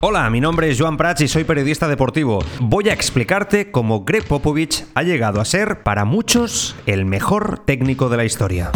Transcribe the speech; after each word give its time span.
Hola, 0.00 0.30
mi 0.30 0.40
nombre 0.40 0.70
es 0.70 0.80
Joan 0.80 0.96
Prats 0.96 1.22
y 1.22 1.26
soy 1.26 1.42
periodista 1.42 1.88
deportivo. 1.88 2.38
Voy 2.60 2.88
a 2.88 2.92
explicarte 2.92 3.72
cómo 3.72 4.04
Greg 4.04 4.24
Popovich 4.24 4.84
ha 4.94 5.02
llegado 5.02 5.40
a 5.40 5.44
ser, 5.44 5.82
para 5.82 6.04
muchos, 6.04 6.76
el 6.86 7.04
mejor 7.04 7.64
técnico 7.64 8.08
de 8.08 8.16
la 8.16 8.24
historia. 8.24 8.70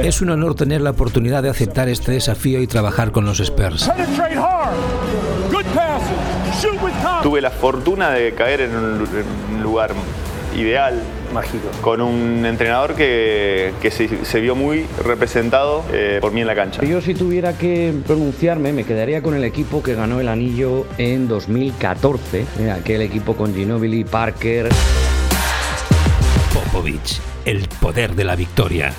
Es 0.00 0.22
un 0.22 0.30
honor 0.30 0.54
tener 0.54 0.82
la 0.82 0.90
oportunidad 0.90 1.42
de 1.42 1.50
aceptar 1.50 1.88
este 1.88 2.12
desafío 2.12 2.62
y 2.62 2.68
trabajar 2.68 3.10
con 3.10 3.26
los 3.26 3.40
Spurs. 3.40 3.90
Tuve 7.24 7.40
la 7.40 7.50
fortuna 7.50 8.10
de 8.10 8.32
caer 8.32 8.60
en 8.60 8.76
un 8.76 9.62
lugar 9.64 9.94
ideal, 10.56 10.94
mágico. 11.32 11.68
Con 11.80 12.00
un 12.00 12.44
entrenador 12.46 12.94
que, 12.94 13.72
que 13.80 13.90
se, 13.90 14.24
se, 14.24 14.40
vio 14.40 14.54
muy 14.54 14.86
representado 15.04 15.84
eh, 15.92 16.18
por 16.20 16.32
mí 16.32 16.40
en 16.40 16.46
la 16.46 16.54
cancha. 16.54 16.82
Yo 16.84 17.00
si 17.00 17.14
tuviera 17.14 17.56
que 17.56 17.92
pronunciarme 18.06 18.72
me 18.72 18.84
quedaría 18.84 19.22
con 19.22 19.34
el 19.34 19.44
equipo 19.44 19.82
que 19.82 19.94
ganó 19.94 20.20
el 20.20 20.28
anillo 20.28 20.86
en 20.98 21.28
2014, 21.28 22.46
eh, 22.58 22.70
aquel 22.70 23.02
equipo 23.02 23.34
con 23.34 23.54
Ginobili, 23.54 24.04
Parker. 24.04 24.68
Popovich, 26.52 27.20
el 27.44 27.68
poder 27.80 28.14
de 28.14 28.24
la 28.24 28.36
victoria. 28.36 28.92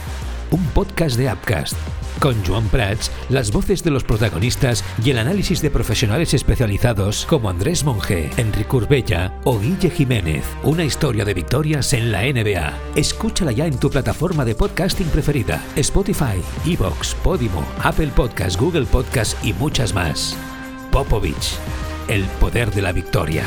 Un 0.52 0.66
podcast 0.68 1.18
de 1.18 1.32
Upcast 1.32 2.01
con 2.22 2.46
Joan 2.46 2.70
Prats, 2.70 3.12
las 3.30 3.52
voces 3.52 3.84
de 3.84 3.92
los 3.92 4.04
protagonistas 4.04 4.86
y 5.04 5.10
el 5.10 5.18
análisis 5.18 5.62
de 5.62 5.72
profesionales 5.72 6.34
especializados 6.34 7.26
como 7.26 7.50
Andrés 7.50 7.84
Monge, 7.84 8.30
Enrique 8.38 8.76
Urbella 8.76 9.34
o 9.44 9.60
Guille 9.60 9.90
Jiménez. 9.90 10.46
Una 10.64 10.86
historia 10.86 11.26
de 11.26 11.34
victorias 11.34 11.92
en 11.94 12.12
la 12.12 12.22
NBA. 12.22 12.78
Escúchala 12.96 13.52
ya 13.52 13.66
en 13.66 13.78
tu 13.80 13.90
plataforma 13.90 14.46
de 14.46 14.56
podcasting 14.56 15.08
preferida: 15.08 15.62
Spotify, 15.76 16.42
Evox, 16.66 17.16
Podimo, 17.16 17.66
Apple 17.84 18.12
Podcast, 18.16 18.60
Google 18.60 18.86
Podcast 18.86 19.44
y 19.44 19.54
muchas 19.54 19.94
más. 19.94 20.38
Popovich, 20.92 21.58
el 22.08 22.24
poder 22.40 22.72
de 22.72 22.84
la 22.84 22.92
victoria. 22.92 23.44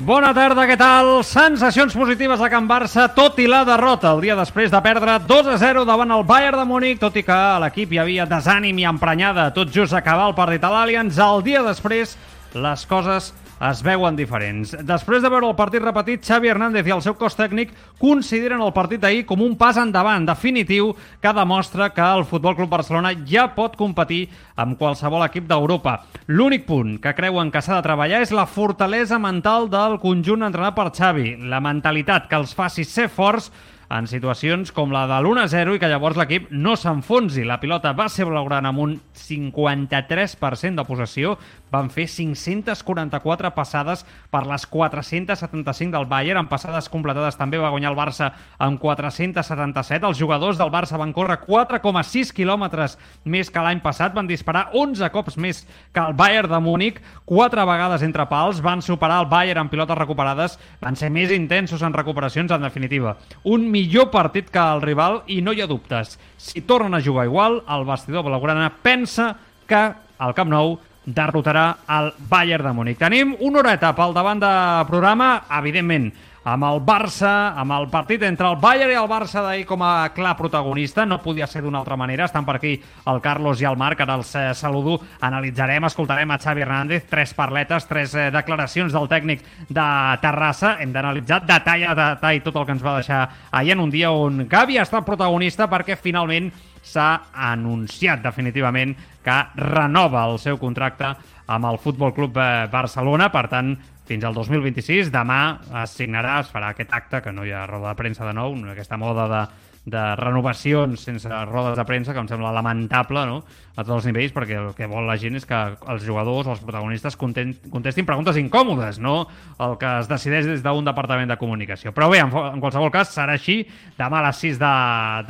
Bona 0.00 0.30
tarda, 0.32 0.62
què 0.64 0.78
tal? 0.80 1.10
Sensacions 1.28 1.92
positives 1.92 2.40
a 2.40 2.46
Can 2.48 2.64
Barça, 2.64 3.02
tot 3.12 3.36
i 3.36 3.44
la 3.44 3.58
derrota 3.68 4.14
el 4.14 4.22
dia 4.24 4.32
després 4.38 4.70
de 4.72 4.78
perdre 4.80 5.18
2 5.28 5.50
a 5.52 5.56
0 5.60 5.82
davant 5.84 6.14
el 6.14 6.24
Bayern 6.24 6.56
de 6.56 6.64
Múnich, 6.64 6.96
tot 7.02 7.18
i 7.20 7.22
que 7.26 7.34
a 7.36 7.58
l'equip 7.60 7.92
hi 7.92 8.00
havia 8.00 8.24
desànim 8.24 8.80
i 8.80 8.86
emprenyada 8.88 9.50
tot 9.52 9.68
just 9.68 9.92
acabar 9.92 10.30
el 10.30 10.38
partit 10.38 10.64
a 10.64 10.70
l'Allianz, 10.72 11.20
el 11.20 11.44
dia 11.44 11.60
després 11.66 12.16
les 12.56 12.86
coses 12.88 13.28
es 13.60 13.82
veuen 13.84 14.16
diferents. 14.16 14.72
Després 14.88 15.20
de 15.20 15.28
veure 15.28 15.50
el 15.50 15.56
partit 15.58 15.82
repetit, 15.84 16.24
Xavi 16.24 16.48
Hernández 16.48 16.86
i 16.88 16.94
el 16.94 17.02
seu 17.04 17.16
cos 17.20 17.36
tècnic 17.36 17.74
consideren 18.00 18.62
el 18.64 18.72
partit 18.72 19.02
d'ahir 19.02 19.26
com 19.28 19.42
un 19.44 19.56
pas 19.60 19.76
endavant 19.80 20.24
definitiu 20.28 20.94
que 21.20 21.34
demostra 21.36 21.90
que 21.92 22.04
el 22.04 22.24
Futbol 22.24 22.56
Club 22.56 22.72
Barcelona 22.72 23.12
ja 23.28 23.50
pot 23.56 23.76
competir 23.76 24.22
amb 24.56 24.78
qualsevol 24.80 25.26
equip 25.26 25.48
d'Europa. 25.50 25.98
L'únic 26.32 26.64
punt 26.68 26.96
que 27.02 27.12
creuen 27.16 27.52
que 27.52 27.60
s'ha 27.60 27.76
de 27.76 27.84
treballar 27.84 28.22
és 28.24 28.32
la 28.32 28.48
fortalesa 28.48 29.20
mental 29.20 29.68
del 29.68 29.98
conjunt 30.00 30.48
entrenat 30.48 30.78
per 30.78 30.88
Xavi, 30.96 31.36
la 31.50 31.60
mentalitat 31.60 32.30
que 32.30 32.40
els 32.40 32.56
faci 32.56 32.88
ser 32.88 33.10
forts 33.12 33.50
en 33.90 34.06
situacions 34.06 34.70
com 34.70 34.92
la 34.94 35.02
de 35.10 35.16
l'1-0 35.18 35.74
i 35.74 35.80
que 35.82 35.88
llavors 35.90 36.18
l'equip 36.18 36.46
no 36.54 36.76
s'enfonsi. 36.78 37.42
La 37.44 37.58
pilota 37.60 37.92
va 37.98 38.06
ser 38.08 38.28
blaugrana 38.28 38.70
amb 38.70 38.84
un 38.84 38.92
53% 39.18 40.78
de 40.78 40.86
possessió, 40.86 41.34
van 41.70 41.90
fer 41.90 42.06
544 42.10 43.50
passades 43.54 44.04
per 44.30 44.44
les 44.46 44.66
475 44.66 45.94
del 45.94 46.08
Bayern, 46.10 46.42
amb 46.42 46.50
passades 46.50 46.88
completades 46.92 47.38
també 47.38 47.58
va 47.60 47.70
guanyar 47.72 47.92
el 47.92 47.98
Barça 47.98 48.30
amb 48.58 48.80
477. 48.82 50.06
Els 50.06 50.18
jugadors 50.18 50.58
del 50.58 50.72
Barça 50.72 50.98
van 51.00 51.14
córrer 51.16 51.40
4,6 51.46 52.32
quilòmetres 52.36 52.96
més 53.24 53.50
que 53.50 53.62
l'any 53.64 53.82
passat, 53.84 54.14
van 54.14 54.28
disparar 54.30 54.68
11 54.74 55.10
cops 55.14 55.38
més 55.40 55.62
que 55.94 56.02
el 56.02 56.16
Bayern 56.18 56.50
de 56.50 56.60
Múnich, 56.64 57.00
4 57.26 57.66
vegades 57.66 58.04
entre 58.06 58.26
pals, 58.30 58.62
van 58.64 58.82
superar 58.82 59.22
el 59.24 59.30
Bayern 59.30 59.64
en 59.64 59.72
pilotes 59.72 59.98
recuperades, 59.98 60.58
van 60.80 60.96
ser 60.96 61.10
més 61.14 61.32
intensos 61.34 61.82
en 61.86 61.94
recuperacions, 61.94 62.50
en 62.50 62.66
definitiva. 62.66 63.16
Un 63.44 63.70
millor 63.70 64.10
partit 64.10 64.50
que 64.50 64.60
el 64.60 64.82
rival 64.82 65.22
i 65.26 65.40
no 65.42 65.52
hi 65.54 65.62
ha 65.62 65.70
dubtes. 65.70 66.18
Si 66.36 66.62
tornen 66.62 66.94
a 66.94 67.02
jugar 67.04 67.26
igual, 67.28 67.62
el 67.68 67.86
vestidor 67.88 68.24
blaugrana 68.26 68.70
pensa 68.82 69.36
que 69.66 69.80
al 70.20 70.34
Camp 70.34 70.50
Nou 70.52 70.78
derrotarà 71.14 71.66
el 71.98 72.12
Bayern 72.30 72.70
de 72.70 72.72
Múnich. 72.76 72.98
Tenim 73.00 73.36
una 73.40 73.62
horeta 73.62 73.94
pel 73.96 74.16
davant 74.16 74.42
de 74.42 74.52
programa, 74.88 75.32
evidentment, 75.60 76.10
amb 76.44 76.64
el 76.64 76.80
Barça, 76.84 77.52
amb 77.60 77.74
el 77.76 77.88
partit 77.92 78.22
entre 78.24 78.48
el 78.48 78.56
Bayern 78.60 78.92
i 78.94 78.96
el 78.96 79.08
Barça 79.10 79.42
d'ahir 79.44 79.66
com 79.68 79.82
a 79.84 80.08
clar 80.14 80.36
protagonista, 80.38 81.04
no 81.04 81.20
podia 81.20 81.46
ser 81.46 81.62
d'una 81.62 81.82
altra 81.82 81.98
manera, 82.00 82.24
estan 82.24 82.46
per 82.46 82.56
aquí 82.56 82.72
el 83.12 83.20
Carlos 83.20 83.60
i 83.60 83.68
el 83.68 83.76
Marc, 83.76 84.00
ara 84.00 84.16
els 84.16 84.32
eh, 84.38 84.46
saludo, 84.56 84.96
analitzarem, 85.20 85.84
escoltarem 85.84 86.30
a 86.30 86.38
Xavi 86.40 86.64
Hernández, 86.64 87.04
tres 87.10 87.34
parletes, 87.36 87.86
tres 87.90 88.14
eh, 88.14 88.30
declaracions 88.32 88.96
del 88.96 89.10
tècnic 89.10 89.44
de 89.68 89.86
Terrassa, 90.22 90.78
hem 90.80 90.96
d'analitzar 90.96 91.42
detall 91.44 91.86
a 91.90 91.94
detall 91.98 92.42
tot 92.46 92.56
el 92.56 92.66
que 92.66 92.76
ens 92.78 92.86
va 92.86 92.96
deixar 93.02 93.22
ahir 93.50 93.76
en 93.76 93.84
un 93.84 93.92
dia 93.92 94.10
on 94.10 94.46
Gavi 94.48 94.78
ha 94.78 94.88
estat 94.88 95.04
protagonista 95.04 95.68
perquè 95.68 95.98
finalment 96.00 96.50
s'ha 96.80 97.30
anunciat 97.52 98.22
definitivament 98.24 98.94
que 99.24 99.38
renova 99.60 100.26
el 100.30 100.38
seu 100.42 100.58
contracte 100.58 101.12
amb 101.50 101.66
el 101.68 101.80
Futbol 101.82 102.14
Club 102.16 102.38
Barcelona, 102.72 103.30
per 103.32 103.46
tant, 103.52 103.74
fins 104.08 104.24
al 104.26 104.34
2026. 104.34 105.10
Demà 105.14 105.40
es 105.82 105.96
signarà, 105.98 106.38
es 106.44 106.52
farà 106.52 106.72
aquest 106.74 106.94
acte, 106.96 107.20
que 107.24 107.34
no 107.34 107.44
hi 107.44 107.52
ha 107.52 107.66
roda 107.68 107.92
de 107.92 107.98
premsa 107.98 108.26
de 108.26 108.34
nou, 108.36 108.56
aquesta 108.72 108.98
moda 109.00 109.26
de, 109.30 109.42
de 109.84 110.00
renovacions 110.16 111.00
sense 111.00 111.28
rodes 111.48 111.76
de 111.78 111.84
premsa, 111.88 112.12
que 112.12 112.20
em 112.20 112.28
sembla 112.28 112.52
lamentable 112.52 113.22
no? 113.26 113.38
a 113.72 113.80
tots 113.80 113.94
els 113.96 114.08
nivells, 114.10 114.34
perquè 114.36 114.58
el 114.60 114.74
que 114.76 114.88
vol 114.90 115.06
la 115.08 115.16
gent 115.20 115.38
és 115.38 115.46
que 115.48 115.56
els 115.56 116.04
jugadors, 116.04 116.50
els 116.52 116.60
protagonistes, 116.60 117.16
contestin 117.16 118.08
preguntes 118.08 118.36
incòmodes, 118.36 119.00
no 119.00 119.24
el 119.58 119.78
que 119.80 119.94
es 120.02 120.10
decideix 120.10 120.50
des 120.50 120.64
d'un 120.64 120.84
departament 120.84 121.32
de 121.32 121.38
comunicació. 121.40 121.94
Però 121.96 122.10
bé, 122.12 122.20
en, 122.20 122.28
en 122.28 122.60
qualsevol 122.60 122.92
cas, 122.92 123.14
serà 123.16 123.38
així, 123.38 123.62
demà 123.96 124.20
a 124.20 124.28
les 124.28 124.44
6 124.44 124.60
de, 124.60 124.74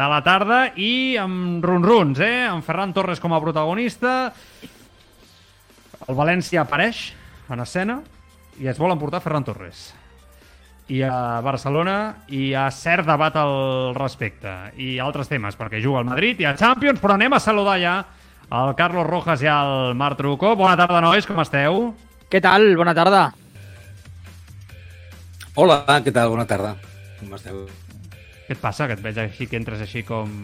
de 0.00 0.10
la 0.14 0.20
tarda, 0.26 0.60
i 0.74 0.92
amb 1.20 1.64
run-runs, 1.64 2.18
eh? 2.26 2.48
amb 2.50 2.66
Ferran 2.66 2.96
Torres 2.96 3.22
com 3.22 3.36
a 3.36 3.42
protagonista, 3.44 4.18
el 6.08 6.18
València 6.18 6.64
apareix 6.64 7.10
en 7.50 7.62
escena, 7.62 8.00
i 8.58 8.68
es 8.68 8.78
volen 8.82 8.98
portar 8.98 9.22
Ferran 9.22 9.46
Torres. 9.46 9.90
I 10.90 11.04
a 11.06 11.38
Barcelona 11.44 11.96
hi 12.34 12.48
ha 12.58 12.64
cert 12.74 13.06
debat 13.06 13.36
al 13.38 13.94
respecte. 13.94 14.50
I 14.74 14.96
altres 14.98 15.30
temes, 15.30 15.54
perquè 15.58 15.78
juga 15.82 16.00
al 16.00 16.08
Madrid 16.08 16.40
i 16.42 16.48
a 16.50 16.56
Champions, 16.58 16.98
però 16.98 17.14
anem 17.14 17.36
a 17.36 17.42
saludar 17.42 17.76
ja 17.78 17.94
el 18.50 18.74
Carlos 18.74 19.06
Rojas 19.06 19.44
i 19.44 19.50
el 19.50 19.94
Marc 19.94 20.18
Truco. 20.18 20.56
Bona 20.58 20.74
tarda, 20.80 21.02
nois, 21.04 21.28
com 21.30 21.38
esteu? 21.44 21.92
Què 22.30 22.42
tal? 22.42 22.72
Bona 22.78 22.96
tarda. 22.98 23.28
Hola, 25.54 25.84
què 26.02 26.10
tal? 26.14 26.34
Bona 26.34 26.48
tarda. 26.50 26.74
Com 27.20 27.38
esteu? 27.38 27.62
Què 28.48 28.56
et 28.56 28.62
passa? 28.62 28.90
Que 28.90 28.98
et 28.98 29.04
veig 29.04 29.22
així, 29.22 29.46
que 29.46 29.60
entres 29.60 29.82
així 29.86 30.02
com... 30.06 30.34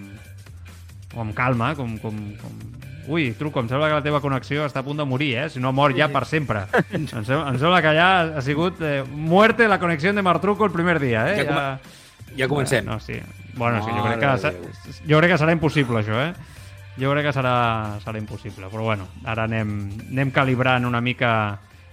com 1.10 1.26
amb 1.26 1.34
calma, 1.34 1.74
com, 1.74 1.98
com, 1.98 2.22
com 2.38 2.75
Ui, 3.06 3.30
truco, 3.38 3.60
em 3.62 3.68
sembla 3.70 3.88
que 3.90 3.98
la 3.98 4.04
teva 4.04 4.20
connexió 4.24 4.64
està 4.66 4.82
a 4.82 4.86
punt 4.86 4.98
de 4.98 5.06
morir, 5.06 5.32
eh? 5.38 5.46
Si 5.52 5.62
no 5.62 5.72
mor 5.72 5.94
ja 5.96 6.08
per 6.12 6.24
sempre. 6.26 6.64
em, 6.96 7.06
sembla, 7.06 7.44
em 7.52 7.58
sembla 7.60 7.82
que 7.84 7.94
ja 7.96 8.08
ha 8.38 8.42
sigut 8.42 8.82
eh, 8.82 9.04
muerte 9.06 9.68
la 9.70 9.78
connexió 9.82 10.12
de 10.12 10.24
Martruco 10.26 10.66
el 10.66 10.74
primer 10.74 10.98
dia, 11.02 11.26
eh? 11.32 11.44
Ja, 11.44 11.54
ja... 11.54 12.34
ja 12.42 12.48
comencem. 12.48 12.84
No, 12.86 12.98
sí. 13.00 13.20
Bueno, 13.56 13.82
sí, 13.84 13.90
jo 13.90 14.02
crec, 14.04 14.20
que, 14.20 15.04
jo 15.08 15.20
crec 15.22 15.32
que 15.32 15.38
serà 15.40 15.54
impossible, 15.54 16.02
això, 16.02 16.18
eh? 16.28 16.56
Jo 17.00 17.12
crec 17.12 17.28
que 17.28 17.36
serà, 17.36 17.56
serà 18.04 18.20
impossible. 18.20 18.68
Però 18.72 18.84
bueno, 18.84 19.08
ara 19.24 19.46
anem, 19.48 19.76
anem 20.10 20.32
calibrant 20.34 20.88
una 20.88 21.00
mica 21.00 21.32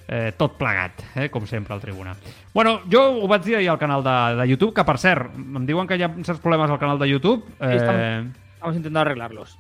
eh, 0.08 0.34
tot 0.38 0.58
plegat, 0.60 1.04
eh, 1.16 1.30
com 1.32 1.48
sempre, 1.48 1.74
al 1.76 1.82
tribuna. 1.82 2.16
Bueno, 2.54 2.82
jo 2.92 3.04
ho 3.22 3.28
vaig 3.32 3.46
dir 3.46 3.58
ahir 3.58 3.70
al 3.72 3.80
canal 3.80 4.04
de, 4.04 4.18
de 4.42 4.48
YouTube, 4.50 4.74
que 4.76 4.86
per 4.88 4.98
cert, 5.00 5.32
em 5.36 5.68
diuen 5.70 5.88
que 5.88 5.98
hi 5.98 6.06
ha 6.06 6.12
certs 6.24 6.42
problemes 6.44 6.72
al 6.72 6.82
canal 6.82 7.00
de 7.00 7.10
YouTube. 7.10 7.46
Eh, 7.60 7.78
estamos 7.78 8.76
intentando 8.76 9.00
arreglarlos. 9.02 9.58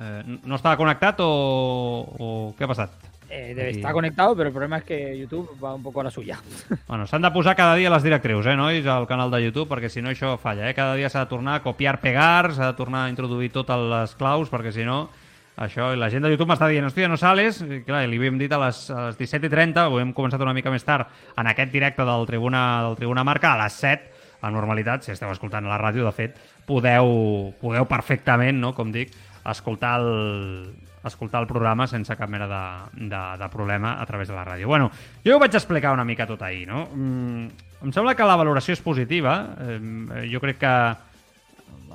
Eh, 0.00 0.38
¿No 0.44 0.56
estaba 0.56 0.76
conectado 0.76 1.24
o, 1.26 2.16
o 2.18 2.54
qué 2.56 2.64
ha 2.64 2.68
passat? 2.68 2.90
Eh, 3.28 3.54
debe 3.54 3.70
estar 3.70 3.92
conectado, 3.92 4.36
pero 4.36 4.48
el 4.48 4.52
problema 4.52 4.78
es 4.78 4.84
que 4.84 5.18
YouTube 5.18 5.50
va 5.62 5.74
un 5.74 5.82
poco 5.82 6.00
a 6.00 6.04
la 6.04 6.10
suya. 6.10 6.38
Bueno, 6.86 7.06
s'han 7.06 7.22
de 7.22 7.30
posar 7.30 7.56
cada 7.56 7.74
dia 7.74 7.90
les 7.90 8.02
directrius, 8.02 8.46
eh, 8.46 8.54
nois, 8.56 8.86
al 8.86 9.06
canal 9.10 9.30
de 9.30 9.42
YouTube, 9.42 9.66
perquè 9.72 9.90
si 9.90 10.02
no 10.02 10.12
això 10.12 10.36
falla, 10.38 10.68
eh? 10.70 10.74
Cada 10.74 10.94
dia 10.94 11.10
s'ha 11.10 11.24
de 11.24 11.30
tornar 11.32 11.56
a 11.58 11.62
copiar, 11.64 11.98
pegar, 12.00 12.52
s'ha 12.54 12.70
de 12.70 12.76
tornar 12.78 13.06
a 13.06 13.10
introduir 13.10 13.50
totes 13.50 13.82
les 13.90 14.14
claus, 14.14 14.52
perquè 14.52 14.70
si 14.72 14.86
no, 14.86 15.08
això, 15.56 15.90
i 15.90 15.98
la 15.98 16.10
gent 16.12 16.22
de 16.22 16.30
YouTube 16.30 16.52
m'està 16.52 16.70
dient, 16.70 16.86
hòstia, 16.86 17.10
no 17.10 17.18
sales, 17.18 17.62
i 17.66 17.82
clar, 17.82 18.04
li 18.06 18.20
havíem 18.20 18.38
dit 18.38 18.52
a 18.52 18.60
les, 18.62 18.84
a 18.94 19.08
les 19.08 19.18
17.30, 19.18 19.88
ho 19.90 19.98
hem 19.98 20.14
començat 20.14 20.42
una 20.44 20.54
mica 20.54 20.70
més 20.70 20.86
tard, 20.86 21.10
en 21.36 21.50
aquest 21.50 21.74
directe 21.74 22.06
del 22.06 22.30
Tribuna, 22.30 22.62
del 22.86 23.00
Tribuna 23.00 23.26
Marca, 23.26 23.56
a 23.56 23.64
les 23.64 23.80
7, 23.82 24.12
a 24.46 24.50
normalitat, 24.54 25.02
si 25.02 25.10
esteu 25.10 25.32
escoltant 25.32 25.66
a 25.66 25.72
la 25.72 25.80
ràdio, 25.82 26.06
de 26.06 26.14
fet, 26.14 26.38
podeu, 26.68 27.54
podeu 27.58 27.88
perfectament, 27.90 28.60
no?, 28.62 28.74
com 28.76 28.94
dic, 28.94 29.10
escoltar 29.52 30.00
el, 30.00 30.74
escoltar 31.04 31.42
el 31.42 31.48
programa 31.48 31.86
sense 31.86 32.16
cap 32.16 32.30
mena 32.30 32.48
de, 32.50 33.06
de, 33.08 33.22
de 33.38 33.48
problema 33.52 33.96
a 34.00 34.06
través 34.06 34.28
de 34.28 34.34
la 34.34 34.44
ràdio. 34.44 34.66
Bueno, 34.66 34.90
jo 35.24 35.36
ho 35.36 35.42
vaig 35.42 35.54
explicar 35.54 35.94
una 35.94 36.04
mica 36.04 36.26
tot 36.26 36.42
ahir, 36.42 36.66
no? 36.68 36.86
Mm, 36.92 37.66
em 37.86 37.92
sembla 37.92 38.16
que 38.16 38.26
la 38.26 38.38
valoració 38.38 38.74
és 38.74 38.82
positiva. 38.82 39.36
Eh, 39.60 40.26
jo 40.32 40.42
crec 40.42 40.58
que 40.62 40.72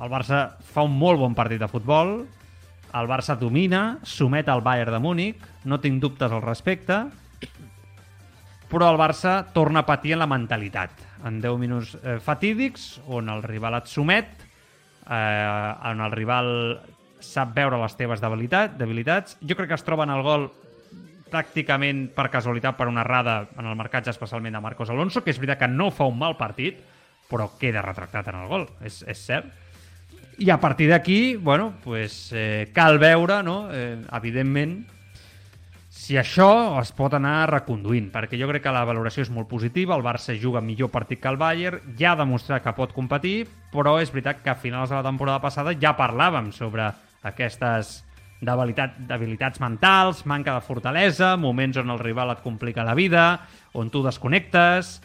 el 0.01 0.09
Barça 0.09 0.45
fa 0.74 0.86
un 0.88 0.95
molt 0.98 1.19
bon 1.19 1.36
partit 1.38 1.59
de 1.62 1.69
futbol, 1.69 2.21
el 2.92 3.07
Barça 3.07 3.38
domina, 3.39 4.00
somet 4.03 4.50
al 4.51 4.63
Bayern 4.63 4.95
de 4.95 5.00
Múnich, 5.00 5.44
no 5.63 5.80
tinc 5.80 6.01
dubtes 6.03 6.31
al 6.31 6.42
respecte, 6.44 6.98
però 8.71 8.89
el 8.92 9.00
Barça 9.00 9.42
torna 9.53 9.83
a 9.83 9.88
patir 9.88 10.15
en 10.15 10.24
la 10.24 10.30
mentalitat. 10.31 10.92
En 11.27 11.39
10 11.44 11.59
minuts 11.59 11.94
eh, 12.01 12.18
fatídics, 12.24 13.01
on 13.07 13.30
el 13.30 13.44
rival 13.44 13.77
et 13.77 13.92
somet, 13.92 14.31
eh, 15.06 15.92
on 15.92 16.03
el 16.03 16.15
rival 16.15 16.51
sap 17.25 17.56
veure 17.56 17.79
les 17.81 17.95
teves 17.97 18.21
debilitat, 18.21 18.75
debilitats. 18.79 19.38
Jo 19.41 19.57
crec 19.57 19.71
que 19.71 19.79
es 19.79 19.88
troben 19.88 20.12
el 20.13 20.23
gol 20.25 20.50
pràcticament 21.31 22.09
per 22.15 22.27
casualitat 22.31 22.75
per 22.77 22.89
una 22.91 23.06
errada 23.06 23.45
en 23.57 23.65
el 23.65 23.77
marcatge 23.79 24.12
especialment 24.12 24.57
de 24.57 24.63
Marcos 24.63 24.91
Alonso, 24.91 25.23
que 25.23 25.31
és 25.31 25.39
veritat 25.39 25.63
que 25.63 25.71
no 25.71 25.89
fa 25.95 26.09
un 26.09 26.19
mal 26.19 26.35
partit, 26.38 26.81
però 27.31 27.53
queda 27.59 27.83
retractat 27.85 28.27
en 28.33 28.41
el 28.44 28.50
gol, 28.51 28.68
és, 28.83 29.01
és 29.07 29.25
cert. 29.29 29.51
I 30.41 30.50
a 30.50 30.57
partir 30.59 30.89
d'aquí, 30.89 31.35
bueno, 31.35 31.75
pues, 31.83 32.31
eh, 32.33 32.71
cal 32.73 33.00
veure, 33.00 33.41
no? 33.44 33.69
eh, 33.71 34.01
evidentment, 34.17 34.81
si 35.91 36.15
això 36.17 36.79
es 36.81 36.89
pot 36.95 37.13
anar 37.13 37.50
reconduint, 37.51 38.07
perquè 38.12 38.39
jo 38.39 38.47
crec 38.50 38.63
que 38.65 38.74
la 38.74 38.85
valoració 38.88 39.25
és 39.25 39.31
molt 39.31 39.50
positiva, 39.51 39.95
el 39.95 40.06
Barça 40.06 40.33
juga 40.39 40.63
millor 40.63 40.89
partit 40.89 41.21
que 41.21 41.29
el 41.29 41.38
Bayern, 41.38 41.94
ja 42.00 42.13
ha 42.13 42.19
demostrat 42.19 42.63
que 42.63 42.74
pot 42.74 42.95
competir, 42.95 43.45
però 43.71 43.97
és 44.01 44.12
veritat 44.12 44.41
que 44.41 44.50
a 44.50 44.57
finals 44.57 44.89
de 44.89 44.97
la 44.97 45.06
temporada 45.06 45.44
passada 45.44 45.75
ja 45.77 45.94
parlàvem 46.00 46.50
sobre 46.56 46.89
aquestes 47.23 48.01
debilitat, 48.41 48.97
debilitats 49.09 49.62
mentals, 49.62 50.25
manca 50.25 50.56
de 50.57 50.65
fortalesa, 50.65 51.35
moments 51.38 51.77
on 51.77 51.94
el 51.94 52.01
rival 52.01 52.33
et 52.33 52.41
complica 52.44 52.85
la 52.88 52.97
vida, 52.97 53.25
on 53.77 53.91
tu 53.94 54.01
desconnectes, 54.03 55.00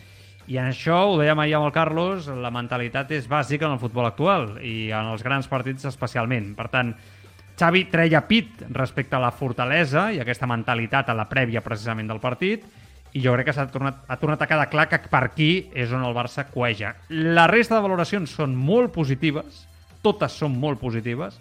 i 0.46 0.60
en 0.62 0.70
això, 0.70 1.00
ho 1.10 1.18
dèiem 1.18 1.40
ahir 1.42 1.56
amb 1.58 1.66
el 1.68 1.74
Carlos, 1.74 2.28
la 2.30 2.52
mentalitat 2.54 3.10
és 3.16 3.26
bàsica 3.28 3.66
en 3.66 3.74
el 3.74 3.82
futbol 3.82 4.06
actual 4.06 4.54
i 4.62 4.92
en 4.94 5.10
els 5.10 5.24
grans 5.26 5.48
partits 5.50 5.88
especialment. 5.90 6.52
Per 6.54 6.68
tant, 6.70 6.94
Xavi 7.58 7.86
treia 7.90 8.20
pit 8.28 8.62
respecte 8.70 9.16
a 9.16 9.22
la 9.22 9.32
fortalesa 9.34 10.10
i 10.12 10.20
aquesta 10.20 10.46
mentalitat 10.46 11.10
a 11.10 11.16
la 11.16 11.26
prèvia 11.26 11.64
precisament 11.64 12.08
del 12.12 12.20
partit 12.22 12.66
i 13.16 13.22
jo 13.24 13.32
crec 13.32 13.48
que 13.48 13.54
s'ha 13.56 13.66
tornat, 13.72 14.02
ha 14.06 14.18
tornat 14.20 14.42
a 14.44 14.48
quedar 14.50 14.68
clar 14.68 14.86
que 14.90 15.00
per 15.10 15.22
aquí 15.24 15.50
és 15.74 15.92
on 15.96 16.04
el 16.04 16.14
Barça 16.14 16.44
coeja. 16.52 16.92
La 17.08 17.46
resta 17.48 17.78
de 17.78 17.86
valoracions 17.86 18.30
són 18.30 18.54
molt 18.54 18.92
positives, 18.94 19.64
totes 20.04 20.36
són 20.36 20.58
molt 20.60 20.78
positives. 20.78 21.40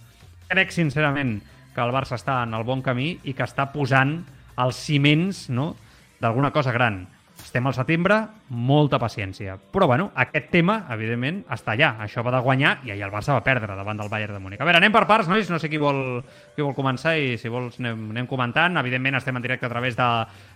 Crec 0.49 0.71
sincerament 0.71 1.39
que 1.75 1.83
el 1.83 1.91
Barça 1.93 2.19
està 2.19 2.39
en 2.45 2.53
el 2.55 2.63
bon 2.67 2.83
camí 2.85 3.15
i 3.23 3.33
que 3.35 3.43
està 3.45 3.67
posant 3.73 4.19
els 4.61 4.77
ciments 4.79 5.49
no, 5.51 5.73
d'alguna 6.21 6.53
cosa 6.55 6.71
gran. 6.71 7.03
Estem 7.35 7.65
al 7.67 7.75
setembre, 7.75 8.15
molta 8.55 8.97
paciència. 8.97 9.57
Però, 9.71 9.85
bueno, 9.89 10.07
aquest 10.23 10.47
tema, 10.53 10.77
evidentment, 10.95 11.41
està 11.51 11.73
allà. 11.73 11.91
Això 12.05 12.23
va 12.23 12.31
de 12.33 12.39
guanyar 12.45 12.77
i 12.87 12.93
ahir 12.93 13.03
el 13.05 13.11
Barça 13.11 13.35
va 13.35 13.43
perdre 13.43 13.75
davant 13.75 13.99
del 13.99 14.09
Bayern 14.09 14.37
de 14.37 14.39
Múnich. 14.39 14.61
A 14.63 14.67
veure, 14.67 14.79
anem 14.79 14.93
per 14.95 15.03
parts, 15.09 15.27
nois? 15.29 15.51
No 15.51 15.59
sé 15.59 15.69
qui 15.69 15.81
vol, 15.81 16.21
qui 16.55 16.63
vol 16.63 16.73
començar 16.77 17.17
i 17.19 17.35
si 17.41 17.51
vols 17.51 17.77
anem, 17.81 18.07
anem 18.15 18.29
comentant. 18.31 18.79
Evidentment, 18.81 19.19
estem 19.19 19.35
en 19.35 19.45
directe 19.45 19.67
a 19.67 19.73
través 19.73 19.99
de, 19.99 20.09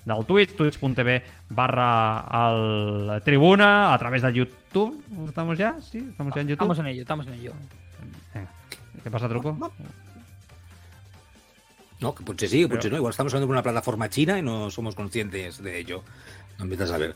del 0.07 0.25
Twitch, 0.25 0.55
twitch.tv 0.55 1.19
barra 1.49 1.89
el 2.45 3.21
Tribuna, 3.27 3.93
a 3.93 3.97
través 3.99 4.23
de 4.23 4.33
YouTube. 4.33 5.03
¿Estamos 5.27 5.57
ya? 5.57 5.75
Sí, 5.81 5.99
estamos 6.09 6.33
ya 6.33 6.41
en 6.41 6.47
YouTube. 6.47 6.71
Estamos 6.71 6.79
en 6.79 6.87
ello, 6.87 7.01
estamos 7.01 7.27
en 7.27 7.33
ello. 7.33 7.53
Venga. 8.33 8.49
¿Qué 9.03 9.09
pasa, 9.11 9.27
Truco? 9.29 9.55
No, 11.99 12.15
que 12.15 12.23
potser 12.23 12.47
sí, 12.47 12.65
potser 12.67 12.91
no. 12.91 12.97
Igual 12.97 13.11
estamos 13.11 13.33
hablando 13.33 13.47
de 13.47 13.57
una 13.59 13.63
plataforma 13.63 14.09
china 14.09 14.37
y 14.39 14.41
no 14.41 14.69
somos 14.71 14.95
conscientes 14.95 15.61
de 15.61 15.79
ello. 15.79 16.03
No 16.57 16.63
empiezas 16.63 16.91
a 16.91 16.97
ver. 16.97 17.15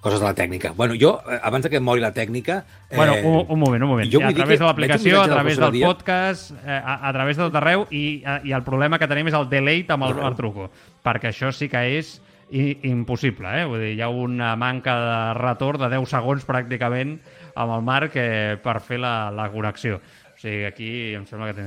Coses 0.00 0.18
de 0.18 0.26
la 0.26 0.34
tècnica. 0.34 0.72
Bueno, 0.74 0.94
jo, 1.00 1.22
eh, 1.30 1.38
abans 1.42 1.62
de 1.62 1.70
que 1.70 1.76
em 1.78 1.84
mori 1.84 2.00
la 2.02 2.10
tècnica... 2.12 2.64
Eh, 2.90 2.96
Bueno, 2.96 3.14
un, 3.22 3.46
un 3.48 3.58
moment, 3.60 3.84
un 3.84 3.88
moment. 3.88 4.10
jo 4.12 4.18
a 4.26 4.32
través 4.34 4.58
de 4.58 4.66
l'aplicació, 4.66 5.20
a 5.22 5.28
través 5.28 5.56
del 5.58 5.70
Díaz. 5.70 5.86
podcast, 5.94 6.50
eh, 6.66 6.70
a, 6.84 7.08
a 7.08 7.12
través 7.12 7.36
de 7.36 7.44
tot 7.44 7.54
arreu, 7.60 7.86
i, 7.94 8.20
eh, 8.26 8.40
i 8.50 8.52
el 8.52 8.64
problema 8.66 8.98
que 8.98 9.06
tenim 9.06 9.30
és 9.30 9.36
el 9.38 9.46
delay 9.48 9.84
amb 9.94 10.08
el, 10.08 10.18
el 10.26 10.34
truco, 10.34 10.66
perquè 11.06 11.30
això 11.30 11.52
sí 11.54 11.68
que 11.70 11.84
és 12.00 12.16
i, 12.50 12.80
impossible, 12.90 13.46
eh? 13.60 13.64
Vull 13.64 13.78
dir, 13.78 13.92
hi 13.94 14.02
ha 14.02 14.08
una 14.10 14.56
manca 14.58 14.96
de 14.98 15.20
retorn 15.38 15.78
de 15.86 15.92
10 15.94 16.10
segons 16.10 16.44
pràcticament 16.50 17.14
amb 17.54 17.76
el 17.78 17.86
Marc 17.86 18.18
eh, 18.18 18.58
per 18.58 18.80
fer 18.82 18.98
la, 18.98 19.30
la 19.30 19.46
connexió. 19.54 20.00
Sigui, 20.42 20.64
aquí 20.66 21.14
em 21.14 21.22
sembla 21.22 21.54
que 21.54 21.62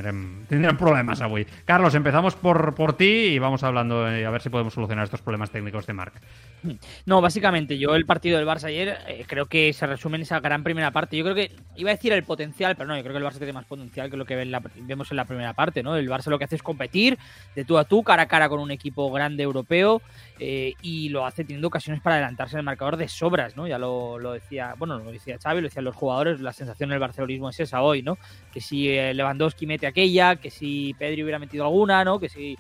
avui. 1.23 1.47
Carlos, 1.63 1.95
empezamos 1.95 2.35
por, 2.35 2.75
por 2.75 2.97
ti 2.97 3.31
y 3.31 3.39
vamos 3.39 3.63
hablando 3.63 4.05
eh, 4.09 4.25
a 4.25 4.29
ver 4.29 4.41
si 4.41 4.49
podemos 4.49 4.73
solucionar 4.73 5.05
estos 5.05 5.21
problemas 5.21 5.49
técnicos 5.49 5.87
de 5.87 5.93
Marc. 5.93 6.15
No, 7.05 7.21
básicamente, 7.21 7.77
yo 7.77 7.95
el 7.95 8.05
partido 8.05 8.37
del 8.37 8.45
Barça 8.45 8.65
ayer 8.65 8.97
eh, 9.07 9.23
creo 9.27 9.45
que 9.45 9.71
se 9.71 9.87
resume 9.87 10.17
en 10.17 10.23
esa 10.23 10.41
gran 10.41 10.61
primera 10.61 10.91
parte. 10.91 11.15
Yo 11.15 11.23
creo 11.23 11.35
que 11.35 11.51
iba 11.77 11.91
a 11.91 11.95
decir 11.95 12.11
el 12.11 12.23
potencial, 12.23 12.75
pero 12.75 12.89
no, 12.89 12.97
yo 12.97 13.03
creo 13.03 13.13
que 13.13 13.19
el 13.19 13.23
Barça 13.23 13.37
tiene 13.37 13.53
más 13.53 13.65
potencial 13.65 14.11
que 14.11 14.17
lo 14.17 14.25
que 14.25 14.35
vemos 14.35 15.09
en 15.09 15.17
la 15.17 15.25
primera 15.25 15.53
parte, 15.53 15.81
¿no? 15.81 15.95
El 15.95 16.09
Barça 16.09 16.27
lo 16.27 16.37
que 16.37 16.43
hace 16.43 16.57
es 16.57 16.63
competir 16.63 17.17
de 17.55 17.63
tú 17.63 17.77
a 17.77 17.85
tú, 17.85 18.03
cara 18.03 18.23
a 18.23 18.27
cara 18.27 18.49
con 18.49 18.59
un 18.59 18.71
equipo 18.71 19.09
grande 19.09 19.43
europeo 19.43 20.01
eh, 20.37 20.73
y 20.81 21.09
lo 21.09 21.25
hace 21.25 21.45
teniendo 21.45 21.69
ocasiones 21.69 22.01
para 22.01 22.17
adelantarse 22.17 22.55
en 22.55 22.59
el 22.59 22.65
marcador 22.65 22.97
de 22.97 23.07
sobras, 23.07 23.55
¿no? 23.55 23.67
Ya 23.67 23.77
lo, 23.77 24.19
lo 24.19 24.33
decía, 24.33 24.75
bueno, 24.77 24.99
lo 24.99 25.11
decía 25.11 25.37
Xavi, 25.41 25.61
lo 25.61 25.67
decían 25.67 25.85
los 25.85 25.95
jugadores, 25.95 26.41
la 26.41 26.51
sensación 26.51 26.89
del 26.89 26.99
barcelonismo 26.99 27.49
es 27.49 27.59
esa 27.61 27.81
hoy, 27.81 28.01
¿no? 28.01 28.17
Que 28.51 28.59
si 28.59 28.89
eh, 28.89 29.13
Lewandowski 29.13 29.65
mete 29.65 29.87
aquella, 29.87 30.35
que 30.35 30.51
si 30.51 30.93
Pedri 30.99 31.23
hubiera 31.23 31.39
metido 31.39 31.63
alguna, 31.63 32.03
¿no? 32.03 32.19
Que 32.19 32.27
si, 32.27 32.53
eh, 32.53 32.57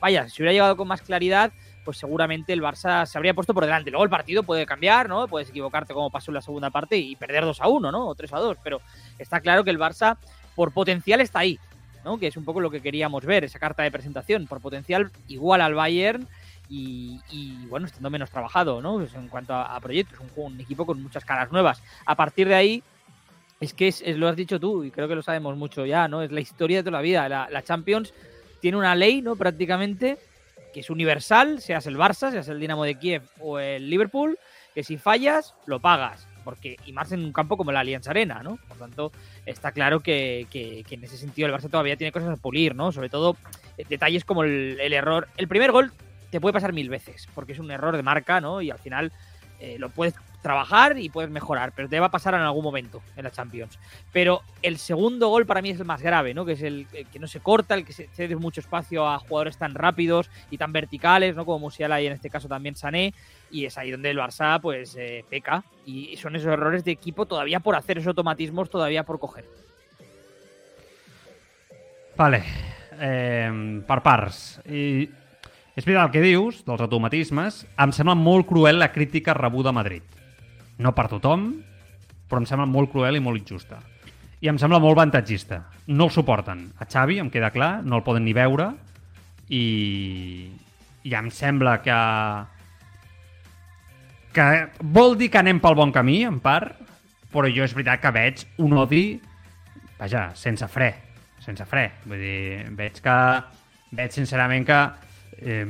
vaya, 0.00 0.26
si 0.28 0.40
hubiera 0.40 0.52
llegado 0.52 0.76
con 0.78 0.88
más 0.88 1.02
claridad, 1.02 1.52
pues 1.84 1.98
seguramente 1.98 2.54
el 2.54 2.62
Barça 2.62 3.04
se 3.04 3.18
habría 3.18 3.34
puesto 3.34 3.52
por 3.52 3.64
delante. 3.64 3.90
Luego 3.90 4.04
el 4.04 4.10
partido 4.10 4.42
puede 4.42 4.64
cambiar, 4.64 5.06
¿no? 5.06 5.28
Puedes 5.28 5.50
equivocarte 5.50 5.92
como 5.92 6.10
pasó 6.10 6.30
en 6.30 6.36
la 6.36 6.42
segunda 6.42 6.70
parte 6.70 6.96
y 6.96 7.14
perder 7.14 7.44
2 7.44 7.60
a 7.60 7.68
1, 7.68 7.92
¿no? 7.92 8.06
O 8.06 8.14
3 8.14 8.32
a 8.32 8.38
2, 8.38 8.56
pero 8.64 8.80
está 9.18 9.40
claro 9.40 9.64
que 9.64 9.70
el 9.70 9.78
Barça 9.78 10.16
por 10.54 10.72
potencial 10.72 11.20
está 11.20 11.40
ahí, 11.40 11.58
¿no? 12.06 12.18
Que 12.18 12.28
es 12.28 12.38
un 12.38 12.46
poco 12.46 12.60
lo 12.60 12.70
que 12.70 12.80
queríamos 12.80 13.26
ver, 13.26 13.44
esa 13.44 13.58
carta 13.58 13.82
de 13.82 13.90
presentación, 13.90 14.46
por 14.46 14.62
potencial 14.62 15.10
igual 15.28 15.60
al 15.60 15.74
Bayern 15.74 16.26
y, 16.68 17.20
y, 17.30 17.66
bueno, 17.66 17.86
estando 17.86 18.10
menos 18.10 18.30
trabajado, 18.30 18.80
¿no? 18.82 18.96
Pues 18.98 19.14
en 19.14 19.28
cuanto 19.28 19.54
a, 19.54 19.74
a 19.74 19.80
proyectos, 19.80 20.18
un, 20.20 20.30
un 20.36 20.60
equipo 20.60 20.84
con 20.86 21.02
muchas 21.02 21.24
caras 21.24 21.50
nuevas. 21.50 21.82
A 22.04 22.14
partir 22.14 22.48
de 22.48 22.54
ahí, 22.54 22.82
es 23.60 23.74
que 23.74 23.88
es, 23.88 24.02
es- 24.02 24.16
lo 24.16 24.28
has 24.28 24.36
dicho 24.36 24.60
tú 24.60 24.84
y 24.84 24.90
creo 24.90 25.08
que 25.08 25.14
lo 25.14 25.22
sabemos 25.22 25.56
mucho 25.56 25.84
ya, 25.86 26.08
¿no? 26.08 26.22
Es 26.22 26.30
la 26.30 26.40
historia 26.40 26.78
de 26.78 26.82
toda 26.84 26.98
la 26.98 27.02
vida. 27.02 27.28
La, 27.28 27.48
la 27.50 27.62
Champions 27.62 28.12
tiene 28.60 28.76
una 28.76 28.94
ley, 28.94 29.22
¿no? 29.22 29.36
Prácticamente 29.36 30.18
que 30.72 30.80
es 30.80 30.90
universal, 30.90 31.60
seas 31.62 31.86
el 31.86 31.96
Barça, 31.96 32.30
seas 32.30 32.48
el 32.48 32.60
Dinamo 32.60 32.84
de 32.84 32.96
Kiev 32.96 33.22
o 33.40 33.58
el 33.58 33.88
Liverpool, 33.88 34.38
que 34.74 34.84
si 34.84 34.98
fallas, 34.98 35.54
lo 35.66 35.80
pagas. 35.80 36.28
Porque, 36.44 36.76
y 36.86 36.92
más 36.92 37.10
en 37.12 37.24
un 37.24 37.32
campo 37.32 37.56
como 37.56 37.72
la 37.72 37.80
Allianz 37.80 38.06
Arena, 38.08 38.42
¿no? 38.42 38.58
Por 38.68 38.76
tanto, 38.78 39.12
está 39.46 39.72
claro 39.72 40.00
que, 40.00 40.46
que- 40.50 40.84
que 40.86 40.94
en 40.94 41.04
ese 41.04 41.16
sentido 41.16 41.48
el 41.48 41.54
Barça 41.54 41.70
todavía 41.70 41.96
tiene 41.96 42.12
cosas 42.12 42.30
a 42.30 42.36
pulir, 42.36 42.74
¿no? 42.74 42.92
Sobre 42.92 43.08
todo 43.08 43.36
eh, 43.76 43.84
detalles 43.88 44.24
como 44.24 44.44
el, 44.44 44.78
el 44.80 44.92
error. 44.92 45.28
El 45.36 45.48
primer 45.48 45.72
gol 45.72 45.92
te 46.30 46.40
puede 46.40 46.52
pasar 46.52 46.72
mil 46.72 46.88
veces, 46.88 47.28
porque 47.34 47.52
es 47.52 47.58
un 47.58 47.70
error 47.70 47.96
de 47.96 48.02
marca, 48.02 48.40
¿no? 48.40 48.60
Y 48.60 48.70
al 48.70 48.78
final 48.78 49.12
eh, 49.60 49.76
lo 49.78 49.88
puedes 49.90 50.14
trabajar 50.40 50.98
y 50.98 51.08
puedes 51.08 51.30
mejorar, 51.30 51.72
pero 51.74 51.88
te 51.88 51.98
va 51.98 52.06
a 52.06 52.10
pasar 52.10 52.34
en 52.34 52.40
algún 52.40 52.62
momento 52.62 53.02
en 53.16 53.24
la 53.24 53.30
Champions. 53.30 53.78
Pero 54.12 54.42
el 54.62 54.78
segundo 54.78 55.28
gol 55.28 55.46
para 55.46 55.62
mí 55.62 55.70
es 55.70 55.80
el 55.80 55.84
más 55.84 56.00
grave, 56.00 56.32
¿no? 56.32 56.44
Que 56.44 56.52
es 56.52 56.62
el, 56.62 56.86
que 56.86 57.18
no 57.18 57.26
se 57.26 57.40
corta, 57.40 57.74
el 57.74 57.84
que 57.84 57.92
cede 57.92 58.36
mucho 58.36 58.60
espacio 58.60 59.06
a 59.06 59.18
jugadores 59.18 59.58
tan 59.58 59.74
rápidos 59.74 60.30
y 60.50 60.58
tan 60.58 60.72
verticales, 60.72 61.34
¿no? 61.34 61.44
Como 61.44 61.58
Musiala 61.58 62.00
y 62.00 62.06
en 62.06 62.12
este 62.12 62.30
caso 62.30 62.46
también 62.46 62.76
Sané. 62.76 63.14
Y 63.50 63.64
es 63.64 63.76
ahí 63.78 63.90
donde 63.90 64.10
el 64.10 64.18
Barça, 64.18 64.60
pues, 64.60 64.94
eh, 64.96 65.24
peca. 65.28 65.64
Y 65.84 66.16
son 66.16 66.36
esos 66.36 66.52
errores 66.52 66.84
de 66.84 66.92
equipo 66.92 67.26
todavía 67.26 67.58
por 67.58 67.74
hacer, 67.74 67.98
esos 67.98 68.08
automatismos 68.08 68.70
todavía 68.70 69.02
por 69.02 69.18
coger. 69.18 69.44
Vale, 72.16 72.44
eh, 73.00 73.82
per 73.86 74.02
parts. 74.02 74.60
És 75.78 75.86
veritat 75.86 76.08
el 76.08 76.10
que 76.10 76.24
dius, 76.24 76.64
dels 76.66 76.82
automatismes. 76.82 77.60
Em 77.78 77.92
sembla 77.94 78.16
molt 78.18 78.48
cruel 78.48 78.80
la 78.82 78.90
crítica 78.90 79.36
rebuda 79.36 79.70
a 79.70 79.76
Madrid. 79.76 80.02
No 80.82 80.90
per 80.96 81.06
tothom, 81.12 81.52
però 82.26 82.42
em 82.42 82.48
sembla 82.50 82.66
molt 82.66 82.90
cruel 82.90 83.20
i 83.20 83.22
molt 83.22 83.38
injusta. 83.38 83.78
I 84.42 84.50
em 84.50 84.58
sembla 84.58 84.80
molt 84.82 84.98
avantatgista. 84.98 85.60
No 85.86 86.08
el 86.08 86.14
suporten. 86.14 86.66
A 86.82 86.86
Xavi, 86.90 87.20
em 87.22 87.30
queda 87.30 87.52
clar, 87.54 87.84
no 87.86 88.00
el 88.00 88.04
poden 88.06 88.26
ni 88.26 88.34
veure 88.34 88.72
i, 89.54 90.50
i 91.06 91.14
em 91.14 91.30
sembla 91.30 91.78
que 91.86 91.98
que 94.34 94.46
vol 94.82 95.16
dir 95.18 95.30
que 95.32 95.40
anem 95.40 95.58
pel 95.62 95.74
bon 95.78 95.94
camí, 95.94 96.20
en 96.26 96.38
part, 96.42 96.74
però 97.32 97.48
jo 97.50 97.64
és 97.64 97.74
veritat 97.74 98.02
que 98.02 98.12
veig 98.14 98.44
un 98.62 98.76
odi, 98.78 99.18
vaja, 99.98 100.28
sense 100.38 100.66
fre, 100.70 100.92
sense 101.42 101.64
fre. 101.70 101.88
Vull 102.06 102.22
dir, 102.22 102.64
veig 102.78 103.00
que 103.02 103.18
veig 103.98 104.14
sincerament 104.14 104.66
que 104.68 104.78
eh, 105.40 105.66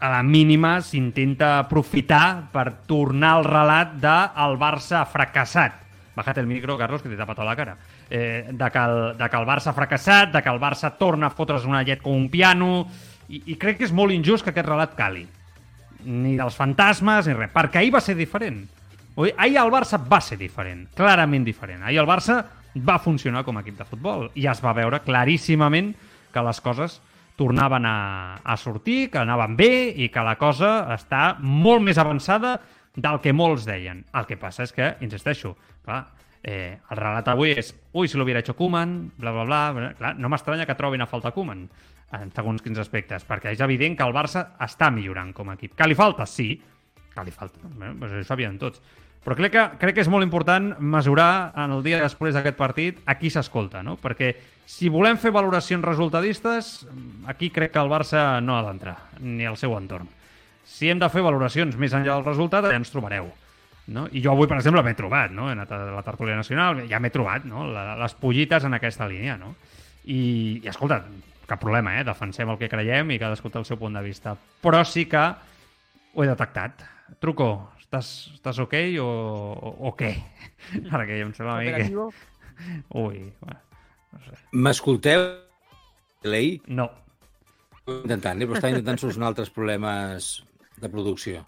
a 0.00 0.10
la 0.10 0.22
mínima 0.22 0.78
s'intenta 0.80 1.58
aprofitar 1.58 2.48
per 2.52 2.84
tornar 2.86 3.34
al 3.38 3.46
relat 3.46 3.96
de 3.98 4.16
el 4.44 4.56
Barça 4.60 5.02
fracassat. 5.10 5.84
Bájate 6.14 6.40
el 6.40 6.46
micro, 6.50 6.78
Carlos, 6.78 7.02
que 7.02 7.08
te 7.08 7.16
tapa 7.16 7.34
tota 7.34 7.46
la 7.46 7.56
cara. 7.56 7.76
Eh, 8.10 8.48
de, 8.50 8.70
que 8.70 8.78
el, 8.78 9.18
de 9.18 9.28
que 9.30 9.36
el 9.36 9.46
Barça 9.46 9.70
ha 9.70 9.76
fracassat, 9.76 10.32
de 10.32 10.42
que 10.42 10.50
el 10.50 10.58
Barça 10.58 10.92
torna 10.98 11.28
a 11.28 11.30
fotre's 11.30 11.66
una 11.66 11.82
llet 11.82 12.02
com 12.02 12.16
un 12.16 12.28
piano, 12.30 12.88
i, 13.28 13.42
i 13.52 13.58
crec 13.60 13.78
que 13.78 13.86
és 13.86 13.94
molt 13.94 14.14
injust 14.14 14.46
que 14.46 14.54
aquest 14.54 14.66
relat 14.66 14.96
cali. 14.98 15.26
Ni 16.06 16.36
dels 16.38 16.56
fantasmes, 16.58 17.26
ni 17.26 17.36
res. 17.36 17.52
Perquè 17.54 17.82
ahir 17.82 17.92
va 17.94 18.02
ser 18.02 18.16
diferent. 18.18 18.64
Oi? 19.18 19.32
Ahir 19.36 19.58
el 19.62 19.70
Barça 19.74 19.98
va 19.98 20.20
ser 20.22 20.38
diferent, 20.38 20.86
clarament 20.94 21.46
diferent. 21.46 21.82
Ahir 21.82 21.98
el 22.02 22.08
Barça 22.08 22.40
va 22.86 22.98
funcionar 23.02 23.42
com 23.44 23.56
a 23.58 23.64
equip 23.64 23.78
de 23.80 23.86
futbol 23.88 24.28
i 24.38 24.46
es 24.46 24.60
va 24.62 24.74
veure 24.76 25.00
claríssimament 25.02 25.94
que 26.30 26.44
les 26.44 26.60
coses 26.62 27.00
tornaven 27.38 27.86
a, 27.86 28.40
a 28.42 28.56
sortir, 28.58 29.08
que 29.12 29.22
anaven 29.22 29.54
bé 29.56 29.72
i 29.94 30.10
que 30.10 30.24
la 30.26 30.34
cosa 30.40 30.88
està 30.96 31.36
molt 31.38 31.84
més 31.86 31.98
avançada 32.02 32.56
del 32.98 33.20
que 33.22 33.32
molts 33.32 33.66
deien. 33.68 34.02
El 34.18 34.26
que 34.26 34.38
passa 34.40 34.66
és 34.66 34.74
que, 34.74 34.96
insisteixo, 35.06 35.54
clar, 35.86 36.00
eh, 36.42 36.78
el 36.90 36.98
relat 36.98 37.30
avui 37.30 37.54
és 37.54 37.70
ui, 37.92 38.08
si 38.10 38.18
l'hubiera 38.18 38.42
hecho 38.42 38.56
Koeman, 38.58 38.98
bla, 39.16 39.30
bla, 39.32 39.44
bla, 39.46 39.62
bla. 39.76 39.92
Clar, 39.98 40.16
no 40.18 40.30
m'estranya 40.32 40.66
que 40.66 40.76
trobin 40.78 41.04
a 41.04 41.10
falta 41.10 41.30
Koeman 41.34 41.68
en 42.18 42.30
segons 42.34 42.64
quins 42.64 42.80
aspectes, 42.80 43.26
perquè 43.28 43.52
és 43.52 43.62
evident 43.62 43.94
que 43.98 44.06
el 44.06 44.16
Barça 44.16 44.48
està 44.64 44.90
millorant 44.90 45.30
com 45.36 45.50
a 45.50 45.58
equip. 45.58 45.76
Que 45.78 45.86
li 45.86 45.96
falta? 45.98 46.26
Sí, 46.26 46.54
que 47.14 47.24
li 47.26 47.34
falta. 47.34 47.60
Eh? 47.68 47.92
Pues 48.00 48.14
això 48.14 48.32
sabien 48.32 48.58
tots. 48.58 48.82
Però 49.24 49.36
crec 49.36 49.52
que, 49.52 49.64
crec 49.78 49.98
que 49.98 50.04
és 50.06 50.10
molt 50.10 50.24
important 50.24 50.72
mesurar 50.80 51.52
en 51.58 51.74
el 51.76 51.82
dia 51.84 51.98
després 52.00 52.34
d'aquest 52.34 52.56
partit 52.56 53.02
a 53.04 53.18
qui 53.20 53.30
s'escolta, 53.30 53.82
no? 53.84 53.98
Perquè 54.00 54.32
si 54.68 54.90
volem 54.92 55.16
fer 55.16 55.30
valoracions 55.32 55.84
resultadistes, 55.86 56.86
aquí 57.26 57.48
crec 57.48 57.72
que 57.72 57.80
el 57.80 57.88
Barça 57.88 58.36
no 58.44 58.58
ha 58.58 58.64
d'entrar, 58.66 58.98
ni 59.24 59.46
el 59.48 59.56
seu 59.56 59.72
entorn. 59.78 60.10
Si 60.68 60.90
hem 60.92 60.98
de 61.00 61.08
fer 61.08 61.22
valoracions 61.24 61.78
més 61.80 61.94
enllà 61.96 62.18
del 62.18 62.26
resultat, 62.26 62.66
ja 62.68 62.76
ens 62.76 62.92
trobareu. 62.92 63.30
No? 63.88 64.04
I 64.12 64.20
jo 64.20 64.34
avui, 64.34 64.44
per 64.44 64.58
exemple, 64.58 64.82
m'he 64.84 64.92
trobat, 64.92 65.32
no? 65.32 65.46
He 65.48 65.54
anat 65.56 65.70
a 65.72 65.78
la 65.88 66.02
tertúlia 66.04 66.36
nacional, 66.36 66.82
ja 66.90 67.00
m'he 67.00 67.08
trobat, 67.14 67.46
no? 67.48 67.64
La, 67.72 67.94
les 67.96 68.12
pollites 68.20 68.66
en 68.68 68.76
aquesta 68.76 69.08
línia, 69.08 69.38
no? 69.40 69.54
I, 70.04 70.20
i 70.60 70.68
escolta, 70.68 71.00
cap 71.48 71.62
problema, 71.62 71.94
eh? 71.96 72.04
Defensem 72.04 72.52
el 72.52 72.58
que 72.60 72.68
creiem 72.68 73.14
i 73.14 73.18
cadascú 73.22 73.48
té 73.48 73.62
el 73.62 73.64
seu 73.64 73.80
punt 73.80 73.96
de 73.96 74.02
vista. 74.04 74.34
Però 74.36 74.82
sí 74.84 75.06
que 75.08 75.22
ho 76.12 76.26
he 76.26 76.28
detectat. 76.28 76.84
Truco, 77.24 77.48
estàs, 77.80 78.10
estàs 78.34 78.60
ok 78.66 78.76
o, 79.00 79.08
o, 79.08 79.72
o 79.88 79.94
què? 79.96 80.12
Ara 80.92 81.08
que 81.08 81.16
ja 81.16 81.24
em 81.24 81.32
sembla 81.32 81.56
a 81.56 81.64
mi 81.64 81.72
que... 81.72 81.88
Ui, 83.00 83.24
bueno. 83.40 83.62
M'escolteu, 84.52 85.26
Lei? 86.24 86.56
No. 86.66 86.88
Intentant, 87.88 88.40
eh? 88.40 88.48
però 88.48 88.58
està 88.58 88.72
intentant 88.72 89.00
solucionar 89.00 89.30
altres 89.32 89.52
problemes 89.54 90.32
de 90.80 90.90
producció. 90.92 91.44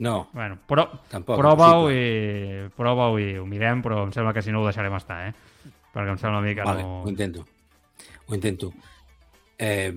No, 0.00 0.30
Bueno, 0.32 0.56
però, 0.66 0.86
Tampoc, 1.12 1.36
prova-ho 1.36 1.90
i, 1.92 2.68
prova 2.72 3.10
i 3.20 3.34
ho 3.36 3.44
mirem, 3.44 3.82
però 3.84 4.06
em 4.06 4.12
sembla 4.14 4.32
que 4.32 4.40
si 4.40 4.52
no 4.52 4.62
ho 4.62 4.64
deixarem 4.64 4.94
estar, 4.96 5.18
eh? 5.28 5.34
Perquè 5.92 6.14
em 6.14 6.20
sembla 6.20 6.40
a 6.40 6.44
mi 6.44 6.54
que 6.56 6.64
vale, 6.64 6.86
no... 6.86 7.02
ho 7.04 7.10
intento. 7.10 7.44
Ho 8.26 8.34
intento. 8.34 8.70
Eh, 9.60 9.92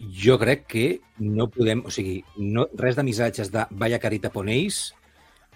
jo 0.00 0.38
crec 0.40 0.64
que 0.72 0.86
no 1.20 1.50
podem... 1.52 1.84
O 1.84 1.92
sigui, 1.92 2.22
no, 2.40 2.70
res 2.80 2.96
de 2.96 3.04
missatges 3.04 3.52
de 3.52 3.66
vaya 3.76 4.00
carita 4.00 4.32
ponéis, 4.32 4.94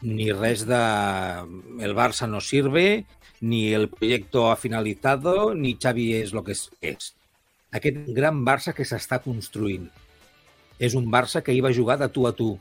ni 0.05 0.29
res 0.37 0.67
de 0.69 0.83
el 1.81 1.97
Barça 1.97 2.29
no 2.29 2.43
sirve, 2.45 3.07
ni 3.41 3.73
el 3.75 3.89
proyecto 3.89 4.51
ha 4.51 4.57
finalizado, 4.57 5.55
ni 5.55 5.77
Xavi 5.81 6.13
és 6.19 6.33
lo 6.33 6.43
que 6.45 6.57
és. 6.81 7.13
Aquest 7.73 8.09
gran 8.17 8.45
Barça 8.47 8.75
que 8.75 8.87
s'està 8.89 9.21
construint. 9.23 9.89
És 10.79 10.95
un 10.99 11.09
Barça 11.13 11.43
que 11.45 11.55
hi 11.55 11.61
va 11.61 11.75
jugar 11.75 11.99
de 12.01 12.09
tu 12.09 12.27
a 12.27 12.33
tu. 12.33 12.57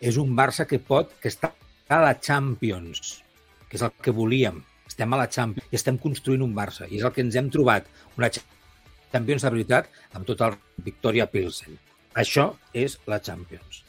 És 0.00 0.18
un 0.18 0.34
Barça 0.36 0.66
que 0.66 0.78
pot, 0.78 1.12
que 1.22 1.30
està 1.30 1.52
a 1.88 2.00
la 2.02 2.14
Champions, 2.20 3.22
que 3.68 3.78
és 3.78 3.84
el 3.86 3.94
que 4.02 4.14
volíem. 4.14 4.62
Estem 4.88 5.12
a 5.12 5.20
la 5.20 5.28
Champions 5.28 5.68
i 5.70 5.78
estem 5.78 5.98
construint 6.00 6.42
un 6.44 6.54
Barça. 6.56 6.88
I 6.88 7.00
és 7.00 7.04
el 7.04 7.14
que 7.14 7.24
ens 7.24 7.36
hem 7.36 7.50
trobat. 7.54 7.88
Una 8.18 8.30
Champions 8.32 9.44
de 9.44 9.52
veritat 9.54 9.92
amb 10.12 10.26
tot 10.28 10.42
el 10.44 10.58
Victoria 10.84 11.28
Pilsen. 11.30 11.78
Això 12.18 12.50
és 12.74 12.98
la 13.06 13.20
Champions. 13.22 13.84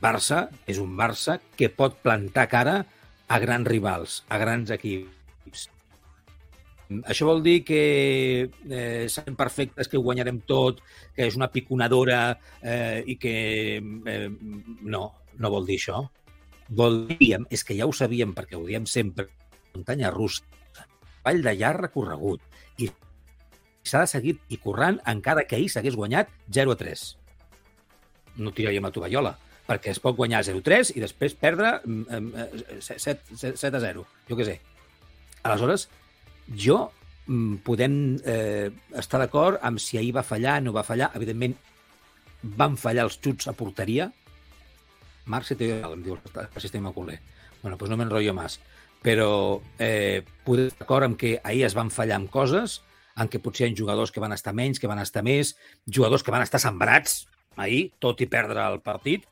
Barça 0.00 0.46
és 0.66 0.80
un 0.80 0.96
Barça 0.96 1.36
que 1.58 1.68
pot 1.68 1.98
plantar 2.00 2.48
cara 2.48 2.76
a 3.28 3.38
grans 3.38 3.68
rivals, 3.68 4.22
a 4.28 4.38
grans 4.40 4.72
equips. 4.74 5.19
Això 7.06 7.26
vol 7.28 7.42
dir 7.44 7.60
que 7.62 7.82
eh, 8.50 9.06
serem 9.08 9.36
perfectes, 9.38 9.88
que 9.88 9.98
ho 9.98 10.02
guanyarem 10.02 10.40
tot, 10.46 10.80
que 11.14 11.28
és 11.28 11.36
una 11.38 11.50
piconadora 11.52 12.22
eh, 12.62 13.02
i 13.06 13.16
que... 13.20 13.34
Eh, 13.78 14.30
no, 14.82 15.04
no 15.38 15.52
vol 15.52 15.68
dir 15.68 15.78
això. 15.78 16.00
Vol 16.80 17.04
dir, 17.12 17.36
és 17.50 17.62
que 17.66 17.76
ja 17.78 17.86
ho 17.86 17.94
sabíem 17.94 18.34
perquè 18.34 18.58
ho 18.58 18.66
diem 18.66 18.86
sempre, 18.90 19.28
muntanya 19.74 20.10
russa, 20.14 20.42
vall 21.24 21.42
de 21.44 21.54
llarg 21.58 21.86
recorregut, 21.86 22.42
i 22.78 22.88
s'ha 23.86 24.02
de 24.02 24.10
seguir 24.10 24.36
i 24.50 24.58
currant 24.62 24.98
encara 25.10 25.46
que 25.46 25.58
ahir 25.58 25.70
s'hagués 25.70 25.98
guanyat 25.98 26.30
0 26.50 26.74
a 26.74 26.80
3. 26.80 27.06
No 28.42 28.54
tiraríem 28.56 28.86
a 28.86 28.92
tovallola, 28.94 29.34
perquè 29.70 29.94
es 29.94 30.02
pot 30.02 30.18
guanyar 30.18 30.42
0-3 30.46 30.94
i 30.96 31.02
després 31.02 31.38
perdre 31.38 31.76
mm, 31.84 32.46
eh, 32.78 32.82
7, 32.82 33.38
7 33.54 33.70
a 33.76 33.82
0, 33.86 34.06
jo 34.28 34.38
què 34.38 34.46
sé. 34.48 34.60
Aleshores, 35.46 35.88
jo 36.56 36.90
mm, 37.26 37.60
podem 37.66 37.94
eh, 38.24 38.70
estar 38.98 39.20
d'acord 39.22 39.60
amb 39.62 39.80
si 39.82 39.98
ahir 39.98 40.14
va 40.16 40.26
fallar, 40.26 40.60
no 40.62 40.74
va 40.76 40.86
fallar. 40.86 41.10
Evidentment, 41.18 41.56
van 42.42 42.76
fallar 42.80 43.06
els 43.06 43.18
xuts 43.22 43.48
a 43.48 43.54
porteria. 43.56 44.10
Marc, 45.30 45.46
se 45.46 45.56
te 45.56 45.70
em 45.78 46.02
diu 46.02 46.16
el 46.16 46.60
sistema 46.62 46.92
culer. 46.92 47.20
Bueno, 47.62 47.76
pues 47.78 47.90
no 47.90 47.98
m'enrotllo 48.00 48.34
més. 48.34 48.58
Però 49.00 49.60
eh, 49.78 50.22
podem 50.44 50.68
estar 50.68 50.84
d'acord 50.84 51.06
amb 51.06 51.18
que 51.20 51.38
ahir 51.44 51.64
es 51.68 51.76
van 51.76 51.92
fallar 51.92 52.18
amb 52.20 52.30
coses, 52.32 52.80
en 53.20 53.28
què 53.28 53.40
potser 53.42 53.68
hi 53.68 53.72
ha 53.72 53.76
jugadors 53.76 54.12
que 54.12 54.20
van 54.22 54.32
estar 54.32 54.52
menys, 54.56 54.80
que 54.80 54.88
van 54.88 55.00
estar 55.00 55.22
més, 55.24 55.54
jugadors 55.86 56.24
que 56.24 56.32
van 56.32 56.44
estar 56.44 56.60
sembrats 56.60 57.24
ahir, 57.60 57.90
tot 58.00 58.20
i 58.20 58.28
perdre 58.30 58.64
el 58.64 58.80
partit, 58.84 59.26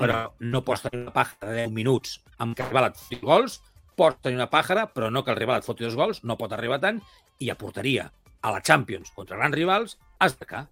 però 0.00 0.30
no 0.40 0.62
pots 0.64 0.86
tenir 0.86 1.02
una 1.04 1.14
pàjara 1.14 1.52
de 1.52 1.66
10 1.66 1.74
minuts 1.76 2.20
amb 2.40 2.56
que 2.56 2.64
et 2.64 3.00
foti 3.00 3.20
gols, 3.20 3.58
pots 4.00 4.24
tenir 4.24 4.40
una 4.40 4.48
pàjara, 4.50 4.86
però 4.94 5.10
no 5.12 5.22
que 5.26 5.34
el 5.34 5.38
rival 5.40 5.60
et 5.60 5.68
foti 5.68 5.84
dos 5.84 5.98
gols, 5.98 6.24
no 6.24 6.38
pot 6.40 6.56
arribar 6.56 6.80
tant, 6.80 7.02
i 7.40 7.52
a 7.52 7.58
porteria, 7.60 8.08
a 8.40 8.54
la 8.54 8.64
Champions, 8.64 9.12
contra 9.16 9.36
grans 9.36 9.56
rivals, 9.56 9.98
has 10.18 10.38
de 10.40 10.48
cá. 10.48 10.64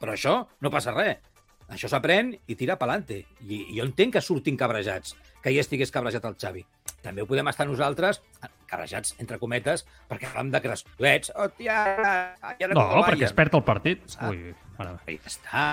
Però 0.00 0.14
això 0.14 0.36
no 0.60 0.72
passa 0.72 0.94
res. 0.96 1.20
Això 1.70 1.86
s'aprèn 1.86 2.32
i 2.50 2.56
tira 2.58 2.74
pelante. 2.80 3.20
I, 3.46 3.60
I 3.70 3.76
jo 3.78 3.84
entenc 3.86 4.16
que 4.16 4.22
surtin 4.24 4.56
cabrejats, 4.58 5.14
que 5.40 5.52
hi 5.54 5.60
estigués 5.62 5.92
cabrejat 5.94 6.26
el 6.26 6.34
Xavi. 6.40 6.64
També 7.00 7.22
ho 7.22 7.28
podem 7.30 7.48
estar 7.48 7.66
nosaltres, 7.68 8.18
cabrejats, 8.68 9.14
entre 9.22 9.38
cometes, 9.40 9.86
perquè 10.10 10.28
vam 10.34 10.50
de 10.52 10.60
crescudets. 10.64 11.30
Hòstia, 11.36 11.78
ja 12.58 12.70
No, 12.74 12.88
perquè 13.06 13.28
es 13.28 13.36
perd 13.36 13.54
el 13.56 13.64
partit. 13.64 14.02
Ui, 14.28 14.50
mare 14.78 14.98
ja 15.06 15.30
està. 15.30 15.64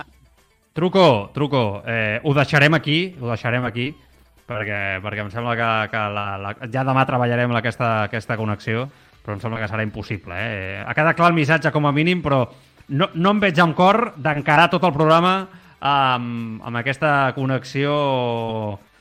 Truco, 0.78 1.32
truco. 1.34 1.82
Eh, 1.90 2.22
ho 2.22 2.36
deixarem 2.38 2.78
aquí, 2.78 3.00
ho 3.18 3.32
deixarem 3.32 3.66
aquí, 3.66 3.90
perquè, 4.48 4.80
perquè 5.04 5.26
em 5.26 5.30
sembla 5.34 5.58
que, 5.60 5.70
que 5.92 6.06
la, 6.16 6.26
la, 6.42 6.56
ja 6.72 6.86
demà 6.88 7.04
treballarem 7.08 7.54
aquesta, 7.60 7.92
aquesta 8.08 8.40
connexió, 8.40 8.88
però 9.24 9.36
em 9.36 9.44
sembla 9.44 9.62
que 9.62 9.70
serà 9.70 9.86
impossible. 9.86 10.40
Eh? 10.40 10.82
Ha 10.86 10.96
quedat 10.96 11.20
clar 11.20 11.32
el 11.34 11.38
missatge 11.38 11.72
com 11.76 11.88
a 11.88 11.94
mínim, 11.96 12.24
però 12.24 12.46
no, 12.90 13.10
no 13.14 13.36
em 13.36 13.44
veig 13.44 13.60
amb 13.60 13.76
cor 13.78 14.14
d'encarar 14.16 14.70
tot 14.72 14.88
el 14.88 14.96
programa 14.96 15.38
amb, 15.80 16.62
amb 16.64 16.80
aquesta 16.80 17.34
connexió 17.36 17.94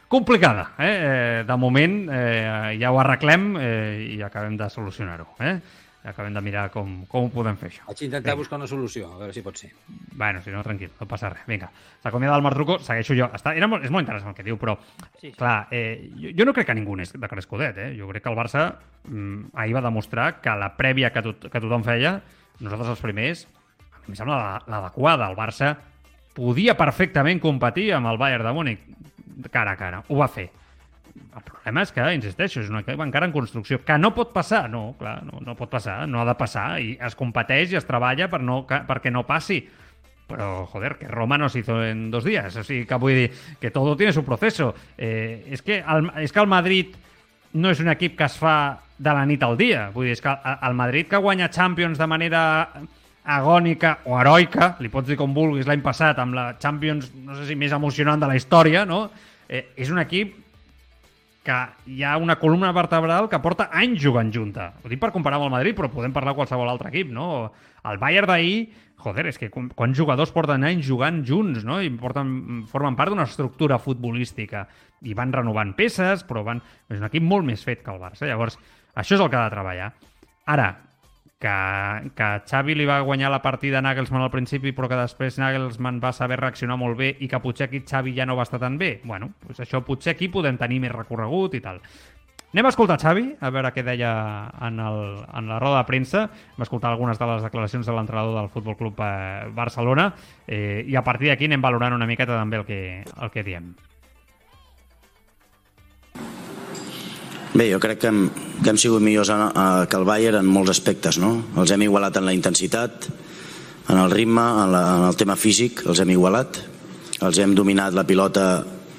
complicada. 0.09 0.73
Eh? 0.79 0.93
Eh, 0.93 1.45
de 1.47 1.57
moment 1.59 1.97
eh, 2.11 2.77
ja 2.81 2.93
ho 2.93 3.01
arreglem 3.03 3.55
eh, 3.61 4.17
i 4.17 4.23
acabem 4.23 4.59
de 4.59 4.71
solucionar-ho. 4.71 5.29
Eh? 5.41 5.59
Acabem 6.07 6.33
de 6.35 6.41
mirar 6.41 6.69
com, 6.71 7.01
com 7.11 7.25
ho 7.27 7.31
podem 7.35 7.57
fer, 7.59 7.69
això. 7.73 7.83
Vaig 7.89 8.03
intentar 8.07 8.37
buscar 8.39 8.61
una 8.61 8.69
solució, 8.71 9.09
a 9.13 9.19
veure 9.19 9.33
si 9.35 9.43
pot 9.43 9.57
ser. 9.59 9.73
Bueno, 10.15 10.41
si 10.45 10.51
no, 10.55 10.63
tranquil, 10.63 10.93
no 11.01 11.07
passa 11.11 11.33
res. 11.33 11.43
Vinga, 11.49 11.67
s'acomiada 12.05 12.37
el 12.39 12.45
Martruco, 12.47 12.79
segueixo 12.79 13.17
jo. 13.19 13.27
Està, 13.35 13.57
era 13.59 13.67
molt, 13.67 13.83
és 13.85 13.91
molt 13.91 14.05
interessant 14.07 14.31
el 14.31 14.37
que 14.39 14.45
diu, 14.47 14.57
però, 14.57 14.77
Sí, 15.19 15.31
sí. 15.31 15.33
clar, 15.33 15.67
eh, 15.75 16.11
jo, 16.15 16.31
jo 16.39 16.45
no 16.47 16.55
crec 16.55 16.69
que 16.71 16.77
ningú 16.79 16.95
n'és 16.97 17.11
de 17.13 17.29
Crescudet, 17.29 17.77
eh? 17.79 17.89
Jo 17.99 18.07
crec 18.13 18.23
que 18.23 18.31
el 18.31 18.39
Barça 18.39 18.69
mm, 19.09 19.51
ahir 19.59 19.75
va 19.75 19.83
demostrar 19.83 20.41
que 20.41 20.55
la 20.55 20.71
prèvia 20.77 21.11
que, 21.13 21.23
tot, 21.27 21.49
que 21.51 21.61
tothom 21.61 21.83
feia, 21.83 22.21
nosaltres 22.61 22.95
els 22.95 23.03
primers, 23.03 23.47
a 23.93 23.99
mi 24.07 24.15
em 24.15 24.21
sembla 24.23 24.37
la- 24.39 24.63
l'adequada. 24.71 25.27
El 25.29 25.35
Barça 25.37 25.75
podia 26.37 26.77
perfectament 26.77 27.41
competir 27.43 27.91
amb 27.97 28.07
el 28.13 28.19
Bayern 28.21 28.45
de 28.47 28.53
Múnich 28.53 28.87
cara 29.51 29.73
a 29.73 29.77
cara. 29.77 30.05
Ho 30.09 30.17
va 30.23 30.29
fer. 30.29 30.51
El 31.37 31.43
problema 31.45 31.83
és 31.85 31.93
que, 31.93 32.05
insisteixo, 32.17 32.63
és 32.65 32.71
una 32.73 32.83
encara 32.83 33.27
en 33.29 33.33
construcció, 33.35 33.83
que 33.85 33.97
no 34.01 34.13
pot 34.17 34.33
passar, 34.33 34.67
no, 34.73 34.95
clar, 34.99 35.19
no, 35.27 35.41
no 35.45 35.57
pot 35.59 35.71
passar, 35.73 36.05
no 36.09 36.23
ha 36.23 36.29
de 36.29 36.35
passar, 36.39 36.69
i 36.81 36.95
es 36.97 37.17
competeix 37.19 37.73
i 37.75 37.81
es 37.81 37.89
treballa 37.89 38.31
per 38.33 38.41
no, 38.41 38.63
que, 38.69 38.81
perquè 38.89 39.13
no 39.13 39.27
passi. 39.29 39.61
Pero, 40.27 40.67
joder, 40.67 40.97
que 40.99 41.07
Roma 41.07 41.39
no 41.39 41.49
se 41.49 41.61
hizo 41.61 41.85
en 41.85 42.11
dos 42.11 42.25
días. 42.25 42.57
Así 42.57 42.85
que 42.85 42.99
dir 42.99 43.33
que 43.61 43.71
todo 43.71 43.97
tiene 43.97 44.13
su 44.13 44.25
proceso. 44.25 44.75
Eh, 44.99 45.47
és, 45.51 45.63
que 45.63 45.85
és 46.17 46.33
que 46.33 46.41
el 46.41 46.49
Madrid 46.51 46.97
no 47.55 47.71
és 47.71 47.81
un 47.81 47.89
equip 47.93 48.17
que 48.19 48.27
es 48.27 48.35
fa 48.35 48.81
de 48.99 49.13
la 49.13 49.25
nit 49.27 49.43
al 49.47 49.57
dia. 49.57 49.91
Vull 49.95 50.09
dir, 50.09 50.17
és 50.17 50.23
que 50.25 50.33
el 50.35 50.75
Madrid 50.75 51.07
que 51.07 51.21
guanya 51.23 51.51
Champions 51.51 51.99
de 51.99 52.09
manera 52.11 52.43
agònica 53.27 54.01
o 54.07 54.19
heroica, 54.19 54.75
li 54.81 54.91
pots 54.91 55.09
dir 55.11 55.19
com 55.19 55.35
vulguis 55.35 55.67
l'any 55.67 55.83
passat, 55.83 56.19
amb 56.23 56.35
la 56.35 56.49
Champions, 56.63 57.13
no 57.27 57.35
sé 57.39 57.47
si 57.47 57.59
més 57.59 57.75
emocionant 57.75 58.23
de 58.23 58.29
la 58.31 58.37
història, 58.39 58.85
no? 58.87 59.07
Eh, 59.49 59.69
és 59.77 59.91
un 59.95 60.03
equip 60.03 60.35
que 61.47 61.59
hi 61.95 62.01
ha 62.03 62.17
una 62.19 62.35
columna 62.41 62.73
vertebral 62.75 63.29
que 63.31 63.39
porta 63.43 63.69
anys 63.73 64.01
jugant 64.03 64.33
junta. 64.35 64.73
Ho 64.83 64.91
dic 64.91 64.99
per 65.03 65.13
comparar 65.15 65.39
amb 65.39 65.47
el 65.47 65.55
Madrid, 65.55 65.77
però 65.79 65.89
podem 65.93 66.13
parlar 66.15 66.35
qualsevol 66.35 66.69
altre 66.73 66.91
equip, 66.91 67.13
no? 67.15 67.53
El 67.87 68.01
Bayern 68.03 68.27
d'ahir, 68.27 68.73
joder, 68.99 69.29
és 69.31 69.39
que 69.39 69.49
quan- 69.53 69.95
jugadors 69.95 70.33
porten 70.35 70.65
anys 70.67 70.87
jugant 70.89 71.23
junts, 71.25 71.63
no? 71.65 71.79
I 71.81 71.91
porten, 71.95 72.65
formen 72.67 72.97
part 72.99 73.15
d'una 73.15 73.29
estructura 73.31 73.79
futbolística. 73.79 74.67
I 75.07 75.15
van 75.15 75.33
renovant 75.33 75.75
peces, 75.79 76.25
però 76.27 76.43
van... 76.43 76.63
És 76.91 76.99
un 76.99 77.07
equip 77.07 77.23
molt 77.23 77.47
més 77.47 77.63
fet 77.63 77.85
que 77.85 77.95
el 77.95 78.03
Barça. 78.03 78.27
Llavors, 78.27 78.59
Això 78.97 79.15
és 79.15 79.21
el 79.21 79.29
que 79.29 79.37
ha 79.37 79.45
de 79.45 79.53
treballar. 79.53 79.91
Ara, 80.49 80.71
que, 81.41 81.57
que 82.17 82.29
Xavi 82.49 82.75
li 82.75 82.89
va 82.89 83.03
guanyar 83.05 83.31
la 83.31 83.43
partida 83.45 83.79
a 83.79 83.85
Nagelsmann 83.85 84.25
al 84.25 84.33
principi 84.33 84.73
però 84.73 84.89
que 84.89 84.99
després 84.99 85.39
Nagelsmann 85.39 86.01
va 86.03 86.15
saber 86.17 86.41
reaccionar 86.41 86.79
molt 86.81 86.97
bé 86.97 87.13
i 87.21 87.29
que 87.29 87.41
potser 87.45 87.69
aquí 87.69 87.83
Xavi 87.85 88.17
ja 88.17 88.27
no 88.27 88.37
va 88.37 88.47
estar 88.49 88.61
tan 88.63 88.79
bé 88.81 89.01
bueno, 89.05 89.35
doncs 89.45 89.61
això 89.67 89.83
potser 89.85 90.15
aquí 90.15 90.31
podem 90.33 90.57
tenir 90.57 90.81
més 90.81 90.95
recorregut 90.97 91.59
i 91.59 91.65
tal 91.65 91.83
Anem 92.55 92.71
a 92.71 92.71
escoltar 92.71 92.97
Xavi, 92.97 93.25
a 93.45 93.51
veure 93.53 93.69
què 93.75 93.83
deia 93.85 94.11
en, 94.65 94.79
el, 94.81 95.01
en 95.29 95.49
la 95.51 95.59
roda 95.61 95.83
de 95.83 95.89
premsa. 95.91 96.23
Vam 96.55 96.65
escoltar 96.65 96.89
algunes 96.89 97.19
de 97.21 97.27
les 97.29 97.43
declaracions 97.45 97.85
de 97.85 97.93
l'entrenador 97.93 98.39
del 98.39 98.49
Futbol 98.55 98.79
Club 98.79 99.03
eh, 99.05 99.51
Barcelona 99.53 100.07
eh, 100.47 100.81
i 100.89 100.97
a 100.97 101.03
partir 101.05 101.29
d'aquí 101.29 101.51
anem 101.51 101.61
valorant 101.61 101.99
una 101.99 102.09
miqueta 102.09 102.39
també 102.39 102.63
el 102.63 102.65
que, 102.65 102.81
el 103.05 103.35
que 103.35 103.45
diem. 103.45 103.75
Bé, 107.57 107.71
jo 107.73 107.79
crec 107.81 108.03
que 108.03 108.09
hem, 108.11 108.27
que 108.61 108.69
hem 108.69 108.77
sigut 108.77 109.01
millors 109.01 109.31
a, 109.33 109.37
a, 109.49 109.67
que 109.89 109.97
el 109.97 110.05
Bayern 110.05 110.43
en 110.43 110.49
molts 110.53 110.75
aspectes, 110.75 111.17
no? 111.17 111.31
Els 111.57 111.71
hem 111.73 111.87
igualat 111.87 112.19
en 112.21 112.27
la 112.29 112.35
intensitat, 112.37 113.07
en 113.89 113.97
el 113.97 114.11
ritme, 114.13 114.43
en, 114.45 114.73
la, 114.75 114.83
en 114.99 115.05
el 115.07 115.17
tema 115.17 115.39
físic, 115.41 115.81
els 115.89 116.03
hem 116.03 116.13
igualat. 116.13 116.59
Els 117.25 117.39
hem 117.41 117.55
dominat 117.57 117.97
la 117.97 118.05
pilota, 118.05 118.45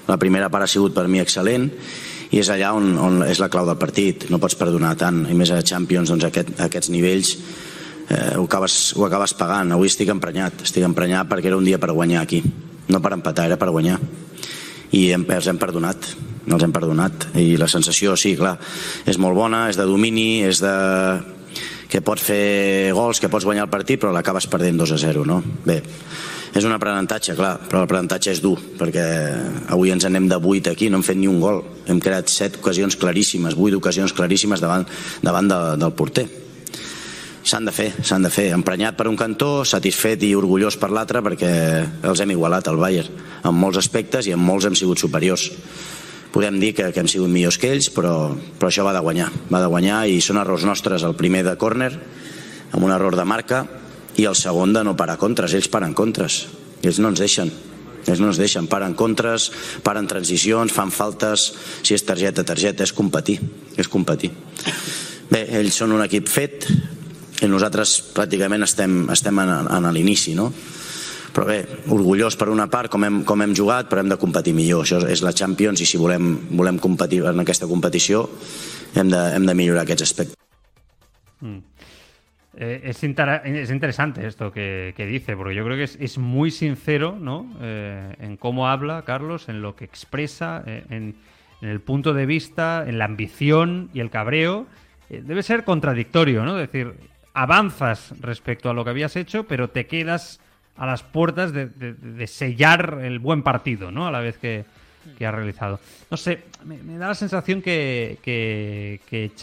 la 0.07 0.17
primera 0.17 0.49
part 0.49 0.65
ha 0.65 0.71
sigut 0.71 0.95
per 0.95 1.05
mi 1.05 1.21
excel·lent, 1.21 1.67
i 2.33 2.41
és 2.41 2.49
allà 2.49 2.71
on, 2.73 2.95
on 2.97 3.21
és 3.27 3.37
la 3.37 3.51
clau 3.53 3.67
del 3.67 3.77
partit. 3.77 4.25
No 4.33 4.41
pots 4.41 4.57
perdonar 4.57 4.95
tant, 4.97 5.27
i 5.29 5.37
més 5.37 5.53
a 5.53 5.61
Champions, 5.61 6.09
doncs 6.09 6.25
aquest, 6.25 6.55
aquests 6.65 6.89
nivells 6.89 7.35
eh, 7.37 8.39
ho, 8.39 8.47
acabes, 8.47 8.79
ho 8.97 9.05
acabes 9.05 9.35
pagant. 9.37 9.75
Avui 9.75 9.91
estic 9.93 10.09
emprenyat, 10.09 10.65
estic 10.65 10.87
emprenyat 10.87 11.29
perquè 11.29 11.53
era 11.53 11.61
un 11.61 11.67
dia 11.67 11.77
per 11.77 11.93
guanyar 11.93 12.25
aquí, 12.25 12.41
no 12.89 13.05
per 13.05 13.13
empatar, 13.19 13.51
era 13.51 13.61
per 13.61 13.69
guanyar. 13.69 13.99
I 14.97 15.11
hem, 15.13 15.29
els 15.37 15.51
hem 15.51 15.61
perdonat, 15.61 16.09
els 16.47 16.63
hem 16.63 16.73
perdonat 16.75 17.29
i 17.39 17.55
la 17.59 17.67
sensació, 17.71 18.15
sí, 18.19 18.35
clar, 18.39 18.55
és 19.05 19.19
molt 19.19 19.35
bona, 19.35 19.67
és 19.71 19.79
de 19.79 19.87
domini, 19.87 20.43
és 20.47 20.61
de 20.63 20.75
que 21.87 22.01
pots 22.03 22.23
fer 22.23 22.91
gols, 22.95 23.19
que 23.23 23.29
pots 23.31 23.47
guanyar 23.47 23.67
el 23.67 23.71
partit, 23.71 23.99
però 24.01 24.11
l'acabes 24.15 24.47
perdent 24.51 24.79
2 24.79 24.95
a 24.95 24.99
0, 25.01 25.23
no? 25.27 25.39
Bé, 25.65 25.79
és 26.57 26.65
un 26.67 26.73
aprenentatge, 26.75 27.35
clar, 27.37 27.53
però 27.67 27.83
l'aprenentatge 27.83 28.33
és 28.33 28.41
dur, 28.43 28.57
perquè 28.79 29.05
avui 29.73 29.91
ens 29.93 30.07
anem 30.07 30.27
de 30.31 30.39
8 30.39 30.71
aquí, 30.73 30.89
no 30.89 30.99
hem 30.99 31.05
fet 31.05 31.19
ni 31.19 31.29
un 31.29 31.39
gol. 31.43 31.61
Hem 31.87 31.99
creat 32.03 32.31
7 32.31 32.61
ocasions 32.61 32.97
claríssimes, 32.99 33.55
8 33.55 33.79
ocasions 33.79 34.15
claríssimes 34.15 34.63
davant, 34.63 34.87
davant 35.23 35.51
de, 35.51 35.59
del 35.79 35.95
porter. 35.95 36.27
S'han 37.47 37.67
de 37.67 37.71
fer, 37.71 37.91
s'han 38.03 38.25
de 38.25 38.31
fer. 38.33 38.49
Emprenyat 38.55 38.97
per 38.97 39.07
un 39.07 39.15
cantó, 39.15 39.63
satisfet 39.63 40.25
i 40.27 40.33
orgullós 40.35 40.75
per 40.81 40.89
l'altre, 40.91 41.21
perquè 41.23 41.51
els 42.09 42.23
hem 42.23 42.33
igualat 42.35 42.67
al 42.67 42.81
Bayern, 42.81 43.21
en 43.47 43.55
molts 43.55 43.79
aspectes 43.79 44.27
i 44.27 44.35
en 44.35 44.43
molts 44.43 44.67
hem 44.67 44.75
sigut 44.75 44.99
superiors 44.99 45.51
podem 46.37 46.59
dir 46.61 46.75
que, 46.77 46.91
que 46.93 47.01
hem 47.01 47.07
sigut 47.09 47.31
millors 47.33 47.57
que 47.57 47.71
ells, 47.73 47.87
però, 47.89 48.29
però 48.61 48.69
això 48.69 48.83
va 48.85 48.91
de 48.93 49.01
guanyar. 49.01 49.31
Va 49.49 49.57
de 49.63 49.69
guanyar 49.73 50.03
i 50.05 50.19
són 50.21 50.37
errors 50.37 50.67
nostres. 50.69 51.01
El 51.01 51.15
primer 51.17 51.41
de 51.47 51.55
córner, 51.57 51.89
amb 52.69 52.85
un 52.85 52.93
error 52.93 53.17
de 53.17 53.25
marca, 53.25 53.63
i 54.21 54.27
el 54.29 54.37
segon 54.37 54.69
de 54.75 54.83
no 54.85 54.93
parar 54.93 55.17
contres. 55.17 55.55
Ells 55.57 55.71
paren 55.73 55.95
contres. 55.97 56.43
Ells 56.85 57.01
no 57.01 57.09
ens 57.09 57.23
deixen. 57.23 57.49
Ells 58.05 58.21
no 58.21 58.29
ens 58.29 58.37
deixen. 58.37 58.69
Paren 58.69 58.93
contres, 58.93 59.49
paren 59.81 60.05
transicions, 60.05 60.77
fan 60.77 60.93
faltes. 60.93 61.47
Si 61.81 61.97
és 61.97 62.05
targeta, 62.05 62.45
targeta, 62.45 62.85
és 62.85 62.93
competir. 62.93 63.39
És 63.73 63.89
competir. 63.89 64.29
Bé, 65.33 65.41
ells 65.57 65.81
són 65.81 65.97
un 65.97 66.05
equip 66.05 66.29
fet 66.29 66.69
i 67.41 67.49
nosaltres 67.49 67.97
pràcticament 68.13 68.61
estem, 68.69 69.07
estem 69.09 69.41
en, 69.41 69.55
en 69.73 69.89
l'inici, 69.89 70.37
no? 70.37 70.51
Però 71.33 71.45
bé, 71.47 71.57
orgullós 71.93 72.37
per 72.39 72.49
una 72.53 72.67
part 72.71 72.91
com 72.91 73.03
hem, 73.05 73.21
com 73.27 73.41
hem 73.43 73.53
jugat, 73.55 73.89
però 73.89 74.01
hem 74.03 74.11
de 74.11 74.19
competir 74.19 74.53
millor 74.57 74.85
això 74.85 74.99
és 75.07 75.23
la 75.25 75.33
Champions 75.35 75.81
i 75.83 75.87
si 75.89 75.99
volem, 75.99 76.33
volem 76.57 76.79
competir 76.81 77.23
en 77.27 77.43
aquesta 77.43 77.69
competició 77.69 78.25
hem 78.95 79.11
de, 79.11 79.21
hem 79.35 79.47
de 79.47 79.55
millorar 79.57 79.85
aquests 79.85 80.05
aspectos 80.07 80.37
mm. 81.41 81.57
eh, 82.57 82.81
es, 82.83 83.03
es, 83.03 83.71
interesante 83.71 84.25
esto 84.25 84.51
que, 84.51 84.93
que, 84.95 85.05
dice, 85.05 85.35
porque 85.35 85.55
yo 85.55 85.63
creo 85.65 85.77
que 85.77 85.83
es, 85.83 85.97
es 85.99 86.17
muy 86.17 86.51
sincero 86.51 87.17
¿no? 87.19 87.51
Eh, 87.61 88.15
en 88.19 88.37
cómo 88.37 88.67
habla 88.69 89.03
Carlos, 89.03 89.49
en 89.49 89.61
lo 89.61 89.75
que 89.75 89.85
expresa, 89.85 90.63
eh, 90.65 90.83
en, 90.89 91.15
en, 91.61 91.69
el 91.69 91.81
punto 91.81 92.13
de 92.13 92.25
vista, 92.25 92.85
en 92.87 92.97
la 92.97 93.05
ambición 93.05 93.89
y 93.93 93.99
el 93.99 94.09
cabreo. 94.09 94.67
Eh, 95.09 95.21
debe 95.25 95.43
ser 95.43 95.63
contradictorio, 95.63 96.43
¿no? 96.43 96.59
Es 96.59 96.71
decir, 96.71 96.93
avanzas 97.33 98.13
respecto 98.19 98.69
a 98.69 98.73
lo 98.73 98.83
que 98.83 98.89
habías 98.89 99.15
hecho, 99.15 99.45
pero 99.45 99.69
te 99.69 99.85
quedas 99.85 100.39
a 100.77 100.85
las 100.85 101.03
puertas 101.03 101.51
de, 101.53 102.27
sellar 102.27 102.99
el 103.01 103.19
buen 103.19 103.43
partido, 103.43 103.91
¿no? 103.91 104.07
A 104.07 104.11
la 104.11 104.19
vez 104.19 104.37
que, 104.37 104.65
ha 105.25 105.31
realizado. 105.31 105.79
No 106.11 106.17
sé, 106.17 106.43
me, 106.65 106.97
da 106.97 107.07
la 107.07 107.15
sensación 107.15 107.61
que, 107.61 108.19
que, 108.21 109.33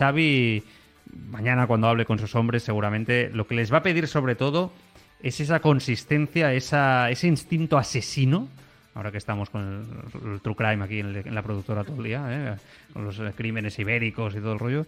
mañana 1.31 1.67
cuando 1.67 1.89
hable 1.89 2.05
con 2.05 2.19
sus 2.19 2.35
hombres, 2.35 2.63
seguramente 2.63 3.31
lo 3.33 3.47
que 3.47 3.55
les 3.55 3.73
va 3.73 3.79
a 3.79 3.83
pedir 3.83 4.09
sobre 4.09 4.35
todo 4.35 4.73
es 5.23 5.41
esa 5.41 5.61
consistencia, 5.61 6.53
esa, 6.53 7.11
ese 7.11 7.27
instinto 7.27 7.79
asesino. 7.79 8.49
Ahora 8.95 9.11
que 9.11 9.19
estamos 9.19 9.51
con 9.51 10.05
el, 10.25 10.41
True 10.41 10.55
Crime 10.55 10.85
aquí 10.85 11.01
en, 11.01 11.35
la 11.35 11.43
productora 11.43 11.83
todo 11.83 11.97
el 11.97 12.05
día, 12.05 12.27
¿eh? 12.31 12.57
con 12.93 13.05
los 13.05 13.21
crímenes 13.35 13.77
ibéricos 13.79 14.37
y 14.37 14.39
todo 14.39 14.53
el 14.53 14.59
rollo. 14.59 14.87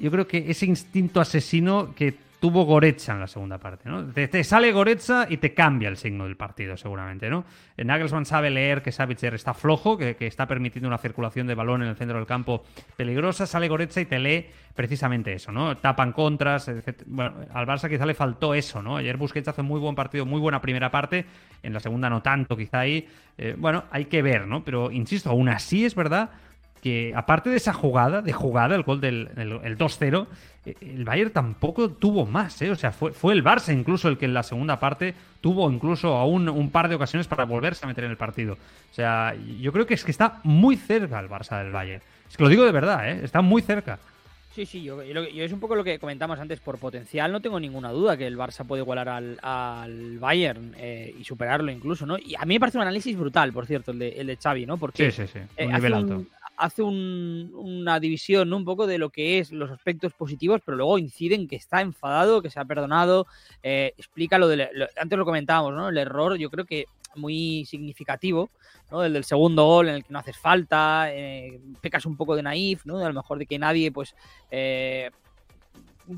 Yo 0.00 0.10
creo 0.10 0.26
que 0.26 0.50
ese 0.50 0.64
instinto 0.64 1.20
asesino 1.20 1.94
que 1.94 2.14
tuvo 2.44 2.66
Goretzka 2.66 3.14
en 3.14 3.20
la 3.20 3.26
segunda 3.26 3.56
parte, 3.56 3.88
¿no? 3.88 4.04
Te, 4.04 4.44
sale 4.44 4.70
Goretzka 4.70 5.26
y 5.30 5.38
te 5.38 5.54
cambia 5.54 5.88
el 5.88 5.96
signo 5.96 6.24
del 6.24 6.36
partido, 6.36 6.76
seguramente, 6.76 7.30
¿no? 7.30 7.46
Nagelsmann 7.78 8.26
sabe 8.26 8.50
leer 8.50 8.82
que 8.82 8.92
Savitzer 8.92 9.32
está 9.32 9.54
flojo, 9.54 9.96
que, 9.96 10.14
que, 10.14 10.26
está 10.26 10.46
permitiendo 10.46 10.86
una 10.86 10.98
circulación 10.98 11.46
de 11.46 11.54
balón 11.54 11.82
en 11.82 11.88
el 11.88 11.96
centro 11.96 12.18
del 12.18 12.26
campo 12.26 12.62
peligrosa, 12.98 13.46
sale 13.46 13.66
Goretzka 13.66 14.02
y 14.02 14.04
te 14.04 14.18
lee 14.18 14.46
precisamente 14.74 15.32
eso, 15.32 15.52
¿no? 15.52 15.78
Tapan 15.78 16.12
contras, 16.12 16.68
etc. 16.68 17.04
Bueno, 17.06 17.32
al 17.54 17.66
Barça 17.66 17.88
quizá 17.88 18.04
le 18.04 18.12
faltó 18.12 18.52
eso, 18.52 18.82
¿no? 18.82 18.98
Ayer 18.98 19.16
Busquets 19.16 19.48
hace 19.48 19.62
muy 19.62 19.80
buen 19.80 19.94
partido, 19.94 20.26
muy 20.26 20.38
buena 20.38 20.60
primera 20.60 20.90
parte, 20.90 21.24
en 21.62 21.72
la 21.72 21.80
segunda 21.80 22.10
no 22.10 22.20
tanto, 22.20 22.58
quizá 22.58 22.80
ahí, 22.80 23.08
eh, 23.38 23.54
bueno, 23.56 23.84
hay 23.90 24.04
que 24.04 24.20
ver, 24.20 24.46
¿no? 24.46 24.62
Pero, 24.62 24.90
insisto, 24.90 25.30
aún 25.30 25.48
así 25.48 25.86
es 25.86 25.94
verdad 25.94 26.28
que 26.84 27.14
aparte 27.16 27.48
de 27.48 27.56
esa 27.56 27.72
jugada, 27.72 28.20
de 28.20 28.34
jugada, 28.34 28.76
el 28.76 28.82
gol 28.82 29.00
del 29.00 29.30
el, 29.38 29.52
el 29.64 29.78
2-0, 29.78 30.26
el 30.82 31.02
Bayern 31.06 31.30
tampoco 31.30 31.88
tuvo 31.88 32.26
más, 32.26 32.60
¿eh? 32.60 32.70
O 32.70 32.76
sea, 32.76 32.92
fue, 32.92 33.12
fue, 33.12 33.32
el 33.32 33.42
Barça 33.42 33.72
incluso 33.72 34.06
el 34.06 34.18
que 34.18 34.26
en 34.26 34.34
la 34.34 34.42
segunda 34.42 34.78
parte 34.78 35.14
tuvo 35.40 35.70
incluso 35.70 36.14
aún 36.14 36.46
un 36.46 36.70
par 36.70 36.90
de 36.90 36.96
ocasiones 36.96 37.26
para 37.26 37.46
volverse 37.46 37.86
a 37.86 37.88
meter 37.88 38.04
en 38.04 38.10
el 38.10 38.18
partido. 38.18 38.58
O 38.90 38.94
sea, 38.94 39.34
yo 39.58 39.72
creo 39.72 39.86
que 39.86 39.94
es 39.94 40.04
que 40.04 40.10
está 40.10 40.40
muy 40.42 40.76
cerca 40.76 41.18
el 41.20 41.30
Barça 41.30 41.62
del 41.62 41.72
Bayern. 41.72 42.02
Es 42.28 42.36
que 42.36 42.42
lo 42.42 42.50
digo 42.50 42.66
de 42.66 42.72
verdad, 42.72 43.08
¿eh? 43.08 43.20
Está 43.24 43.40
muy 43.40 43.62
cerca. 43.62 43.98
Sí, 44.54 44.66
sí, 44.66 44.82
yo, 44.82 45.02
yo, 45.02 45.26
yo, 45.26 45.42
es 45.42 45.52
un 45.52 45.60
poco 45.60 45.74
lo 45.74 45.82
que 45.82 45.98
comentamos 45.98 46.38
antes. 46.38 46.60
Por 46.60 46.76
potencial, 46.76 47.32
no 47.32 47.40
tengo 47.40 47.58
ninguna 47.58 47.92
duda 47.92 48.18
que 48.18 48.26
el 48.26 48.36
Barça 48.36 48.66
puede 48.66 48.82
igualar 48.82 49.08
al, 49.08 49.38
al 49.40 50.18
Bayern 50.18 50.74
eh, 50.76 51.14
y 51.18 51.24
superarlo 51.24 51.72
incluso, 51.72 52.04
¿no? 52.04 52.18
Y 52.18 52.34
a 52.36 52.44
mí 52.44 52.54
me 52.54 52.60
parece 52.60 52.76
un 52.76 52.82
análisis 52.82 53.16
brutal, 53.16 53.54
por 53.54 53.64
cierto, 53.64 53.90
el 53.90 53.98
de, 53.98 54.10
el 54.10 54.26
de 54.26 54.36
Xavi, 54.36 54.66
¿no? 54.66 54.76
Porque 54.76 55.10
sí, 55.10 55.26
sí, 55.26 55.32
sí. 55.32 55.38
Un 55.38 55.46
eh, 55.56 55.66
nivel 55.66 55.94
hace 55.94 56.02
alto. 56.02 56.16
Un, 56.16 56.28
hace 56.56 56.82
un, 56.82 57.50
una 57.54 58.00
división 58.00 58.52
un 58.52 58.64
poco 58.64 58.86
de 58.86 58.98
lo 58.98 59.10
que 59.10 59.38
es 59.38 59.52
los 59.52 59.70
aspectos 59.70 60.12
positivos, 60.12 60.60
pero 60.64 60.76
luego 60.76 60.98
incide 60.98 61.34
en 61.34 61.48
que 61.48 61.56
está 61.56 61.80
enfadado, 61.80 62.42
que 62.42 62.50
se 62.50 62.60
ha 62.60 62.64
perdonado, 62.64 63.26
eh, 63.62 63.92
explica 63.96 64.38
lo 64.38 64.48
de, 64.48 64.68
antes 64.96 65.18
lo 65.18 65.24
comentábamos, 65.24 65.74
¿no? 65.74 65.88
El 65.88 65.98
error, 65.98 66.36
yo 66.36 66.50
creo 66.50 66.64
que 66.64 66.86
muy 67.16 67.64
significativo, 67.64 68.50
¿no? 68.90 69.04
El 69.04 69.12
del 69.12 69.24
segundo 69.24 69.64
gol 69.64 69.88
en 69.88 69.94
el 69.96 70.04
que 70.04 70.12
no 70.12 70.18
haces 70.18 70.36
falta, 70.36 71.06
eh, 71.12 71.60
pecas 71.80 72.06
un 72.06 72.16
poco 72.16 72.36
de 72.36 72.42
naif, 72.42 72.84
¿no? 72.86 72.98
A 72.98 73.08
lo 73.08 73.14
mejor 73.14 73.38
de 73.38 73.46
que 73.46 73.58
nadie, 73.58 73.92
pues, 73.92 74.14
eh, 74.50 75.10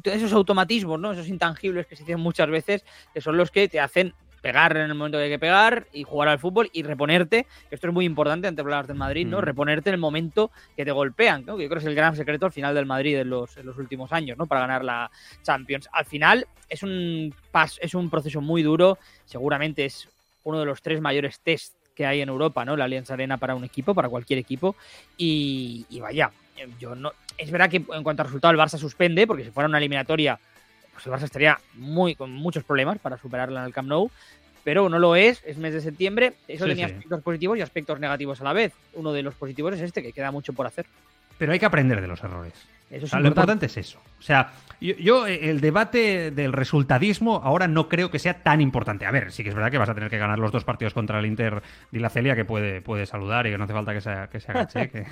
esos 0.05 0.33
automatismos, 0.33 0.99
¿no? 0.99 1.13
Esos 1.13 1.29
intangibles 1.29 1.87
que 1.87 1.97
se 1.97 2.03
dicen 2.03 2.21
muchas 2.21 2.49
veces, 2.49 2.85
que 3.15 3.21
son 3.21 3.37
los 3.37 3.51
que 3.51 3.69
te 3.69 3.81
hacen 3.81 4.15
pegar 4.47 4.77
en 4.77 4.85
el 4.85 4.95
momento 4.95 5.19
que 5.19 5.25
hay 5.25 5.31
que 5.31 5.41
pegar 5.41 5.89
y 5.93 6.05
jugar 6.05 6.29
al 6.29 6.39
fútbol 6.39 6.71
y 6.73 6.85
reponerte, 6.85 7.49
que 7.69 7.75
esto 7.75 7.89
es 7.89 7.93
muy 7.93 8.05
importante 8.05 8.47
antes 8.47 8.57
de 8.57 8.63
hablar 8.63 8.87
del 8.87 8.97
Madrid, 8.97 9.27
¿no? 9.27 9.39
Mm. 9.39 9.41
Reponerte 9.41 9.91
en 9.91 9.95
el 9.95 10.01
momento 10.01 10.53
que 10.77 10.85
te 10.85 10.93
golpean, 10.93 11.45
¿no? 11.45 11.57
Que 11.57 11.65
yo 11.65 11.69
creo 11.69 11.81
que 11.81 11.85
es 11.85 11.89
el 11.89 11.97
gran 11.97 12.15
secreto 12.15 12.47
al 12.47 12.53
final 12.53 12.73
del 12.73 12.87
Madrid 12.87 13.19
en 13.19 13.29
los, 13.29 13.57
en 13.57 13.67
los 13.67 13.77
últimos 13.77 14.13
años, 14.13 14.39
¿no? 14.39 14.47
Para 14.47 14.61
ganar 14.61 14.85
la 14.85 15.11
Champions. 15.43 15.89
Al 15.91 16.05
final 16.05 16.47
es 16.69 16.85
un, 16.85 17.35
pas, 17.51 17.77
es 17.83 17.95
un 17.97 18.09
proceso 18.09 18.41
muy 18.41 18.63
duro, 18.63 18.99
seguramente 19.25 19.85
es 19.85 20.09
uno 20.45 20.61
de 20.61 20.67
los 20.67 20.81
tres 20.81 21.01
mayores 21.01 21.41
test 21.41 21.75
que 21.97 22.07
hay 22.07 22.21
en 22.21 22.29
Europa, 22.29 22.65
¿no? 22.65 22.77
La 22.77 22.85
Alianza 22.85 23.15
Arena 23.15 23.39
para 23.39 23.57
un 23.57 23.65
equipo, 23.65 23.95
para 23.95 24.09
cualquier 24.09 24.39
equipo. 24.39 24.77
Y, 25.17 25.87
y 25.91 25.99
vaya, 25.99 26.31
yo 26.79 26.95
no. 26.95 27.11
Es 27.37 27.51
verdad 27.51 27.69
que 27.69 27.79
en 27.79 28.03
cuanto 28.05 28.23
a 28.23 28.27
resultado 28.27 28.53
el 28.53 28.61
Barça 28.61 28.79
suspende, 28.79 29.27
porque 29.27 29.43
si 29.43 29.51
fuera 29.51 29.69
una 29.69 29.79
eliminatoria 29.79 30.39
pues 30.97 31.07
el 31.07 31.13
Barça 31.13 31.25
estaría 31.25 31.61
muy, 31.75 32.15
con 32.15 32.33
muchos 32.33 32.65
problemas 32.65 32.99
para 32.99 33.19
superarla 33.19 33.61
en 33.61 33.67
el 33.67 33.75
Camp 33.75 33.87
Nou, 33.87 34.11
pero 34.65 34.89
no 34.89 34.99
lo 34.99 35.15
es, 35.15 35.43
es 35.45 35.59
mes 35.59 35.75
de 35.75 35.83
septiembre, 35.83 36.33
eso 36.49 36.65
Sí, 36.65 36.71
tenía 36.71 36.89
sí. 36.89 36.95
aspectos 36.95 37.23
positivos 37.23 37.59
y 37.59 37.61
aspectos 37.61 38.01
negativos 38.01 38.41
a 38.41 38.45
la 38.45 38.55
vez. 38.55 38.73
Uno 38.95 39.13
de 39.13 39.23
los 39.23 39.35
positivos 39.35 39.75
es 39.75 39.83
este, 39.83 40.03
que 40.03 40.15
queda 40.15 40.31
mucho 40.31 40.55
por 40.55 40.67
hacer. 40.67 40.87
Pero 41.37 41.53
hay 41.53 41.59
que 41.59 41.67
aprender 41.67 42.01
de 42.01 42.09
los 42.09 42.25
errores. 42.25 42.55
Eso 42.91 42.99
es 42.99 43.05
O 43.05 43.07
sea, 43.09 43.21
lo 43.21 43.29
importante 43.29 43.67
es 43.67 43.77
eso. 43.77 43.99
O 44.19 44.23
sea, 44.23 44.53
yo, 44.81 44.95
yo, 44.97 45.27
eh, 45.27 45.51
el 45.51 45.61
debate 45.61 46.31
del 46.31 46.53
resultadismo 46.53 47.41
ahora 47.43 47.67
no 47.67 47.89
creo 47.89 48.11
que 48.11 48.19
sea 48.19 48.43
tan 48.43 48.61
importante. 48.61 49.07
A 49.07 49.11
ver, 49.11 49.33
sí 49.33 49.43
que 49.43 49.49
es 49.49 49.55
verdad 49.55 49.71
que 49.71 49.79
vas 49.79 49.89
a 49.89 49.95
tener 49.95 50.11
que 50.11 50.19
ganar 50.19 50.39
los 50.39 50.53
dos 50.53 50.65
partidos 50.65 50.95
contra 50.95 51.19
el 51.19 51.27
Inter 51.27 51.63
de 51.91 52.01
la 52.01 52.11
Celia, 52.11 52.37
que 52.37 52.45
puede, 52.45 52.83
puede 52.83 53.07
saludar 53.07 53.47
y 53.47 53.51
que 53.51 53.59
no 53.59 53.65
hace 53.65 53.73
falta 53.73 53.93
que 53.93 54.01
se, 54.01 54.15
que 54.31 54.41
se 54.41 54.53
agache. 54.53 54.91
que... 54.91 55.07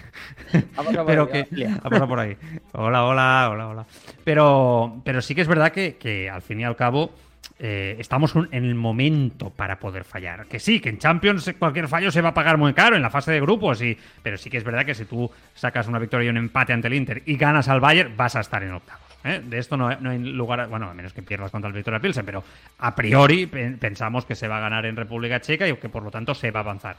Pero 1.06 1.28
que 1.28 1.46
ha 1.66 1.88
pasado 1.88 2.08
por 2.08 2.20
ahí. 2.20 2.36
Hola, 2.72 3.04
hola, 3.04 3.48
hola, 3.50 3.68
hola. 3.68 3.86
Pero, 4.22 5.00
pero 5.04 5.22
sí 5.22 5.34
que 5.34 5.40
es 5.40 5.48
verdad 5.48 5.72
que, 5.72 5.96
que 5.96 6.30
al 6.30 6.42
fin 6.42 6.60
y 6.60 6.64
al 6.64 6.76
cabo 6.76 7.12
eh, 7.58 7.96
estamos 7.98 8.34
en 8.50 8.64
el 8.64 8.74
momento 8.74 9.50
para 9.50 9.78
poder 9.78 10.04
fallar. 10.04 10.46
Que 10.46 10.58
sí, 10.58 10.80
que 10.80 10.88
en 10.88 10.98
Champions 10.98 11.54
cualquier 11.58 11.88
fallo 11.88 12.10
se 12.10 12.20
va 12.20 12.30
a 12.30 12.34
pagar 12.34 12.58
muy 12.58 12.72
caro 12.74 12.96
en 12.96 13.02
la 13.02 13.10
fase 13.10 13.32
de 13.32 13.40
grupos, 13.40 13.80
y, 13.82 13.96
pero 14.22 14.36
sí 14.36 14.50
que 14.50 14.56
es 14.58 14.64
verdad 14.64 14.84
que 14.84 14.94
si 14.94 15.04
tú 15.04 15.30
sacas 15.54 15.86
una 15.88 15.98
victoria 15.98 16.26
y 16.26 16.30
un 16.30 16.36
empate 16.36 16.72
ante 16.72 16.88
el 16.88 16.94
Inter 16.94 17.22
y 17.26 17.36
ganas 17.36 17.68
al 17.68 17.80
Bayern, 17.80 18.16
vas 18.16 18.36
a 18.36 18.40
estar 18.40 18.62
en 18.62 18.72
octavos. 18.72 19.02
¿eh? 19.24 19.40
De 19.44 19.58
esto 19.58 19.76
no, 19.76 19.94
no 20.00 20.10
hay 20.10 20.18
lugar, 20.18 20.68
bueno, 20.68 20.88
a 20.90 20.94
menos 20.94 21.12
que 21.12 21.22
pierdas 21.22 21.50
contra 21.50 21.68
el 21.68 21.74
Victoria 21.74 22.00
Pilsen, 22.00 22.26
pero 22.26 22.44
a 22.78 22.94
priori 22.94 23.46
pe- 23.46 23.70
pensamos 23.78 24.24
que 24.24 24.34
se 24.34 24.48
va 24.48 24.58
a 24.58 24.60
ganar 24.60 24.84
en 24.86 24.96
República 24.96 25.40
Checa 25.40 25.66
y 25.68 25.74
que 25.76 25.88
por 25.88 26.02
lo 26.02 26.10
tanto 26.10 26.34
se 26.34 26.50
va 26.50 26.60
a 26.60 26.62
avanzar. 26.62 26.96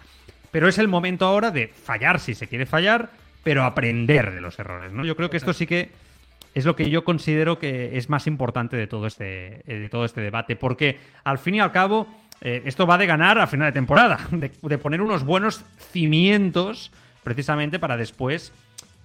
Pero 0.52 0.68
es 0.68 0.78
el 0.78 0.88
momento 0.88 1.26
ahora 1.26 1.52
de 1.52 1.68
fallar 1.68 2.20
si 2.20 2.34
se 2.34 2.48
quiere 2.48 2.66
fallar, 2.66 3.10
pero 3.44 3.64
aprender 3.64 4.34
de 4.34 4.42
los 4.42 4.58
errores. 4.58 4.92
¿no? 4.92 5.06
Yo 5.06 5.16
creo 5.16 5.30
que 5.30 5.38
esto 5.38 5.54
sí 5.54 5.68
que 5.68 5.90
es 6.56 6.64
lo 6.64 6.76
que 6.76 6.90
yo 6.90 7.04
considero 7.04 7.60
que 7.60 7.98
es 7.98 8.10
más 8.10 8.26
importante 8.28 8.78
de 8.78 8.88
todo 8.88 9.06
este, 9.06 9.62
eh, 9.72 9.80
de 9.80 9.90
todo 9.90 10.06
este 10.06 10.22
debate, 10.22 10.56
porque 10.56 10.98
al 11.26 11.38
fin 11.38 11.56
y 11.56 11.60
al 11.60 11.74
cabo 11.74 12.08
eh, 12.42 12.64
esto 12.66 12.88
va 12.88 12.98
de 12.98 13.06
ganar 13.06 13.38
a 13.38 13.46
final 13.46 13.68
de 13.68 13.74
temporada, 13.74 14.20
de, 14.32 14.78
poner 14.78 15.02
unos 15.02 15.26
buenos 15.26 15.64
cimientos 15.92 16.92
precisamente 17.24 17.78
para 17.78 17.98
después, 17.98 18.54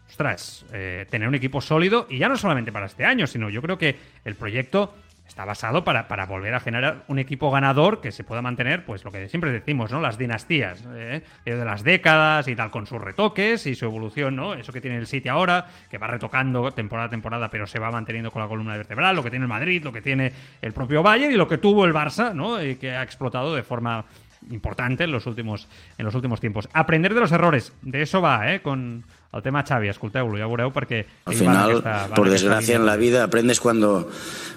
ostras, 0.08 0.64
eh, 0.72 1.06
tener 1.10 1.26
un 1.26 1.34
equipo 1.34 1.60
sólido 1.60 2.06
y 2.08 2.18
ya 2.18 2.28
no 2.28 2.36
solamente 2.36 2.70
para 2.70 2.86
este 2.86 3.04
año, 3.04 3.26
sino 3.26 3.50
yo 3.50 3.60
creo 3.62 3.78
que 3.78 3.96
el 4.24 4.36
proyecto 4.36 4.94
está 5.30 5.44
basado 5.44 5.84
para, 5.84 6.08
para 6.08 6.26
volver 6.26 6.52
a 6.54 6.60
generar 6.60 7.04
un 7.06 7.20
equipo 7.20 7.52
ganador 7.52 8.00
que 8.00 8.10
se 8.10 8.24
pueda 8.24 8.42
mantener, 8.42 8.84
pues 8.84 9.04
lo 9.04 9.12
que 9.12 9.28
siempre 9.28 9.52
decimos, 9.52 9.92
¿no? 9.92 10.00
Las 10.00 10.18
dinastías, 10.18 10.84
¿eh? 10.92 11.22
Eh, 11.44 11.54
de 11.54 11.64
las 11.64 11.84
décadas 11.84 12.48
y 12.48 12.56
tal, 12.56 12.72
con 12.72 12.86
sus 12.86 13.00
retoques 13.00 13.64
y 13.66 13.76
su 13.76 13.84
evolución, 13.84 14.34
¿no? 14.34 14.54
Eso 14.54 14.72
que 14.72 14.80
tiene 14.80 14.96
el 14.96 15.06
City 15.06 15.28
ahora, 15.28 15.66
que 15.88 15.98
va 15.98 16.08
retocando 16.08 16.72
temporada 16.72 17.06
a 17.06 17.10
temporada, 17.10 17.48
pero 17.48 17.68
se 17.68 17.78
va 17.78 17.92
manteniendo 17.92 18.32
con 18.32 18.42
la 18.42 18.48
columna 18.48 18.76
vertebral, 18.76 19.14
lo 19.14 19.22
que 19.22 19.30
tiene 19.30 19.44
el 19.44 19.48
Madrid, 19.48 19.84
lo 19.84 19.92
que 19.92 20.02
tiene 20.02 20.32
el 20.60 20.72
propio 20.72 21.02
Bayern 21.02 21.32
y 21.32 21.36
lo 21.36 21.46
que 21.46 21.58
tuvo 21.58 21.84
el 21.84 21.94
Barça, 21.94 22.34
¿no? 22.34 22.62
Y 22.62 22.74
que 22.74 22.90
ha 22.90 23.02
explotado 23.04 23.54
de 23.54 23.62
forma 23.62 24.04
importante 24.50 25.04
en 25.04 25.12
los 25.12 25.26
últimos, 25.26 25.68
en 25.96 26.04
los 26.04 26.14
últimos 26.16 26.40
tiempos. 26.40 26.68
Aprender 26.72 27.14
de 27.14 27.20
los 27.20 27.30
errores, 27.30 27.72
de 27.82 28.02
eso 28.02 28.20
va, 28.20 28.52
¿eh? 28.52 28.62
Con 28.62 29.04
el 29.32 29.42
tema 29.42 29.62
Xavi, 29.62 29.88
escolteu-lo, 29.88 30.36
ja 30.38 30.46
veureu, 30.50 30.72
perquè... 30.74 31.04
Al 31.26 31.34
final, 31.34 31.70
aquesta- 31.78 32.14
por 32.14 32.28
desgracia, 32.30 32.76
en 32.76 32.84
la 32.86 32.96
vida 32.96 33.22
aprendes 33.24 33.60
cuando, 33.60 34.08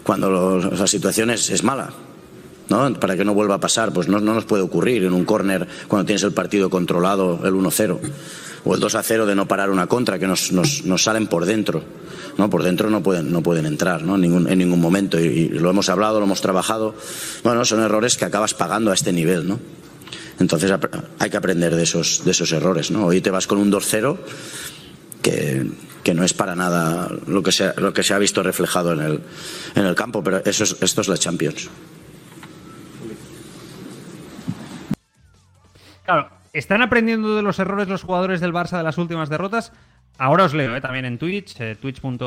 cuando 0.04 0.30
lo- 0.32 0.72
la 0.72 0.88
situación 0.88 1.30
es, 1.30 1.50
es 1.50 1.64
mala. 1.64 1.90
¿no? 2.70 2.92
Para 3.00 3.16
que 3.18 3.26
no 3.26 3.34
vuelva 3.34 3.56
a 3.56 3.60
pasar, 3.60 3.92
pues 3.94 4.08
no, 4.08 4.20
no 4.20 4.34
nos 4.34 4.46
puede 4.46 4.64
ocurrir 4.64 5.04
en 5.04 5.14
un 5.14 5.26
córner 5.26 5.68
cuando 5.88 6.06
tienes 6.06 6.24
el 6.24 6.32
partido 6.32 6.70
controlado, 6.70 7.42
el 7.46 7.54
1-0, 7.54 8.00
o 8.64 8.74
el 8.74 8.82
2-0 8.82 9.26
de 9.26 9.36
no 9.36 9.46
parar 9.48 9.70
una 9.70 9.86
contra, 9.88 10.18
que 10.18 10.26
nos, 10.28 10.52
nos, 10.54 10.84
nos 10.86 11.04
salen 11.04 11.28
por 11.28 11.46
dentro. 11.46 11.84
¿no? 12.38 12.50
Por 12.50 12.64
dentro 12.64 12.90
no 12.90 13.04
pueden, 13.04 13.32
no 13.32 13.44
pueden 13.44 13.68
entrar 13.68 14.02
¿no? 14.02 14.16
En, 14.16 14.22
ningún, 14.22 14.50
en 14.50 14.58
ningún 14.58 14.80
momento. 14.82 15.20
Y, 15.20 15.24
y 15.28 15.50
lo 15.50 15.70
hemos 15.70 15.90
hablado, 15.90 16.20
lo 16.20 16.26
hemos 16.26 16.42
trabajado. 16.42 16.96
Bueno, 17.44 17.64
son 17.66 17.82
errores 17.82 18.18
que 18.18 18.26
acabas 18.26 18.54
pagando 18.56 18.90
a 18.90 18.96
este 18.96 19.12
nivel. 19.12 19.48
¿no? 19.48 19.60
Entonces 20.40 20.72
hay 21.20 21.30
que 21.30 21.38
aprender 21.38 21.76
de 21.76 21.84
esos, 21.84 22.26
de 22.26 22.32
esos 22.32 22.52
errores. 22.52 22.92
¿no? 22.92 23.06
Hoy 23.06 23.22
te 23.22 23.30
vas 23.30 23.48
con 23.48 23.60
un 23.60 23.72
2-0 23.72 24.18
que, 25.22 25.66
que 26.04 26.14
no 26.14 26.24
es 26.24 26.34
para 26.34 26.56
nada 26.56 27.10
lo 27.28 27.42
que 27.42 27.52
se, 27.52 27.74
lo 27.80 27.94
que 27.94 28.04
se 28.04 28.14
ha 28.14 28.18
visto 28.18 28.44
reflejado 28.44 28.94
en 28.94 29.00
el, 29.00 29.22
en 29.76 29.86
el 29.86 29.96
campo, 29.96 30.24
pero 30.24 30.44
eso 30.46 30.64
es, 30.64 30.78
esto 30.82 31.02
es 31.02 31.08
la 31.08 31.18
Champions. 31.18 31.70
Claro, 36.06 36.30
¿están 36.52 36.82
aprendiendo 36.82 37.36
de 37.36 37.42
los 37.42 37.60
errores 37.60 37.88
los 37.88 38.04
jugadores 38.04 38.42
del 38.42 38.52
Barça 38.52 38.78
de 38.78 38.84
las 38.84 38.98
últimas 38.98 39.30
derrotas? 39.30 39.72
Ahora 40.18 40.44
os 40.44 40.54
leo, 40.54 40.76
¿eh? 40.76 40.82
también 40.82 41.06
en 41.06 41.18
Twitch, 41.18 41.60
eh, 41.60 41.76
twitch.tv 41.76 42.18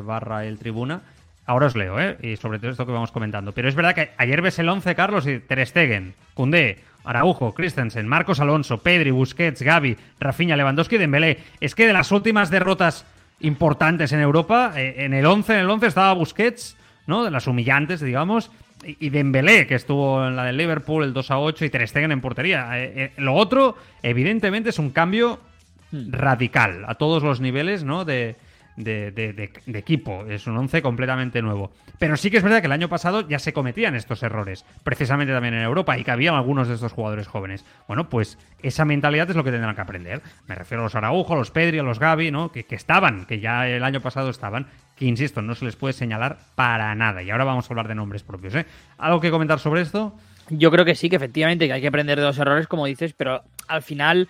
barra 0.00 0.44
el 0.44 0.58
tribuna. 0.58 1.02
Ahora 1.46 1.66
os 1.66 1.76
leo, 1.76 2.00
¿eh? 2.00 2.16
Y 2.22 2.36
sobre 2.36 2.58
todo 2.58 2.70
esto 2.70 2.86
que 2.86 2.92
vamos 2.92 3.12
comentando. 3.12 3.52
Pero 3.52 3.68
es 3.68 3.74
verdad 3.74 3.94
que 3.94 4.10
ayer 4.18 4.42
ves 4.42 4.58
el 4.58 4.68
11, 4.68 4.94
Carlos, 4.94 5.26
y 5.26 5.38
Ter 5.38 5.64
Stegen, 5.64 6.14
Koundé, 6.34 6.78
Araujo, 7.04 7.54
Christensen, 7.54 8.08
Marcos 8.08 8.40
Alonso, 8.40 8.78
Pedri, 8.78 9.12
Busquets, 9.12 9.62
Gavi, 9.62 9.96
Rafinha, 10.18 10.56
Lewandowski 10.56 10.96
y 10.96 10.98
Dembélé. 10.98 11.38
Es 11.60 11.74
que 11.74 11.86
de 11.86 11.92
las 11.92 12.10
últimas 12.10 12.50
derrotas 12.50 13.06
importantes 13.40 14.12
en 14.12 14.20
Europa, 14.20 14.72
eh, 14.76 14.96
en 14.98 15.14
el 15.14 15.24
11, 15.24 15.54
en 15.54 15.60
el 15.60 15.70
11 15.70 15.86
estaba 15.86 16.12
Busquets, 16.14 16.76
¿no? 17.06 17.22
De 17.22 17.30
las 17.30 17.46
humillantes, 17.46 18.00
digamos, 18.00 18.50
y 18.84 19.06
y 19.06 19.10
Dembélé, 19.10 19.66
que 19.66 19.76
estuvo 19.76 20.26
en 20.26 20.34
la 20.34 20.44
del 20.44 20.56
Liverpool, 20.56 21.04
el 21.04 21.12
2 21.12 21.30
a 21.30 21.38
8, 21.38 21.64
y 21.64 21.70
Ter 21.70 21.86
Stegen 21.86 22.12
en 22.12 22.20
portería. 22.20 22.78
Eh, 22.78 22.92
eh, 22.96 23.12
lo 23.18 23.34
otro, 23.34 23.76
evidentemente, 24.02 24.70
es 24.70 24.78
un 24.78 24.90
cambio 24.90 25.40
radical 25.92 26.84
a 26.88 26.96
todos 26.96 27.22
los 27.22 27.40
niveles, 27.40 27.84
¿no? 27.84 28.04
De, 28.04 28.36
de, 28.76 29.50
equipo. 29.74 30.24
Es 30.26 30.46
un 30.46 30.56
11 30.56 30.82
completamente 30.82 31.42
nuevo. 31.42 31.72
Pero 31.98 32.16
sí 32.16 32.30
que 32.30 32.36
es 32.36 32.42
verdad 32.42 32.60
que 32.60 32.66
el 32.66 32.72
año 32.72 32.88
pasado 32.88 33.26
ya 33.28 33.38
se 33.38 33.52
cometían 33.52 33.94
estos 33.94 34.22
errores, 34.22 34.64
precisamente 34.84 35.32
también 35.32 35.54
en 35.54 35.62
Europa, 35.62 35.98
y 35.98 36.04
que 36.04 36.10
había 36.10 36.36
algunos 36.36 36.68
de 36.68 36.74
estos 36.74 36.92
jugadores 36.92 37.26
jóvenes. 37.26 37.64
Bueno, 37.88 38.08
pues 38.08 38.38
esa 38.62 38.84
mentalidad 38.84 39.28
es 39.30 39.36
lo 39.36 39.44
que 39.44 39.50
tendrán 39.50 39.74
que 39.74 39.80
aprender. 39.80 40.22
Me 40.46 40.54
refiero 40.54 40.82
a 40.82 40.84
los 40.84 40.94
Araujo, 40.94 41.34
a 41.34 41.36
los 41.36 41.50
Pedri, 41.50 41.78
a 41.78 41.82
los 41.82 41.98
Gavi, 41.98 42.30
¿no? 42.30 42.52
Que, 42.52 42.64
que 42.64 42.74
estaban, 42.74 43.26
que 43.26 43.40
ya 43.40 43.68
el 43.68 43.82
año 43.84 44.00
pasado 44.00 44.30
estaban, 44.30 44.66
que 44.96 45.04
insisto, 45.06 45.42
no 45.42 45.54
se 45.54 45.64
les 45.64 45.76
puede 45.76 45.92
señalar 45.92 46.38
para 46.54 46.94
nada. 46.94 47.22
Y 47.22 47.30
ahora 47.30 47.44
vamos 47.44 47.68
a 47.68 47.72
hablar 47.72 47.88
de 47.88 47.94
nombres 47.94 48.22
propios, 48.22 48.54
¿eh? 48.54 48.66
¿Algo 48.98 49.20
que 49.20 49.30
comentar 49.30 49.58
sobre 49.58 49.82
esto? 49.82 50.14
Yo 50.48 50.70
creo 50.70 50.84
que 50.84 50.94
sí, 50.94 51.10
que 51.10 51.16
efectivamente 51.16 51.66
que 51.66 51.72
hay 51.72 51.80
que 51.80 51.88
aprender 51.88 52.18
de 52.20 52.26
los 52.26 52.38
errores, 52.38 52.68
como 52.68 52.86
dices, 52.86 53.14
pero 53.14 53.42
al 53.68 53.82
final 53.82 54.28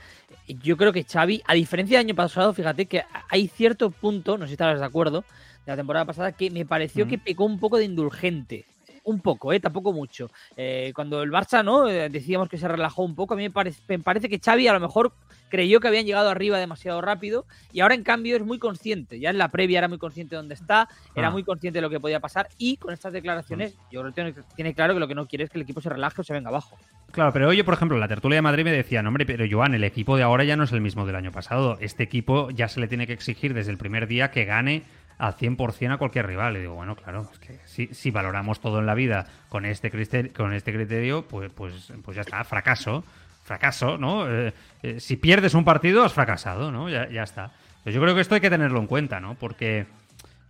yo 0.62 0.76
creo 0.76 0.92
que 0.92 1.04
Xavi, 1.04 1.42
a 1.46 1.54
diferencia 1.54 1.98
del 1.98 2.06
año 2.06 2.14
pasado, 2.14 2.52
fíjate 2.54 2.86
que 2.86 3.04
hay 3.30 3.48
cierto 3.48 3.90
punto, 3.90 4.38
no 4.38 4.44
sé 4.44 4.48
si 4.48 4.52
estarás 4.54 4.78
de 4.80 4.86
acuerdo, 4.86 5.24
de 5.64 5.72
la 5.72 5.76
temporada 5.76 6.04
pasada 6.04 6.32
que 6.32 6.50
me 6.50 6.64
pareció 6.64 7.06
Mm. 7.06 7.08
que 7.08 7.18
pecó 7.18 7.44
un 7.44 7.58
poco 7.58 7.78
de 7.78 7.84
indulgente. 7.84 8.64
Un 9.06 9.20
poco, 9.20 9.52
¿eh? 9.52 9.60
Tampoco 9.60 9.92
mucho. 9.92 10.30
Eh, 10.56 10.90
cuando 10.94 11.22
el 11.22 11.30
Barça, 11.30 11.64
¿no? 11.64 11.88
Eh, 11.88 12.08
decíamos 12.08 12.48
que 12.48 12.58
se 12.58 12.66
relajó 12.66 13.04
un 13.04 13.14
poco, 13.14 13.34
a 13.34 13.36
mí 13.36 13.44
me 13.44 13.50
parece, 13.52 13.80
me 13.86 14.00
parece 14.00 14.28
que 14.28 14.40
Xavi 14.40 14.66
a 14.66 14.72
lo 14.72 14.80
mejor 14.80 15.12
creyó 15.48 15.78
que 15.78 15.86
habían 15.86 16.06
llegado 16.06 16.28
arriba 16.28 16.58
demasiado 16.58 17.00
rápido 17.00 17.46
y 17.72 17.78
ahora 17.80 17.94
en 17.94 18.02
cambio 18.02 18.34
es 18.36 18.42
muy 18.42 18.58
consciente. 18.58 19.20
Ya 19.20 19.30
en 19.30 19.38
la 19.38 19.48
previa 19.52 19.78
era 19.78 19.86
muy 19.86 19.98
consciente 19.98 20.34
de 20.34 20.38
dónde 20.38 20.54
está, 20.54 20.88
era 21.14 21.28
Ah. 21.28 21.30
muy 21.30 21.44
consciente 21.44 21.76
de 21.78 21.82
lo 21.82 21.88
que 21.88 22.00
podía 22.00 22.18
pasar 22.18 22.48
y 22.58 22.78
con 22.78 22.92
estas 22.92 23.12
declaraciones 23.12 23.76
yo 23.92 24.00
creo 24.00 24.12
que 24.12 24.14
tiene, 24.32 24.34
tiene 24.56 24.74
claro 24.74 24.94
que 24.94 24.98
lo 25.00 25.06
que 25.06 25.14
no 25.14 25.26
quiere 25.28 25.44
es 25.44 25.50
que 25.50 25.58
el 25.58 25.62
equipo 25.62 25.80
se 25.80 25.88
relaje 25.88 26.20
o 26.20 26.24
se 26.24 26.32
venga 26.32 26.48
abajo. 26.48 26.76
Claro, 27.12 27.32
pero 27.32 27.48
oye, 27.48 27.62
por 27.62 27.74
ejemplo, 27.74 27.96
la 27.98 28.08
tertulia 28.08 28.38
de 28.38 28.42
Madrid 28.42 28.64
me 28.64 28.72
decían, 28.72 29.06
hombre, 29.06 29.24
pero 29.24 29.44
Joan, 29.48 29.72
el 29.74 29.84
equipo 29.84 30.16
de 30.16 30.24
ahora 30.24 30.42
ya 30.42 30.56
no 30.56 30.64
es 30.64 30.72
el 30.72 30.80
mismo 30.80 31.06
del 31.06 31.14
año 31.14 31.30
pasado. 31.30 31.78
Este 31.80 32.02
equipo 32.02 32.50
ya 32.50 32.66
se 32.66 32.80
le 32.80 32.88
tiene 32.88 33.06
que 33.06 33.12
exigir 33.12 33.54
desde 33.54 33.70
el 33.70 33.78
primer 33.78 34.08
día 34.08 34.32
que 34.32 34.44
gane 34.46 34.82
al 35.18 35.36
100% 35.36 35.94
a 35.94 35.96
cualquier 35.98 36.26
rival. 36.26 36.56
Y 36.56 36.60
digo, 36.60 36.74
bueno, 36.74 36.96
claro, 36.96 37.28
es 37.32 37.38
que 37.38 37.58
si, 37.64 37.88
si 37.88 38.10
valoramos 38.10 38.60
todo 38.60 38.78
en 38.80 38.86
la 38.86 38.94
vida 38.94 39.26
con 39.48 39.64
este 39.64 39.90
criterio, 39.90 40.32
con 40.34 40.52
este 40.52 40.72
criterio 40.72 41.26
pues, 41.26 41.50
pues, 41.52 41.92
pues 42.04 42.14
ya 42.14 42.22
está, 42.22 42.42
fracaso. 42.44 43.04
Fracaso, 43.44 43.96
¿no? 43.96 44.28
Eh, 44.28 44.52
eh, 44.82 44.98
si 44.98 45.16
pierdes 45.16 45.54
un 45.54 45.64
partido, 45.64 46.02
has 46.02 46.12
fracasado, 46.12 46.72
¿no? 46.72 46.88
Ya, 46.88 47.08
ya 47.08 47.22
está. 47.22 47.52
Pues 47.84 47.94
yo 47.94 48.00
creo 48.00 48.16
que 48.16 48.20
esto 48.20 48.34
hay 48.34 48.40
que 48.40 48.50
tenerlo 48.50 48.80
en 48.80 48.88
cuenta, 48.88 49.20
¿no? 49.20 49.36
Porque 49.36 49.86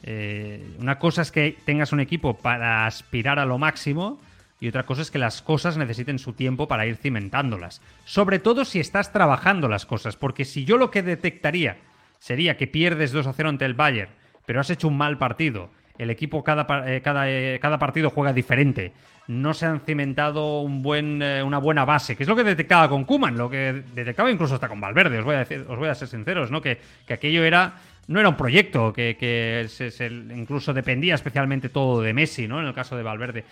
eh, 0.02 0.74
una 0.79 0.98
cosa 0.98 1.22
es 1.22 1.31
que 1.31 1.57
tengas 1.64 1.92
un 1.92 2.00
equipo 2.00 2.38
para 2.38 2.87
aspirar 2.87 3.38
a 3.38 3.44
lo 3.44 3.59
máximo 3.59 4.18
y 4.61 4.68
otra 4.68 4.87
cosa 4.87 5.02
es 5.02 5.11
que 5.11 5.18
las 5.18 5.42
cosas 5.42 5.76
necesiten 5.76 6.18
su 6.18 6.33
tiempo 6.33 6.68
para 6.68 6.87
ir 6.87 6.96
cimentándolas. 6.96 7.83
Sobre 8.05 8.38
todo 8.38 8.64
si 8.64 8.81
estás 8.81 9.12
trabajando 9.12 9.68
las 9.68 9.85
cosas, 9.85 10.16
porque 10.16 10.44
si 10.44 10.64
yo 10.64 10.79
lo 10.79 10.90
que 10.90 11.02
detectaría 11.02 11.76
sería 12.18 12.57
que 12.57 12.66
pierdes 12.66 13.12
2 13.12 13.26
a 13.26 13.33
0 13.33 13.50
ante 13.50 13.64
el 13.66 13.74
Bayern, 13.74 14.11
pero 14.47 14.61
has 14.61 14.71
hecho 14.71 14.89
un 14.89 14.97
mal 14.97 15.19
partido, 15.19 15.69
el 15.99 16.11
equipo 16.11 16.43
cada, 16.45 16.67
eh, 16.89 17.01
cada, 17.03 17.29
eh, 17.31 17.59
cada 17.61 17.79
partido 17.79 18.11
juega 18.11 18.33
diferente, 18.33 18.93
no 19.29 19.53
se 19.55 19.67
han 19.67 19.81
cimentado 19.81 20.61
un 20.61 20.83
buen, 20.83 21.21
eh, 21.21 21.43
una 21.43 21.59
buena 21.59 21.85
base, 21.85 22.15
que 22.17 22.23
es 22.23 22.29
lo 22.29 22.37
que 22.37 22.45
detectaba 22.45 22.89
con 22.89 23.05
Kuman, 23.05 23.37
lo 23.37 23.51
que 23.51 23.83
detectaba 23.95 24.31
incluso 24.31 24.55
hasta 24.55 24.69
con 24.69 24.81
Valverde, 24.81 25.19
os 25.19 25.25
voy 25.25 25.35
a, 25.35 25.39
decir, 25.41 25.65
os 25.69 25.79
voy 25.79 25.89
a 25.89 25.95
ser 25.95 26.07
sinceros, 26.09 26.51
¿no? 26.51 26.61
que, 26.63 26.79
que 27.07 27.15
aquello 27.15 27.45
era 27.45 27.75
no 28.09 28.21
era 28.21 28.29
un 28.29 28.37
proyecto 28.37 28.93
que, 28.93 29.17
que 29.19 29.67
se- 29.69 29.91
se- 29.91 30.07
incluso 30.07 30.73
dependía 30.73 31.17
especialmente 31.17 31.71
todo 31.71 32.01
de 32.03 32.13
Messi, 32.13 32.47
¿no? 32.47 32.61
En 32.61 32.67
el 32.69 32.73
caso 32.73 32.97
de 32.97 33.03
Valverde. 33.03 33.45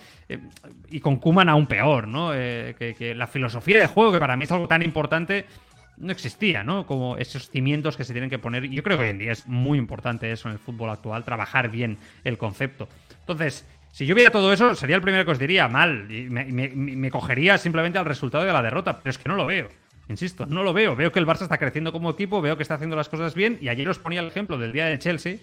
Y 0.90 1.00
con 1.00 1.16
Kuman 1.16 1.48
aún 1.48 1.66
peor, 1.66 2.06
¿no? 2.06 2.30
Que 2.30 3.14
la 3.16 3.26
filosofía 3.26 3.80
de 3.80 3.88
juego, 3.88 4.12
que 4.12 4.20
para 4.20 4.36
mí 4.36 4.44
es 4.44 4.52
algo 4.52 4.68
tan 4.68 4.82
importante, 4.82 5.44
no 5.96 6.12
existía, 6.12 6.62
¿no? 6.64 6.86
Como 6.86 7.16
esos 7.16 7.48
cimientos 7.50 7.96
que 7.96 8.04
se 8.04 8.12
tienen 8.12 8.30
que 8.30 8.38
poner. 8.38 8.68
Yo 8.68 8.82
creo 8.82 8.98
que 8.98 9.04
hoy 9.04 9.10
en 9.10 9.18
día 9.18 9.32
es 9.32 9.46
muy 9.46 9.78
importante 9.78 10.30
eso 10.32 10.48
en 10.48 10.52
el 10.54 10.58
fútbol 10.58 10.90
actual, 10.90 11.24
trabajar 11.24 11.70
bien 11.70 11.98
el 12.24 12.36
concepto. 12.38 12.88
Entonces, 13.20 13.66
si 13.92 14.06
yo 14.06 14.14
viera 14.14 14.30
todo 14.30 14.52
eso, 14.52 14.74
sería 14.74 14.96
el 14.96 15.02
primero 15.02 15.24
que 15.24 15.30
os 15.30 15.38
diría 15.38 15.68
mal. 15.68 16.10
Y 16.10 16.22
me, 16.30 16.44
me- 16.46 16.68
me 16.70 17.10
cogería 17.10 17.58
simplemente 17.58 17.98
al 17.98 18.04
resultado 18.04 18.44
de 18.44 18.52
la 18.52 18.62
derrota, 18.62 18.98
pero 18.98 19.10
es 19.10 19.18
que 19.18 19.28
no 19.28 19.36
lo 19.36 19.46
veo. 19.46 19.68
Insisto, 20.08 20.44
no 20.46 20.62
lo 20.62 20.72
veo. 20.72 20.96
Veo 20.96 21.12
que 21.12 21.18
el 21.20 21.26
Barça 21.26 21.42
está 21.42 21.58
creciendo 21.58 21.92
como 21.92 22.10
equipo, 22.10 22.42
veo 22.42 22.56
que 22.56 22.62
está 22.62 22.74
haciendo 22.74 22.96
las 22.96 23.08
cosas 23.08 23.34
bien. 23.34 23.56
Y 23.60 23.68
ayer 23.68 23.88
os 23.88 23.98
ponía 23.98 24.20
el 24.20 24.26
ejemplo 24.26 24.58
del 24.58 24.72
día 24.72 24.86
de 24.86 24.98
Chelsea, 24.98 25.36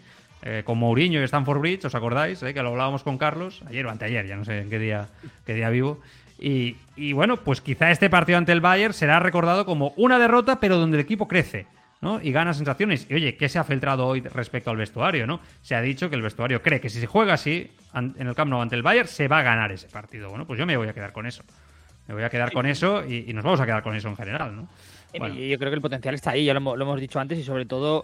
eh, 0.44 0.64
con 0.66 0.78
Mourinho 0.78 1.22
y 1.22 1.24
Stanford 1.24 1.60
Bridge, 1.60 1.86
¿os 1.86 1.96
acordáis? 1.96 2.44
Eh, 2.44 2.54
que 2.54 2.62
lo 2.62 2.70
hablábamos 2.70 3.04
con 3.04 3.18
Carlos, 3.18 3.62
ayer 3.68 3.86
o 3.86 3.90
anteayer, 3.90 4.28
ya 4.28 4.36
no 4.36 4.44
sé 4.46 4.60
en 4.60 4.70
qué 4.70 4.80
día, 4.80 5.08
qué 5.46 5.54
día 5.54 5.70
vivo. 5.70 6.00
Y, 6.41 6.75
y 6.95 7.13
bueno, 7.13 7.38
pues 7.38 7.62
quizá 7.62 7.91
este 7.91 8.10
partido 8.10 8.38
ante 8.38 8.51
el 8.51 8.60
Bayern 8.62 8.93
será 8.93 9.19
recordado 9.19 9.63
como 9.63 9.93
una 9.95 10.17
derrota, 10.19 10.60
pero 10.60 10.77
donde 10.77 10.97
el 10.97 11.04
equipo 11.04 11.27
crece. 11.27 11.67
¿no? 12.01 12.19
Y 12.19 12.32
gana 12.32 12.51
sensaciones. 12.56 13.06
Y 13.12 13.13
oye, 13.13 13.38
¿qué 13.38 13.47
se 13.47 13.60
ha 13.60 13.63
filtrado 13.63 14.08
hoy 14.08 14.21
respecto 14.21 14.71
al 14.71 14.77
vestuario? 14.77 15.27
¿no? 15.27 15.39
Se 15.62 15.75
ha 15.75 15.82
dicho 15.82 16.10
que 16.10 16.15
el 16.15 16.23
vestuario 16.23 16.63
cree 16.63 16.82
que 16.82 16.89
si 16.89 16.99
se 16.99 17.06
juega 17.06 17.34
así 17.34 17.69
en 17.93 18.15
el 18.27 18.34
Camp 18.34 18.49
Nou 18.49 18.60
ante 18.60 18.75
el 18.75 18.82
Bayern, 18.82 19.08
se 19.08 19.27
va 19.27 19.38
a 19.38 19.43
ganar 19.43 19.71
ese 19.71 19.88
partido. 19.88 20.30
Bueno, 20.32 20.47
pues 20.47 20.58
yo 20.58 20.65
me 20.65 20.75
voy 20.77 20.88
a 20.88 20.93
quedar 20.93 21.12
con 21.13 21.27
eso. 21.27 21.43
Me 22.08 22.15
voy 22.15 22.23
a 22.23 22.30
quedar 22.32 22.51
con 22.51 22.65
eso 22.65 23.06
y, 23.08 23.30
y 23.30 23.34
nos 23.34 23.43
vamos 23.43 23.60
a 23.62 23.65
quedar 23.67 23.84
con 23.84 23.95
eso 23.95 24.08
en 24.10 24.17
general, 24.17 24.56
¿no? 24.56 24.67
Bueno. 25.15 25.36
Yo 25.36 25.58
creo 25.60 25.69
que 25.69 25.75
el 25.75 25.82
potencial 25.82 26.15
está 26.15 26.32
ahí, 26.32 26.45
ya 26.45 26.54
lo, 26.54 26.58
hemos, 26.58 26.75
lo 26.75 26.86
hemos 26.86 26.99
dicho 26.99 27.19
antes 27.19 27.38
y 27.38 27.43
sobre 27.43 27.67
todo 27.67 28.04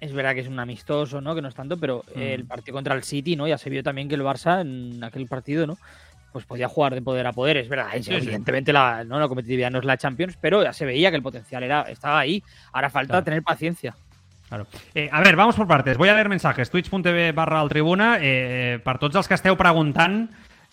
es 0.00 0.12
verdad 0.14 0.34
que 0.34 0.40
es 0.40 0.48
un 0.48 0.58
amistoso, 0.58 1.20
¿no? 1.20 1.34
Que 1.34 1.42
no 1.42 1.48
es 1.48 1.54
tanto, 1.54 1.76
pero 1.76 2.02
Mm. 2.14 2.20
el 2.20 2.44
partido 2.46 2.74
contra 2.74 2.94
el 2.94 3.02
City, 3.04 3.36
¿no? 3.36 3.46
Ya 3.46 3.58
se 3.58 3.68
vio 3.68 3.82
también 3.82 4.08
que 4.08 4.14
el 4.14 4.22
Barça 4.22 4.62
en 4.62 5.04
aquel 5.04 5.26
partido, 5.26 5.66
¿no? 5.66 5.76
Pues 6.34 6.46
podía 6.46 6.66
jugar 6.66 6.94
de 6.96 7.00
poder 7.00 7.24
a 7.28 7.32
poder, 7.32 7.58
es 7.58 7.68
verdad. 7.68 7.86
Sí, 7.94 8.02
sí. 8.02 8.12
evidentemente 8.14 8.72
La, 8.72 9.04
¿no? 9.04 9.20
la 9.20 9.28
competitividad 9.28 9.70
no 9.70 9.78
es 9.78 9.84
la 9.84 9.96
Champions, 9.96 10.36
pero 10.40 10.64
ya 10.64 10.72
se 10.72 10.84
veía 10.84 11.10
que 11.10 11.16
el 11.16 11.22
potencial 11.22 11.62
era, 11.62 11.82
estaba 11.82 12.18
ahí. 12.18 12.42
Ahora 12.72 12.90
falta 12.90 13.12
Claro. 13.12 13.24
tener 13.24 13.42
paciencia. 13.44 13.94
Claro. 14.48 14.66
Eh, 14.96 15.08
a 15.12 15.20
ver, 15.20 15.36
vamos 15.36 15.54
por 15.54 15.68
partes. 15.68 15.96
Voy 15.96 16.08
a 16.08 16.14
leer 16.14 16.28
mensajes. 16.28 16.70
Twitch.tv 16.70 17.30
barra 17.30 17.60
al 17.60 17.68
tribuna. 17.68 18.18
Eh, 18.20 18.80
per 18.84 18.98
tots 18.98 19.14
els 19.14 19.28
que 19.30 19.38
esteu 19.38 19.54
preguntant 19.56 20.24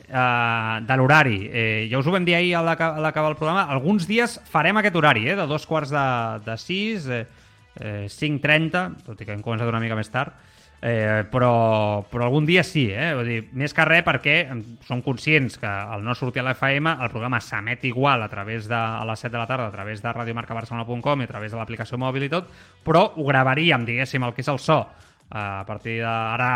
eh, 0.09 0.79
de 0.81 0.97
l'horari. 0.97 1.37
Eh, 1.53 1.87
ja 1.91 2.01
us 2.01 2.07
ho 2.09 2.11
vam 2.17 2.25
dir 2.25 2.35
ahir 2.39 2.55
a 2.57 2.63
l'acabar 2.65 3.29
el 3.29 3.37
programa. 3.37 3.67
Alguns 3.69 4.07
dies 4.09 4.39
farem 4.49 4.81
aquest 4.81 4.97
horari, 4.97 5.27
eh, 5.29 5.35
de 5.37 5.45
dos 5.45 5.67
quarts 5.69 5.93
de, 5.93 6.05
de 6.49 6.57
sis, 6.57 7.05
eh, 7.05 7.27
eh, 7.79 8.07
5.30, 8.09 8.87
tot 9.05 9.21
i 9.21 9.29
que 9.29 9.37
hem 9.37 9.45
començat 9.45 9.69
una 9.69 9.79
mica 9.79 9.95
més 9.95 10.09
tard. 10.09 10.33
Eh, 10.83 11.27
però, 11.29 12.01
però 12.09 12.25
algun 12.25 12.47
dia 12.49 12.63
sí, 12.65 12.87
eh? 12.89 13.11
Vull 13.13 13.27
dir, 13.29 13.41
més 13.53 13.73
que 13.77 13.83
res 13.85 14.01
perquè 14.01 14.35
som 14.87 15.03
conscients 15.05 15.59
que 15.61 15.69
al 15.69 16.01
no 16.01 16.15
sortir 16.17 16.41
a 16.41 16.45
la 16.47 16.55
FM 16.55 16.95
el 17.05 17.11
programa 17.13 17.37
s'emet 17.37 17.85
igual 17.85 18.25
a 18.25 18.29
través 18.31 18.65
de 18.65 18.73
a 18.73 19.05
les 19.05 19.21
7 19.21 19.29
de 19.29 19.37
la 19.37 19.45
tarda, 19.45 19.67
a 19.69 19.75
través 19.75 20.01
de 20.01 20.13
radiomarcabarcelona.com 20.17 21.21
i 21.21 21.29
a 21.29 21.29
través 21.29 21.53
de 21.53 21.59
l'aplicació 21.61 22.01
mòbil 22.01 22.25
i 22.25 22.31
tot, 22.33 22.49
però 22.81 23.03
ho 23.13 23.27
gravaríem, 23.29 23.85
diguéssim, 23.85 24.25
el 24.25 24.33
que 24.33 24.41
és 24.41 24.49
el 24.49 24.57
so 24.57 24.79
eh, 24.81 25.37
a 25.37 25.63
partir 25.69 25.99
d'ara 26.01 26.49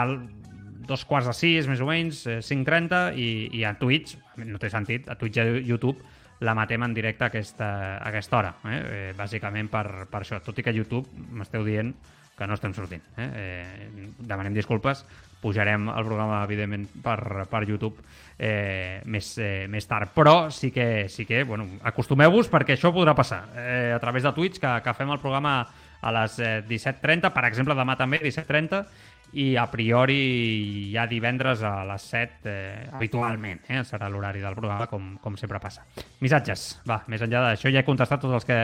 dos 0.90 1.06
quarts 1.06 1.30
de 1.30 1.38
sis, 1.38 1.70
més 1.70 1.86
o 1.86 1.86
menys, 1.86 2.26
eh, 2.26 2.42
5.30 2.42 3.06
i, 3.22 3.30
i 3.62 3.64
a 3.64 3.76
Twitch, 3.78 4.18
no 4.42 4.58
té 4.58 4.74
sentit, 4.74 5.06
a 5.06 5.20
Twitch 5.22 5.38
i 5.38 5.46
a 5.46 5.48
YouTube 5.62 6.02
la 6.42 6.58
matem 6.58 6.82
en 6.82 6.98
directe 6.98 7.24
a 7.24 7.30
aquesta, 7.30 7.70
a 8.00 8.10
aquesta 8.10 8.42
hora, 8.42 8.56
eh? 8.66 8.82
Eh, 8.82 9.14
bàsicament 9.18 9.70
per, 9.70 10.10
per 10.10 10.26
això, 10.26 10.42
tot 10.42 10.58
i 10.58 10.66
que 10.66 10.74
YouTube 10.74 11.14
m'esteu 11.30 11.64
dient 11.64 11.94
que 12.36 12.48
no 12.48 12.58
estem 12.58 12.74
sortint. 12.76 13.04
Eh? 13.18 13.30
Eh, 13.40 14.10
demanem 14.20 14.54
disculpes, 14.56 15.06
pujarem 15.42 15.88
el 15.92 16.08
programa, 16.08 16.44
evidentment, 16.44 16.88
per, 17.04 17.46
per 17.52 17.64
YouTube 17.68 18.02
eh, 18.38 19.02
més, 19.06 19.32
eh, 19.40 19.68
més 19.72 19.88
tard. 19.88 20.12
Però 20.16 20.52
sí 20.52 20.72
que, 20.76 21.08
sí 21.10 21.26
que 21.26 21.44
bueno, 21.48 21.68
acostumeu-vos 21.84 22.52
perquè 22.52 22.76
això 22.76 22.92
podrà 22.96 23.16
passar. 23.16 23.46
Eh, 23.56 23.92
a 23.96 24.00
través 24.04 24.26
de 24.26 24.34
Twitch, 24.36 24.60
que, 24.60 24.74
que 24.84 24.96
fem 24.98 25.12
el 25.14 25.22
programa 25.24 25.60
a 26.06 26.14
les 26.20 26.40
eh, 26.40 26.62
17.30, 26.68 27.32
per 27.34 27.46
exemple, 27.48 27.78
demà 27.78 27.96
també, 27.98 28.20
17.30, 28.24 28.84
i 29.36 29.56
a 29.60 29.66
priori 29.68 30.92
ja 30.94 31.04
divendres 31.12 31.60
a 31.68 31.84
les 31.88 32.04
7 32.08 32.48
eh, 32.48 32.86
habitualment 32.96 33.66
eh? 33.68 33.82
serà 33.84 34.08
l'horari 34.08 34.40
del 34.40 34.56
programa 34.56 34.88
com, 34.88 35.10
com 35.20 35.36
sempre 35.36 35.60
passa 35.60 35.84
missatges, 36.24 36.64
va, 36.88 37.02
més 37.12 37.24
enllà 37.26 37.42
d'això 37.50 37.72
ja 37.74 37.82
he 37.84 37.88
contestat 37.88 38.24
tots 38.24 38.38
els 38.38 38.48
que 38.48 38.60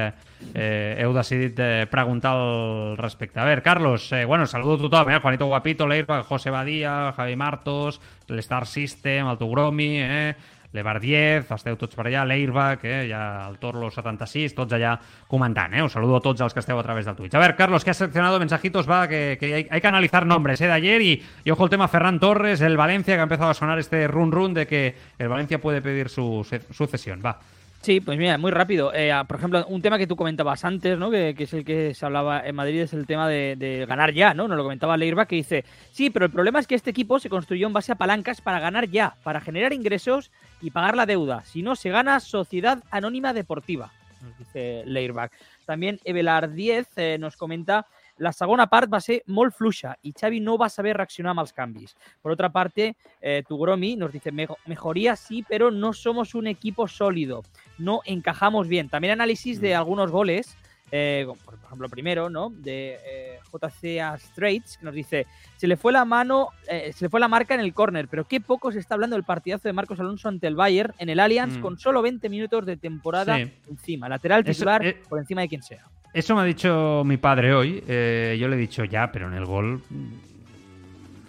eh, 0.54 0.96
heu 1.04 1.12
decidit 1.18 1.60
eh, 1.60 1.84
preguntar 1.92 2.32
al 2.38 2.96
respecte 3.00 3.42
a 3.42 3.50
veure, 3.50 3.66
Carlos, 3.66 4.08
eh, 4.16 4.24
bueno, 4.24 4.48
saludo 4.48 4.80
a 4.80 4.88
tothom 4.88 5.12
eh? 5.12 5.20
Juanito 5.20 5.52
Guapito, 5.52 5.88
Leirba, 5.88 6.24
José 6.24 6.56
Badía 6.56 7.12
Javi 7.18 7.36
Martos, 7.36 8.00
l'Star 8.32 8.66
System 8.66 9.28
el 9.28 9.38
Tugromi, 9.38 9.92
eh? 10.00 10.36
l'Ebardiez, 10.72 11.50
esteu 11.52 11.76
tots 11.80 11.98
per 11.98 12.06
allà, 12.08 12.24
l'Airbag, 12.28 12.86
eh? 12.88 13.00
ja 13.10 13.22
el 13.50 13.58
Torlo 13.60 13.90
76, 13.92 14.56
tots 14.56 14.78
allà 14.78 14.96
comentant, 15.28 15.74
eh? 15.76 15.84
Us 15.84 15.96
saludo 15.98 16.18
a 16.20 16.24
tots 16.24 16.42
els 16.42 16.56
que 16.56 16.64
esteu 16.64 16.80
a 16.80 16.84
través 16.84 17.06
del 17.06 17.16
Twitch. 17.16 17.36
A 17.36 17.44
ver, 17.44 17.56
Carlos, 17.56 17.84
que 17.84 17.92
has 17.92 17.98
seleccionado 17.98 18.40
mensajitos, 18.40 18.90
va, 18.90 19.08
que, 19.08 19.38
hay, 19.42 19.82
que 19.82 19.88
analizar 19.88 20.26
nombres, 20.26 20.62
¿eh? 20.62 20.68
De 20.68 20.74
ayer 20.74 21.02
y, 21.02 21.24
ojo 21.52 21.66
el 21.66 21.70
tema 21.70 21.88
Ferran 21.88 22.20
Torres, 22.20 22.62
el 22.62 22.78
Valencia, 22.78 23.16
que 23.16 23.20
ha 23.20 23.24
empezado 23.24 23.50
a 23.50 23.54
sonar 23.54 23.80
este 23.80 24.08
run 24.08 24.32
run 24.32 24.54
de 24.54 24.68
que 24.68 24.96
el 25.18 25.28
Valencia 25.28 25.60
puede 25.60 25.82
pedir 25.82 26.10
su 26.10 26.48
sucesión, 26.72 27.22
va. 27.24 27.40
Sí, 27.82 28.00
pues 28.00 28.18
mira, 28.20 28.38
muy 28.38 28.52
rápido. 28.52 28.94
Eh, 28.94 29.12
por 29.28 29.38
ejemplo, 29.38 29.66
un 29.68 29.82
tema 29.82 29.98
que 29.98 30.06
tú 30.06 30.16
comentabas 30.16 30.64
antes, 30.66 31.00
¿no? 31.00 31.10
Que, 31.10 31.36
es 31.36 31.54
el 31.54 31.66
que 31.66 31.96
se 31.96 32.06
hablaba 32.06 32.46
en 32.46 32.56
Madrid, 32.56 32.82
es 32.82 32.94
el 32.94 33.08
tema 33.08 33.28
de, 33.28 33.86
ganar 33.88 34.14
ya, 34.14 34.36
¿no? 34.36 34.48
Nos 34.48 34.56
lo 34.56 34.64
comentaba 34.64 34.98
Leirba, 34.98 35.26
que 35.26 35.38
dice, 35.38 35.66
sí, 35.92 36.12
pero 36.12 36.26
el 36.26 36.32
problema 36.32 36.60
es 36.60 36.68
que 36.68 36.76
este 36.76 36.92
equipo 36.92 37.20
se 37.20 37.30
construyó 37.30 37.66
en 37.66 37.74
base 37.74 37.92
a 37.92 37.96
palancas 37.96 38.40
para 38.40 38.60
ganar 38.60 38.88
ya, 38.88 39.16
para 39.24 39.42
generar 39.42 39.74
ingresos 39.74 40.32
y 40.62 40.72
pagar 40.72 40.96
la 40.96 41.06
deuda. 41.06 41.44
Si 41.44 41.62
no, 41.62 41.76
se 41.76 41.90
gana 41.90 42.20
Sociedad 42.20 42.84
Anónima 42.92 43.34
Deportiva, 43.34 43.92
nos 44.22 44.38
dice 44.38 44.84
Leirbach. 44.86 45.32
También 45.66 46.00
Evelar 46.04 46.52
10 46.52 46.88
eh, 46.98 47.18
nos 47.20 47.36
comenta 47.36 47.86
la 48.18 48.32
segona 48.32 48.68
part 48.68 48.92
va 48.94 49.00
ser 49.02 49.24
molt 49.26 49.56
fluixa 49.56 49.96
i 50.04 50.12
Xavi 50.14 50.40
no 50.40 50.54
va 50.60 50.68
saber 50.70 50.94
reaccionar 50.96 51.32
amb 51.32 51.40
els 51.42 51.54
canvis. 51.54 51.96
Por 52.22 52.32
otra 52.32 52.52
parte, 52.52 52.96
eh, 53.20 53.42
Tugromi 53.48 53.96
nos 53.96 54.12
dice, 54.12 54.32
"Mejo- 54.32 54.58
mejoría 54.68 55.16
sí, 55.16 55.44
pero 55.48 55.72
no 55.72 55.92
somos 55.94 56.36
un 56.36 56.46
equipo 56.46 56.88
sólido, 56.88 57.42
no 57.80 58.02
encajamos 58.06 58.68
bien. 58.68 58.90
También 58.90 59.14
análisis 59.14 59.60
de 59.60 59.74
algunos 59.74 60.12
goles, 60.12 60.56
eh, 60.92 61.26
por 61.46 61.56
ejemplo 61.56 61.88
primero, 61.90 62.30
¿no? 62.30 62.50
De 62.50 62.98
eh, 63.06 63.40
JCA 63.52 64.18
Straits, 64.18 64.78
que 64.78 64.86
nos 64.86 64.94
dice, 64.94 65.26
se 65.58 65.68
le 65.68 65.78
fue 65.78 65.92
la 65.94 66.04
mano, 66.06 66.50
eh, 66.70 66.92
se 66.94 67.06
le 67.06 67.10
fue 67.10 67.20
la 67.20 67.28
marca 67.28 67.54
en 67.54 67.62
el 67.62 67.74
córner, 67.74 68.08
pero 68.10 68.26
qué 68.26 68.42
poco 68.42 68.72
se 68.72 68.80
está 68.80 68.96
hablando 68.96 69.16
del 69.16 69.24
partidazo 69.24 69.68
de 69.70 69.74
Marcos 69.74 70.00
Alonso 70.00 70.28
ante 70.28 70.48
el 70.48 70.56
Bayern 70.56 70.94
en 70.98 71.10
el 71.10 71.20
Allianz 71.20 71.58
Mm. 71.58 71.62
con 71.62 71.80
solo 71.80 72.02
20 72.02 72.28
minutos 72.30 72.66
de 72.66 72.78
temporada 72.78 73.38
Sí. 73.38 73.52
encima. 73.70 74.10
Lateral 74.10 74.44
titular 74.44 74.86
eh, 74.86 75.02
por 75.08 75.20
encima 75.20 75.42
de 75.42 75.48
quien 75.48 75.64
sea. 75.64 75.86
Eso 76.14 76.36
me 76.36 76.42
ha 76.42 76.46
dicho 76.46 77.04
mi 77.06 77.16
padre 77.18 77.54
hoy. 77.54 77.80
yo 77.88 78.48
le 78.50 78.56
he 78.56 78.60
dicho 78.60 78.84
ya, 78.84 79.12
pero 79.14 79.28
en 79.28 79.34
el 79.34 79.46
gol 79.46 79.82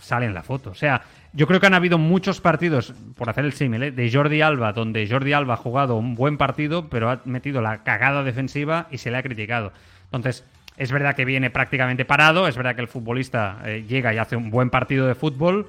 sale 0.03 0.27
en 0.27 0.35
la 0.35 0.43
foto. 0.43 0.71
O 0.71 0.75
sea, 0.75 1.03
yo 1.33 1.47
creo 1.47 1.61
que 1.61 1.67
han 1.67 1.75
habido 1.75 1.97
muchos 1.97 2.41
partidos, 2.41 2.93
por 3.17 3.31
hacer 3.31 3.45
el 3.45 3.53
símil, 3.53 3.83
¿eh? 3.85 3.91
de 3.91 4.13
Jordi 4.13 4.43
Alba, 4.43 4.73
donde 4.73 5.09
Jordi 5.09 5.33
Alba 5.33 5.55
ha 5.55 5.57
jugado 5.57 5.97
un 5.97 6.15
buen 6.15 6.37
partido, 6.37 6.89
pero 6.89 7.11
ha 7.11 7.23
metido 7.25 7.63
la 7.63 7.83
cagada 7.85 8.23
defensiva 8.23 8.89
y 8.91 8.99
se 8.99 9.11
le 9.11 9.17
ha 9.17 9.23
criticado. 9.23 9.73
Entonces, 10.07 10.45
es 10.77 10.93
verdad 10.93 11.15
que 11.15 11.25
viene 11.25 11.51
prácticamente 11.51 12.05
parado, 12.05 12.49
es 12.49 12.57
verdad 12.57 12.75
que 12.75 12.83
el 12.83 12.89
futbolista 12.89 13.59
eh, 13.65 13.85
llega 13.89 14.13
y 14.13 14.19
hace 14.19 14.37
un 14.37 14.51
buen 14.51 14.71
partido 14.71 15.07
de 15.07 15.15
fútbol, 15.15 15.69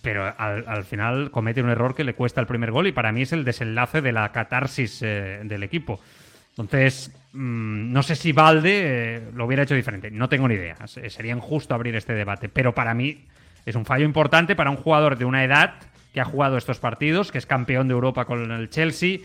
pero 0.00 0.32
al, 0.38 0.64
al 0.66 0.84
final 0.84 1.30
comete 1.30 1.62
un 1.62 1.70
error 1.70 1.94
que 1.94 2.04
le 2.04 2.14
cuesta 2.14 2.40
el 2.40 2.46
primer 2.46 2.70
gol 2.70 2.86
y 2.86 2.92
para 2.92 3.12
mí 3.12 3.22
es 3.22 3.32
el 3.32 3.44
desenlace 3.44 4.00
de 4.00 4.12
la 4.12 4.30
catarsis 4.32 5.00
eh, 5.02 5.40
del 5.44 5.62
equipo. 5.62 6.00
Entonces, 6.52 7.10
mm, 7.32 7.92
no 7.92 8.02
sé 8.02 8.14
si 8.16 8.32
Valde 8.32 9.16
eh, 9.16 9.22
lo 9.34 9.46
hubiera 9.46 9.62
hecho 9.62 9.74
diferente, 9.74 10.10
no 10.10 10.28
tengo 10.28 10.48
ni 10.48 10.54
idea. 10.54 10.76
Se- 10.86 11.08
Sería 11.10 11.32
injusto 11.32 11.74
abrir 11.74 11.96
este 11.96 12.12
debate, 12.14 12.48
pero 12.48 12.74
para 12.74 12.94
mí 12.94 13.24
es 13.64 13.74
un 13.74 13.84
fallo 13.84 14.04
importante 14.04 14.54
para 14.56 14.70
un 14.70 14.76
jugador 14.76 15.16
de 15.16 15.24
una 15.24 15.44
edad 15.44 15.74
que 16.12 16.20
ha 16.20 16.24
jugado 16.26 16.58
estos 16.58 16.78
partidos, 16.78 17.32
que 17.32 17.38
es 17.38 17.46
campeón 17.46 17.88
de 17.88 17.94
Europa 17.94 18.26
con 18.26 18.50
el 18.50 18.68
Chelsea. 18.68 19.18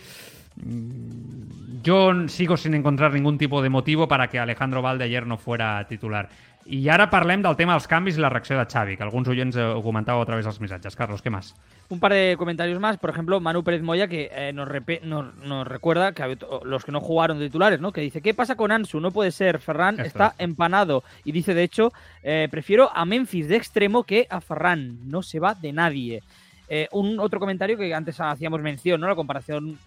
Mm, 0.55 1.81
Yo 1.83 2.27
sigo 2.27 2.57
sin 2.57 2.73
encontrar 2.73 3.13
ningún 3.13 3.37
tipo 3.37 3.61
de 3.61 3.69
motivo 3.69 4.07
para 4.07 4.27
que 4.29 4.39
Alejandro 4.39 4.81
Valde 4.81 5.05
ayer 5.05 5.25
no 5.25 5.37
fuera 5.37 5.85
titular. 5.87 6.29
I 6.67 6.82
ara 6.91 7.06
parlem 7.08 7.39
del 7.41 7.56
tema 7.56 7.71
dels 7.77 7.86
canvis 7.88 8.17
i 8.17 8.21
la 8.21 8.27
reacció 8.30 8.58
de 8.58 8.65
Xavi, 8.67 8.97
que 8.97 9.03
alguns 9.06 9.30
oients 9.32 9.56
eh, 9.56 9.63
ho 9.63 9.80
comentàveu 9.86 10.19
a 10.21 10.25
través 10.27 10.43
dels 10.43 10.60
missatges. 10.60 10.97
Carlos, 10.99 11.21
què 11.23 11.32
més? 11.32 11.53
Un 11.88 12.01
par 12.01 12.12
de 12.12 12.36
comentarios 12.38 12.77
más, 12.84 12.97
por 12.97 13.10
ejemplo, 13.10 13.39
Manu 13.39 13.63
Pérez 13.63 13.82
Moya, 13.82 14.10
que 14.10 14.27
eh, 14.30 14.51
nos, 14.51 14.67
repe- 14.67 14.99
nos, 15.03 15.34
nos 15.38 15.65
recuerda 15.65 16.12
que 16.12 16.38
los 16.65 16.84
que 16.84 16.91
no 16.91 16.99
jugaron 16.99 17.39
de 17.39 17.45
titulares, 17.45 17.80
¿no? 17.80 17.93
Que 17.93 18.01
dice, 18.01 18.21
¿qué 18.21 18.34
pasa 18.34 18.56
con 18.58 18.73
Ansu? 18.73 18.99
No 18.99 19.12
puede 19.12 19.32
ser, 19.32 19.60
Ferran 19.60 19.95
Esto 19.95 20.08
está 20.08 20.27
es. 20.38 20.43
empanado. 20.43 21.06
Y 21.23 21.32
dice, 21.32 21.53
de 21.53 21.63
hecho, 21.63 21.93
eh, 22.21 22.49
prefiero 22.51 22.89
a 22.93 23.06
Memphis 23.06 23.47
de 23.47 23.56
extremo 23.56 24.03
que 24.03 24.27
a 24.30 24.41
Ferran. 24.41 24.97
No 25.10 25.21
se 25.23 25.39
va 25.39 25.56
de 25.56 25.71
nadie. 25.71 26.21
Eh, 26.67 26.89
un 26.91 27.17
otro 27.21 27.39
comentario 27.39 27.77
que 27.77 27.93
antes 27.95 28.19
hacíamos 28.19 28.60
mención, 28.62 28.99
¿no? 28.99 29.08
La 29.08 29.15
comparación 29.15 29.80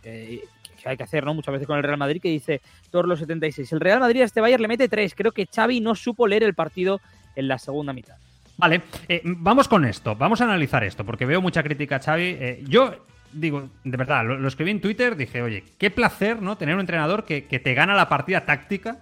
hay 0.87 0.97
que 0.97 1.03
hacer, 1.03 1.25
¿no? 1.25 1.35
Muchas 1.35 1.53
veces 1.53 1.67
con 1.67 1.77
el 1.77 1.83
Real 1.83 1.99
Madrid, 1.99 2.21
que 2.21 2.29
dice 2.29 2.61
Torlo 2.91 3.17
76. 3.17 3.73
El 3.73 3.81
Real 3.81 4.01
Madrid 4.01 4.23
a 4.23 4.25
este 4.25 4.41
Bayern 4.41 4.63
le 4.63 4.69
mete 4.69 4.89
tres. 4.89 5.15
Creo 5.15 5.33
que 5.33 5.47
Xavi 5.47 5.81
no 5.81 5.95
supo 5.95 6.27
leer 6.27 6.43
el 6.43 6.55
partido 6.55 7.01
en 7.37 7.49
la 7.49 7.59
segunda 7.59 7.93
mitad. 7.93 8.17
Vale, 8.57 8.83
eh, 9.09 9.23
vamos 9.25 9.69
con 9.69 9.85
esto, 9.87 10.15
vamos 10.15 10.41
a 10.41 10.45
analizar 10.45 10.85
esto, 10.85 11.05
porque 11.05 11.25
veo 11.25 11.41
mucha 11.41 11.63
crítica 11.63 11.97
a 11.97 12.01
Xavi. 12.01 12.37
Eh, 12.39 12.65
yo 12.69 12.95
digo, 13.33 13.69
de 13.85 13.97
verdad, 13.97 14.25
lo, 14.25 14.39
lo 14.39 14.49
escribí 14.49 14.71
en 14.71 14.81
Twitter, 14.81 15.17
dije, 15.17 15.41
oye, 15.41 15.65
qué 15.79 15.91
placer, 15.91 16.43
¿no? 16.43 16.57
Tener 16.57 16.75
un 16.75 16.81
entrenador 16.81 17.25
que, 17.25 17.47
que 17.47 17.59
te 17.59 17.75
gana 17.75 17.95
la 17.95 18.09
partida 18.09 18.45
táctica 18.45 18.99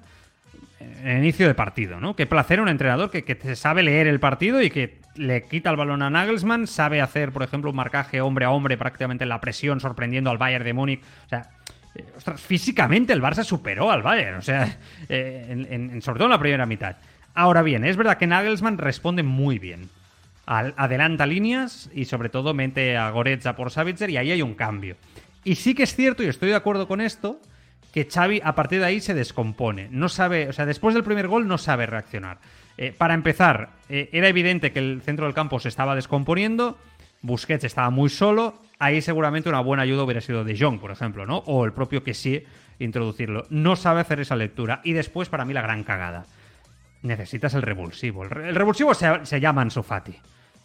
en 0.80 1.18
inicio 1.18 1.46
de 1.46 1.54
partido, 1.54 2.00
¿no? 2.00 2.14
Qué 2.14 2.26
placer 2.26 2.60
un 2.60 2.68
entrenador 2.68 3.10
que, 3.10 3.24
que 3.24 3.56
sabe 3.56 3.82
leer 3.82 4.06
el 4.06 4.20
partido 4.20 4.62
y 4.62 4.70
que 4.70 4.98
le 5.16 5.44
quita 5.44 5.70
el 5.70 5.76
balón 5.76 6.02
a 6.02 6.10
Nagelsmann, 6.10 6.66
sabe 6.66 7.00
hacer, 7.00 7.32
por 7.32 7.42
ejemplo, 7.42 7.70
un 7.70 7.76
marcaje 7.76 8.20
hombre 8.20 8.44
a 8.44 8.50
hombre 8.50 8.76
prácticamente 8.76 9.24
en 9.24 9.28
la 9.28 9.40
presión, 9.40 9.80
sorprendiendo 9.80 10.30
al 10.30 10.38
Bayern 10.38 10.64
de 10.64 10.72
Múnich. 10.72 11.00
O 11.26 11.28
sea, 11.28 11.50
ostras, 12.16 12.40
físicamente 12.40 13.12
el 13.12 13.22
Barça 13.22 13.44
superó 13.44 13.90
al 13.90 14.02
Bayern, 14.02 14.36
o 14.38 14.42
sea, 14.42 14.78
eh, 15.08 15.46
en- 15.48 16.02
sobre 16.02 16.18
todo 16.18 16.26
en 16.26 16.32
la 16.32 16.38
primera 16.38 16.66
mitad. 16.66 16.96
Ahora 17.34 17.62
bien, 17.62 17.84
es 17.84 17.96
verdad 17.96 18.18
que 18.18 18.26
Nagelsmann 18.26 18.78
responde 18.78 19.22
muy 19.22 19.58
bien. 19.58 19.88
Adelanta 20.46 21.26
líneas 21.26 21.90
y 21.94 22.06
sobre 22.06 22.30
todo 22.30 22.54
mete 22.54 22.96
a 22.96 23.10
Goretzka 23.10 23.54
por 23.54 23.70
Savitzer 23.70 24.08
y 24.08 24.16
ahí 24.16 24.30
hay 24.30 24.40
un 24.42 24.54
cambio. 24.54 24.96
Y 25.44 25.56
sí 25.56 25.74
que 25.74 25.82
es 25.82 25.94
cierto, 25.94 26.22
y 26.22 26.26
estoy 26.26 26.48
de 26.48 26.54
acuerdo 26.56 26.88
con 26.88 27.00
esto, 27.02 27.38
que 27.92 28.08
Xavi 28.10 28.40
a 28.42 28.54
partir 28.54 28.80
de 28.80 28.86
ahí 28.86 29.00
se 29.00 29.12
descompone. 29.14 29.88
No 29.90 30.08
sabe, 30.08 30.48
o 30.48 30.52
sea, 30.54 30.64
después 30.64 30.94
del 30.94 31.04
primer 31.04 31.28
gol 31.28 31.46
no 31.46 31.58
sabe 31.58 31.84
reaccionar. 31.86 32.38
Eh, 32.78 32.94
para 32.96 33.12
empezar, 33.14 33.70
eh, 33.90 34.08
era 34.12 34.28
evidente 34.28 34.72
que 34.72 34.78
el 34.78 35.02
centro 35.02 35.26
del 35.26 35.34
campo 35.34 35.60
se 35.60 35.68
estaba 35.68 35.94
descomponiendo, 35.94 36.78
Busquets 37.22 37.64
estaba 37.64 37.90
muy 37.90 38.08
solo, 38.08 38.60
ahí 38.78 39.02
seguramente 39.02 39.48
una 39.48 39.60
buena 39.60 39.82
ayuda 39.82 40.04
hubiera 40.04 40.20
sido 40.20 40.44
de 40.44 40.58
Jong, 40.58 40.78
por 40.78 40.90
ejemplo, 40.90 41.26
¿no? 41.26 41.38
O 41.46 41.64
el 41.64 41.72
propio 41.72 42.02
que 42.04 42.14
sí 42.14 42.44
introducirlo. 42.78 43.44
No 43.50 43.74
sabe 43.74 44.00
hacer 44.00 44.20
esa 44.20 44.36
lectura. 44.36 44.80
Y 44.84 44.92
después, 44.92 45.28
para 45.28 45.44
mí, 45.44 45.52
la 45.52 45.62
gran 45.62 45.82
cagada. 45.82 46.26
Necesitas 47.02 47.54
el 47.54 47.62
revulsivo. 47.62 48.24
El, 48.24 48.30
re- 48.30 48.48
el 48.48 48.54
revulsivo 48.54 48.94
se, 48.94 49.40
llama 49.40 49.62
Ansu 49.62 49.82
Fati. 49.82 50.12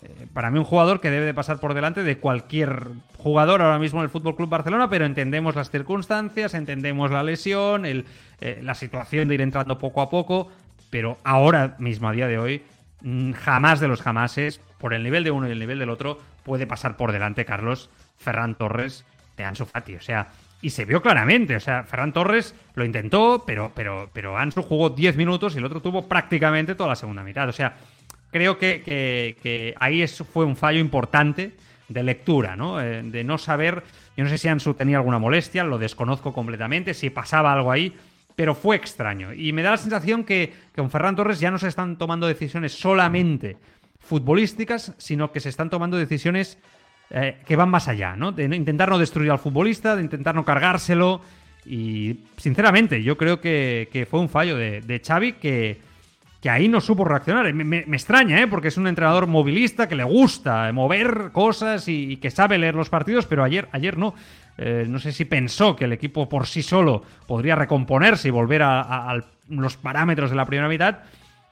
Eh, 0.01 0.27
para 0.33 0.51
mí 0.51 0.59
un 0.59 0.65
jugador 0.65 0.99
que 0.99 1.09
debe 1.09 1.25
de 1.25 1.33
pasar 1.33 1.59
por 1.59 1.73
delante 1.73 2.03
de 2.03 2.17
cualquier 2.17 2.87
jugador 3.17 3.61
ahora 3.61 3.79
mismo 3.79 3.99
en 3.99 4.03
el 4.05 4.09
Fútbol 4.09 4.35
Club 4.35 4.49
Barcelona, 4.49 4.89
pero 4.89 5.05
entendemos 5.05 5.55
las 5.55 5.69
circunstancias, 5.71 6.53
entendemos 6.53 7.09
la 7.09 7.23
lesión, 7.23 7.85
el, 7.85 8.05
eh, 8.41 8.59
la 8.61 8.75
situación 8.75 9.27
de 9.27 9.35
ir 9.35 9.41
entrando 9.41 9.77
poco 9.79 10.01
a 10.01 10.09
poco, 10.09 10.51
pero 10.89 11.17
ahora 11.23 11.75
mismo, 11.79 12.09
a 12.09 12.11
día 12.11 12.27
de 12.27 12.37
hoy, 12.37 12.63
jamás 13.33 13.79
de 13.79 13.87
los 13.87 14.01
jamases, 14.01 14.59
por 14.77 14.93
el 14.93 15.03
nivel 15.03 15.23
de 15.23 15.31
uno 15.31 15.47
y 15.47 15.51
el 15.51 15.59
nivel 15.59 15.79
del 15.79 15.89
otro, 15.89 16.19
puede 16.43 16.67
pasar 16.67 16.97
por 16.97 17.11
delante 17.11 17.45
Carlos 17.45 17.89
Ferran 18.17 18.55
Torres 18.55 19.05
de 19.37 19.43
Ansu 19.45 19.65
Fati. 19.65 19.95
O 19.95 20.01
sea, 20.01 20.27
y 20.61 20.69
se 20.69 20.85
vio 20.85 21.01
claramente. 21.01 21.55
O 21.55 21.59
sea, 21.59 21.83
Ferran 21.83 22.13
Torres 22.13 22.55
lo 22.75 22.85
intentó, 22.85 23.43
pero, 23.45 23.71
pero, 23.75 24.09
pero 24.13 24.37
Ansu 24.37 24.61
jugó 24.63 24.89
10 24.89 25.15
minutos 25.17 25.55
y 25.55 25.57
el 25.59 25.65
otro 25.65 25.81
tuvo 25.81 26.07
prácticamente 26.07 26.75
toda 26.75 26.89
la 26.89 26.95
segunda 26.95 27.23
mitad. 27.23 27.47
O 27.49 27.53
sea, 27.53 27.75
creo 28.31 28.57
que, 28.57 28.81
que- 28.81 29.37
que 29.41 29.75
ahí 29.79 30.01
es- 30.01 30.23
fue 30.33 30.45
un 30.45 30.55
fallo 30.55 30.79
importante 30.79 31.51
de 31.89 32.03
lectura, 32.03 32.55
¿no? 32.55 32.81
Eh, 32.81 33.03
de 33.03 33.23
no 33.23 33.37
saber. 33.37 33.83
Yo 34.15 34.23
no 34.23 34.29
sé 34.29 34.37
si 34.37 34.47
Ansu 34.47 34.73
tenía 34.73 34.97
alguna 34.97 35.19
molestia, 35.19 35.63
lo 35.63 35.77
desconozco 35.77 36.33
completamente, 36.33 36.93
si 36.93 37.09
pasaba 37.09 37.51
algo 37.51 37.71
ahí, 37.71 37.93
pero 38.36 38.56
fue 38.56 38.76
extraño. 38.76 39.34
Y 39.34 39.54
me 39.54 39.62
da 39.62 39.72
la 39.72 39.78
sensación 39.78 40.24
que, 40.24 40.54
con 40.76 40.89
Ferran 40.89 41.15
Torres 41.15 41.39
ya 41.39 41.52
no 41.52 41.58
se 41.60 41.67
están 41.67 41.98
tomando 41.98 42.28
decisiones 42.28 42.74
solamente 42.74 43.58
futbolísticas, 44.00 44.93
sino 44.98 45.32
que 45.32 45.39
se 45.39 45.50
están 45.50 45.69
tomando 45.69 45.98
decisiones 45.98 46.58
eh, 47.10 47.38
que 47.46 47.56
van 47.56 47.69
más 47.69 47.88
allá, 47.88 48.15
¿no? 48.15 48.32
De 48.32 48.43
intentar 48.43 48.89
no 48.89 48.98
destruir 48.98 49.32
al 49.32 49.39
futbolista, 49.39 49.96
de 49.96 50.02
intentar 50.04 50.36
no 50.36 50.43
cargárselo. 50.46 51.22
Y 51.65 52.19
sinceramente, 52.38 53.02
yo 53.04 53.17
creo 53.17 53.39
que, 53.39 54.08
fue 54.10 54.19
un 54.19 54.30
fallo 54.30 54.58
de, 54.58 54.82
de 54.82 55.00
Xavi 55.00 55.34
que, 55.34 55.80
que 56.41 56.50
ahí 56.50 56.67
no 56.67 56.82
supo 56.82 57.06
reaccionar. 57.06 57.54
Me, 57.54 57.63
me- 57.63 57.86
me 57.88 57.96
extraña, 57.96 58.41
¿eh? 58.41 58.48
Porque 58.48 58.67
es 58.67 58.78
un 58.78 58.88
entrenador 58.88 59.28
movilista 59.28 59.88
que 59.88 59.96
le 59.96 60.04
gusta 60.04 60.72
mover 60.74 61.30
cosas 61.32 61.88
y, 61.88 62.12
y 62.13 62.17
que 62.17 62.32
sabe 62.32 62.58
leer 62.58 62.76
los 62.76 62.89
partidos, 62.89 63.26
pero 63.26 63.43
ayer, 63.43 63.69
ayer 63.72 63.98
no. 63.98 64.13
Eh, 64.57 64.85
no 64.87 64.99
sé 64.99 65.11
si 65.11 65.25
pensó 65.25 65.75
que 65.75 65.85
el 65.85 65.93
equipo 65.93 66.29
por 66.29 66.47
sí 66.47 66.61
solo 66.61 67.03
podría 67.27 67.55
recomponerse 67.55 68.27
y 68.27 68.31
volver 68.31 68.61
a, 68.63 69.23
los 69.49 69.77
parámetros 69.77 70.29
de 70.29 70.35
la 70.35 70.45
primera 70.45 70.69
mitad, 70.69 70.99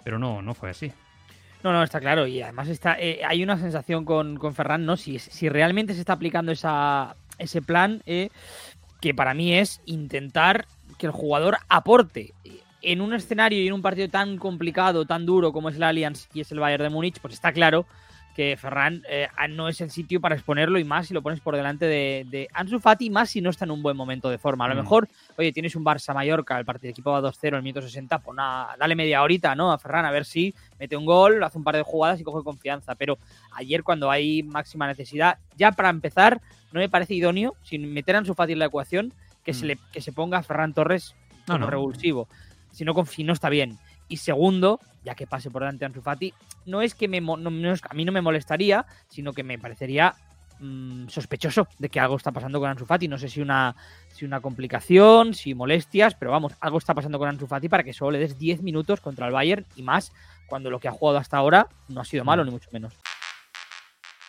pero 0.04 0.20
no, 0.20 0.42
no 0.42 0.54
fue 0.54 0.70
así. 0.70 0.92
No, 1.64 1.72
no, 1.72 1.84
está 1.84 2.00
claro. 2.00 2.26
Y 2.28 2.42
además 2.42 2.68
está, 2.68 2.98
eh, 3.00 3.22
hay 3.28 3.44
una 3.44 3.58
sensación 3.58 4.06
con, 4.06 4.38
con 4.38 4.56
Ferran, 4.56 4.86
¿no? 4.86 4.98
Si, 4.98 5.20
si 5.20 5.50
realmente 5.50 5.94
se 5.94 6.00
está 6.00 6.14
aplicando 6.14 6.52
esa, 6.52 7.16
ese 7.38 7.62
plan, 7.62 8.02
eh, 8.06 8.30
que 9.00 9.14
para 9.14 9.34
mí 9.34 9.54
es 9.54 9.82
intentar 9.86 10.66
que 10.98 11.08
el 11.08 11.12
jugador 11.12 11.58
aporte. 11.70 12.34
En 12.84 13.02
un 13.02 13.14
escenario 13.14 13.62
y 13.62 13.68
en 13.68 13.74
un 13.74 13.82
partido 13.82 14.10
tan 14.10 14.38
complicado, 14.38 15.06
tan 15.06 15.26
duro 15.26 15.52
como 15.52 15.70
es 15.70 15.76
el 15.76 15.84
Allianz 15.84 16.28
y 16.34 16.42
es 16.42 16.52
el 16.52 16.60
Bayern 16.60 16.84
de 16.84 16.90
Múnich, 16.90 17.20
pues 17.20 17.36
está 17.36 17.52
claro 17.52 17.86
que 18.36 18.56
Ferran 18.58 19.04
eh, 19.10 19.28
no 19.50 19.68
es 19.68 19.82
el 19.82 19.92
sitio 19.92 20.22
para 20.22 20.36
exponerlo 20.36 20.80
y 20.80 20.84
más 20.86 21.08
si 21.08 21.14
lo 21.14 21.22
pones 21.22 21.42
por 21.42 21.56
delante 21.56 21.86
de, 21.86 22.26
de 22.30 22.48
Ansu 22.54 22.80
Fati, 22.80 23.10
más 23.10 23.30
si 23.30 23.42
no 23.42 23.50
está 23.50 23.66
en 23.66 23.72
un 23.72 23.84
buen 23.84 23.98
momento 23.98 24.30
de 24.30 24.38
forma. 24.38 24.66
A 24.66 24.68
lo 24.70 24.76
Mm. 24.76 24.78
mejor, 24.78 25.10
oye, 25.38 25.52
tienes 25.52 25.76
un 25.76 25.84
Barça 25.84 26.14
Mallorca, 26.14 26.58
el 26.58 26.64
partido 26.66 26.92
equipo 26.92 27.12
va 27.12 27.20
2-0 27.22 27.50
en 27.50 27.56
el 27.56 27.64
minuto 27.64 27.82
60, 27.82 28.20
pues 28.20 28.36
nada, 28.36 28.76
dale 28.80 28.96
media 28.96 29.22
horita, 29.22 29.54
¿no? 29.56 29.72
A 29.72 29.78
Ferran 29.78 30.06
a 30.06 30.12
ver 30.12 30.24
si 30.26 30.54
mete 30.80 30.96
un 30.96 31.06
gol, 31.06 31.44
hace 31.44 31.58
un 31.58 31.64
par 31.64 31.76
de 31.76 31.84
jugadas 31.84 32.20
y 32.22 32.24
coge 32.24 32.44
confianza. 32.44 32.96
Pero 32.96 33.18
ayer, 33.54 33.84
cuando 33.84 34.10
hay 34.10 34.44
máxima 34.44 34.88
necesidad, 34.88 35.38
ya 35.58 35.72
para 35.74 35.90
empezar, 35.90 36.40
no 36.72 36.80
me 36.80 36.88
parece 36.90 37.14
idóneo, 37.16 37.56
sin 37.64 37.92
meter 37.94 38.16
a 38.16 38.20
Ansu 38.20 38.34
Fati 38.34 38.54
en 38.54 38.60
la 38.60 38.66
ecuación, 38.66 39.14
que, 39.44 39.54
se, 39.54 39.66
le, 39.66 39.78
que 39.92 40.00
se 40.02 40.14
ponga 40.14 40.38
a 40.38 40.44
Ferran 40.44 40.74
Torres 40.74 41.16
No, 41.48 41.56
como 41.56 41.66
no. 41.66 41.70
revulsivo. 41.72 42.28
Si 42.72 42.86
no, 42.86 42.94
confi- 42.94 43.26
no 43.26 43.34
está 43.34 43.50
bien. 43.50 43.78
Y 44.12 44.18
segundo, 44.18 44.80
ya 45.06 45.16
que 45.16 45.26
pase 45.26 45.50
por 45.50 45.62
delante 45.62 45.86
Ansu 45.86 46.02
Fati, 46.02 46.34
no 46.66 46.82
es 46.82 46.94
que 46.96 47.08
me, 47.08 47.22
no- 47.22 47.38
a 47.90 47.94
mí 47.94 48.04
no 48.06 48.12
me 48.12 48.22
molestaría, 48.22 48.86
sino 49.08 49.32
que 49.32 49.42
me 49.42 49.58
parecería 49.58 50.14
mm, 50.60 51.08
sospechoso 51.08 51.66
de 51.80 51.88
que 51.88 52.00
algo 52.02 52.18
está 52.18 52.32
pasando 52.34 52.60
con 52.60 52.70
Ansu 52.70 52.86
Fati. 52.86 53.08
No 53.08 53.18
sé 53.18 53.30
si 53.30 53.40
una, 53.40 53.74
si 54.14 54.26
una 54.26 54.42
complicación, 54.42 55.34
si 55.34 55.56
molestias, 55.56 56.14
pero 56.16 56.30
vamos, 56.32 56.54
algo 56.60 56.78
está 56.78 56.94
pasando 56.94 57.18
con 57.20 57.30
Ansu 57.30 57.48
Fati 57.48 57.70
para 57.70 57.84
que 57.86 57.94
solo 57.94 58.12
le 58.12 58.20
des 58.20 58.38
10 58.38 58.62
minutos 58.64 59.00
contra 59.00 59.28
el 59.28 59.32
Bayern 59.34 59.66
y 59.78 59.82
más 59.82 60.12
cuando 60.46 60.70
lo 60.70 60.80
que 60.82 60.90
ha 60.90 60.92
jugado 60.92 61.18
hasta 61.18 61.38
ahora 61.38 61.68
no 61.88 62.02
ha 62.02 62.06
sido 62.06 62.26
malo, 62.26 62.44
ni 62.44 62.52
mucho 62.52 62.70
menos. 62.74 62.94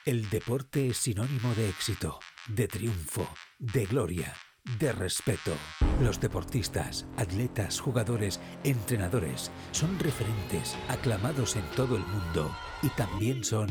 El 0.05 0.31
deporte 0.31 0.87
es 0.89 0.97
sinónimo 0.97 1.55
de 1.55 1.69
éxito, 1.69 2.21
de 2.47 2.69
triunfo, 2.69 3.29
de 3.59 3.85
gloria, 3.87 4.33
de 4.79 4.93
respeto. 4.93 5.53
Los 6.01 6.21
deportistas, 6.21 7.07
atletas, 7.17 7.81
jugadores, 7.81 8.41
entrenadores 8.65 9.51
son 9.73 9.99
referentes 9.99 10.77
aclamados 10.89 11.57
en 11.57 11.65
todo 11.77 11.97
el 11.97 12.05
mundo 12.05 12.55
y 12.83 12.89
también 12.91 13.45
son 13.45 13.69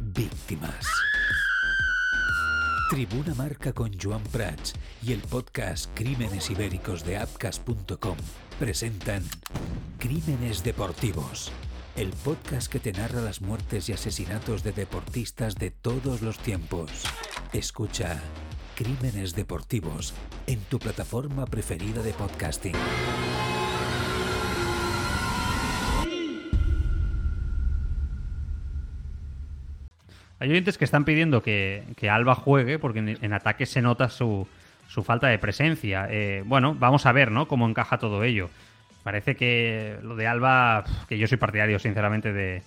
víctimas. 0.00 0.86
Tribuna 2.90 3.34
Marca 3.34 3.72
con 3.72 3.92
Joan 4.00 4.22
Prats 4.32 4.74
y 5.02 5.12
el 5.12 5.20
podcast 5.20 5.90
Crímenes 5.94 6.50
Ibéricos 6.50 7.04
de 7.04 7.18
Apcas.com 7.18 8.16
presentan 8.58 9.22
Crímenes 9.98 10.64
Deportivos, 10.64 11.52
el 11.96 12.10
podcast 12.10 12.72
que 12.72 12.80
te 12.80 12.92
narra 12.92 13.20
las 13.20 13.42
muertes 13.42 13.90
y 13.90 13.92
asesinatos 13.92 14.62
de 14.62 14.72
deportistas 14.72 15.56
de 15.56 15.70
todos 15.70 16.22
los 16.22 16.38
tiempos. 16.38 16.90
Escucha 17.52 18.22
Crímenes 18.78 19.34
Deportivos 19.34 20.14
en 20.46 20.60
tu 20.60 20.78
plataforma 20.78 21.46
preferida 21.46 22.00
de 22.00 22.12
podcasting. 22.12 22.76
Hay 30.38 30.48
oyentes 30.48 30.78
que 30.78 30.84
están 30.84 31.04
pidiendo 31.04 31.42
que, 31.42 31.82
que 31.96 32.08
Alba 32.08 32.36
juegue 32.36 32.78
porque 32.78 33.00
en, 33.00 33.18
en 33.20 33.32
ataque 33.32 33.66
se 33.66 33.82
nota 33.82 34.08
su, 34.08 34.46
su 34.86 35.02
falta 35.02 35.26
de 35.26 35.40
presencia. 35.40 36.06
Eh, 36.08 36.44
bueno, 36.46 36.76
vamos 36.78 37.04
a 37.06 37.10
ver, 37.10 37.32
¿no? 37.32 37.48
Cómo 37.48 37.68
encaja 37.68 37.98
todo 37.98 38.22
ello. 38.22 38.48
Parece 39.02 39.34
que 39.34 39.98
lo 40.04 40.14
de 40.14 40.28
Alba, 40.28 40.84
que 41.08 41.18
yo 41.18 41.26
soy 41.26 41.38
partidario, 41.38 41.80
sinceramente, 41.80 42.32
de, 42.32 42.62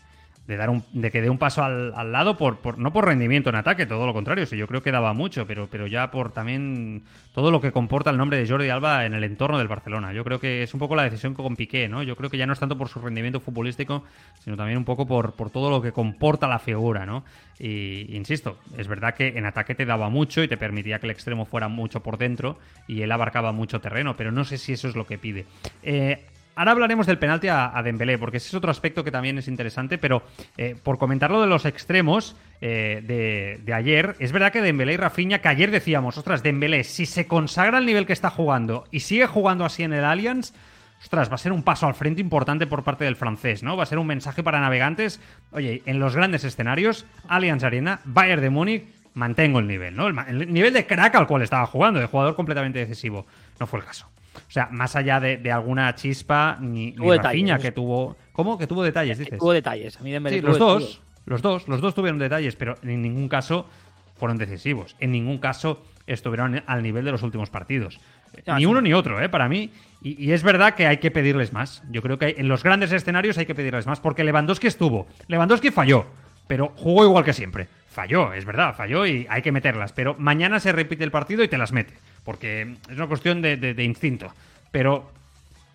de 0.47 0.57
dar 0.57 0.69
un, 0.69 0.83
de 0.91 1.11
que 1.11 1.21
dé 1.21 1.29
un 1.29 1.37
paso 1.37 1.63
al, 1.63 1.93
al 1.95 2.11
lado, 2.11 2.35
por, 2.37 2.57
por- 2.59 2.77
no 2.77 2.91
por 2.91 3.05
rendimiento 3.05 3.49
en 3.49 3.55
ataque, 3.55 3.85
todo 3.85 4.05
lo 4.05 4.13
contrario. 4.13 4.43
Yo 4.45 4.67
creo 4.67 4.81
que 4.81 4.91
daba 4.91 5.13
mucho, 5.13 5.45
pero, 5.47 5.67
pero 5.71 5.87
ya 5.87 6.11
por 6.11 6.31
también 6.31 7.03
todo 7.33 7.51
lo 7.51 7.61
que 7.61 7.71
comporta 7.71 8.09
el 8.09 8.17
nombre 8.17 8.37
de 8.37 8.47
Jordi 8.47 8.67
Alba 8.69 9.05
en 9.05 9.13
el 9.13 9.23
entorno 9.23 9.57
del 9.59 9.67
Barcelona. 9.69 10.11
Yo 10.13 10.23
creo 10.23 10.39
que 10.39 10.63
es 10.63 10.73
un 10.73 10.79
poco 10.79 10.95
la 10.95 11.03
decisión 11.03 11.33
con 11.35 11.55
Piqué, 11.55 11.87
¿no? 11.87 12.03
Yo 12.03 12.15
creo 12.17 12.29
que 12.29 12.37
ya 12.37 12.45
no 12.45 12.53
es 12.53 12.59
tanto 12.59 12.77
por 12.77 12.89
su 12.89 12.99
rendimiento 12.99 13.39
futbolístico, 13.39 14.03
sino 14.39 14.57
también 14.57 14.77
un 14.77 14.83
poco 14.85 15.05
por, 15.07 15.33
por 15.35 15.51
todo 15.51 15.69
lo 15.69 15.81
que 15.81 15.91
comporta 15.91 16.47
la 16.47 16.59
figura, 16.59 17.05
¿no? 17.05 17.23
Y 17.59 18.13
insisto, 18.15 18.57
es 18.77 18.87
verdad 18.87 19.13
que 19.13 19.27
en 19.37 19.45
ataque 19.45 19.75
te 19.75 19.85
daba 19.85 20.09
mucho 20.09 20.43
y 20.43 20.47
te 20.47 20.57
permitía 20.57 20.99
que 20.99 21.05
el 21.05 21.11
extremo 21.11 21.45
fuera 21.45 21.67
mucho 21.67 22.01
por 22.01 22.17
dentro 22.17 22.57
y 22.87 23.03
él 23.03 23.11
abarcaba 23.11 23.51
mucho 23.51 23.79
terreno, 23.79 24.17
pero 24.17 24.31
no 24.31 24.43
sé 24.43 24.57
si 24.57 24.73
eso 24.73 24.89
es 24.89 24.95
lo 24.95 25.05
que 25.05 25.17
pide. 25.19 25.45
Eh, 25.83 26.25
Ahora 26.55 26.71
hablaremos 26.71 27.07
del 27.07 27.17
penalti 27.17 27.47
a, 27.47 27.77
a 27.77 27.81
Dembélé, 27.81 28.17
porque 28.17 28.37
ese 28.37 28.49
es 28.49 28.53
otro 28.53 28.71
aspecto 28.71 29.03
que 29.03 29.11
también 29.11 29.37
es 29.37 29.47
interesante, 29.47 29.97
pero 29.97 30.23
eh, 30.57 30.75
por 30.81 30.97
comentar 30.97 31.31
lo 31.31 31.41
de 31.41 31.47
los 31.47 31.65
extremos 31.65 32.35
eh, 32.59 33.01
de, 33.05 33.59
de 33.63 33.73
ayer, 33.73 34.15
es 34.19 34.31
verdad 34.31 34.51
que 34.51 34.61
Dembélé 34.61 34.93
y 34.93 34.97
Rafinha, 34.97 35.39
que 35.39 35.47
ayer 35.47 35.71
decíamos, 35.71 36.17
ostras, 36.17 36.43
Dembélé, 36.43 36.83
si 36.83 37.05
se 37.05 37.25
consagra 37.25 37.77
el 37.77 37.85
nivel 37.85 38.05
que 38.05 38.13
está 38.13 38.29
jugando 38.29 38.85
y 38.91 38.99
sigue 38.99 39.27
jugando 39.27 39.63
así 39.65 39.83
en 39.83 39.93
el 39.93 40.03
Allianz, 40.03 40.53
ostras, 41.01 41.31
va 41.31 41.35
a 41.35 41.39
ser 41.39 41.51
un 41.51 41.63
paso 41.63 41.87
al 41.87 41.95
frente 41.95 42.21
importante 42.21 42.67
por 42.67 42.83
parte 42.83 43.05
del 43.05 43.15
francés, 43.15 43.63
¿no? 43.63 43.75
Va 43.77 43.83
a 43.83 43.87
ser 43.87 43.97
un 43.97 44.07
mensaje 44.07 44.43
para 44.43 44.59
navegantes. 44.59 45.19
Oye, 45.51 45.81
en 45.85 45.99
los 45.99 46.15
grandes 46.15 46.43
escenarios, 46.43 47.05
Allianz 47.27 47.63
Arena, 47.63 48.01
Bayern 48.03 48.41
de 48.41 48.49
Múnich, 48.49 48.85
mantengo 49.15 49.59
el 49.59 49.67
nivel, 49.67 49.95
¿no? 49.95 50.07
El, 50.07 50.41
el 50.41 50.53
nivel 50.53 50.73
de 50.73 50.85
crack 50.85 51.15
al 51.15 51.27
cual 51.27 51.41
estaba 51.41 51.65
jugando, 51.65 51.99
de 51.99 52.05
jugador 52.05 52.35
completamente 52.35 52.79
decisivo. 52.79 53.25
No 53.59 53.65
fue 53.65 53.79
el 53.79 53.85
caso. 53.85 54.07
O 54.35 54.51
sea, 54.51 54.67
más 54.71 54.95
allá 54.95 55.19
de, 55.19 55.37
de 55.37 55.51
alguna 55.51 55.93
chispa, 55.95 56.57
ni, 56.59 56.91
ni 56.91 57.17
Rafinha 57.17 57.57
que 57.59 57.71
tuvo. 57.71 58.15
¿Cómo? 58.31 58.57
Que 58.57 58.67
tuvo 58.67 58.83
detalles, 58.83 59.17
dices. 59.17 59.37
Tuvo 59.39 59.51
detalles. 59.53 59.97
A 59.99 60.03
mí 60.03 60.11
Dembélé 60.11 60.37
Sí, 60.37 60.41
los 60.41 60.57
dos, 60.57 61.01
los 61.25 61.41
dos, 61.41 61.67
los 61.67 61.81
dos 61.81 61.93
tuvieron 61.95 62.17
detalles, 62.19 62.55
pero 62.55 62.77
en 62.83 63.01
ningún 63.01 63.27
caso 63.27 63.67
fueron 64.15 64.37
decisivos. 64.37 64.95
En 64.99 65.11
ningún 65.11 65.37
caso 65.39 65.83
estuvieron 66.07 66.63
al 66.65 66.81
nivel 66.83 67.05
de 67.05 67.11
los 67.11 67.23
últimos 67.23 67.49
partidos. 67.49 67.99
Ah, 68.47 68.55
Ni 68.55 68.61
sí. 68.61 68.65
uno 68.65 68.81
ni 68.81 68.93
otro, 68.93 69.21
¿eh? 69.21 69.27
Para 69.29 69.49
mí. 69.49 69.71
Y, 70.01 70.23
y 70.23 70.31
es 70.31 70.43
verdad 70.43 70.73
que 70.75 70.87
hay 70.87 70.97
que 70.97 71.11
pedirles 71.11 71.51
más. 71.53 71.83
Yo 71.91 72.01
creo 72.01 72.17
que 72.17 72.25
hay- 72.25 72.35
en 72.37 72.47
los 72.47 72.63
grandes 72.63 72.91
escenarios 72.91 73.37
hay 73.37 73.45
que 73.45 73.53
pedirles 73.55 73.85
más, 73.85 73.99
porque 73.99 74.23
Lewandowski 74.23 74.67
estuvo. 74.67 75.07
Lewandowski 75.27 75.69
falló, 75.71 76.05
pero 76.47 76.71
jugó 76.77 77.03
igual 77.03 77.23
que 77.25 77.33
siempre. 77.33 77.67
Falló, 77.87 78.31
es 78.33 78.45
verdad, 78.45 78.73
falló 78.75 79.05
y 79.05 79.27
hay 79.29 79.41
que 79.41 79.51
meterlas. 79.51 79.91
Pero 79.91 80.15
mañana 80.17 80.59
se 80.61 80.71
repite 80.71 81.03
el 81.03 81.11
partido 81.11 81.43
y 81.43 81.49
te 81.49 81.57
las 81.57 81.73
mete, 81.73 81.93
porque 82.23 82.75
es 82.89 82.97
una 82.97 83.07
cuestión 83.07 83.41
de, 83.41 83.75
instinto. 83.83 84.33
Pero 84.71 85.11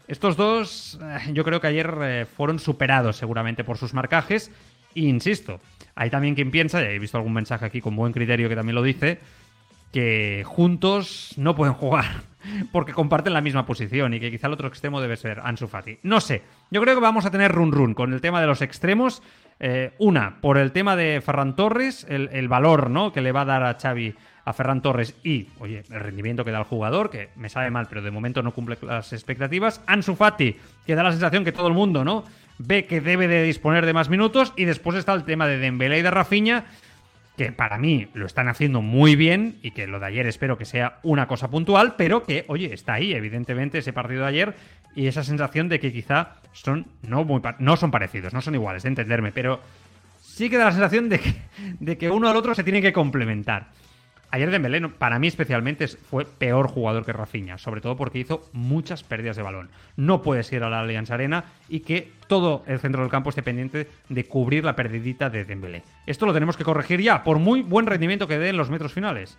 estos 0.09 0.37
dos, 0.37 0.99
eh, 1.03 1.33
yo 1.33 1.45
creo 1.45 1.61
que 1.61 1.67
ayer 1.67 1.95
eh, 2.03 2.27
fueron 2.37 2.59
superados 2.59 3.17
seguramente 3.17 3.65
por 3.65 3.79
sus 3.79 3.95
marcajes. 3.95 4.51
E 4.95 5.01
insisto, 5.01 5.61
hay 5.95 6.11
también 6.11 6.35
quien 6.35 6.51
piensa, 6.51 6.81
y 6.83 6.87
he 6.87 6.99
visto 6.99 7.19
algún 7.19 7.35
mensaje 7.35 7.67
aquí 7.67 7.81
con 7.81 7.97
buen 7.97 8.13
criterio 8.13 8.49
que 8.49 8.57
también 8.57 8.75
lo 8.75 8.83
dice, 8.83 9.19
que 9.93 10.43
juntos 10.45 11.35
no 11.37 11.55
pueden 11.55 11.75
jugar 11.75 12.23
porque 12.73 12.93
comparten 12.93 13.33
la 13.33 13.41
misma 13.41 13.67
posición 13.67 14.15
y 14.15 14.21
que 14.21 14.31
quizá 14.31 14.47
el 14.47 14.53
otro 14.53 14.69
extremo 14.69 15.01
debe 15.01 15.17
ser 15.17 15.41
Ansu 15.41 15.69
Fati. 15.69 15.99
No 16.03 16.21
sé, 16.21 16.43
yo 16.71 16.81
creo 16.81 16.95
que 16.95 17.01
vamos 17.01 17.27
a 17.27 17.31
tener 17.31 17.53
run 17.53 17.73
run 17.73 17.95
con 17.95 18.13
el 18.13 18.21
tema 18.21 18.41
de 18.41 18.47
los 18.47 18.63
extremos. 18.63 19.23
Eh, 19.59 19.95
una, 19.99 20.39
por 20.43 20.59
el 20.59 20.73
tema 20.73 20.97
de 20.97 21.23
Ferran 21.23 21.57
Torres, 21.57 22.07
el, 22.11 22.29
el 22.33 22.47
valor 22.47 22.91
¿no? 22.91 23.13
que 23.13 23.23
le 23.23 23.33
va 23.33 23.41
a 23.43 23.47
dar 23.47 23.63
a 23.63 23.79
Xavi 23.81 24.15
a 24.47 24.53
Ferran 24.53 24.81
Torres 24.81 25.15
y, 25.25 25.49
oye, 25.59 25.83
el 25.91 26.01
rendimiento 26.01 26.45
que 26.45 26.53
da 26.53 26.59
el 26.59 26.65
jugador, 26.65 27.11
que 27.11 27.31
me 27.35 27.49
sabe 27.49 27.69
mal, 27.71 27.89
pero 27.89 28.01
de 28.01 28.13
momento 28.13 28.43
no 28.45 28.53
cumple 28.53 28.79
las 28.81 29.13
expectativas. 29.13 29.83
Ansu 29.87 30.15
Fati, 30.15 30.57
que 30.87 30.95
da 30.95 31.03
la 31.03 31.11
sensación 31.11 31.45
que 31.45 31.51
todo 31.51 31.67
el 31.67 31.75
mundo, 31.75 32.05
¿no? 32.05 32.25
Ve 32.59 32.87
que 32.87 33.01
debe 33.01 33.27
de 33.27 33.43
disponer 33.43 33.85
de 33.85 33.93
más 33.93 34.09
minutos. 34.09 34.53
Y 34.57 34.65
después 34.65 34.97
está 34.97 35.13
el 35.15 35.25
tema 35.25 35.49
de 35.49 35.59
Dembélé 35.59 35.99
y 35.99 36.03
de 36.03 36.13
Rafinha, 36.13 36.65
que 37.37 37.51
para 37.51 37.77
mí 37.77 38.07
lo 38.15 38.25
están 38.25 38.47
haciendo 38.47 38.83
muy 38.83 39.17
bien 39.17 39.59
y 39.63 39.73
que 39.73 39.89
lo 39.89 39.99
de 39.99 40.07
ayer 40.07 40.29
espero 40.29 40.57
que 40.57 40.65
sea 40.65 41.01
una 41.03 41.27
cosa 41.27 41.51
puntual, 41.51 41.97
pero 41.99 42.23
que, 42.23 42.45
oye, 42.47 42.73
está 42.73 42.95
ahí, 42.95 43.15
evidentemente, 43.15 43.79
ese 43.79 43.93
partido 43.93 44.23
de 44.23 44.29
ayer 44.29 44.55
y 44.95 45.09
esa 45.09 45.25
sensación 45.25 45.69
de 45.69 45.81
que 45.81 45.93
quizá 45.93 46.37
son 46.53 46.87
no, 47.03 47.25
muy 47.25 47.43
no 47.59 47.77
son 47.77 47.91
parecidos, 47.91 48.33
no 48.33 48.41
son 48.41 48.55
iguales, 48.55 48.85
de 48.85 48.91
entenderme, 48.91 49.33
pero 49.33 49.61
sí 50.23 50.49
que 50.49 50.57
da 50.57 50.67
la 50.67 50.73
sensación 50.73 51.09
de 51.09 51.19
que, 51.19 51.35
de 51.81 51.99
que 51.99 52.11
uno 52.11 52.29
al 52.29 52.37
otro 52.37 52.55
se 52.55 52.63
tienen 52.63 52.81
que 52.81 52.93
complementar. 52.93 53.71
Ayer 54.31 54.51
Dembélé, 54.51 54.81
para 54.89 55.19
mí 55.19 55.29
especialmente, 55.29 55.85
es- 55.85 55.97
fue 55.97 56.25
peor 56.27 56.69
jugador 56.69 57.05
que 57.05 57.13
Rafinha, 57.13 57.59
sobre 57.59 57.81
todo 57.81 57.97
porque 57.97 58.19
hizo 58.19 58.49
muchas 58.53 59.03
pérdidas 59.03 59.37
de 59.37 59.43
balón. 59.43 59.71
No 59.97 60.21
puedes 60.23 60.53
ir 60.53 60.63
a 60.63 60.69
la 60.71 60.81
Allianz 60.81 61.11
Arena 61.11 61.45
y 61.69 61.81
que 61.81 62.13
todo 62.27 62.65
el 62.67 62.81
centro 62.81 63.03
del 63.03 63.11
campo 63.11 63.31
esté 63.31 63.43
pendiente 63.43 63.89
de 64.09 64.25
cubrir 64.25 64.65
la 64.65 64.77
perdidita 64.77 65.31
de 65.31 65.45
Dembélé. 65.45 65.83
Esto 66.07 66.27
lo 66.27 66.35
tenemos 66.35 66.57
que 66.57 66.65
corregir 66.65 67.01
ya, 67.01 67.23
por 67.25 67.39
muy 67.39 67.63
buen 67.63 67.87
rendimiento 67.87 68.27
que 68.29 68.39
dé 68.39 68.49
en 68.51 68.57
los 68.57 68.69
metros 68.71 68.93
finales. 68.93 69.39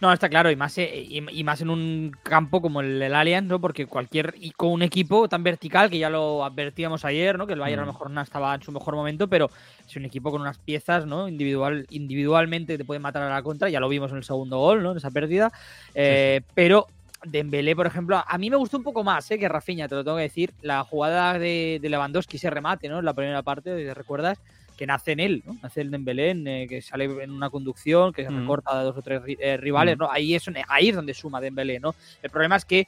No, 0.00 0.12
está 0.12 0.28
claro, 0.28 0.50
y 0.50 0.56
más, 0.56 0.76
eh, 0.78 0.90
y, 0.94 1.22
y 1.30 1.44
más 1.44 1.60
en 1.60 1.70
un 1.70 2.12
campo 2.22 2.62
como 2.62 2.80
el 2.80 2.98
del 2.98 3.14
Allianz, 3.14 3.46
¿no? 3.46 3.60
Porque 3.60 3.86
cualquier. 3.86 4.34
Y 4.38 4.50
con 4.52 4.70
un 4.72 4.82
equipo 4.82 5.28
tan 5.28 5.42
vertical 5.42 5.90
que 5.90 5.98
ya 5.98 6.08
lo 6.08 6.44
advertíamos 6.44 7.04
ayer, 7.04 7.36
¿no? 7.36 7.46
Que 7.46 7.52
el 7.52 7.60
Bayern 7.60 7.82
a 7.82 7.86
lo 7.86 7.92
mejor 7.92 8.10
no 8.10 8.20
estaba 8.20 8.54
en 8.54 8.62
su 8.62 8.72
mejor 8.72 8.94
momento, 8.94 9.28
pero 9.28 9.50
es 9.86 9.96
un 9.96 10.04
equipo 10.06 10.30
con 10.30 10.40
unas 10.40 10.58
piezas, 10.58 11.06
¿no? 11.06 11.28
Individual, 11.28 11.86
individualmente 11.90 12.78
te 12.78 12.84
puede 12.84 13.00
matar 13.00 13.22
a 13.22 13.30
la 13.30 13.42
contra, 13.42 13.68
ya 13.68 13.80
lo 13.80 13.88
vimos 13.88 14.10
en 14.10 14.18
el 14.18 14.24
segundo 14.24 14.58
gol, 14.58 14.82
¿no? 14.82 14.92
En 14.92 14.96
esa 14.98 15.10
pérdida. 15.10 15.52
Eh, 15.94 16.40
Pero. 16.54 16.86
Dembélé, 17.22 17.76
por 17.76 17.86
ejemplo, 17.86 18.24
a 18.26 18.38
mí 18.38 18.48
me 18.48 18.56
gustó 18.56 18.78
un 18.78 18.82
poco 18.82 19.04
más 19.04 19.30
¿eh? 19.30 19.38
que 19.38 19.46
Rafinha, 19.46 19.86
te 19.88 19.94
lo 19.94 20.02
tengo 20.02 20.16
que 20.16 20.22
decir. 20.22 20.54
La 20.62 20.84
jugada 20.84 21.38
de, 21.38 21.78
de 21.78 21.88
Lewandowski, 21.90 22.38
ese 22.38 22.48
remate, 22.48 22.88
¿no? 22.88 23.00
En 23.00 23.04
la 23.04 23.12
primera 23.12 23.42
parte, 23.42 23.76
¿te 23.76 23.92
recuerdas? 23.92 24.38
Que 24.80 24.86
nace 24.86 25.12
en 25.12 25.20
él, 25.20 25.42
¿no? 25.44 25.58
Nace 25.62 25.82
el 25.82 25.90
Dembélé, 25.90 26.30
en, 26.30 26.46
eh, 26.48 26.66
que 26.66 26.80
sale 26.80 27.04
en 27.04 27.30
una 27.30 27.50
conducción, 27.50 28.14
que 28.14 28.24
se 28.24 28.30
Mm. 28.30 28.40
recorta 28.40 28.70
a 28.80 28.82
dos 28.82 28.96
o 28.96 29.02
tres 29.02 29.20
eh, 29.38 29.58
rivales, 29.58 29.96
Mm. 29.96 30.00
¿no? 30.00 30.10
Ahí 30.10 30.34
es, 30.34 30.42
ahí 30.68 30.88
es 30.88 30.96
donde 30.96 31.12
suma 31.12 31.38
Dembélé, 31.38 31.78
¿no? 31.80 31.94
El 32.22 32.30
problema 32.30 32.56
es 32.56 32.64
que 32.64 32.86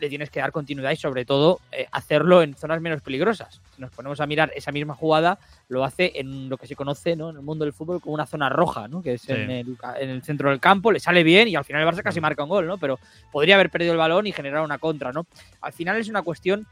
le 0.00 0.08
tienes 0.10 0.28
que 0.28 0.40
dar 0.40 0.52
continuidad 0.52 0.90
y 0.90 0.96
sobre 0.96 1.24
todo 1.24 1.60
eh, 1.72 1.86
hacerlo 1.92 2.42
en 2.42 2.54
zonas 2.56 2.78
menos 2.82 3.00
peligrosas. 3.00 3.62
Si 3.74 3.80
nos 3.80 3.90
ponemos 3.90 4.20
a 4.20 4.26
mirar 4.26 4.52
esa 4.54 4.70
misma 4.70 4.94
jugada, 4.94 5.38
lo 5.68 5.82
hace 5.82 6.12
en 6.20 6.50
lo 6.50 6.58
que 6.58 6.66
se 6.66 6.76
conoce 6.76 7.16
¿no? 7.16 7.30
en 7.30 7.36
el 7.36 7.42
mundo 7.42 7.64
del 7.64 7.72
fútbol 7.72 8.02
como 8.02 8.12
una 8.14 8.26
zona 8.26 8.50
roja, 8.50 8.86
¿no? 8.86 9.00
que 9.02 9.14
es 9.14 9.22
Sí. 9.22 9.32
en, 9.32 9.50
el, 9.50 9.76
ca- 9.78 9.98
en 9.98 10.10
el 10.10 10.22
centro 10.22 10.50
del 10.50 10.60
campo, 10.60 10.92
le 10.92 11.00
sale 11.00 11.22
bien 11.22 11.48
y 11.48 11.56
al 11.56 11.64
final 11.64 11.80
el 11.80 11.88
Barça 11.88 12.02
casi 12.02 12.20
marca 12.20 12.42
un 12.42 12.50
gol, 12.50 12.66
¿no? 12.66 12.76
pero 12.76 12.98
podría 13.32 13.54
haber 13.54 13.70
perdido 13.70 13.92
el 13.92 13.98
balón 13.98 14.26
y 14.26 14.32
generar 14.32 14.62
una 14.62 14.76
contra. 14.76 15.10
¿no? 15.10 15.26
Al 15.62 15.72
final 15.72 15.96
es 15.96 16.08
una 16.08 16.20
cuestión 16.22 16.66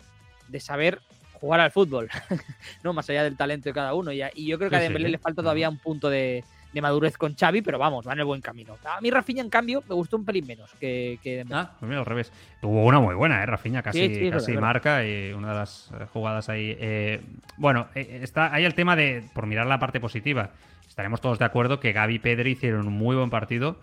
de 0.49 0.61
saber 0.61 1.01
jugar 1.43 1.59
al 1.61 1.73
fútbol, 1.73 2.09
no 2.85 2.93
más 2.93 3.11
allá 3.11 3.25
del 3.25 3.37
talento 3.37 3.69
de 3.69 3.73
cada 3.75 3.95
uno. 3.95 4.13
Y, 4.13 4.23
yo 4.47 4.57
creo 4.59 4.71
que 4.71 4.77
Sí, 4.77 4.81
a 4.81 4.85
Dembélé 4.85 5.07
sí. 5.07 5.13
le 5.13 5.19
falta 5.19 5.43
todavía 5.43 5.69
un 5.69 5.79
punto 5.79 6.09
de, 6.09 6.45
de 6.73 6.81
madurez 6.81 7.19
con 7.19 7.35
Xavi, 7.35 7.63
pero 7.63 7.79
vamos, 7.79 8.07
va 8.07 8.13
en 8.13 8.21
el 8.21 8.25
buen 8.25 8.41
camino. 8.41 8.79
A 8.85 9.01
mí 9.01 9.11
Rafinha, 9.11 9.43
en 9.43 9.51
cambio, 9.51 9.83
me 9.89 9.95
gustó 9.97 10.17
un 10.17 10.25
pelín 10.25 10.47
menos 10.47 10.71
que, 10.79 11.19
que 11.21 11.39
Dembélé. 11.39 11.61
Ah, 11.61 11.73
pues 11.81 11.89
mira, 11.89 11.99
al 12.01 12.07
revés. 12.07 12.33
Tuvo 12.61 12.85
una 12.85 13.01
muy 13.01 13.17
buena, 13.17 13.43
¿eh? 13.43 13.47
Rafinha 13.47 13.83
casi, 13.83 13.99
Sí, 14.15 14.31
casi 14.31 14.53
verdad, 14.53 14.67
marca 14.67 15.05
y 15.05 15.33
una 15.33 15.49
de 15.49 15.55
las 15.55 15.91
eh, 15.99 16.07
jugadas 16.13 16.49
ahí. 16.49 16.77
eh, 16.79 17.21
bueno, 17.57 17.89
eh, 17.97 18.21
está 18.23 18.55
ahí 18.55 18.65
el 18.65 18.75
tema 18.75 18.95
de, 18.95 19.25
por 19.35 19.47
mirar 19.47 19.67
la 19.67 19.81
parte 19.81 19.99
positiva, 19.99 20.51
estaremos 20.89 21.21
todos 21.21 21.39
de 21.39 21.45
acuerdo 21.45 21.81
que 21.81 21.93
Gaby 21.93 22.15
y 22.15 22.19
Pedri 22.19 22.51
hicieron 22.53 22.87
un 22.87 22.93
muy 22.93 23.17
buen 23.17 23.31
partido 23.31 23.81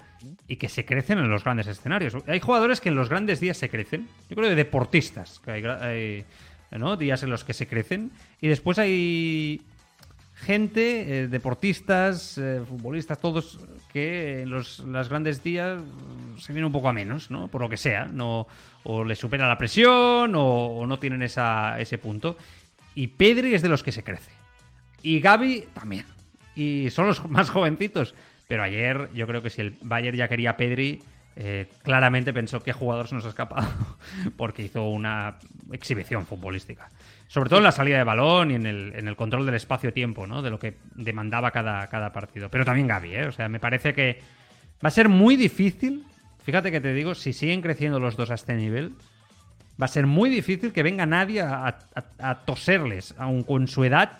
y 0.47 0.57
que 0.57 0.69
se 0.69 0.85
crecen 0.85 1.17
en 1.17 1.29
los 1.29 1.43
grandes 1.43 1.67
escenarios. 1.67 2.15
Hay 2.27 2.39
jugadores 2.39 2.81
que 2.81 2.89
en 2.89 2.95
los 2.95 3.09
grandes 3.09 3.39
días 3.39 3.57
se 3.57 3.69
crecen. 3.69 4.07
Yo 4.29 4.35
creo 4.35 4.47
de 4.47 4.55
deportistas, 4.55 5.39
que 5.39 5.51
hay, 5.51 6.25
¿no? 6.71 6.97
días 6.97 7.23
en 7.23 7.29
los 7.29 7.43
que 7.43 7.53
se 7.53 7.67
crecen 7.67 8.11
y 8.41 8.47
después 8.47 8.79
hay 8.79 9.61
gente, 10.35 11.23
eh, 11.23 11.27
deportistas, 11.27 12.37
eh, 12.37 12.61
futbolistas, 12.67 13.19
todos 13.19 13.59
que 13.91 14.41
en 14.43 14.49
los 14.49 14.79
las 14.79 15.09
grandes 15.09 15.43
días 15.43 15.79
mm, 15.79 16.37
se 16.37 16.53
vienen 16.53 16.67
un 16.67 16.71
poco 16.71 16.89
a 16.89 16.93
menos, 16.93 17.29
¿no? 17.29 17.47
Por 17.47 17.61
lo 17.61 17.69
que 17.69 17.77
sea, 17.77 18.05
no 18.05 18.47
o 18.83 19.03
les 19.03 19.19
supera 19.19 19.47
la 19.47 19.57
presión 19.57 20.33
o, 20.35 20.85
no 20.87 20.99
tienen 20.99 21.21
esa, 21.21 21.79
ese 21.79 21.97
punto. 21.97 22.37
Y 22.95 23.07
Pedri 23.07 23.53
es 23.53 23.61
de 23.61 23.69
los 23.69 23.83
que 23.83 23.91
se 23.91 24.03
crece. 24.03 24.31
Y 25.03 25.19
Gaby 25.19 25.67
también. 25.73 26.05
Y 26.55 26.89
son 26.89 27.07
los 27.07 27.27
más 27.29 27.49
jovencitos. 27.49 28.15
Pero 28.47 28.63
ayer 28.63 29.09
yo 29.13 29.27
creo 29.27 29.43
que 29.43 29.49
si 29.49 29.61
el 29.61 29.77
Bayern 29.81 30.17
ya 30.17 30.27
quería 30.27 30.57
Pedri, 30.57 31.03
eh, 31.41 31.69
claramente 31.83 32.33
pensó 32.33 32.59
qué 32.61 32.73
jugador 32.73 33.07
se 33.07 33.15
nos 33.15 33.25
ha 33.25 33.29
escapado. 33.29 33.65
Porque 34.37 34.61
hizo 34.63 34.83
una 34.89 35.37
exhibición 35.71 36.25
futbolística. 36.25 36.89
Sobre 37.29 37.49
todo 37.49 37.59
en 37.59 37.63
la 37.63 37.71
salida 37.71 37.97
de 37.97 38.03
balón 38.03 38.51
y 38.51 38.55
en 38.55 38.65
el, 38.65 39.15
control 39.15 39.45
del 39.45 39.55
espacio-tiempo, 39.55 40.27
¿no? 40.27 40.41
De 40.41 40.49
lo 40.49 40.59
que 40.59 40.75
demandaba 40.95 41.51
cada, 41.51 42.11
partido. 42.11 42.49
Pero 42.49 42.65
también 42.65 42.87
Gaby, 42.87 43.15
¿eh? 43.15 43.27
O 43.27 43.31
sea, 43.31 43.47
me 43.47 43.59
parece 43.59 43.93
que 43.93 44.19
va 44.83 44.89
a 44.89 44.91
ser 44.91 45.07
muy 45.07 45.37
difícil. 45.37 46.03
Fíjate 46.43 46.71
que 46.71 46.81
te 46.81 46.93
digo, 46.93 47.15
si 47.15 47.31
siguen 47.31 47.61
creciendo 47.61 47.99
los 48.01 48.17
dos 48.17 48.31
a 48.31 48.33
este 48.33 48.55
nivel, 48.55 48.93
va 49.81 49.85
a 49.85 49.87
ser 49.87 50.07
muy 50.07 50.29
difícil 50.29 50.73
que 50.73 50.83
venga 50.83 51.05
nadie 51.05 51.41
a, 51.41 51.67
a- 51.67 51.77
a 52.19 52.35
toserles, 52.45 53.15
aun 53.17 53.43
con 53.43 53.67
su 53.67 53.85
edad, 53.85 54.17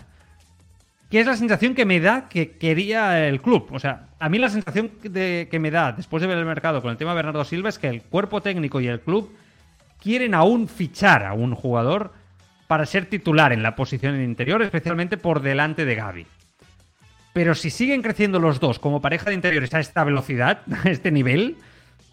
que 1.10 1.20
es 1.20 1.26
la 1.26 1.36
sensación 1.36 1.74
que 1.74 1.86
me 1.86 2.00
da 2.00 2.30
que 2.30 2.52
quería 2.52 3.28
el 3.28 3.42
club. 3.42 3.68
O 3.72 3.80
sea, 3.80 4.10
a 4.20 4.30
mí 4.30 4.38
la 4.38 4.50
sensación 4.50 4.90
que 4.90 5.60
me 5.60 5.72
da 5.72 5.92
después 5.92 6.22
de 6.22 6.28
ver 6.28 6.38
el 6.38 6.46
mercado 6.46 6.82
con 6.82 6.92
el 6.92 6.98
tema 6.98 7.12
de 7.12 7.16
Bernardo 7.16 7.44
Silva 7.46 7.70
es 7.70 7.80
que 7.80 7.88
el 7.88 8.04
cuerpo 8.04 8.42
técnico 8.42 8.80
y 8.80 8.88
el 8.88 9.00
club 9.00 9.32
quieren 10.02 10.36
aún 10.36 10.68
fichar 10.68 11.26
a 11.26 11.34
un 11.34 11.56
jugador 11.56 12.14
para 12.68 12.86
ser 12.86 13.08
titular 13.08 13.52
en 13.52 13.64
la 13.64 13.76
posición 13.76 14.16
en 14.16 14.24
interior, 14.24 14.62
especialmente 14.62 15.18
por 15.18 15.42
delante 15.42 15.86
de 15.86 15.96
Gaby. 15.96 16.28
Pero 17.34 17.56
si 17.56 17.72
siguen 17.72 18.04
creciendo 18.04 18.40
los 18.40 18.60
dos 18.60 18.78
como 18.78 19.02
pareja 19.02 19.30
de 19.30 19.36
interiores 19.36 19.74
a 19.74 19.80
esta 19.80 20.04
velocidad, 20.04 20.62
a 20.84 20.90
este 20.90 21.12
nivel, 21.12 21.58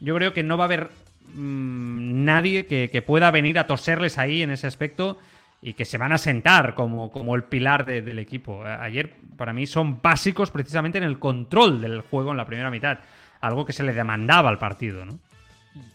yo 0.00 0.14
creo 0.14 0.32
que 0.32 0.42
no 0.42 0.56
va 0.56 0.64
a 0.64 0.66
haber 0.66 0.90
mm, 1.34 2.24
nadie 2.24 2.64
que, 2.64 2.88
que 2.90 3.02
pueda 3.02 3.30
venir 3.30 3.58
a 3.58 3.66
toserles 3.66 4.16
ahí 4.16 4.42
en 4.42 4.50
ese 4.50 4.66
aspecto 4.66 5.18
y 5.62 5.72
que 5.74 5.84
se 5.84 5.98
van 5.98 6.12
a 6.12 6.18
sentar 6.18 6.74
como, 6.74 7.10
como 7.10 7.34
el 7.34 7.44
pilar 7.44 7.84
de- 7.86 8.02
del 8.02 8.18
equipo. 8.18 8.62
Ayer, 8.64 9.14
para 9.36 9.52
mí, 9.52 9.66
son 9.66 10.00
básicos 10.02 10.50
precisamente 10.50 10.98
en 10.98 11.04
el 11.04 11.18
control 11.18 11.80
del 11.80 12.02
juego 12.02 12.30
en 12.30 12.36
la 12.36 12.46
primera 12.46 12.70
mitad. 12.70 12.98
Algo 13.40 13.64
que 13.64 13.72
se 13.72 13.82
le 13.82 13.92
demandaba 13.92 14.48
al 14.48 14.58
partido, 14.58 15.04
¿no? 15.04 15.18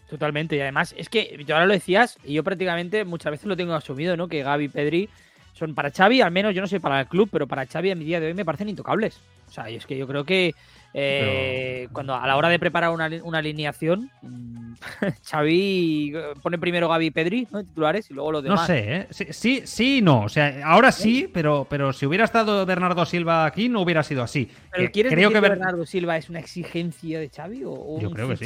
Totalmente, 0.08 0.56
y 0.56 0.60
además 0.60 0.94
es 0.96 1.08
que 1.08 1.42
yo 1.46 1.54
ahora 1.54 1.66
lo 1.66 1.72
decías 1.72 2.18
y 2.24 2.34
yo 2.34 2.44
prácticamente 2.44 3.04
muchas 3.04 3.30
veces 3.32 3.46
lo 3.46 3.56
tengo 3.56 3.74
asumido, 3.74 4.16
¿no? 4.16 4.28
Que 4.28 4.42
Gaby 4.42 4.64
y 4.64 4.68
Pedri 4.68 5.08
son 5.54 5.74
para 5.74 5.90
Xavi, 5.90 6.20
al 6.20 6.30
menos 6.30 6.54
yo 6.54 6.60
no 6.60 6.66
sé 6.66 6.80
para 6.80 7.00
el 7.00 7.06
club, 7.06 7.28
pero 7.32 7.46
para 7.46 7.66
Xavi 7.66 7.90
a 7.90 7.94
mi 7.96 8.04
día 8.04 8.20
de 8.20 8.26
hoy 8.26 8.34
me 8.34 8.44
parecen 8.44 8.68
intocables. 8.68 9.20
O 9.48 9.50
sea, 9.50 9.68
es 9.68 9.86
que 9.86 9.96
yo 9.96 10.06
creo 10.06 10.24
que 10.24 10.54
eh, 10.94 11.88
cuando 11.92 12.14
a 12.14 12.26
la 12.26 12.36
hora 12.36 12.48
de 12.48 12.58
preparar 12.58 12.90
una, 12.90 13.06
ali- 13.06 13.20
una 13.22 13.38
alineación, 13.38 14.10
mm, 14.22 14.72
Xavi 15.30 16.12
eh, 16.14 16.22
pone 16.42 16.58
primero 16.58 16.88
Gaby 16.88 17.06
y 17.06 17.10
Pedri, 17.10 17.48
¿no? 17.50 17.62
Titulares 17.62 18.10
y 18.10 18.14
luego 18.14 18.32
los 18.32 18.42
No 18.44 18.50
demás. 18.50 18.66
sé, 18.66 19.06
¿eh? 19.10 19.32
Sí, 19.32 19.62
sí, 19.64 20.00
no. 20.02 20.22
O 20.22 20.28
sea, 20.28 20.60
ahora 20.66 20.92
sí, 20.92 21.28
pero, 21.32 21.66
pero 21.68 21.92
si 21.92 22.06
hubiera 22.06 22.24
estado 22.24 22.66
Bernardo 22.66 23.04
Silva 23.06 23.46
aquí, 23.46 23.68
no 23.68 23.80
hubiera 23.82 24.02
sido 24.02 24.22
así. 24.22 24.50
¿Pero 24.70 24.90
quieres 24.90 25.12
creo 25.12 25.28
decir 25.28 25.28
que 25.28 25.34
que 25.34 25.40
Ber- 25.40 25.58
Bernardo 25.58 25.86
Silva 25.86 26.16
es 26.16 26.28
una 26.28 26.40
exigencia 26.40 27.20
de 27.20 27.28
Xavi 27.28 27.64
o, 27.64 27.70
o 27.72 28.00
Yo 28.00 28.10
creo 28.10 28.28
que 28.28 28.36
sí. 28.36 28.44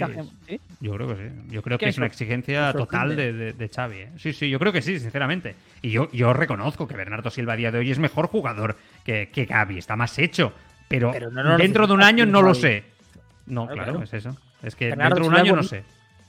Yo 0.81 0.93
creo 0.95 1.09
que 1.09 1.15
sí. 1.17 1.35
Yo 1.51 1.63
creo 1.63 1.79
Que 1.79 1.89
es 1.89 1.97
una 1.99 2.07
exigencia 2.07 2.73
total 2.73 3.17
de, 3.17 3.33
de, 3.33 3.53
de 3.53 3.69
Xavi. 3.69 3.97
¿eh? 3.99 4.09
Sí, 4.19 4.33
sí, 4.33 4.51
yo 4.51 4.59
creo 4.59 4.73
que 4.73 4.83
sí, 4.83 4.99
sinceramente. 5.01 5.55
Y 5.83 5.91
yo, 5.91 6.11
yo 6.13 6.33
reconozco 6.33 6.87
que 6.87 6.97
Bernardo 6.97 7.31
Silva 7.31 7.55
a 7.55 7.57
día 7.57 7.71
de 7.73 7.79
hoy 7.79 7.91
es 7.91 7.99
mejor 7.99 8.27
jugador 8.29 8.77
que, 9.05 9.31
que 9.33 9.47
Gaby. 9.47 9.79
Está 9.79 9.97
más 9.97 10.19
hecho. 10.19 10.53
Pero, 10.89 11.11
Pero 11.13 11.31
no 11.31 11.43
lo 11.43 11.57
dentro 11.57 11.87
de 11.87 11.93
un 11.93 12.03
año 12.03 12.27
no 12.27 12.43
lo 12.43 12.55
sé. 12.55 12.85
No, 13.47 13.67
Claro, 13.67 13.75
claro, 13.75 13.93
claro. 13.93 14.05
es 14.05 14.15
eso. 14.15 14.37
Es 14.63 14.75
que 14.75 14.87
dentro 14.95 15.23
de 15.23 15.29
un 15.29 15.35
año 15.37 15.57
no 15.57 15.63
sé. 15.63 15.85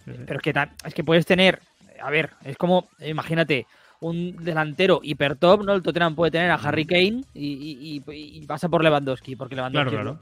Pero 0.05 0.39
es 0.39 0.41
que, 0.41 0.53
es 0.85 0.93
que 0.93 1.03
puedes 1.03 1.25
tener, 1.25 1.59
a 2.01 2.09
ver, 2.09 2.31
es 2.43 2.57
como, 2.57 2.89
imagínate, 2.99 3.67
un 3.99 4.35
delantero 4.43 4.99
hiper 5.01 5.35
top, 5.37 5.63
¿no? 5.65 5.73
El 5.73 5.81
Tottenham 5.81 6.13
puede 6.15 6.31
tener 6.31 6.51
a 6.51 6.55
Harry 6.55 6.85
Kane 6.85 7.23
y, 7.33 7.47
y- 7.47 8.03
y- 8.07 8.37
y 8.37 8.45
pasa 8.45 8.69
por 8.69 8.83
Lewandowski, 8.83 9.35
porque 9.35 9.55
Lewandowski 9.55 9.89
Claro, 9.95 10.19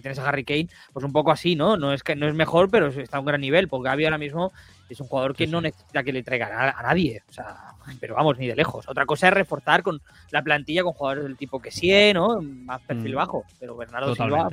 tienes 0.00 0.18
a 0.18 0.28
Harry 0.28 0.44
Kane, 0.44 0.68
pues 0.92 1.04
un 1.04 1.12
poco 1.12 1.30
así, 1.30 1.54
¿no? 1.54 1.76
No 1.76 1.92
es 1.92 2.02
que 2.02 2.16
no 2.16 2.26
es 2.26 2.34
mejor, 2.34 2.70
pero 2.70 2.86
está 2.88 3.18
a 3.18 3.20
un 3.20 3.26
gran 3.26 3.40
nivel, 3.40 3.68
porque 3.68 3.88
Gavi 3.90 4.04
ahora 4.06 4.18
mismo 4.18 4.52
es 4.88 4.98
un 5.00 5.06
jugador 5.06 5.34
que 5.36 5.46
no 5.46 5.60
necesita 5.60 6.02
que 6.02 6.12
le 6.12 6.22
traigan 6.22 6.52
a, 6.52 6.70
a 6.70 6.82
nadie, 6.82 7.22
o 7.28 7.32
sea, 7.32 7.56
pero 8.00 8.14
vamos, 8.14 8.38
ni 8.38 8.46
de 8.46 8.56
lejos. 8.56 8.88
Otra 8.88 9.04
cosa 9.06 9.28
es 9.28 9.34
reforzar 9.34 9.82
con 9.82 10.00
la 10.30 10.42
plantilla 10.42 10.82
con 10.82 10.92
jugadores 10.94 11.24
del 11.24 11.36
tipo 11.36 11.60
que 11.60 11.70
sí, 11.70 11.92
¿no? 12.14 12.40
Más 12.40 12.80
perfil 12.82 13.12
Mm. 13.12 13.16
bajo, 13.16 13.44
pero 13.60 13.76
Bernardo 13.76 14.14
Silva 14.14 14.48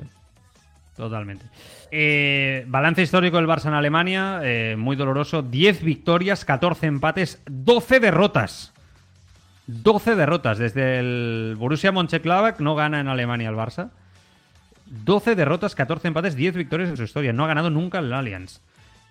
Totalmente. 0.95 1.45
Eh, 1.89 2.65
balance 2.67 3.01
histórico 3.01 3.37
del 3.37 3.47
Barça 3.47 3.67
en 3.67 3.73
Alemania, 3.73 4.39
eh, 4.43 4.75
muy 4.77 4.95
doloroso. 4.95 5.41
10 5.41 5.83
victorias, 5.83 6.45
14 6.45 6.87
empates, 6.87 7.41
12 7.49 7.99
derrotas. 7.99 8.73
12 9.67 10.15
derrotas. 10.15 10.57
Desde 10.57 10.99
el 10.99 11.55
Borussia 11.57 11.91
Mönchengladbach 11.91 12.59
no 12.59 12.75
gana 12.75 12.99
en 12.99 13.07
Alemania 13.07 13.49
el 13.49 13.55
Barça. 13.55 13.89
12 14.85 15.35
derrotas, 15.35 15.75
14 15.75 16.09
empates, 16.09 16.35
10 16.35 16.55
victorias 16.55 16.89
en 16.89 16.97
su 16.97 17.03
historia. 17.03 17.31
No 17.31 17.45
ha 17.45 17.47
ganado 17.47 17.69
nunca 17.69 17.99
el 17.99 18.11
Allianz. 18.11 18.59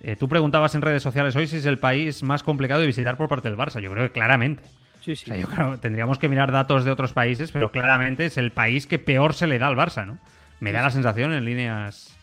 Eh, 0.03 0.17
tú 0.17 0.29
preguntabas 0.29 0.75
en 0.75 0.83
redes 0.83 1.03
sociales 1.03 1.35
hoy 1.37 1.47
si 1.47 1.57
es 1.57 1.67
el 1.67 1.79
país 1.79 2.23
más 2.23 2.43
complicado 2.43 2.81
de 2.81 2.87
visitar 2.87 3.17
por 3.17 3.29
parte 3.29 3.49
del 3.49 3.59
Barça. 3.59 3.81
Yo 3.81 3.91
creo 3.91 4.05
que 4.07 4.13
claramente. 4.13 4.63
Sí, 5.01 5.13
O 5.13 5.17
sí. 5.17 5.25
sea, 5.27 5.37
yo 5.37 5.47
creo 5.49 5.79
tendríamos 5.79 6.19
que 6.19 6.29
mirar 6.29 6.53
datos 6.53 6.85
de 6.85 6.91
otros 6.91 7.15
países, 7.15 7.53
pero 7.53 7.71
claramente 7.71 8.27
es 8.27 8.37
el 8.37 8.51
país 8.53 8.87
que 8.87 8.99
peor 8.99 9.33
se 9.35 9.47
le 9.47 9.59
da 9.59 9.69
al 9.69 9.77
Barça, 9.77 10.07
¿no? 10.07 10.19
Me 10.61 10.73
da 10.73 10.83
la 10.83 10.91
sensación 10.91 11.33
en 11.33 11.45
líneas. 11.45 12.17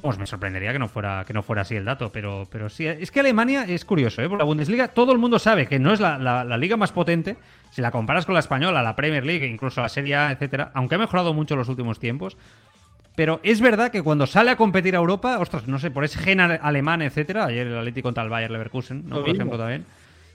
Pues 0.00 0.16
me 0.16 0.26
sorprendería 0.28 0.72
que 0.72 0.78
no 0.78 0.86
fuera, 0.88 1.24
que 1.26 1.32
no 1.32 1.42
fuera 1.42 1.62
así 1.62 1.74
el 1.74 1.84
dato, 1.84 2.12
pero, 2.12 2.46
pero 2.52 2.68
sí. 2.68 2.86
Es 2.86 3.10
que 3.10 3.18
Alemania 3.18 3.64
es 3.64 3.84
curioso, 3.84 4.22
¿eh? 4.22 4.28
Por 4.28 4.38
la 4.38 4.44
Bundesliga 4.44 4.86
todo 4.88 5.10
el 5.10 5.18
mundo 5.18 5.40
sabe 5.40 5.66
que 5.66 5.80
no 5.80 5.92
es 5.92 5.98
la, 5.98 6.18
la- 6.18 6.44
la 6.44 6.56
liga 6.56 6.76
más 6.76 6.92
potente. 6.92 7.36
Si 7.72 7.82
la 7.82 7.90
comparas 7.90 8.24
con 8.24 8.34
la 8.34 8.38
española, 8.40 8.80
la 8.82 8.94
Premier 8.94 9.26
League, 9.26 9.44
incluso 9.46 9.80
la 9.82 9.88
Serie 9.88 10.14
A, 10.14 10.30
etcétera, 10.30 10.70
aunque 10.74 10.94
ha 10.94 10.98
mejorado 10.98 11.34
mucho 11.34 11.54
en 11.54 11.58
los 11.58 11.68
últimos 11.68 11.98
tiempos. 11.98 12.36
Pero 13.16 13.40
es 13.42 13.60
verdad 13.60 13.90
que 13.90 14.02
cuando 14.02 14.28
sale 14.28 14.52
a 14.52 14.56
competir 14.56 14.94
a 14.94 14.98
Europa, 15.00 15.36
ostras, 15.40 15.66
no 15.66 15.80
sé, 15.80 15.90
por 15.90 16.04
ese 16.04 16.20
gen 16.20 16.38
ale- 16.38 16.60
alemán, 16.62 17.02
etcétera, 17.02 17.46
ayer 17.46 17.66
el 17.66 17.76
Atlético 17.76 18.06
contra 18.06 18.22
el 18.22 18.30
Bayer 18.30 18.52
Leverkusen, 18.52 19.02
¿no? 19.08 19.16
Lo 19.16 19.20
por 19.22 19.30
mismo. 19.30 19.34
ejemplo, 19.42 19.58
también. 19.58 19.84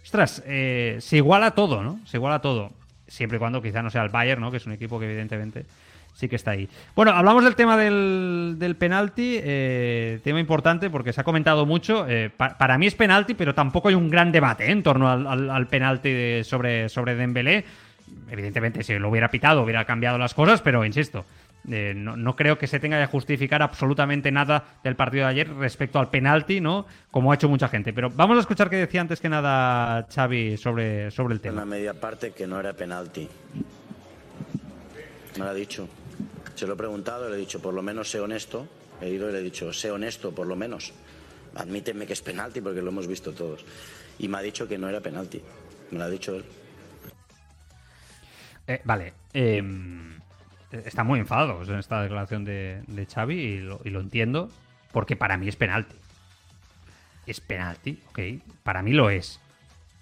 Ostras, 0.03 0.43
eh, 0.45 0.97
se 0.99 1.15
iguala 1.15 1.51
todo, 1.51 1.81
¿no? 1.81 2.01
Se 2.05 2.17
iguala 2.17 2.39
todo. 2.41 2.71
Siempre 3.07 3.37
y 3.37 3.39
cuando 3.39 3.61
quizá 3.61 3.81
no 3.81 3.89
sea 3.89 4.03
el 4.03 4.09
Bayern, 4.09 4.41
¿no? 4.41 4.51
Que 4.51 4.57
es 4.57 4.65
un 4.65 4.73
equipo 4.73 4.99
que 4.99 5.05
evidentemente 5.05 5.65
sí 6.13 6.27
que 6.29 6.35
está 6.35 6.51
ahí. 6.51 6.69
Bueno, 6.95 7.11
hablamos 7.11 7.43
del 7.43 7.55
tema 7.55 7.75
del, 7.77 8.55
del 8.57 8.75
penalti, 8.75 9.39
eh, 9.41 10.19
tema 10.23 10.39
importante 10.39 10.89
porque 10.89 11.11
se 11.13 11.21
ha 11.21 11.23
comentado 11.23 11.65
mucho. 11.65 12.05
eh, 12.07 12.29
pa- 12.35 12.57
para 12.57 12.77
mí 12.77 12.87
es 12.87 12.95
penalti, 12.95 13.33
pero 13.33 13.53
tampoco 13.55 13.89
hay 13.89 13.95
un 13.95 14.09
gran 14.09 14.31
debate 14.31 14.65
¿eh? 14.67 14.71
en 14.71 14.83
torno 14.83 15.09
al, 15.11 15.25
al- 15.27 15.49
al 15.49 15.67
penalti 15.67 16.09
de- 16.11 16.43
sobre, 16.43 16.87
sobre 16.89 17.15
Dembélé. 17.15 17.65
Evidentemente, 18.29 18.83
si 18.83 18.97
lo 18.99 19.09
hubiera 19.09 19.29
pitado, 19.29 19.63
hubiera 19.63 19.85
cambiado 19.85 20.17
las 20.17 20.33
cosas, 20.33 20.61
pero 20.61 20.85
insisto, 20.85 21.25
eh, 21.71 21.93
no, 21.95 22.15
no 22.15 22.35
creo 22.35 22.57
que 22.59 22.67
se 22.67 22.79
tenga 22.79 22.99
que 22.99 23.07
justificar 23.07 23.61
absolutamente 23.63 24.31
nada 24.31 24.65
del 24.83 24.95
partido 24.95 25.23
de 25.25 25.31
ayer 25.31 25.49
respecto 25.55 25.97
al 25.99 26.09
penalti, 26.09 26.59
¿no? 26.61 26.85
Como 27.09 27.31
ha 27.31 27.35
hecho 27.35 27.49
mucha 27.49 27.69
gente. 27.69 27.91
Pero 27.93 28.09
vamos 28.11 28.37
a 28.37 28.41
escuchar 28.41 28.69
qué 28.69 28.75
decía 28.75 29.01
antes 29.01 29.19
que 29.19 29.29
nada 29.29 30.05
Xavi 30.13 30.57
sobre, 30.57 31.09
sobre 31.11 31.33
el 31.35 31.41
tema. 31.41 31.65
media 31.65 31.93
parte 31.93 32.31
que 32.31 32.45
no 32.45 32.59
era 32.59 32.73
penalti. 32.73 33.27
Me 35.37 35.43
lo 35.45 35.49
ha 35.49 35.53
dicho. 35.53 35.87
Se 36.55 36.67
lo 36.67 36.73
he 36.73 36.77
preguntado, 36.77 37.29
le 37.29 37.35
he 37.35 37.39
dicho, 37.39 37.61
por 37.61 37.73
lo 37.73 37.81
menos 37.81 38.09
sé 38.09 38.19
honesto. 38.19 38.67
He 39.01 39.09
ido 39.09 39.29
y 39.29 39.33
le 39.33 39.39
he 39.39 39.43
dicho, 39.43 39.73
sé 39.73 39.91
honesto, 39.91 40.31
por 40.31 40.47
lo 40.47 40.55
menos. 40.55 40.93
Admíteme 41.55 42.05
que 42.05 42.13
es 42.13 42.21
penalti 42.21 42.61
porque 42.61 42.81
lo 42.81 42.89
hemos 42.89 43.07
visto 43.07 43.33
todos. 43.33 43.65
Y 44.19 44.27
me 44.27 44.37
ha 44.37 44.41
dicho 44.41 44.67
que 44.67 44.77
no 44.77 44.87
era 44.87 45.01
penalti. 45.01 45.41
Me 45.91 45.97
lo 45.99 46.05
ha 46.05 46.09
dicho 46.09 46.35
él. 46.35 46.45
Eh, 48.67 48.81
vale. 48.85 49.13
eh, 49.33 49.61
está 50.71 51.03
muy 51.03 51.19
enfadado 51.19 51.61
en 51.63 51.79
esta 51.79 52.01
declaración 52.01 52.45
de, 52.45 52.81
de 52.87 53.05
Xavi 53.05 53.35
y 53.35 53.59
lo, 53.59 53.81
y 53.83 53.89
lo 53.89 53.99
entiendo 53.99 54.49
porque 54.91 55.15
para 55.15 55.37
mí 55.37 55.49
es 55.49 55.55
penalti. 55.55 55.95
Es 57.25 57.41
penalti, 57.41 58.01
ok. 58.09 58.19
Para 58.63 58.81
mí 58.81 58.91
lo 58.91 59.09
es. 59.09 59.39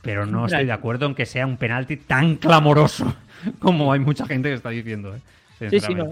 Pero 0.01 0.25
no 0.25 0.45
estoy 0.45 0.65
de 0.65 0.71
acuerdo 0.71 1.05
en 1.05 1.15
que 1.15 1.25
sea 1.25 1.45
un 1.45 1.57
penalti 1.57 1.97
tan 1.97 2.35
clamoroso 2.35 3.15
como 3.59 3.93
hay 3.93 3.99
mucha 3.99 4.25
gente 4.25 4.49
que 4.49 4.55
está 4.55 4.69
diciendo. 4.69 5.15
¿eh? 5.15 5.69
Sí, 5.69 5.79
sí, 5.79 5.93
no. 5.93 6.11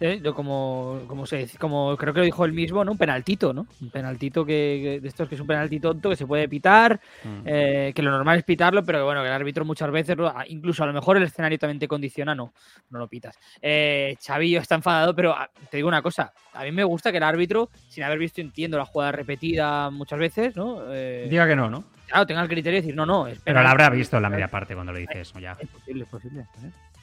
Eh, 0.00 0.20
como, 0.34 1.00
como, 1.06 1.24
se, 1.24 1.48
como 1.58 1.96
creo 1.96 2.12
que 2.12 2.18
lo 2.20 2.24
dijo 2.24 2.44
él 2.44 2.52
mismo, 2.52 2.84
¿no? 2.84 2.92
Un 2.92 2.98
penaltito, 2.98 3.52
¿no? 3.54 3.66
Un 3.80 3.90
penaltito 3.90 4.44
que, 4.44 4.80
que- 4.82 5.00
de 5.00 5.08
estos 5.08 5.28
que 5.28 5.36
es 5.36 5.40
un 5.40 5.46
penalti 5.46 5.78
tonto 5.78 6.10
que 6.10 6.16
se 6.16 6.26
puede 6.26 6.48
pitar, 6.48 7.00
Mm. 7.22 7.42
eh, 7.46 7.92
que 7.94 8.02
lo 8.02 8.10
normal 8.10 8.38
es 8.38 8.44
pitarlo, 8.44 8.84
pero 8.84 8.98
que 8.98 9.04
bueno, 9.04 9.20
que 9.22 9.28
el 9.28 9.32
árbitro 9.32 9.64
muchas 9.64 9.90
veces, 9.92 10.16
incluso 10.48 10.82
a 10.82 10.86
lo 10.86 10.92
mejor 10.92 11.16
el 11.16 11.22
escenario 11.22 11.58
también 11.58 11.78
te 11.78 11.86
condiciona, 11.88 12.34
no, 12.34 12.52
no 12.90 12.98
lo 12.98 13.06
pitas. 13.08 13.38
Eh, 13.62 14.16
Chavillo 14.18 14.60
está 14.60 14.74
enfadado, 14.74 15.14
pero 15.14 15.32
ah, 15.32 15.48
te 15.70 15.76
digo 15.76 15.88
una 15.88 16.02
cosa, 16.02 16.32
a 16.52 16.64
mí 16.64 16.72
me 16.72 16.84
gusta 16.84 17.10
que 17.12 17.18
el 17.18 17.22
árbitro, 17.22 17.70
sin 17.88 18.02
haber 18.02 18.18
visto, 18.18 18.40
entiendo 18.40 18.76
la 18.76 18.84
jugada 18.86 19.12
repetida 19.12 19.90
muchas 19.90 20.18
veces, 20.18 20.56
¿no? 20.56 20.82
Eh, 20.92 21.28
Diga 21.30 21.46
que 21.46 21.54
no, 21.56 21.70
¿no? 21.70 21.84
claro, 22.08 22.26
tenga 22.26 22.42
el 22.42 22.48
criterio 22.48 22.78
de 22.78 22.82
decir, 22.82 22.96
no, 22.96 23.06
no, 23.06 23.26
es 23.28 23.38
Pero 23.44 23.62
la 23.62 23.70
habrá 23.70 23.88
visto 23.90 24.16
en 24.16 24.22
la 24.22 24.28
media 24.28 24.48
parte 24.48 24.74
cuando 24.74 24.92
le 24.92 25.00
dice 25.00 25.20
eso, 25.20 25.38
ya. 25.38 25.56
Es 25.58 25.68
posible, 25.68 26.02
es 26.02 26.08
posible. 26.10 26.46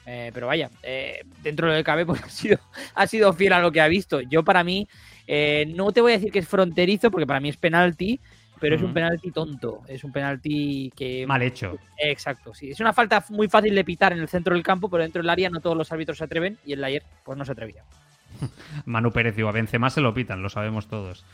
¿Eh? 0.06 0.30
Pero 0.32 0.46
vaya, 0.46 0.70
eh, 0.82 1.22
dentro 1.42 1.66
de 1.66 1.74
lo 1.74 1.78
que 1.80 1.84
cabe, 1.84 2.06
pues 2.06 2.22
ha 2.22 2.28
sido, 2.28 2.58
ha 2.94 3.06
sido 3.06 3.32
fiel 3.32 3.52
a 3.52 3.60
lo 3.60 3.72
que 3.72 3.80
ha 3.80 3.88
visto. 3.88 4.20
Yo, 4.20 4.42
para 4.44 4.64
mí, 4.64 4.88
eh, 5.26 5.72
no 5.74 5.92
te 5.92 6.00
voy 6.00 6.12
a 6.12 6.16
decir 6.16 6.32
que 6.32 6.40
es 6.40 6.48
fronterizo, 6.48 7.10
porque 7.10 7.26
para 7.26 7.40
mí 7.40 7.48
es 7.48 7.56
penalti, 7.56 8.20
pero 8.60 8.76
es 8.76 8.82
un 8.82 8.94
penalti 8.94 9.32
tonto. 9.32 9.82
Es 9.88 10.04
un 10.04 10.12
penalti 10.12 10.92
que. 10.94 11.26
Mal 11.26 11.42
hecho. 11.42 11.78
Exacto, 11.98 12.54
sí. 12.54 12.70
Es 12.70 12.78
una 12.78 12.92
falta 12.92 13.24
muy 13.30 13.48
fácil 13.48 13.74
de 13.74 13.84
pitar 13.84 14.12
en 14.12 14.20
el 14.20 14.28
centro 14.28 14.54
del 14.54 14.62
campo, 14.62 14.88
pero 14.88 15.02
dentro 15.02 15.20
del 15.20 15.30
área 15.30 15.50
no 15.50 15.60
todos 15.60 15.76
los 15.76 15.90
árbitros 15.90 16.18
se 16.18 16.24
atreven 16.24 16.58
y 16.64 16.74
el 16.74 16.84
ayer, 16.84 17.02
pues 17.24 17.36
no 17.36 17.44
se 17.44 17.52
atrevía. 17.52 17.82
Manu 18.84 19.10
Pérez 19.10 19.36
y 19.36 19.42
a 19.42 19.50
Benzema 19.50 19.90
se 19.90 20.00
lo 20.00 20.14
pitan, 20.14 20.42
lo 20.42 20.48
sabemos 20.48 20.86
todos. 20.86 21.24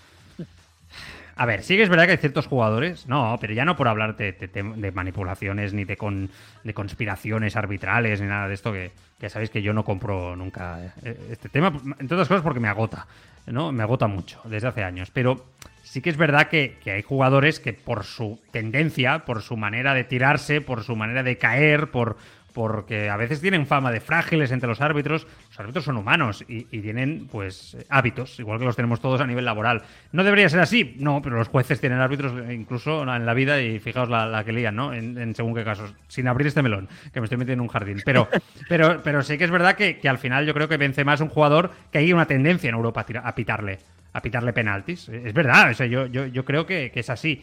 A 1.39 1.47
ver, 1.47 1.63
sí 1.63 1.77
que 1.77 1.85
es 1.85 1.89
verdad 1.89 2.07
que 2.07 2.11
hay 2.13 2.19
ciertos 2.19 2.49
jugadores, 2.49 3.07
no, 3.07 3.39
pero 3.41 3.55
ya 3.55 3.65
no 3.65 3.77
por 3.77 3.87
hablar 3.87 4.17
de, 4.17 4.93
manipulaciones 4.93 5.73
ni 5.73 5.85
de, 5.85 5.97
con, 5.97 6.31
de 6.65 6.75
conspiraciones 6.75 7.55
arbitrales 7.55 8.21
ni 8.21 8.27
nada 8.27 8.49
de 8.49 8.55
esto, 8.55 8.73
que 8.73 8.91
ya 9.21 9.31
sabéis 9.31 9.49
que 9.51 9.63
yo 9.63 9.73
no 9.73 9.85
compro 9.85 10.35
nunca 10.35 10.95
eh, 11.05 11.17
este 11.31 11.49
tema, 11.49 11.69
entre 12.01 12.17
otras 12.17 12.27
cosas 12.27 12.43
porque 12.43 12.59
me 12.59 12.67
agota, 12.67 13.07
¿no? 13.47 13.71
Me 13.71 13.85
agota 13.85 14.09
mucho 14.09 14.41
desde 14.47 14.67
hace 14.67 14.83
años, 14.83 15.13
pero 15.13 15.47
sí 15.85 16.01
que 16.01 16.11
es 16.11 16.17
verdad 16.17 16.49
que 16.49 16.77
hay 16.87 17.03
jugadores 17.03 17.61
que 17.61 17.73
por 17.73 18.03
su 18.03 18.41
tendencia, 18.51 19.21
por 19.21 19.41
su 19.41 19.57
manera 19.57 19.95
de 19.95 20.03
tirarse, 20.03 20.61
por 20.61 20.83
su 20.83 20.97
manera 20.97 21.23
de 21.23 21.39
caer, 21.39 21.93
por 21.93 22.17
porque 22.59 23.09
a 23.09 23.17
veces 23.17 23.41
tienen 23.41 23.69
fama 23.69 23.93
de 23.93 24.01
frágiles 24.01 24.51
entre 24.51 24.69
los 24.69 24.81
árbitros. 24.81 25.29
Los 25.47 25.61
árbitros 25.61 25.85
son 25.85 25.97
humanos 25.97 26.45
y, 26.49 26.67
y 26.73 26.81
tienen, 26.81 27.29
pues, 27.31 27.77
hábitos, 27.89 28.41
igual 28.41 28.59
que 28.59 28.65
los 28.65 28.75
tenemos 28.75 29.01
todos 29.01 29.21
a 29.21 29.27
nivel 29.29 29.45
laboral. 29.45 29.83
¿No 30.11 30.25
debería 30.25 30.49
ser 30.49 30.59
así? 30.59 30.97
No, 30.99 31.23
pero 31.23 31.37
los 31.37 31.47
jueces 31.47 31.81
tienen 31.81 32.01
árbitros 32.01 32.33
eh, 32.49 32.53
incluso 32.55 33.03
en 33.05 33.25
la 33.25 33.33
vida 33.35 33.61
y 33.63 33.79
fijaos 33.79 34.09
la, 34.09 34.27
la 34.27 34.43
que 34.43 34.53
lían, 34.53 34.75
¿no? 34.75 34.93
En, 34.93 35.17
en 35.19 35.37
según 35.37 35.55
qué 35.55 35.63
casos. 35.63 35.95
Sin 36.09 36.27
abrir 36.27 36.49
este 36.49 36.63
melón, 36.63 36.89
que 37.13 37.21
me 37.21 37.27
estoy 37.27 37.39
metiendo 37.39 37.63
en 37.63 37.69
un 37.69 37.73
jardín. 37.73 38.03
Pero, 38.05 38.29
pero, 38.69 39.01
pero 39.05 39.23
sí 39.23 39.39
que 39.39 39.45
es 39.45 39.51
verdad 39.53 39.77
que, 39.77 39.99
que 40.01 40.09
al 40.09 40.19
final 40.19 40.45
yo 40.45 40.53
creo 40.53 40.67
que 40.69 40.79
Benzema 40.79 41.15
es 41.15 41.21
un 41.21 41.29
jugador 41.29 41.71
que 41.93 41.99
hay 41.99 42.13
una 42.13 42.27
tendencia 42.27 42.69
en 42.69 42.75
Europa 42.75 43.03
a, 43.03 43.07
tira- 43.07 43.23
a 43.25 43.35
pitarle 43.37 43.79
a 44.11 44.23
pitarle 44.23 44.53
penaltis. 44.53 45.09
Es 45.11 45.33
verdad, 45.35 45.71
o 45.71 45.75
sea, 45.75 45.87
yo, 45.87 46.07
yo, 46.07 46.27
yo 46.27 46.45
creo 46.45 46.67
que, 46.67 46.91
que 46.91 47.01
es 47.01 47.11
así. 47.11 47.43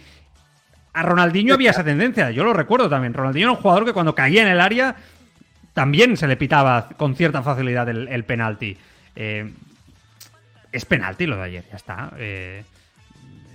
A 0.95 1.03
Ronaldinho 1.03 1.53
había 1.53 1.71
esa 1.71 1.83
tendencia, 1.83 2.31
yo 2.31 2.45
lo 2.45 2.53
recuerdo 2.53 2.89
también. 2.89 3.13
Ronaldinho 3.13 3.47
era 3.47 3.51
un 3.51 3.61
jugador 3.61 3.83
que 3.83 3.91
cuando 3.91 4.15
caía 4.15 4.43
en 4.43 4.47
el 4.47 4.61
área 4.61 4.95
también 5.73 6.15
se 6.15 6.25
le 6.25 6.37
pitaba 6.37 6.87
con 6.95 7.15
cierta 7.17 7.41
facilidad 7.41 7.89
el, 7.89 8.23
penalti. 8.23 8.77
Eh, 9.13 9.51
es 10.71 10.85
penalti 10.85 11.25
lo 11.25 11.35
de 11.35 11.43
ayer, 11.43 11.65
ya 11.69 11.75
está. 11.75 12.13
Eh, 12.17 12.63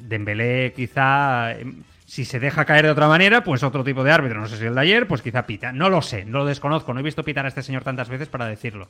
Dembélé 0.02 0.74
quizá, 0.76 1.52
eh, 1.52 1.64
si 2.04 2.26
se 2.26 2.40
deja 2.40 2.66
caer 2.66 2.84
de 2.84 2.90
otra 2.90 3.08
manera, 3.08 3.42
pues 3.42 3.62
otro 3.62 3.84
tipo 3.84 4.04
de 4.04 4.12
árbitro, 4.12 4.38
no 4.38 4.46
sé 4.46 4.58
si 4.58 4.66
el 4.66 4.74
de 4.74 4.82
ayer, 4.82 5.08
pues 5.08 5.22
quizá 5.22 5.46
pita. 5.46 5.72
No 5.72 5.88
lo 5.88 6.02
sé, 6.02 6.26
no 6.26 6.40
lo 6.40 6.44
desconozco, 6.44 6.92
no 6.92 7.00
he 7.00 7.02
visto 7.02 7.24
pitar 7.24 7.46
a 7.46 7.48
este 7.48 7.62
señor 7.62 7.84
tantas 7.84 8.10
veces 8.10 8.28
para 8.28 8.44
decirlo. 8.44 8.86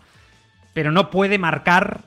Pero 0.75 0.91
no 0.91 1.09
puede 1.13 1.39
marcar 1.39 2.01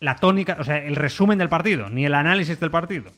la 0.00 0.16
tónica, 0.16 0.58
o 0.60 0.64
sea, 0.64 0.76
el 0.76 0.96
resumen 0.96 1.38
del 1.38 1.48
partido, 1.48 1.88
ni 1.88 2.04
el 2.04 2.12
análisis 2.12 2.60
del 2.60 2.70
partido. 2.70 3.10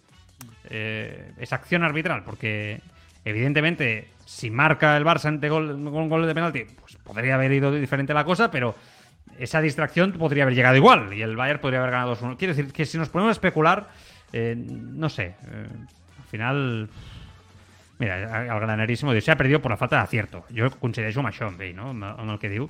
Eh, 0.69 1.33
es 1.39 1.53
acción 1.53 1.85
arbitral, 1.85 2.23
porque 2.25 2.81
evidentemente 3.25 4.09
si 4.27 4.51
marca 4.51 4.97
el 4.97 5.05
Barça 5.05 5.27
ante 5.27 5.49
gol, 5.49 5.71
un 5.71 6.09
gol 6.09 6.27
de 6.27 6.35
penalti, 6.35 6.64
pues 6.81 6.97
podría 6.97 7.37
haber 7.37 7.53
ido 7.53 7.73
diferente 7.73 8.12
la 8.12 8.25
cosa, 8.25 8.51
pero 8.51 8.75
esa 9.39 9.61
distracción 9.61 10.12
podría 10.12 10.43
haber 10.43 10.55
llegado 10.55 10.77
igual 10.77 11.12
y 11.12 11.23
el 11.23 11.37
Bayern 11.37 11.61
podría 11.61 11.81
haber 11.81 11.93
ganado 11.93 12.17
2-1. 12.17 12.37
Quiero 12.37 12.55
decir 12.55 12.73
que 12.73 12.85
si 12.85 12.99
nos 12.99 13.09
ponemos 13.09 13.31
a 13.31 13.33
especular, 13.33 13.89
eh, 14.33 14.55
no 14.57 15.09
sé, 15.09 15.35
eh, 15.47 15.69
al 16.19 16.25
final... 16.31 16.89
Mira, 17.99 18.43
el 18.43 18.61
granarísimo 18.61 19.14
diu, 19.17 19.25
se 19.25 19.33
ha 19.33 19.41
perdido 19.41 19.62
por 19.62 19.71
la 19.73 19.79
falta 19.81 19.97
de 19.97 20.03
acierto. 20.03 20.45
Yo 20.53 20.69
coincideixo 20.69 21.23
amb 21.23 21.31
això, 21.31 21.47
amb 21.49 21.62
ell, 21.64 21.73
no? 21.73 22.35
Que 22.37 22.51
diu. 22.53 22.67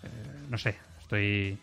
Eh, 0.00 0.48
no 0.48 0.56
sé, 0.56 0.72
estoy... 0.96 1.58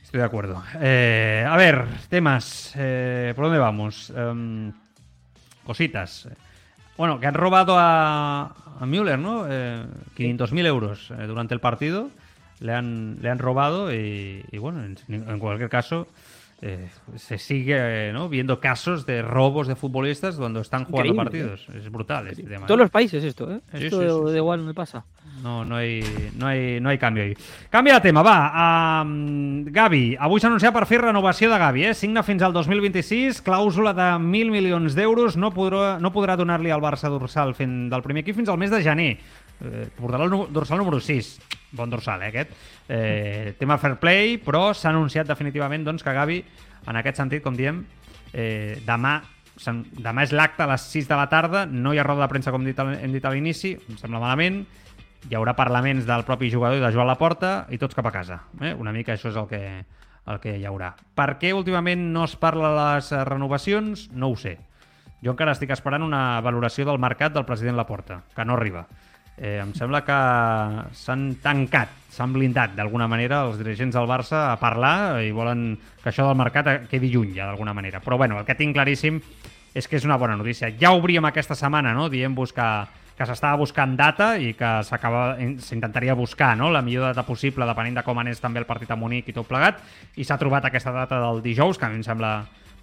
Estoy 0.00 0.20
de 0.20 0.24
acuerdo. 0.24 0.62
Eh, 0.80 1.44
a 1.44 1.56
ver, 1.58 1.84
temas. 2.08 2.72
¿Por 2.72 3.44
dónde 3.44 3.60
vamos? 3.60 4.08
Em, 4.16 4.72
cositas. 5.64 6.28
Bueno, 6.96 7.18
que 7.18 7.26
han 7.26 7.34
robado 7.34 7.76
a, 7.78 8.54
Müller, 8.80 9.18
¿no? 9.18 9.46
Eh, 9.48 9.84
500.000 10.16 10.66
euros 10.66 11.10
eh, 11.10 11.26
durante 11.26 11.54
el 11.54 11.60
partido. 11.60 12.10
Le 12.60 12.72
han, 12.72 13.18
le 13.20 13.30
han 13.30 13.38
robado 13.38 13.92
y, 13.92 14.44
y 14.50 14.58
bueno, 14.58 14.84
en, 14.84 14.96
en 15.08 15.38
cualquier 15.38 15.68
caso, 15.68 16.06
eh, 16.62 16.88
se 17.16 17.38
sigue 17.38 18.08
eh, 18.08 18.12
¿no? 18.12 18.28
viendo 18.28 18.60
casos 18.60 19.06
de 19.06 19.22
robos 19.22 19.66
de 19.66 19.76
futbolistas 19.76 20.36
cuando 20.36 20.60
están 20.60 20.84
jugando 20.84 21.12
Increíble, 21.12 21.50
partidos. 21.50 21.68
Es 21.76 21.90
brutal 21.90 22.28
este 22.28 22.42
tema. 22.44 22.66
Todos 22.66 22.80
los 22.80 22.90
países 22.90 23.22
esto, 23.22 23.50
¿eh? 23.50 23.60
Sí, 23.72 23.86
esto 23.86 23.98
sí, 23.98 24.04
de, 24.04 24.10
sí, 24.10 24.32
de 24.32 24.38
igual 24.38 24.60
no 24.60 24.66
me 24.66 24.74
pasa. 24.74 25.04
No, 25.42 25.64
no 25.64 25.82
hi, 25.82 26.02
no 26.38 26.54
hi, 26.54 26.80
no 26.80 26.92
hi 26.92 26.98
canvi 26.98 27.20
ahí. 27.20 27.34
Canvia 27.68 27.94
de 27.94 28.00
tema, 28.00 28.22
va. 28.22 29.02
Um, 29.02 29.64
Gavi, 29.74 30.16
avui 30.16 30.40
s'ha 30.40 30.48
anunciat 30.48 30.72
per 30.72 30.86
fer 30.88 31.02
renovació 31.02 31.50
de 31.52 31.58
Gavi, 31.60 31.84
eh? 31.90 31.94
Signa 31.94 32.22
fins 32.24 32.44
al 32.46 32.54
2026, 32.54 33.42
clàusula 33.44 33.92
de 33.96 34.08
1.000 34.22 34.54
milions 34.54 34.96
d'euros, 34.96 35.36
no 35.36 35.50
podrà, 35.52 35.98
no 36.00 36.14
podrà 36.14 36.38
donar-li 36.40 36.72
al 36.72 36.84
Barça 36.84 37.10
dorsal 37.12 37.52
fent 37.58 37.90
del 37.92 38.04
primer 38.06 38.24
equip 38.24 38.38
fins 38.38 38.48
al 38.48 38.60
mes 38.62 38.72
de 38.72 38.80
gener. 38.84 39.10
Eh, 39.64 39.88
el 39.98 40.52
dorsal 40.52 40.78
número 40.78 41.00
6. 41.00 41.40
Bon 41.72 41.90
dorsal, 41.90 42.22
eh, 42.22 42.28
aquest. 42.28 42.50
Eh, 42.88 43.54
tema 43.58 43.78
fair 43.78 43.96
play, 43.98 44.36
però 44.38 44.72
s'ha 44.74 44.90
anunciat 44.90 45.26
definitivament 45.26 45.84
doncs, 45.84 46.04
que 46.04 46.12
Gavi, 46.12 46.44
en 46.86 46.96
aquest 46.96 47.16
sentit, 47.16 47.42
com 47.42 47.56
diem, 47.56 47.84
eh, 48.32 48.80
demà 48.86 49.22
demà 49.54 50.24
és 50.24 50.32
l'acte 50.34 50.64
a 50.64 50.66
les 50.66 50.82
6 50.90 51.06
de 51.08 51.14
la 51.14 51.28
tarda, 51.30 51.64
no 51.66 51.92
hi 51.94 51.98
ha 51.98 52.02
roda 52.02 52.24
de 52.24 52.28
premsa 52.28 52.50
com 52.50 52.64
dit 52.64 52.78
hem 52.78 53.12
dit 53.12 53.24
a 53.24 53.30
l'inici, 53.30 53.76
em 53.88 53.96
sembla 54.00 54.18
malament, 54.18 54.64
hi 55.28 55.36
haurà 55.38 55.54
parlaments 55.56 56.06
del 56.06 56.24
propi 56.24 56.50
jugador 56.50 56.78
i 56.78 56.82
de 56.82 56.90
Joan 56.92 57.08
Laporta 57.08 57.66
i 57.70 57.78
tots 57.78 57.94
cap 57.94 58.06
a 58.06 58.12
casa. 58.12 58.40
Eh? 58.60 58.74
Una 58.74 58.92
mica 58.92 59.14
això 59.14 59.30
és 59.30 59.38
el 59.40 59.46
que, 59.48 59.62
el 60.26 60.40
que 60.40 60.56
hi 60.58 60.66
haurà. 60.68 60.92
Per 61.16 61.36
què 61.40 61.54
últimament 61.56 62.10
no 62.12 62.26
es 62.28 62.36
parla 62.36 62.70
de 62.74 62.82
les 62.82 63.12
eh, 63.12 63.24
renovacions? 63.24 64.08
No 64.12 64.32
ho 64.32 64.36
sé. 64.36 64.58
Jo 65.24 65.32
encara 65.32 65.54
estic 65.56 65.72
esperant 65.72 66.04
una 66.04 66.40
valoració 66.44 66.84
del 66.84 67.00
mercat 67.00 67.32
del 67.32 67.46
president 67.48 67.78
Laporta, 67.78 68.20
que 68.34 68.44
no 68.44 68.58
arriba. 68.58 68.84
Eh, 69.36 69.58
em 69.58 69.72
sembla 69.74 70.04
que 70.06 70.16
s'han 70.94 71.34
tancat, 71.42 71.90
s'han 72.14 72.34
blindat 72.36 72.76
d'alguna 72.78 73.08
manera 73.10 73.42
els 73.48 73.58
dirigents 73.58 73.96
del 73.96 74.06
Barça 74.06 74.52
a 74.52 74.58
parlar 74.60 75.22
i 75.26 75.32
volen 75.34 75.72
que 76.02 76.12
això 76.12 76.28
del 76.28 76.38
mercat 76.38 76.86
quedi 76.90 77.10
lluny 77.10 77.34
ja 77.34 77.48
d'alguna 77.48 77.74
manera. 77.74 78.00
Però 78.00 78.16
bueno, 78.16 78.38
el 78.38 78.46
que 78.46 78.54
tinc 78.54 78.76
claríssim 78.76 79.18
és 79.74 79.88
que 79.90 79.98
és 79.98 80.06
una 80.06 80.16
bona 80.16 80.36
notícia. 80.38 80.70
Ja 80.78 80.94
obríem 80.94 81.26
aquesta 81.26 81.58
setmana, 81.58 81.92
no?, 81.94 82.06
dient 82.08 82.34
buscar 82.34 82.86
que 83.14 83.26
s'estava 83.26 83.58
buscant 83.58 83.94
data 83.98 84.32
i 84.42 84.52
que 84.58 84.70
s'acaba 84.86 85.36
s'intentaria 85.62 86.16
buscar 86.18 86.56
no? 86.58 86.70
la 86.74 86.82
millor 86.82 87.12
data 87.12 87.22
possible 87.22 87.66
depenent 87.66 88.00
de 88.00 88.02
com 88.02 88.18
anés 88.18 88.42
també 88.42 88.58
el 88.58 88.66
partit 88.66 88.90
a 88.90 88.98
Munic 88.98 89.30
i 89.30 89.34
tot 89.36 89.46
plegat 89.46 89.78
i 90.18 90.26
s'ha 90.26 90.38
trobat 90.40 90.66
aquesta 90.66 90.90
data 90.90 91.20
del 91.22 91.38
dijous 91.44 91.78
que 91.78 91.86
a 91.86 91.92
mi 91.92 92.00
em 92.00 92.06
sembla 92.06 92.32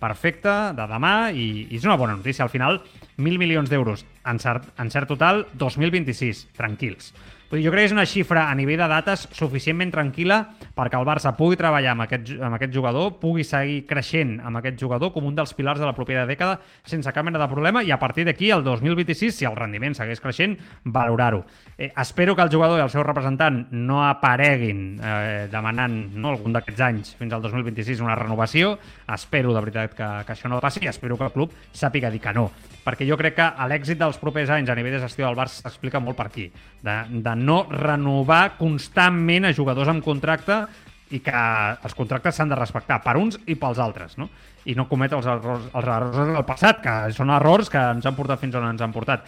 perfecta, 0.02 0.72
de 0.78 0.88
demà 0.90 1.16
i, 1.32 1.68
i 1.70 1.78
és 1.78 1.86
una 1.88 2.00
bona 2.02 2.18
notícia. 2.18 2.44
Al 2.46 2.54
final, 2.54 2.82
1.000 3.18 3.38
milions 3.42 3.70
d'euros 3.70 4.04
en, 4.26 4.42
en 4.42 4.92
cert 4.94 5.12
total 5.14 5.46
2026, 5.62 6.48
tranquils. 6.58 7.14
Jo 7.52 7.68
crec 7.68 7.82
que 7.84 7.88
és 7.90 7.92
una 7.92 8.06
xifra 8.08 8.46
a 8.48 8.56
nivell 8.56 8.80
de 8.80 8.86
dates 8.88 9.26
suficientment 9.36 9.90
tranquil·la 9.92 10.38
perquè 10.72 10.96
el 10.96 11.04
Barça 11.04 11.34
pugui 11.36 11.58
treballar 11.60 11.92
amb 11.92 12.06
aquest, 12.06 12.30
amb 12.40 12.56
aquest 12.56 12.72
jugador, 12.72 13.18
pugui 13.20 13.44
seguir 13.44 13.82
creixent 13.90 14.38
amb 14.40 14.62
aquest 14.62 14.80
jugador 14.80 15.12
com 15.12 15.28
un 15.28 15.36
dels 15.36 15.52
pilars 15.58 15.82
de 15.82 15.84
la 15.84 15.92
propera 15.98 16.24
dècada 16.30 16.62
sense 16.88 17.12
cap 17.12 17.28
mena 17.28 17.42
de 17.42 17.50
problema 17.52 17.84
i 17.84 17.92
a 17.92 18.00
partir 18.00 18.24
d'aquí, 18.24 18.54
el 18.56 18.64
2026, 18.64 19.36
si 19.36 19.50
el 19.50 19.58
rendiment 19.60 19.98
segueix 19.98 20.24
creixent, 20.24 20.56
valorar-ho. 20.86 21.44
Eh, 21.76 21.92
espero 21.92 22.38
que 22.38 22.46
el 22.48 22.54
jugador 22.54 22.80
i 22.80 22.86
el 22.86 22.94
seu 22.94 23.04
representant 23.04 23.66
no 23.76 24.00
apareguin 24.06 24.96
eh, 25.04 25.48
demanant 25.52 26.00
no, 26.16 26.32
algun 26.32 26.56
d'aquests 26.56 26.86
anys 26.88 27.14
fins 27.20 27.36
al 27.36 27.44
2026 27.44 28.00
una 28.00 28.16
renovació. 28.16 28.78
Espero 29.12 29.52
de 29.52 29.66
veritat 29.68 29.98
que, 29.98 30.12
que 30.24 30.38
això 30.38 30.48
no 30.48 30.64
passi 30.64 30.86
i 30.86 30.92
espero 30.92 31.20
que 31.20 31.28
el 31.28 31.36
club 31.36 31.52
sàpiga 31.76 32.14
dir 32.14 32.24
que 32.24 32.32
no. 32.38 32.48
Perquè 32.82 33.06
jo 33.06 33.20
crec 33.20 33.36
que 33.38 33.52
l'èxit 33.70 34.00
dels 34.00 34.18
propers 34.18 34.50
anys 34.56 34.72
a 34.72 34.76
nivell 34.78 34.96
de 34.96 35.04
gestió 35.04 35.28
del 35.28 35.38
Barça 35.38 35.62
s'explica 35.62 36.00
molt 36.02 36.18
per 36.18 36.32
aquí. 36.32 36.48
De, 36.82 36.96
de 37.12 37.36
no 37.42 37.66
renovar 37.70 38.56
constantment 38.60 39.50
a 39.50 39.54
jugadors 39.58 39.92
amb 39.92 40.04
contracte 40.06 40.64
i 41.12 41.20
que 41.20 41.44
els 41.84 41.96
contractes 41.98 42.38
s'han 42.38 42.52
de 42.52 42.58
respectar 42.58 43.02
per 43.04 43.18
uns 43.20 43.40
i 43.52 43.58
pels 43.60 43.82
altres, 43.84 44.18
no? 44.18 44.30
I 44.66 44.76
no 44.78 44.88
cometre 44.88 45.18
els 45.18 45.28
errors, 45.28 45.68
els 45.74 45.88
errors 45.88 46.34
del 46.36 46.46
passat, 46.48 46.82
que 46.84 46.98
són 47.16 47.34
errors 47.34 47.72
que 47.72 47.82
ens 47.98 48.06
han 48.06 48.16
portat 48.16 48.40
fins 48.40 48.56
on 48.56 48.70
ens 48.70 48.84
han 48.86 48.94
portat. 48.94 49.26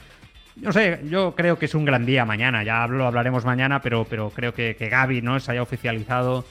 No 0.62 0.72
sé, 0.72 1.02
yo 1.10 1.34
creo 1.36 1.58
que 1.58 1.66
es 1.66 1.74
un 1.74 1.84
gran 1.84 2.06
día 2.06 2.26
mañana, 2.26 2.64
ya 2.64 2.86
lo 2.88 3.08
hablaremos 3.08 3.44
mañana, 3.44 3.82
pero, 3.82 4.06
pero 4.06 4.30
creo 4.30 4.54
que, 4.54 4.76
que 4.76 4.88
Gaby 4.88 5.22
¿no? 5.22 5.40
se 5.40 5.52
haya 5.52 5.64
oficializado. 5.64 6.46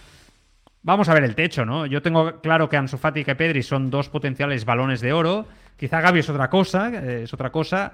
Vamos 0.82 1.08
a 1.08 1.14
ver 1.14 1.22
el 1.22 1.36
techo, 1.36 1.64
¿no? 1.64 1.86
Yo 1.86 2.02
tengo 2.02 2.40
claro 2.40 2.68
que 2.68 2.76
Ansu 2.76 2.98
Fati 2.98 3.20
y 3.20 3.24
que 3.24 3.36
Pedri 3.36 3.62
son 3.62 3.90
dos 3.90 4.08
potenciales 4.08 4.64
balones 4.64 5.00
de 5.00 5.12
oro. 5.12 5.46
Quizá 5.76 6.00
Gaby 6.00 6.18
es 6.18 6.28
otra 6.28 6.50
cosa, 6.50 6.90
eh, 6.92 7.22
es 7.22 7.32
otra 7.32 7.50
cosa, 7.50 7.92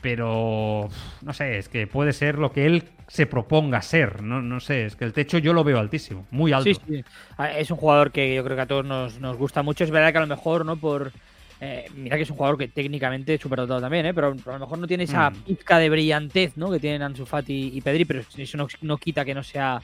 pero 0.00 0.88
no 1.22 1.32
sé, 1.32 1.58
es 1.58 1.68
que 1.68 1.86
puede 1.86 2.12
ser 2.12 2.38
lo 2.38 2.52
que 2.52 2.66
él 2.66 2.84
se 3.08 3.26
proponga 3.26 3.80
ser. 3.82 4.22
No, 4.22 4.42
no 4.42 4.60
sé, 4.60 4.86
es 4.86 4.96
que 4.96 5.04
el 5.04 5.12
techo 5.12 5.38
yo 5.38 5.52
lo 5.52 5.64
veo 5.64 5.78
altísimo, 5.78 6.26
muy 6.30 6.52
alto. 6.52 6.64
Sí, 6.72 6.76
sí. 6.86 7.04
Ah, 7.38 7.52
Es 7.58 7.70
un 7.70 7.76
jugador 7.76 8.12
que 8.12 8.34
yo 8.34 8.44
creo 8.44 8.56
que 8.56 8.62
a 8.62 8.66
todos 8.66 8.84
nos, 8.84 9.18
nos 9.20 9.36
gusta 9.36 9.62
mucho. 9.62 9.84
Es 9.84 9.90
verdad 9.90 10.12
que 10.12 10.18
a 10.18 10.22
lo 10.22 10.26
mejor, 10.26 10.64
¿no? 10.64 10.76
Por. 10.76 11.12
eh, 11.60 11.86
mira 11.94 12.16
que 12.16 12.22
es 12.24 12.30
un 12.30 12.36
jugador 12.36 12.58
que 12.58 12.68
técnicamente 12.68 13.34
es 13.34 13.40
superdotado 13.40 13.80
también, 13.80 14.04
¿eh? 14.06 14.12
pero 14.14 14.28
a 14.28 14.52
lo 14.52 14.58
mejor 14.58 14.78
no 14.78 14.86
tiene 14.86 15.04
esa 15.04 15.30
Mm. 15.30 15.34
pizca 15.44 15.78
de 15.78 15.88
brillantez 15.88 16.56
¿no? 16.56 16.70
que 16.70 16.80
tienen 16.80 17.02
Ansu 17.02 17.24
Fati 17.24 17.70
y 17.74 17.80
Pedri, 17.80 18.04
pero 18.04 18.22
eso 18.36 18.56
no, 18.58 18.66
no 18.82 18.96
quita 18.98 19.24
que 19.24 19.34
no 19.34 19.42
sea 19.42 19.80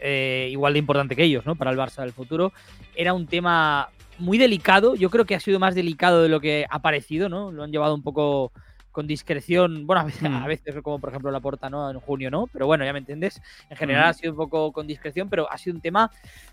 eh, 0.00 0.48
igual 0.50 0.72
de 0.72 0.78
importante 0.80 1.14
que 1.16 1.22
ellos 1.24 1.46
¿no? 1.46 1.54
para 1.56 1.70
el 1.70 1.78
Barça 1.78 2.02
del 2.02 2.12
futuro. 2.12 2.52
Era 2.96 3.12
un 3.14 3.26
tema 3.26 3.88
muy 4.18 4.38
delicado, 4.38 4.94
yo 4.96 5.08
creo 5.10 5.24
que 5.24 5.34
ha 5.34 5.40
sido 5.40 5.58
más 5.58 5.74
delicado 5.74 6.22
de 6.22 6.28
lo 6.28 6.40
que 6.40 6.66
ha 6.68 6.80
parecido, 6.80 7.28
¿no? 7.28 7.50
Lo 7.52 7.62
han 7.62 7.70
llevado 7.72 7.94
un 7.94 8.02
poco 8.02 8.52
con 8.92 9.06
discreción, 9.06 9.86
bueno, 9.86 10.00
a 10.02 10.04
veces, 10.04 10.22
Mm. 10.28 10.34
a 10.42 10.46
veces 10.46 10.74
como 10.82 10.98
por 10.98 11.10
ejemplo 11.10 11.30
la 11.30 11.40
porta, 11.40 11.70
¿no? 11.70 11.90
En 11.90 12.00
junio, 12.00 12.30
¿no? 12.30 12.48
Pero 12.52 12.66
bueno, 12.66 12.84
ya 12.84 12.92
me 12.92 12.98
entiendes. 12.98 13.40
En 13.68 13.76
general 13.76 14.06
Mm. 14.06 14.08
ha 14.10 14.12
sido 14.14 14.32
un 14.32 14.36
poco 14.36 14.72
con 14.72 14.86
discreción, 14.86 15.28
pero 15.28 15.50
ha 15.50 15.56
sido 15.58 15.76
un 15.76 15.80
tema, 15.80 16.10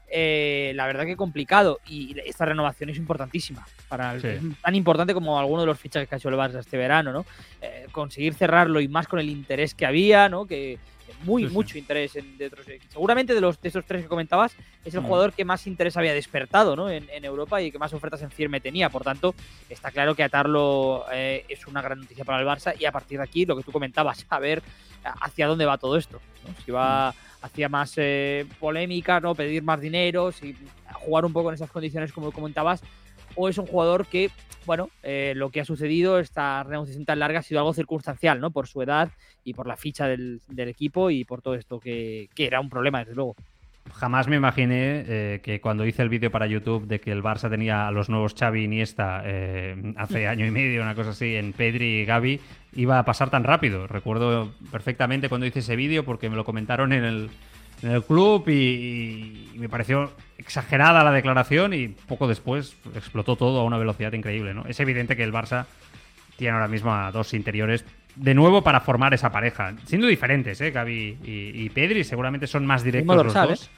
eh, 0.09 0.71
la 0.75 0.85
verdad 0.85 1.05
que 1.05 1.15
complicado. 1.15 1.79
Y 1.87 2.15
esta 2.25 2.45
renovación 2.45 2.89
es 2.89 2.97
importantísima. 2.97 3.65
Para 3.89 4.13
el- 4.13 4.21
Sí. 4.21 4.27
es 4.27 4.61
tan 4.61 4.75
importante 4.75 5.13
como 5.13 5.39
alguno 5.39 5.61
de 5.61 5.67
los 5.67 5.79
fichajes 5.79 6.07
que 6.07 6.15
ha 6.15 6.17
hecho 6.17 6.29
el 6.29 6.35
Barça 6.35 6.59
este 6.59 6.77
verano, 6.77 7.11
¿no? 7.11 7.25
Eh, 7.61 7.87
conseguir 7.91 8.33
cerrarlo 8.33 8.79
y 8.81 8.87
más 8.87 9.07
con 9.07 9.19
el 9.19 9.29
interés 9.29 9.73
que 9.73 9.85
había, 9.85 10.29
¿no? 10.29 10.45
Que 10.45 10.77
muy, 11.23 11.43
Sí, 11.43 11.49
sí. 11.49 11.53
mucho 11.53 11.77
interés 11.77 12.15
en, 12.15 12.37
de 12.37 12.47
otros 12.47 12.67
equipos. 12.67 12.91
Seguramente 12.93 13.33
de 13.33 13.41
los 13.41 13.59
de 13.61 13.69
esos 13.69 13.85
tres 13.85 14.03
que 14.03 14.07
comentabas, 14.07 14.55
es 14.85 14.93
el 14.93 15.01
Mm. 15.01 15.05
jugador 15.05 15.33
que 15.33 15.45
más 15.45 15.65
interés 15.67 15.97
había 15.97 16.13
despertado, 16.13 16.75
¿no? 16.75 16.89
En, 16.89 17.09
en 17.09 17.25
Europa 17.25 17.61
y 17.61 17.71
que 17.71 17.79
más 17.79 17.93
ofertas 17.93 18.21
en 18.21 18.31
firme 18.31 18.59
tenía. 18.59 18.89
Por 18.89 19.03
tanto, 19.03 19.33
está 19.69 19.91
claro 19.91 20.15
que 20.15 20.23
atarlo 20.23 21.05
eh, 21.11 21.45
es 21.49 21.65
una 21.67 21.81
gran 21.81 21.99
noticia 21.99 22.23
para 22.25 22.39
el 22.39 22.47
Barça 22.47 22.73
y 22.79 22.85
a 22.85 22.91
partir 22.91 23.17
de 23.17 23.23
aquí, 23.23 23.45
lo 23.45 23.55
que 23.57 23.63
tú 23.63 23.71
comentabas, 23.71 24.25
a 24.29 24.39
ver 24.39 24.61
hacia 25.21 25.47
dónde 25.47 25.65
va 25.65 25.77
todo 25.77 25.97
esto. 25.97 26.19
¿no? 26.47 26.53
Si 26.65 26.71
va 26.71 27.13
hacia 27.41 27.69
más 27.69 27.93
eh, 27.97 28.45
polémica, 28.59 29.19
¿no? 29.19 29.35
Pedir 29.35 29.63
más 29.63 29.79
dinero, 29.79 30.31
si 30.31 30.55
jugar 30.93 31.23
un 31.25 31.33
poco 31.33 31.49
en 31.49 31.55
esas 31.55 31.69
condiciones 31.71 32.11
como 32.11 32.31
comentabas, 32.31 32.81
o 33.37 33.47
es 33.47 33.57
un 33.57 33.67
jugador 33.67 34.07
que, 34.07 34.29
bueno, 34.65 34.89
eh, 35.03 35.33
lo 35.35 35.49
que 35.49 35.61
ha 35.61 35.65
sucedido, 35.65 36.19
esta 36.19 36.63
renegociación 36.63 37.05
tan 37.05 37.19
larga 37.19 37.39
ha 37.39 37.43
sido 37.43 37.59
algo 37.59 37.73
circunstancial, 37.73 38.41
¿no? 38.41 38.51
Por 38.51 38.67
su 38.67 38.81
edad 38.81 39.09
y 39.43 39.53
por 39.53 39.67
la 39.67 39.77
ficha 39.77 40.07
del, 40.07 40.41
equipo 40.57 41.09
y 41.09 41.23
por 41.23 41.41
todo 41.41 41.55
esto 41.55 41.79
que, 41.79 42.29
que 42.35 42.47
era 42.47 42.59
un 42.59 42.69
problema, 42.69 42.99
desde 42.99 43.15
luego. 43.15 43.35
Jamás 43.93 44.27
me 44.27 44.35
imaginé 44.35 45.05
eh, 45.07 45.39
que 45.41 45.61
cuando 45.61 45.85
hice 45.85 46.01
el 46.01 46.09
vídeo 46.09 46.31
para 46.31 46.47
YouTube 46.47 46.87
de 46.87 46.99
que 46.99 47.11
el 47.11 47.23
Barça 47.23 47.49
tenía 47.49 47.87
a 47.87 47.91
los 47.91 48.09
nuevos 48.09 48.35
Xavi 48.37 48.61
y 48.61 48.63
Iniesta 48.65 49.21
eh, 49.25 49.93
hace 49.95 50.27
año 50.27 50.45
y 50.45 50.51
medio, 50.51 50.81
una 50.81 50.95
cosa 50.95 51.11
así, 51.11 51.35
en 51.35 51.53
Pedri 51.53 52.01
y 52.01 52.05
Gavi, 52.05 52.39
iba 52.75 52.99
a 52.99 53.05
pasar 53.05 53.29
tan 53.29 53.43
rápido. 53.43 53.87
Recuerdo 53.87 54.51
perfectamente 54.71 55.29
cuando 55.29 55.47
hice 55.47 55.59
ese 55.59 55.75
vídeo 55.75 56.03
porque 56.03 56.29
me 56.29 56.35
lo 56.35 56.43
comentaron 56.43 56.91
en 56.91 57.05
el, 57.05 57.29
en 57.81 57.91
el 57.91 58.03
club 58.03 58.47
y, 58.49 59.49
y 59.53 59.57
me 59.59 59.69
pareció 59.69 60.11
exagerada 60.37 61.03
la 61.03 61.11
declaración 61.11 61.73
y 61.73 61.89
poco 61.89 62.27
después 62.27 62.75
explotó 62.95 63.35
todo 63.35 63.59
a 63.59 63.63
una 63.63 63.77
velocidad 63.77 64.13
increíble. 64.13 64.53
¿no? 64.53 64.65
Es 64.65 64.79
evidente 64.79 65.15
que 65.15 65.23
el 65.23 65.33
Barça 65.33 65.65
tiene 66.37 66.53
ahora 66.53 66.67
mismo 66.67 66.93
a 66.93 67.11
dos 67.11 67.33
interiores 67.33 67.85
de 68.15 68.33
nuevo 68.33 68.63
para 68.63 68.79
formar 68.79 69.13
esa 69.13 69.31
pareja. 69.31 69.73
Siendo 69.85 70.07
diferentes, 70.07 70.59
¿eh? 70.61 70.71
Gavi 70.71 71.17
y, 71.23 71.63
y 71.63 71.69
Pedri 71.69 72.03
seguramente 72.03 72.47
son 72.47 72.65
más 72.65 72.83
directos 72.83 73.25
los 73.25 73.33
dos. 73.33 73.69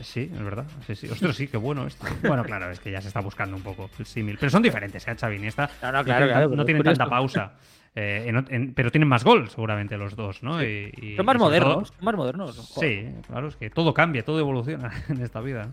Sí, 0.00 0.30
es 0.32 0.42
verdad. 0.42 0.64
Sí, 0.86 0.94
sí. 0.94 1.08
Ostras, 1.10 1.36
sí, 1.36 1.48
qué 1.48 1.56
bueno 1.56 1.86
esto. 1.86 2.06
Bueno, 2.22 2.42
claro, 2.44 2.70
es 2.70 2.80
que 2.80 2.90
ya 2.90 3.00
se 3.00 3.08
está 3.08 3.20
buscando 3.20 3.56
un 3.56 3.62
poco 3.62 3.90
el 3.98 4.06
símil. 4.06 4.36
Pero 4.38 4.50
son 4.50 4.62
diferentes, 4.62 5.06
¿eh? 5.06 5.14
Xavi 5.14 5.34
y 5.34 5.38
Iniesta. 5.38 5.70
No, 5.82 5.92
no, 5.92 6.04
claro, 6.04 6.26
claro, 6.26 6.64
tienen 6.64 6.82
tanta 6.82 7.06
pausa. 7.06 7.52
Eh, 7.96 8.24
en- 8.26 8.46
en- 8.50 8.74
pero 8.74 8.90
tienen 8.90 9.08
más 9.08 9.22
gol, 9.22 9.48
seguramente, 9.50 9.96
los 9.96 10.16
dos, 10.16 10.42
¿no? 10.42 10.60
Y- 10.64 10.92
y- 11.00 11.16
Son 11.16 11.24
más 11.26 11.36
todo- 11.36 11.44
modernos, 11.46 11.88
son 11.88 12.04
más 12.04 12.14
modernos. 12.16 12.56
Sí, 12.80 13.06
claro, 13.26 13.46
es 13.48 13.56
que 13.56 13.70
todo 13.70 13.94
cambia, 13.94 14.24
todo 14.24 14.40
evoluciona 14.40 14.90
en 15.08 15.20
esta 15.22 15.40
vida. 15.40 15.66
¿no? 15.66 15.72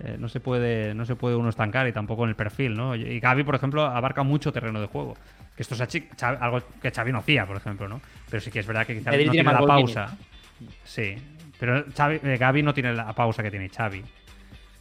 Eh, 0.00 0.16
no 0.18 0.28
se 0.28 0.40
puede, 0.40 0.94
no 0.94 1.04
se 1.04 1.14
puede 1.14 1.36
uno 1.36 1.48
estancar 1.50 1.86
y 1.86 1.92
tampoco 1.92 2.24
en 2.24 2.30
el 2.30 2.34
perfil, 2.34 2.74
¿no? 2.74 2.96
Y 2.96 3.20
Gaby, 3.20 3.44
por 3.44 3.54
ejemplo, 3.54 3.82
abarca 3.84 4.22
mucho 4.22 4.50
terreno 4.50 4.80
de 4.80 4.86
juego. 4.86 5.14
Que 5.54 5.62
esto 5.62 5.74
es 5.74 6.02
algo 6.22 6.60
que 6.82 6.90
Xavi 6.90 7.12
no 7.12 7.18
hacía, 7.18 7.46
por 7.46 7.56
ejemplo, 7.58 7.86
¿no? 7.86 8.00
Pero 8.30 8.40
sí 8.40 8.50
que 8.50 8.60
es 8.60 8.66
verdad 8.66 8.86
que 8.86 8.94
quizás 8.94 9.12
no 9.12 9.18
tiene 9.18 9.30
tiene 9.30 9.52
la 9.52 9.58
pausa. 9.66 10.16
Sí, 10.84 11.14
pero 11.58 11.84
Xavi, 11.94 12.18
eh, 12.24 12.36
Gavi 12.38 12.62
no 12.62 12.72
tiene 12.74 12.94
la 12.94 13.12
pausa 13.12 13.42
que 13.42 13.50
tiene 13.50 13.68
Xavi. 13.68 14.02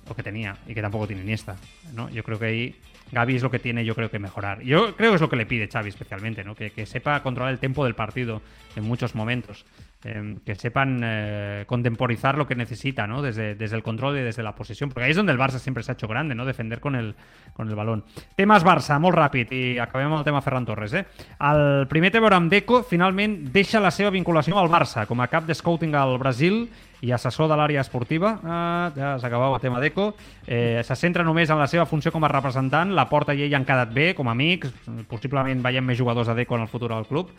lo 0.08 0.16
que 0.16 0.24
tenía 0.24 0.56
y 0.66 0.74
que 0.74 0.82
tampoco 0.82 1.06
tiene 1.06 1.22
Iniesta, 1.22 1.56
¿no? 1.94 2.10
Yo 2.10 2.24
creo 2.24 2.40
que 2.40 2.46
ahí 2.46 2.76
Gaby 3.12 3.36
es 3.36 3.44
lo 3.44 3.52
que 3.52 3.60
tiene, 3.60 3.86
yo 3.86 3.96
creo 3.96 4.10
que 4.10 4.20
mejorar. 4.20 4.62
Yo 4.62 4.96
creo 4.96 5.12
que 5.12 5.16
es 5.16 5.22
lo 5.22 5.30
que 5.30 5.36
le 5.36 5.46
pide 5.46 5.68
Xavi 5.68 5.90
especialmente, 5.90 6.44
¿no? 6.44 6.56
Que, 6.56 6.72
que 6.72 6.86
sepa 6.86 7.22
controlar 7.24 7.52
el 7.54 7.60
tempo 7.60 7.86
del 7.86 7.96
partido 7.96 8.42
en 8.76 8.84
muchos 8.84 9.16
momentos. 9.16 9.66
Eh, 10.04 10.38
que 10.46 10.56
sepan 10.56 11.02
eh, 11.04 11.64
contemporizar 11.68 12.38
lo 12.38 12.48
que 12.48 12.56
necesita, 12.56 13.06
¿no? 13.08 13.22
Desde, 13.22 13.56
desde 13.56 13.76
el 13.76 13.84
control 13.84 14.18
y 14.18 14.22
desde 14.22 14.44
la 14.44 14.56
posesión. 14.56 14.90
Porque 14.90 15.06
ahí 15.06 15.12
és 15.12 15.18
donde 15.18 15.32
el 15.32 15.40
Barça 15.40 15.60
sempre 15.60 15.84
s'ha 15.84 15.94
hecho 15.94 16.08
grande, 16.08 16.36
¿no? 16.36 16.46
Defender 16.46 16.80
con 16.80 16.96
el, 16.96 17.16
con 17.54 17.68
el 17.68 17.76
balón. 17.76 18.06
Temes 18.36 18.64
Barça, 18.64 19.00
molt 19.00 19.18
ràpid, 19.18 19.52
i 19.52 19.80
acabem 19.80 20.08
amb 20.08 20.22
el 20.22 20.28
tema 20.28 20.42
Ferran 20.42 20.66
Torres, 20.66 20.94
eh? 20.94 21.06
El 21.40 21.88
primer 21.92 22.12
té 22.12 22.20
a 22.20 22.24
veure 22.24 22.40
amb 22.40 22.52
Deco, 22.52 22.84
finalment 22.84 23.52
deixa 23.52 23.82
la 23.84 23.92
seva 23.92 24.14
vinculació 24.16 24.58
al 24.60 24.72
Barça, 24.72 25.06
com 25.10 25.20
a 25.20 25.28
cap 25.28 25.48
de 25.48 25.56
scouting 25.56 25.96
al 25.96 26.18
Brasil 26.20 26.70
i 27.02 27.12
assessor 27.16 27.48
de 27.48 27.56
l'àrea 27.56 27.82
esportiva. 27.84 28.34
Ah, 28.44 28.92
ja 28.96 29.14
s'acabava 29.20 29.56
el 29.56 29.64
tema 29.64 29.80
Deco. 29.80 30.14
Eh, 30.46 30.82
se 30.84 30.96
centra 31.00 31.24
només 31.24 31.50
en 31.50 31.60
la 31.60 31.68
seva 31.68 31.86
funció 31.88 32.12
com 32.12 32.24
a 32.24 32.32
representant. 32.32 32.92
La 32.96 33.08
Porta 33.10 33.36
i 33.36 33.46
ell 33.46 33.56
han 33.56 33.68
quedat 33.68 33.94
bé, 33.96 34.12
com 34.18 34.28
a 34.28 34.36
amics. 34.36 34.74
Possiblement 35.08 35.64
veiem 35.64 35.86
més 35.86 36.00
jugadors 36.00 36.28
de 36.28 36.36
Deco 36.42 36.58
en 36.58 36.66
el 36.68 36.72
futur 36.72 36.92
del 36.92 37.08
club, 37.08 37.32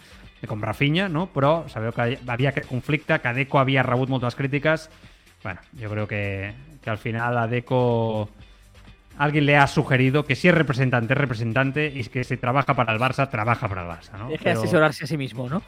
com 0.48 0.62
Rafinha, 0.64 1.08
no? 1.12 1.26
però 1.34 1.68
sabeu 1.68 1.92
que 1.92 2.16
havia 2.26 2.49
aquest 2.50 2.68
conflicte, 2.68 3.18
que 3.20 3.32
Deco 3.34 3.58
havia 3.58 3.82
rebut 3.82 4.08
moltes 4.10 4.34
crítiques. 4.36 4.90
Bueno, 5.42 5.60
yo 5.72 5.88
creo 5.90 6.06
que, 6.06 6.52
que 6.82 6.90
al 6.90 6.98
final 6.98 7.38
a 7.38 7.46
Deco 7.48 8.28
alguien 9.18 9.44
le 9.46 9.56
ha 9.56 9.66
sugerido 9.66 10.24
que 10.24 10.34
si 10.34 10.48
es 10.48 10.54
representante, 10.54 11.12
es 11.14 11.18
representante 11.18 11.86
y 11.94 12.04
que 12.04 12.24
si 12.24 12.36
trabaja 12.36 12.74
para 12.74 12.92
el 12.92 12.98
Barça, 12.98 13.28
trabaja 13.28 13.68
para 13.68 13.82
el 13.82 13.88
Barça, 13.88 14.12
¿no? 14.18 14.28
Deje 14.28 14.44
de 14.44 14.50
Pero- 14.50 14.60
asesorarse 14.60 15.04
a 15.04 15.06
sí 15.06 15.16
mismo, 15.18 15.48
¿no? 15.48 15.62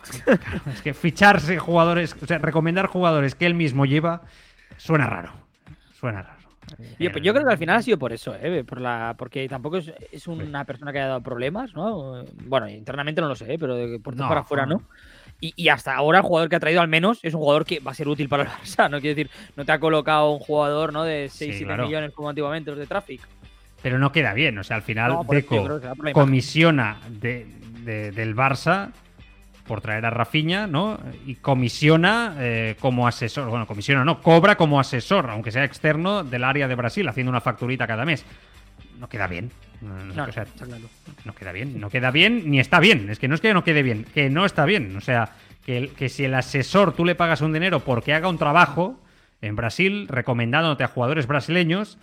es 0.73 0.81
que 0.83 0.95
ficharse 0.95 1.59
jugadores, 1.59 2.17
o 2.23 2.27
sea, 2.27 2.39
recomendar 2.39 2.87
jugadores 2.87 3.35
que 3.35 3.47
él 3.47 3.55
mismo 3.55 3.85
lleva, 3.85 4.23
suena 4.79 5.07
raro. 5.07 5.33
Suena 5.99 6.23
raro. 6.23 6.39
Yo, 6.99 7.11
yo 7.11 7.35
creo 7.35 7.45
que 7.45 7.53
al 7.53 7.59
final 7.59 7.77
ha 7.77 7.83
sido 7.83 7.99
por 7.99 8.13
eso, 8.13 8.35
¿eh? 8.41 8.65
por 8.65 8.81
la, 8.81 9.15
porque 9.19 9.47
tampoco 9.49 9.77
es, 9.79 9.93
es 10.11 10.27
una 10.27 10.65
persona 10.65 10.91
que 10.93 10.99
haya 11.01 11.09
dado 11.09 11.21
problemas, 11.21 11.75
¿no? 11.75 12.25
Bueno, 12.47 12.69
internamente 12.69 13.21
no 13.21 13.29
lo 13.29 13.35
sé, 13.35 13.53
¿eh? 13.53 13.59
pero 13.59 13.75
de 13.75 13.99
por 13.99 14.17
No, 14.17 14.29
para 14.29 14.41
afuera 14.41 14.65
no. 14.65 14.77
no. 14.77 14.83
Y, 15.43 15.53
y 15.57 15.69
hasta 15.71 15.93
ahora 15.97 16.19
el 16.19 16.25
jugador 16.25 16.49
que 16.49 16.55
ha 16.55 16.61
traído 16.61 16.81
al 16.81 16.87
menos 16.87 17.19
es 17.23 17.35
un 17.35 17.41
jugador 17.41 17.65
que 17.67 17.81
va 17.81 17.91
a 17.91 17.95
ser 17.95 18.07
útil 18.07 18.29
para 18.29 18.45
el 18.45 18.49
Barça, 18.49 18.89
¿no? 18.89 19.01
Quiero 19.01 19.17
decir, 19.17 19.31
no 19.57 19.65
te 19.65 19.73
ha 19.73 19.81
colocado 19.81 20.31
un 20.31 20.39
jugador 20.39 20.93
¿no? 20.93 21.03
de 21.03 21.27
6-7 21.27 21.59
Sí, 21.59 21.65
claro. 21.65 21.87
millones 21.87 22.13
como 22.13 22.29
antiguamente 22.29 22.71
los 22.71 22.79
de 22.79 22.87
Traffic. 22.87 23.21
Pero 23.83 23.99
no 23.99 24.13
queda 24.13 24.33
bien, 24.35 24.57
o 24.59 24.63
sea, 24.63 24.77
al 24.77 24.83
final 24.83 25.11
No, 25.15 25.25
Deco 25.29 25.81
comisiona 26.13 26.99
de- 27.11 27.47
de- 27.81 28.13
del 28.13 28.37
Barça 28.37 28.91
por 29.67 29.81
traer 29.81 30.07
a 30.07 30.11
Rafinha, 30.11 30.69
¿no? 30.69 31.01
Y 31.27 31.35
comisiona 31.35 32.37
eh, 32.39 32.77
como 32.79 33.09
asesor, 33.09 33.49
bueno, 33.49 33.67
comisiona 33.67 34.05
no, 34.05 34.21
cobra 34.21 34.55
como 34.57 34.79
asesor, 34.79 35.29
aunque 35.31 35.51
sea 35.51 35.65
externo, 35.65 36.23
del 36.23 36.45
área 36.45 36.69
de 36.69 36.75
Brasil, 36.77 37.09
haciendo 37.09 37.31
una 37.31 37.41
facturita 37.41 37.87
cada 37.89 38.05
mes. 38.05 38.25
No 39.01 39.09
queda 39.09 39.27
bien. 39.27 39.51
No, 39.83 39.95
o 40.25 40.33
sea, 40.33 40.45
claro. 40.45 40.85
no 41.25 41.35
queda 41.35 41.53
bien, 41.53 41.81
no 41.81 41.91
queda 41.91 42.11
bien 42.11 42.51
ni 42.51 42.61
está 42.61 42.79
bien. 42.81 43.11
Es 43.11 43.19
que 43.19 43.29
no 43.29 43.35
es 43.35 43.41
que 43.41 43.53
no 43.53 43.65
quede 43.65 43.83
bien, 43.83 44.05
que 44.15 44.31
no 44.31 44.45
está 44.47 44.65
bien. 44.65 44.97
O 44.97 45.01
sea, 45.01 45.31
que, 45.67 45.77
el- 45.77 45.91
que 45.91 46.09
si 46.09 46.25
el 46.25 46.35
asesor 46.35 46.95
tú 46.95 47.05
le 47.05 47.15
pagas 47.15 47.41
un 47.41 47.53
dinero 47.53 47.81
porque 47.81 48.15
haga 48.15 48.29
un 48.29 48.39
trabajo 48.39 49.01
en 49.41 49.57
Brasil, 49.57 50.07
recomendándote 50.09 50.85
a 50.85 50.89
jugadores 50.89 51.27
brasileños, 51.27 51.99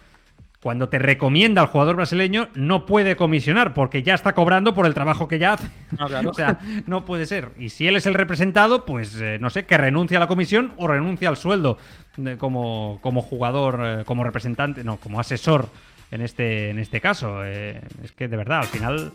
cuando 0.61 0.89
te 0.89 0.99
recomienda 0.99 1.61
al 1.61 1.69
jugador 1.69 1.95
brasileño, 1.95 2.49
no 2.53 2.85
puede 2.85 3.15
comisionar 3.15 3.73
porque 3.73 4.03
ya 4.03 4.13
está 4.13 4.33
cobrando 4.33 4.73
por 4.73 4.85
el 4.85 4.93
trabajo 4.93 5.29
que 5.29 5.39
ya 5.39 5.53
hace. 5.53 5.69
No, 5.97 6.07
claro. 6.07 6.29
o 6.31 6.33
sea, 6.33 6.59
no 6.85 7.05
puede 7.05 7.25
ser. 7.27 7.51
Y 7.57 7.69
si 7.69 7.87
él 7.87 7.95
es 7.95 8.05
el 8.07 8.13
representado, 8.13 8.85
pues 8.85 9.15
eh, 9.21 9.37
no 9.39 9.49
sé, 9.49 9.65
que 9.65 9.77
renuncie 9.77 10.17
a 10.17 10.19
la 10.19 10.27
comisión 10.27 10.73
o 10.75 10.85
renuncie 10.89 11.29
al 11.29 11.37
sueldo 11.37 11.77
de- 12.17 12.37
como, 12.37 12.99
como 13.01 13.21
jugador, 13.21 13.79
eh, 13.81 14.03
como 14.05 14.25
representante, 14.25 14.83
no, 14.83 14.97
como 14.97 15.21
asesor 15.21 15.69
en 16.11 16.21
este, 16.21 16.69
en 16.69 16.79
este 16.79 17.01
caso. 17.01 17.45
Eh, 17.45 17.81
es 18.03 18.11
que 18.11 18.27
de 18.27 18.37
verdad, 18.37 18.59
al 18.59 18.67
final 18.67 19.11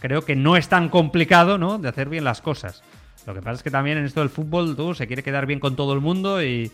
creo 0.00 0.24
que 0.24 0.36
no 0.36 0.56
es 0.56 0.68
tan 0.68 0.88
complicado, 0.88 1.58
¿no? 1.58 1.78
De 1.78 1.88
hacer 1.88 2.08
bien 2.08 2.24
las 2.24 2.40
cosas. 2.40 2.82
Lo 3.26 3.34
que 3.34 3.40
pasa 3.40 3.56
es 3.56 3.62
que 3.62 3.70
también 3.70 3.98
en 3.98 4.04
esto 4.04 4.20
del 4.20 4.28
fútbol 4.28 4.76
tú 4.76 4.94
se 4.94 5.06
quiere 5.06 5.22
quedar 5.22 5.46
bien 5.46 5.60
con 5.60 5.76
todo 5.76 5.94
el 5.94 6.00
mundo 6.00 6.42
y, 6.42 6.70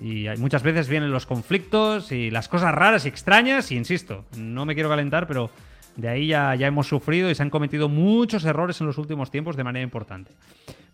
y 0.00 0.26
muchas 0.38 0.62
veces 0.62 0.88
vienen 0.88 1.10
los 1.10 1.26
conflictos 1.26 2.12
y 2.12 2.30
las 2.30 2.48
cosas 2.48 2.74
raras 2.74 3.04
y 3.04 3.08
extrañas. 3.08 3.72
Y 3.72 3.76
insisto, 3.76 4.24
no 4.36 4.66
me 4.66 4.74
quiero 4.74 4.88
calentar, 4.88 5.26
pero 5.26 5.50
de 5.96 6.08
ahí 6.08 6.26
ya, 6.26 6.54
ya 6.54 6.66
hemos 6.66 6.86
sufrido 6.86 7.30
y 7.30 7.34
se 7.34 7.42
han 7.42 7.50
cometido 7.50 7.88
muchos 7.88 8.44
errores 8.44 8.80
en 8.80 8.86
los 8.86 8.98
últimos 8.98 9.30
tiempos 9.30 9.56
de 9.56 9.64
manera 9.64 9.82
importante. 9.82 10.32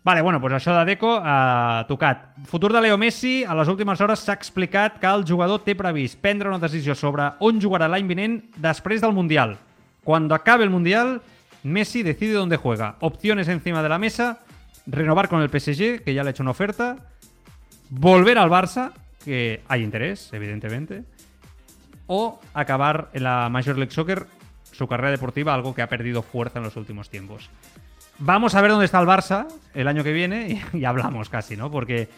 Vale, 0.03 0.21
bueno, 0.21 0.39
doncs 0.43 0.57
això 0.57 0.73
de 0.75 0.83
Deco 0.83 1.13
a 1.23 1.85
tocat. 1.87 2.33
Futur 2.49 2.73
de 2.73 2.81
Leo 2.83 2.97
Messi, 2.99 3.45
a 3.47 3.55
les 3.55 3.69
últimes 3.71 4.01
hores 4.03 4.19
s'ha 4.19 4.35
explicat 4.35 4.97
que 4.99 5.07
el 5.07 5.23
jugador 5.23 5.61
té 5.63 5.77
previst 5.79 6.19
prendre 6.19 6.51
una 6.51 6.59
decisió 6.59 6.91
sobre 6.91 7.29
on 7.39 7.61
jugarà 7.63 7.87
l'any 7.87 8.09
vinent 8.09 8.41
després 8.59 8.99
del 8.99 9.15
Mundial. 9.15 9.55
Cuando 10.03 10.35
acabe 10.35 10.65
el 10.65 10.73
Mundial, 10.73 11.21
Messi 11.63 12.03
decide 12.03 12.33
dónde 12.33 12.57
juega. 12.57 12.97
Opciones 12.99 13.47
encima 13.47 13.81
de 13.81 13.87
la 13.87 13.97
mesa, 13.97 14.41
renovar 14.85 15.29
con 15.29 15.41
el 15.41 15.47
PSG, 15.47 16.03
que 16.03 16.13
ya 16.13 16.23
le 16.23 16.29
ha 16.29 16.31
hecho 16.31 16.43
una 16.43 16.51
oferta, 16.51 16.97
volver 17.89 18.37
al 18.37 18.49
Barça, 18.49 18.91
que 19.23 19.63
hay 19.69 19.83
interés, 19.83 20.33
evidentemente, 20.33 21.05
o 22.07 22.41
acabar 22.53 23.07
en 23.13 23.23
la 23.23 23.47
Major 23.47 23.77
League 23.77 23.93
Soccer 23.93 24.25
su 24.73 24.85
carrera 24.85 25.11
deportiva, 25.11 25.53
algo 25.53 25.73
que 25.73 25.81
ha 25.81 25.87
perdido 25.87 26.23
fuerza 26.23 26.59
en 26.59 26.65
los 26.65 26.75
últimos 26.75 27.09
tiempos. 27.09 27.49
Vamos 28.19 28.55
a 28.55 28.61
ver 28.61 28.71
dónde 28.71 28.85
está 28.85 28.99
el 28.99 29.07
Barça 29.07 29.47
el 29.73 29.87
año 29.87 30.03
que 30.03 30.13
viene 30.13 30.61
y, 30.73 30.85
hablamos 30.85 31.29
casi, 31.29 31.57
¿no? 31.57 31.71
Porque 31.71 32.09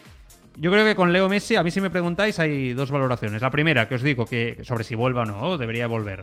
yo 0.56 0.70
creo 0.70 0.84
que 0.84 0.94
con 0.94 1.12
Leo 1.12 1.28
Messi, 1.28 1.56
a 1.56 1.62
mí 1.62 1.70
si 1.70 1.80
me 1.80 1.90
preguntáis, 1.90 2.38
hay 2.38 2.72
dos 2.74 2.90
valoraciones. 2.90 3.42
La 3.42 3.50
primera, 3.50 3.88
que 3.88 3.96
os 3.96 4.02
digo, 4.02 4.26
que 4.26 4.58
sobre 4.62 4.84
si 4.84 4.94
vuelva 4.94 5.22
o 5.22 5.26
no, 5.26 5.58
debería 5.58 5.86
volver. 5.86 6.22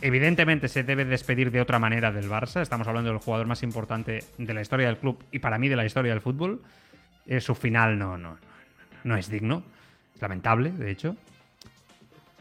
Evidentemente 0.00 0.68
se 0.68 0.82
debe 0.82 1.04
despedir 1.04 1.50
de 1.50 1.60
otra 1.60 1.78
manera 1.78 2.12
del 2.12 2.28
Barça. 2.28 2.60
Estamos 2.60 2.86
hablando 2.86 3.10
del 3.10 3.18
jugador 3.18 3.46
más 3.46 3.62
importante 3.62 4.24
de 4.36 4.54
la 4.54 4.60
historia 4.60 4.86
del 4.86 4.98
club 4.98 5.24
y 5.30 5.38
para 5.38 5.58
mí 5.58 5.68
de 5.68 5.76
la 5.76 5.86
historia 5.86 6.12
del 6.12 6.20
fútbol. 6.20 6.62
Eh, 7.26 7.40
su 7.40 7.54
final 7.54 7.98
no, 7.98 8.18
no, 8.18 8.36
no 9.04 9.16
es 9.16 9.30
digno. 9.30 9.62
Es 10.14 10.20
lamentable, 10.20 10.70
de 10.70 10.90
hecho. 10.90 11.16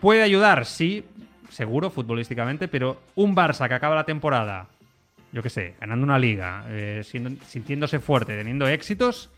Puede 0.02 0.22
ayudar, 0.22 0.66
sí, 0.66 1.06
seguro, 1.50 1.90
futbolísticamente, 1.90 2.68
pero 2.68 3.02
un 3.16 3.36
Barça 3.36 3.68
que 3.68 3.74
acaba 3.74 3.96
la 3.96 4.04
temporada, 4.04 4.68
yo 5.36 5.44
qué 5.44 5.50
sé, 5.50 5.76
ganando 5.82 6.06
una 6.06 6.18
liga, 6.18 6.64
eh, 6.70 7.04
sintiéndose 7.04 8.00
fuerte, 8.00 8.38
teniendo 8.38 8.66
éxitos, 8.70 9.30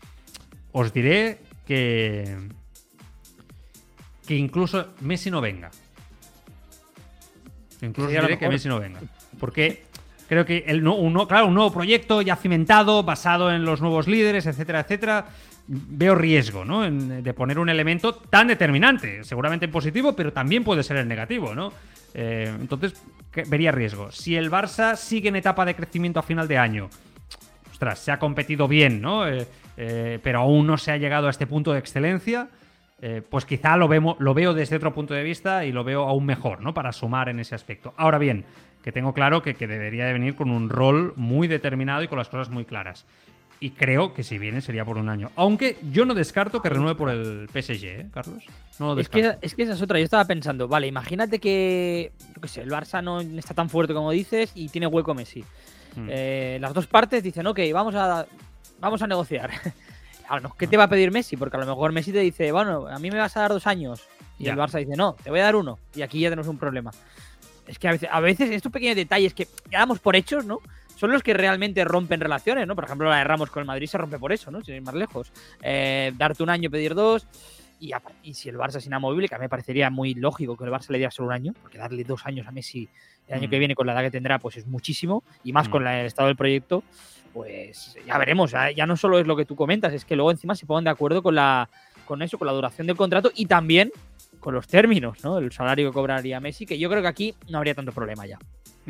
os 0.70 0.92
diré 0.92 1.40
que. 1.66 2.36
que 4.24 4.36
incluso 4.36 4.94
Messi 5.00 5.28
no 5.28 5.40
venga. 5.40 5.72
Incluso 7.82 8.10
diré 8.10 8.38
que. 8.38 8.48
Messi 8.48 8.68
no 8.68 8.78
venga. 8.78 9.00
Porque 9.40 9.82
creo 10.28 10.44
que 10.44 10.58
el, 10.68 10.84
no- 10.84 10.94
un, 10.94 11.26
claro, 11.26 11.48
un 11.48 11.54
nuevo 11.54 11.72
proyecto 11.72 12.22
ya 12.22 12.36
cimentado, 12.36 13.02
basado 13.02 13.50
en 13.52 13.64
los 13.64 13.80
nuevos 13.80 14.06
líderes, 14.06 14.46
etcétera, 14.46 14.80
etcétera. 14.80 15.26
Veo 15.66 16.14
riesgo, 16.14 16.64
¿no? 16.64 16.84
En- 16.84 17.24
de 17.24 17.34
poner 17.34 17.58
un 17.58 17.68
elemento 17.68 18.14
tan 18.14 18.46
determinante, 18.46 19.24
seguramente 19.24 19.66
en 19.66 19.72
positivo, 19.72 20.14
pero 20.14 20.32
también 20.32 20.62
puede 20.62 20.84
ser 20.84 20.98
en 20.98 21.08
negativo, 21.08 21.56
¿no? 21.56 21.72
Eh, 22.14 22.54
entonces, 22.60 22.94
vería 23.44 23.72
riesgo. 23.72 24.10
Si 24.10 24.36
el 24.36 24.50
Barça 24.50 24.96
sigue 24.96 25.28
en 25.28 25.36
etapa 25.36 25.64
de 25.64 25.74
crecimiento 25.74 26.20
a 26.20 26.22
final 26.22 26.48
de 26.48 26.58
año, 26.58 26.88
ostras, 27.70 27.98
se 27.98 28.10
ha 28.10 28.18
competido 28.18 28.66
bien, 28.66 29.00
¿no? 29.00 29.28
Eh, 29.28 29.46
eh, 29.76 30.18
pero 30.22 30.40
aún 30.40 30.66
no 30.66 30.76
se 30.76 30.90
ha 30.90 30.96
llegado 30.96 31.28
a 31.28 31.30
este 31.30 31.46
punto 31.46 31.72
de 31.72 31.78
excelencia. 31.78 32.48
eh, 33.00 33.22
pues 33.28 33.44
quizá 33.44 33.76
lo, 33.76 33.86
vemos, 33.88 34.16
lo 34.18 34.34
veo 34.34 34.54
desde 34.54 34.76
otro 34.76 34.92
punto 34.92 35.14
de 35.14 35.22
vista 35.22 35.64
y 35.64 35.72
lo 35.72 35.84
veo 35.84 36.02
aún 36.04 36.26
mejor, 36.26 36.60
¿no? 36.60 36.74
Para 36.74 36.92
sumar 36.92 37.28
en 37.28 37.38
ese 37.38 37.54
aspecto. 37.54 37.94
Ahora 37.96 38.18
bien, 38.18 38.44
que 38.82 38.92
tengo 38.92 39.12
claro 39.14 39.42
que, 39.42 39.54
que 39.54 39.66
debería 39.66 40.06
de 40.06 40.12
venir 40.12 40.34
con 40.34 40.50
un 40.50 40.68
rol 40.68 41.12
muy 41.16 41.46
determinado 41.46 42.02
y 42.02 42.08
con 42.08 42.18
las 42.18 42.28
cosas 42.28 42.50
muy 42.50 42.64
claras. 42.64 43.06
Y 43.60 43.70
creo 43.70 44.14
que 44.14 44.22
si 44.22 44.38
viene 44.38 44.60
sería 44.60 44.84
por 44.84 44.98
un 44.98 45.08
año. 45.08 45.30
Aunque 45.34 45.78
yo 45.90 46.04
no 46.04 46.14
descarto 46.14 46.62
que 46.62 46.68
renueve 46.68 46.94
por 46.94 47.10
el 47.10 47.48
PSG, 47.52 47.84
¿eh, 47.86 48.06
Carlos? 48.12 48.44
No 48.78 48.94
lo 48.94 49.00
Es 49.00 49.08
que, 49.08 49.18
descarto. 49.22 49.46
es 49.46 49.54
que 49.56 49.62
esa 49.64 49.72
es 49.72 49.82
otra. 49.82 49.98
Yo 49.98 50.04
estaba 50.04 50.24
pensando, 50.26 50.68
vale, 50.68 50.86
imagínate 50.86 51.40
que, 51.40 52.12
yo 52.34 52.40
qué 52.40 52.48
sé, 52.48 52.60
el 52.62 52.70
Barça 52.70 53.02
no 53.02 53.20
está 53.20 53.54
tan 53.54 53.68
fuerte 53.68 53.94
como 53.94 54.12
dices 54.12 54.52
y 54.54 54.68
tiene 54.68 54.86
hueco 54.86 55.12
Messi. 55.12 55.40
Mm. 55.96 56.06
Eh, 56.08 56.58
las 56.60 56.72
dos 56.72 56.86
partes 56.86 57.22
dicen, 57.22 57.46
ok, 57.48 57.58
vamos 57.72 57.96
a, 57.96 58.26
vamos 58.78 59.02
a 59.02 59.06
negociar. 59.08 59.50
¿Qué 60.58 60.66
te 60.66 60.76
va 60.76 60.84
a 60.84 60.88
pedir 60.88 61.10
Messi? 61.10 61.36
Porque 61.36 61.56
a 61.56 61.60
lo 61.60 61.66
mejor 61.66 61.90
Messi 61.90 62.12
te 62.12 62.20
dice, 62.20 62.52
bueno, 62.52 62.86
a 62.86 62.98
mí 62.98 63.10
me 63.10 63.18
vas 63.18 63.36
a 63.36 63.40
dar 63.40 63.50
dos 63.50 63.66
años. 63.66 64.06
Y 64.38 64.44
Ya. 64.44 64.52
el 64.52 64.58
Barça 64.58 64.78
dice, 64.78 64.94
no, 64.96 65.14
te 65.14 65.30
voy 65.30 65.40
a 65.40 65.44
dar 65.44 65.56
uno. 65.56 65.78
Y 65.96 66.02
aquí 66.02 66.20
ya 66.20 66.28
tenemos 66.28 66.46
un 66.48 66.58
problema. 66.58 66.92
Es 67.66 67.78
que 67.78 67.88
a 67.88 67.92
veces, 67.92 68.08
a 68.12 68.20
veces 68.20 68.50
estos 68.50 68.70
pequeños 68.70 68.94
detalles 68.94 69.34
que 69.34 69.48
ya 69.70 69.80
damos 69.80 69.98
por 69.98 70.14
hechos, 70.14 70.44
¿no? 70.44 70.60
Son 70.98 71.12
los 71.12 71.22
que 71.22 71.32
realmente 71.32 71.84
rompen 71.84 72.20
relaciones, 72.20 72.66
¿no? 72.66 72.74
Por 72.74 72.84
ejemplo, 72.84 73.08
la 73.08 73.18
de 73.18 73.24
Ramos 73.24 73.50
con 73.50 73.60
el 73.60 73.66
Madrid 73.66 73.86
se 73.86 73.96
rompe 73.98 74.18
por 74.18 74.32
eso, 74.32 74.50
¿no? 74.50 74.62
Sin 74.64 74.74
ir 74.74 74.82
más 74.82 74.94
lejos. 74.94 75.30
Eh, 75.62 76.12
darte 76.16 76.42
un 76.42 76.50
año, 76.50 76.68
pedir 76.70 76.94
dos. 76.94 77.26
Y, 77.80 77.92
si 78.34 78.48
el 78.48 78.56
Barça 78.58 78.78
es 78.78 78.86
inamovible, 78.86 79.28
que 79.28 79.34
a 79.36 79.38
mí 79.38 79.42
me 79.44 79.48
parecería 79.48 79.88
muy 79.90 80.14
lógico 80.14 80.56
que 80.56 80.64
el 80.64 80.70
Barça 80.70 80.88
le 80.90 80.98
diera 80.98 81.12
solo 81.12 81.28
un 81.28 81.34
año, 81.34 81.54
porque 81.62 81.78
darle 81.78 82.02
dos 82.02 82.26
años 82.26 82.48
a 82.48 82.50
Messi 82.50 82.88
el 83.28 83.34
año 83.34 83.46
Mm. 83.46 83.50
que 83.50 83.58
viene 83.60 83.74
con 83.76 83.86
la 83.86 83.92
edad 83.92 84.02
que 84.02 84.10
tendrá, 84.10 84.40
pues 84.40 84.56
es 84.56 84.66
muchísimo, 84.66 85.22
y 85.44 85.52
más 85.52 85.68
Mm. 85.68 85.70
con 85.70 85.84
la- 85.84 86.00
el 86.00 86.06
estado 86.06 86.26
del 86.26 86.36
proyecto, 86.36 86.82
pues 87.32 87.96
ya 88.04 88.18
veremos. 88.18 88.50
Ya, 88.50 88.72
ya 88.72 88.84
no 88.84 88.96
solo 88.96 89.20
es 89.20 89.26
lo 89.28 89.36
que 89.36 89.44
tú 89.44 89.54
comentas, 89.54 89.92
es 89.92 90.04
que 90.04 90.16
luego 90.16 90.32
encima 90.32 90.56
se 90.56 90.66
pongan 90.66 90.82
de 90.84 90.90
acuerdo 90.90 91.22
con 91.22 91.34
la 91.36 91.68
con 92.06 92.22
eso, 92.22 92.38
con 92.38 92.46
la 92.46 92.52
duración 92.54 92.86
del 92.88 92.96
contrato 92.96 93.30
y 93.36 93.44
también 93.46 93.92
con 94.40 94.54
los 94.54 94.66
términos, 94.66 95.22
¿no? 95.22 95.36
El 95.38 95.52
salario 95.52 95.90
que 95.90 95.94
cobraría 95.94 96.40
Messi, 96.40 96.64
que 96.66 96.78
yo 96.78 96.88
creo 96.88 97.02
que 97.02 97.08
aquí 97.08 97.34
no 97.50 97.58
habría 97.58 97.74
tanto 97.74 97.92
problema 97.92 98.24
ya. 98.26 98.38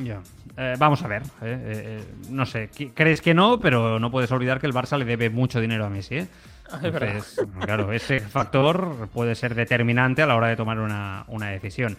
Ya. 0.00 0.20
Eh, 0.56 0.74
vamos 0.78 1.02
a 1.02 1.08
ver. 1.08 1.22
eh, 1.42 1.58
eh, 2.02 2.04
no 2.30 2.46
sé, 2.46 2.70
crees 2.94 3.20
que 3.20 3.34
no, 3.34 3.58
pero 3.58 3.98
no 3.98 4.10
puedes 4.10 4.30
olvidar 4.30 4.60
que 4.60 4.66
el 4.66 4.72
Barça 4.72 4.96
le 4.96 5.04
debe 5.04 5.28
mucho 5.30 5.60
dinero 5.60 5.84
a 5.84 5.90
Messi. 5.90 6.16
¿eh? 6.18 6.28
Es 6.72 6.82
verdad. 6.82 7.08
Entonces, 7.08 7.46
claro, 7.60 7.92
ese 7.92 8.20
factor 8.36 9.08
puede 9.12 9.34
ser 9.34 9.54
determinante 9.54 10.22
a 10.22 10.26
la 10.26 10.36
hora 10.36 10.48
de 10.48 10.56
tomar 10.56 10.78
una, 10.78 11.24
una 11.28 11.48
decisión. 11.50 11.96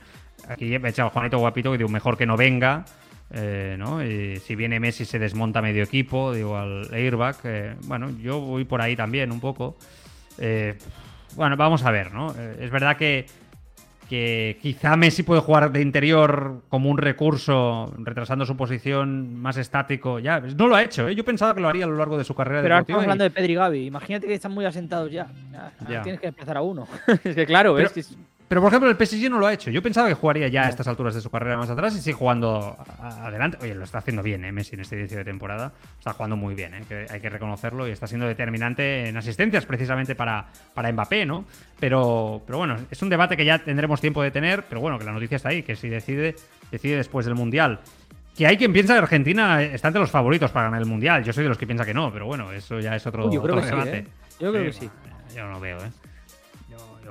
Aquí 0.47 0.73
he 0.73 0.87
echado 0.87 1.09
Juanito 1.09 1.37
Guapito 1.39 1.71
que 1.71 1.77
digo, 1.77 1.89
mejor 1.89 2.17
que 2.17 2.25
no 2.25 2.37
venga. 2.37 2.85
eh, 3.31 3.75
¿no? 3.77 4.03
Y 4.03 4.37
si 4.39 4.55
viene 4.55 4.79
Messi 4.79 5.03
se 5.05 5.19
desmonta 5.19 5.61
medio 5.61 5.83
equipo, 5.83 6.33
digo, 6.33 6.57
al 6.57 6.87
airbag. 6.93 7.77
bueno, 7.85 8.09
yo 8.21 8.39
voy 8.39 8.63
por 8.63 8.81
ahí 8.81 8.95
también 8.95 9.31
un 9.31 9.39
poco. 9.41 9.77
Eh, 10.37 10.77
bueno, 11.35 11.57
vamos 11.57 11.83
a 11.83 11.91
ver, 11.91 12.13
¿no? 12.13 12.33
Es 12.59 12.71
verdad 12.71 12.95
que, 12.97 13.25
que 14.09 14.57
quizá 14.61 14.95
Messi 14.97 15.21
puede 15.21 15.39
jugar 15.41 15.71
de 15.71 15.81
interior 15.81 16.61
como 16.69 16.89
un 16.89 16.97
recurso, 16.97 17.93
retrasando 17.99 18.43
su 18.45 18.57
posición 18.57 19.35
más 19.39 19.55
estático. 19.57 20.17
Ya, 20.19 20.39
no 20.39 20.67
lo 20.67 20.75
ha 20.75 20.81
hecho, 20.81 21.07
¿eh? 21.07 21.15
Yo 21.15 21.23
pensaba 21.23 21.53
que 21.53 21.61
lo 21.61 21.69
haría 21.69 21.85
a 21.85 21.87
lo 21.87 21.95
largo 21.95 22.17
de 22.17 22.23
su 22.23 22.33
carrera 22.33 22.63
Pero 22.63 22.73
ahora 22.73 22.81
estamos 22.81 23.03
y- 23.03 23.05
hablando 23.05 23.23
de 23.23 23.29
Pedri 23.29 23.53
y 23.53 23.55
Gavi. 23.55 23.85
Imagínate 23.85 24.25
que 24.25 24.33
están 24.33 24.51
muy 24.51 24.65
asentados 24.65 25.11
ya. 25.11 25.27
Ya, 25.51 25.71
Ya. 25.87 26.01
Tienes 26.01 26.19
que 26.19 26.27
empezar 26.27 26.57
a 26.57 26.61
uno. 26.63 26.87
es 27.23 27.35
que 27.35 27.45
claro, 27.45 27.75
Pero- 27.75 27.87
es 27.87 27.93
que 27.93 27.99
es- 27.99 28.17
Pero 28.49 28.61
por 28.61 28.69
ejemplo, 28.69 28.89
el 28.89 28.97
PSG 28.97 29.29
no 29.29 29.37
lo 29.37 29.45
ha 29.45 29.53
hecho. 29.53 29.69
Yo 29.69 29.83
pensaba 29.83 30.07
que 30.07 30.15
jugaría 30.15 30.47
ya 30.47 30.63
a 30.63 30.69
estas 30.69 30.87
alturas 30.87 31.13
de 31.13 31.21
su 31.21 31.29
carrera 31.29 31.55
más 31.55 31.69
atrás 31.69 31.95
y 31.95 31.99
sigue 31.99 32.15
jugando 32.15 32.77
adelante. 32.99 33.59
Oye, 33.61 33.75
lo 33.75 33.83
está 33.83 33.99
haciendo 33.99 34.23
bien, 34.23 34.43
¿eh? 34.43 34.51
Messi 34.51 34.73
en 34.73 34.81
este 34.81 34.97
inicio 34.97 35.19
de 35.19 35.23
temporada. 35.23 35.71
Está 35.99 36.13
jugando 36.13 36.35
muy 36.35 36.55
bien, 36.55 36.73
¿eh? 36.73 36.81
que 36.89 37.05
hay 37.11 37.21
que 37.21 37.29
reconocerlo 37.29 37.87
y 37.87 37.91
está 37.91 38.07
siendo 38.07 38.25
determinante 38.25 39.07
en 39.07 39.15
asistencias 39.15 39.67
precisamente 39.67 40.15
para, 40.15 40.47
para 40.73 40.91
Mbappé, 40.91 41.27
¿no? 41.27 41.45
Pero, 41.79 42.41
pero 42.47 42.57
bueno, 42.57 42.75
es 42.89 42.99
un 43.03 43.09
debate 43.09 43.37
que 43.37 43.45
ya 43.45 43.59
tendremos 43.59 44.01
tiempo 44.01 44.23
de 44.23 44.31
tener, 44.31 44.63
pero 44.63 44.81
bueno, 44.81 44.97
que 44.97 45.05
la 45.05 45.11
noticia 45.11 45.35
está 45.35 45.49
ahí, 45.49 45.61
que 45.61 45.75
si 45.75 45.87
decide, 45.87 46.35
decide 46.71 46.97
después 46.97 47.27
del 47.27 47.35
Mundial. 47.35 47.81
Que 48.35 48.47
hay 48.47 48.57
quien 48.57 48.73
piensa 48.73 48.93
que 48.93 48.99
Argentina 48.99 49.61
está 49.61 49.89
entre 49.89 50.01
los 50.01 50.09
favoritos 50.09 50.49
para 50.49 50.65
ganar 50.65 50.81
el 50.81 50.87
Mundial. 50.87 51.23
Yo 51.23 51.33
soy 51.33 51.43
de 51.43 51.49
los 51.49 51.57
que 51.59 51.67
piensa 51.67 51.85
que 51.85 51.93
no, 51.93 52.11
pero 52.11 52.25
bueno, 52.25 52.51
eso 52.51 52.79
ya 52.79 52.95
es 52.95 53.05
otro, 53.05 53.27
Uy, 53.27 53.35
yo 53.35 53.43
creo 53.43 53.57
otro 53.57 53.63
que 53.63 53.69
sí, 53.71 53.75
debate. 53.75 53.97
¿eh? 53.99 54.07
Yo 54.39 54.51
creo 54.51 54.63
que 54.63 54.73
sí. 54.73 54.89
Yo 55.35 55.45
no 55.45 55.51
lo 55.51 55.59
veo, 55.59 55.77
¿eh? 55.77 55.91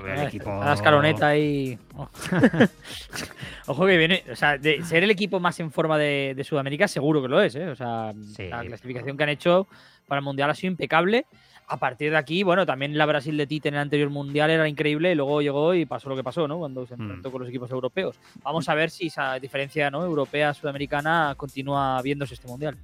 Veo 0.02 0.14
el 0.14 0.26
equipo... 0.28 0.50
A 0.62 0.66
la 0.66 0.72
escaloneta 0.74 1.28
ahí. 1.28 1.78
Oh. 1.96 2.08
Ojo 3.66 3.86
que 3.86 3.96
viene. 3.96 4.24
O 4.30 4.36
sea, 4.36 4.58
de 4.58 4.82
ser 4.82 5.04
el 5.04 5.10
equipo 5.10 5.40
más 5.40 5.58
en 5.60 5.70
forma 5.70 5.98
de, 5.98 6.34
de 6.36 6.44
Sudamérica, 6.44 6.88
seguro 6.88 7.20
que 7.22 7.28
lo 7.28 7.40
es, 7.42 7.54
¿eh? 7.54 7.68
O 7.68 7.76
sea, 7.76 8.12
Sí. 8.34 8.48
la 8.48 8.62
clasificación 8.64 9.16
que 9.16 9.22
han 9.24 9.28
hecho 9.30 9.66
para 10.06 10.20
el 10.20 10.24
Mundial 10.24 10.50
ha 10.50 10.54
sido 10.54 10.70
impecable. 10.70 11.26
A 11.70 11.76
partir 11.76 12.10
de 12.10 12.16
aquí, 12.16 12.44
bueno, 12.44 12.64
también 12.64 12.96
la 12.96 13.04
Brasil 13.04 13.36
de 13.36 13.46
Tite 13.46 13.68
en 13.68 13.74
el 13.74 13.80
anterior 13.82 14.08
Mundial 14.08 14.48
era 14.50 14.66
increíble 14.66 15.12
y 15.12 15.14
luego 15.14 15.42
llegó 15.42 15.74
y 15.74 15.84
pasó 15.84 16.08
lo 16.08 16.16
que 16.16 16.24
pasó, 16.24 16.48
¿no? 16.48 16.56
Cuando 16.58 16.86
se 16.86 16.96
Mm. 16.96 17.02
enfrentó 17.02 17.30
con 17.30 17.40
los 17.42 17.48
equipos 17.50 17.70
europeos. 17.70 18.18
Vamos 18.42 18.66
a 18.70 18.74
ver 18.74 18.88
si 18.88 19.08
esa 19.08 19.38
diferencia 19.38 19.90
¿no? 19.90 20.02
europea-sudamericana 20.02 21.34
continúa 21.36 22.00
viéndose 22.00 22.32
este 22.34 22.48
Mundial. 22.48 22.78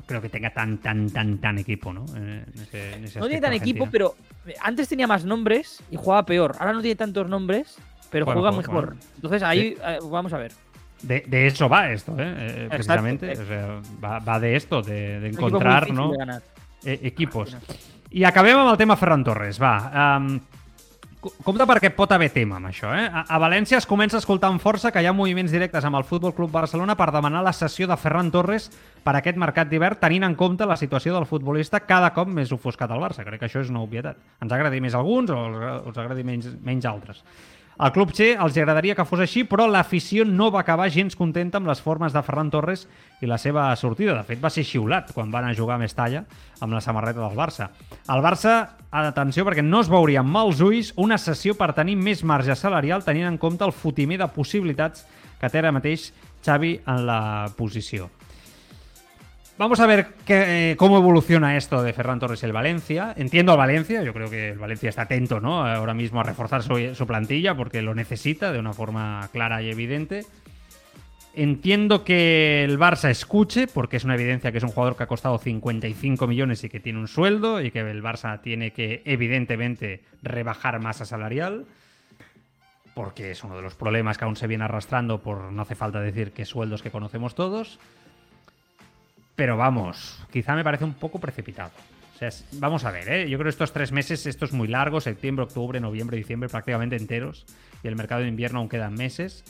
No 0.00 0.06
creo 0.06 0.22
que 0.22 0.30
tenga 0.30 0.48
tan, 0.48 0.78
tan, 0.78 1.10
tan, 1.10 1.36
tan 1.38 1.58
equipo, 1.58 1.92
¿no? 1.92 2.06
En 2.16 2.46
ese- 2.54 2.94
en 2.94 3.04
ese 3.04 3.20
No 3.20 3.26
tiene 3.26 3.42
tan 3.42 3.52
equipo, 3.52 3.86
pero 3.90 4.14
eh, 4.46 4.54
antes 4.62 4.88
tenía 4.88 5.06
más 5.06 5.26
nombres 5.26 5.82
y 5.90 5.96
jugaba 5.96 6.24
peor. 6.24 6.56
Ahora 6.58 6.72
no 6.72 6.80
tiene 6.80 6.96
tantos 6.96 7.28
nombres, 7.28 7.76
pero 8.10 8.24
Juega 8.24 8.40
juega 8.40 8.56
mejor, 8.56 8.86
bueno. 8.86 9.00
Entonces 9.16 9.42
ahí 9.42 9.76
eh, 9.84 9.98
vamos 10.10 10.32
a 10.32 10.38
ver. 10.38 10.52
De, 11.02 11.22
de 11.26 11.46
eso 11.46 11.68
va 11.68 11.90
esto, 11.92 12.12
¿eh? 12.18 12.24
Eh, 12.24 12.46
Exacto. 12.64 12.70
precisamente. 12.70 13.32
O 13.32 13.46
sea, 13.46 13.80
va, 14.02 14.18
va 14.20 14.40
de 14.40 14.56
esto, 14.56 14.80
de, 14.80 15.26
equipo 15.28 15.48
encontrar 15.48 15.90
¿no? 15.92 16.12
de 16.82 16.94
eh, 16.94 17.00
equipos. 17.02 17.56
I 18.10 18.24
acabem 18.26 18.58
amb 18.58 18.72
el 18.72 18.76
tema 18.80 18.96
Ferran 18.98 19.22
Torres, 19.22 19.60
va. 19.62 20.16
Um, 20.18 20.40
compte 21.20 21.66
perquè 21.68 21.90
pot 21.92 22.12
haver 22.14 22.30
tema 22.32 22.56
amb 22.56 22.70
això, 22.70 22.90
eh? 22.96 23.04
A, 23.06 23.24
a 23.28 23.38
València 23.42 23.78
es 23.78 23.86
comença 23.88 24.16
a 24.16 24.22
escoltar 24.22 24.48
amb 24.50 24.62
força 24.62 24.90
que 24.92 25.02
hi 25.02 25.08
ha 25.08 25.12
moviments 25.16 25.52
directes 25.52 25.84
amb 25.84 25.98
el 25.98 26.06
Futbol 26.08 26.34
Club 26.36 26.50
Barcelona 26.54 26.96
per 26.96 27.10
demanar 27.12 27.42
la 27.44 27.52
cessió 27.56 27.88
de 27.90 27.98
Ferran 28.00 28.30
Torres 28.32 28.70
per 29.04 29.14
aquest 29.18 29.38
mercat 29.40 29.68
d'hivern, 29.68 30.00
tenint 30.00 30.24
en 30.28 30.36
compte 30.38 30.68
la 30.68 30.78
situació 30.80 31.14
del 31.16 31.28
futbolista 31.28 31.82
cada 31.84 32.12
cop 32.16 32.28
més 32.32 32.52
ofuscat 32.56 32.90
al 32.90 33.04
Barça. 33.04 33.24
Crec 33.26 33.42
que 33.42 33.50
això 33.50 33.60
és 33.64 33.72
una 33.72 33.84
obvietat. 33.84 34.20
Ens 34.40 34.52
agradi 34.56 34.80
més 34.80 34.96
alguns 34.96 35.32
o 35.34 35.40
els, 35.46 35.98
agradi 35.98 36.24
menys, 36.24 36.48
menys 36.64 36.88
altres. 36.88 37.24
Al 37.80 37.94
Club 37.94 38.10
Che 38.12 38.34
els 38.36 38.58
agradaria 38.60 38.92
que 38.92 39.06
fos 39.08 39.22
així, 39.24 39.40
però 39.48 39.64
l'afició 39.64 40.26
no 40.28 40.50
va 40.52 40.60
acabar 40.60 40.90
gens 40.92 41.14
contenta 41.16 41.56
amb 41.56 41.70
les 41.70 41.80
formes 41.80 42.12
de 42.12 42.20
Ferran 42.20 42.50
Torres 42.52 42.82
i 43.24 43.30
la 43.30 43.38
seva 43.40 43.70
sortida. 43.80 44.18
De 44.18 44.26
fet, 44.28 44.36
va 44.42 44.50
ser 44.52 44.66
xiulat 44.68 45.14
quan 45.16 45.32
van 45.32 45.48
a 45.48 45.54
jugar 45.56 45.78
a 45.78 45.80
Mestalla 45.80 46.26
amb 46.60 46.76
la 46.76 46.84
samarreta 46.84 47.22
del 47.22 47.40
Barça. 47.40 47.70
El 48.04 48.20
Barça, 48.20 48.76
atenció, 48.92 49.48
perquè 49.48 49.64
no 49.64 49.80
es 49.80 49.88
veuria 49.88 50.20
amb 50.20 50.36
mals 50.36 50.60
ulls 50.60 50.92
una 51.00 51.16
sessió 51.16 51.56
per 51.56 51.72
tenir 51.72 51.96
més 51.96 52.20
marge 52.20 52.52
salarial 52.52 53.00
tenint 53.00 53.30
en 53.32 53.40
compte 53.40 53.64
el 53.64 53.72
fotimer 53.72 54.20
de 54.20 54.28
possibilitats 54.28 55.08
que 55.40 55.48
té 55.48 55.64
ara 55.64 55.72
mateix 55.72 56.10
Xavi 56.44 56.82
en 56.84 57.06
la 57.08 57.22
posició. 57.56 58.12
Vamos 59.60 59.78
a 59.80 59.84
ver 59.84 60.14
eh, 60.26 60.74
cómo 60.78 60.96
evoluciona 60.96 61.58
esto 61.58 61.82
de 61.82 61.92
Ferran 61.92 62.18
Torres 62.18 62.42
y 62.42 62.46
el 62.46 62.52
Valencia. 62.52 63.12
Entiendo 63.14 63.52
al 63.52 63.58
Valencia, 63.58 64.02
yo 64.02 64.14
creo 64.14 64.30
que 64.30 64.48
el 64.52 64.58
Valencia 64.58 64.88
está 64.88 65.02
atento 65.02 65.38
¿no? 65.38 65.62
ahora 65.66 65.92
mismo 65.92 66.18
a 66.18 66.22
reforzar 66.22 66.62
su, 66.62 66.94
su 66.94 67.06
plantilla 67.06 67.54
porque 67.54 67.82
lo 67.82 67.94
necesita 67.94 68.52
de 68.52 68.58
una 68.58 68.72
forma 68.72 69.28
clara 69.34 69.60
y 69.60 69.68
evidente. 69.68 70.24
Entiendo 71.34 72.04
que 72.04 72.64
el 72.64 72.78
Barça 72.78 73.10
escuche, 73.10 73.66
porque 73.66 73.98
es 73.98 74.04
una 74.04 74.14
evidencia 74.14 74.50
que 74.50 74.56
es 74.56 74.64
un 74.64 74.70
jugador 74.70 74.96
que 74.96 75.02
ha 75.02 75.06
costado 75.06 75.36
55 75.36 76.26
millones 76.26 76.64
y 76.64 76.70
que 76.70 76.80
tiene 76.80 76.98
un 76.98 77.06
sueldo 77.06 77.60
y 77.60 77.70
que 77.70 77.80
el 77.80 78.02
Barça 78.02 78.40
tiene 78.40 78.70
que 78.70 79.02
evidentemente 79.04 80.04
rebajar 80.22 80.80
masa 80.80 81.04
salarial, 81.04 81.66
porque 82.94 83.32
es 83.32 83.44
uno 83.44 83.56
de 83.56 83.62
los 83.62 83.74
problemas 83.74 84.16
que 84.16 84.24
aún 84.24 84.36
se 84.36 84.46
viene 84.46 84.64
arrastrando 84.64 85.20
por, 85.20 85.52
no 85.52 85.60
hace 85.60 85.74
falta 85.74 86.00
decir 86.00 86.32
que 86.32 86.46
sueldos 86.46 86.82
que 86.82 86.90
conocemos 86.90 87.34
todos. 87.34 87.78
Pero 89.40 89.56
vamos, 89.56 90.18
quizá 90.30 90.54
me 90.54 90.62
parece 90.62 90.84
un 90.84 90.92
poco 90.92 91.18
precipitado. 91.18 91.70
O 92.14 92.18
sea, 92.18 92.28
es- 92.28 92.44
vamos 92.60 92.84
a 92.84 92.90
ver, 92.90 93.08
¿eh? 93.08 93.22
yo 93.30 93.38
creo 93.38 93.44
que 93.44 93.48
estos 93.48 93.72
tres 93.72 93.90
meses, 93.90 94.26
esto 94.26 94.44
es 94.44 94.52
muy 94.52 94.68
largo, 94.68 95.00
septiembre, 95.00 95.44
octubre, 95.44 95.80
noviembre, 95.80 96.18
diciembre, 96.18 96.50
prácticamente 96.50 96.96
enteros. 96.96 97.46
Y 97.82 97.88
el 97.88 97.96
mercado 97.96 98.20
de 98.20 98.28
invierno 98.28 98.58
aún 98.58 98.68
quedan 98.68 98.92
meses. 98.92 99.42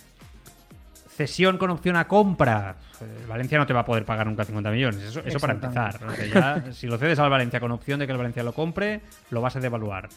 Cesión 1.17 1.59
con 1.59 1.71
opción 1.71 1.97
a 1.97 2.07
compra. 2.07 2.77
Eh, 3.01 3.25
Valencia 3.29 3.59
no 3.59 3.67
te 3.67 3.73
va 3.73 3.81
a 3.81 3.85
poder 3.85 4.05
pagar 4.05 4.29
nunca 4.29 4.45
50 4.45 4.71
millones. 4.71 5.03
Eso, 5.03 5.23
eso 5.25 5.41
para 5.41 5.55
empezar. 5.55 5.99
O 6.07 6.13
sea, 6.15 6.27
ya, 6.65 6.73
si 6.73 6.87
lo 6.87 6.97
cedes 6.97 7.19
al 7.19 7.31
Valencia 7.31 7.59
con 7.59 7.73
opción 7.73 7.99
de 7.99 8.07
que 8.07 8.13
el 8.13 8.19
Valencia 8.19 8.45
lo 8.45 8.53
compre, 8.53 9.01
lo 9.31 9.41
vas 9.41 9.57
a 9.57 9.61
devaluar. 9.61 10.09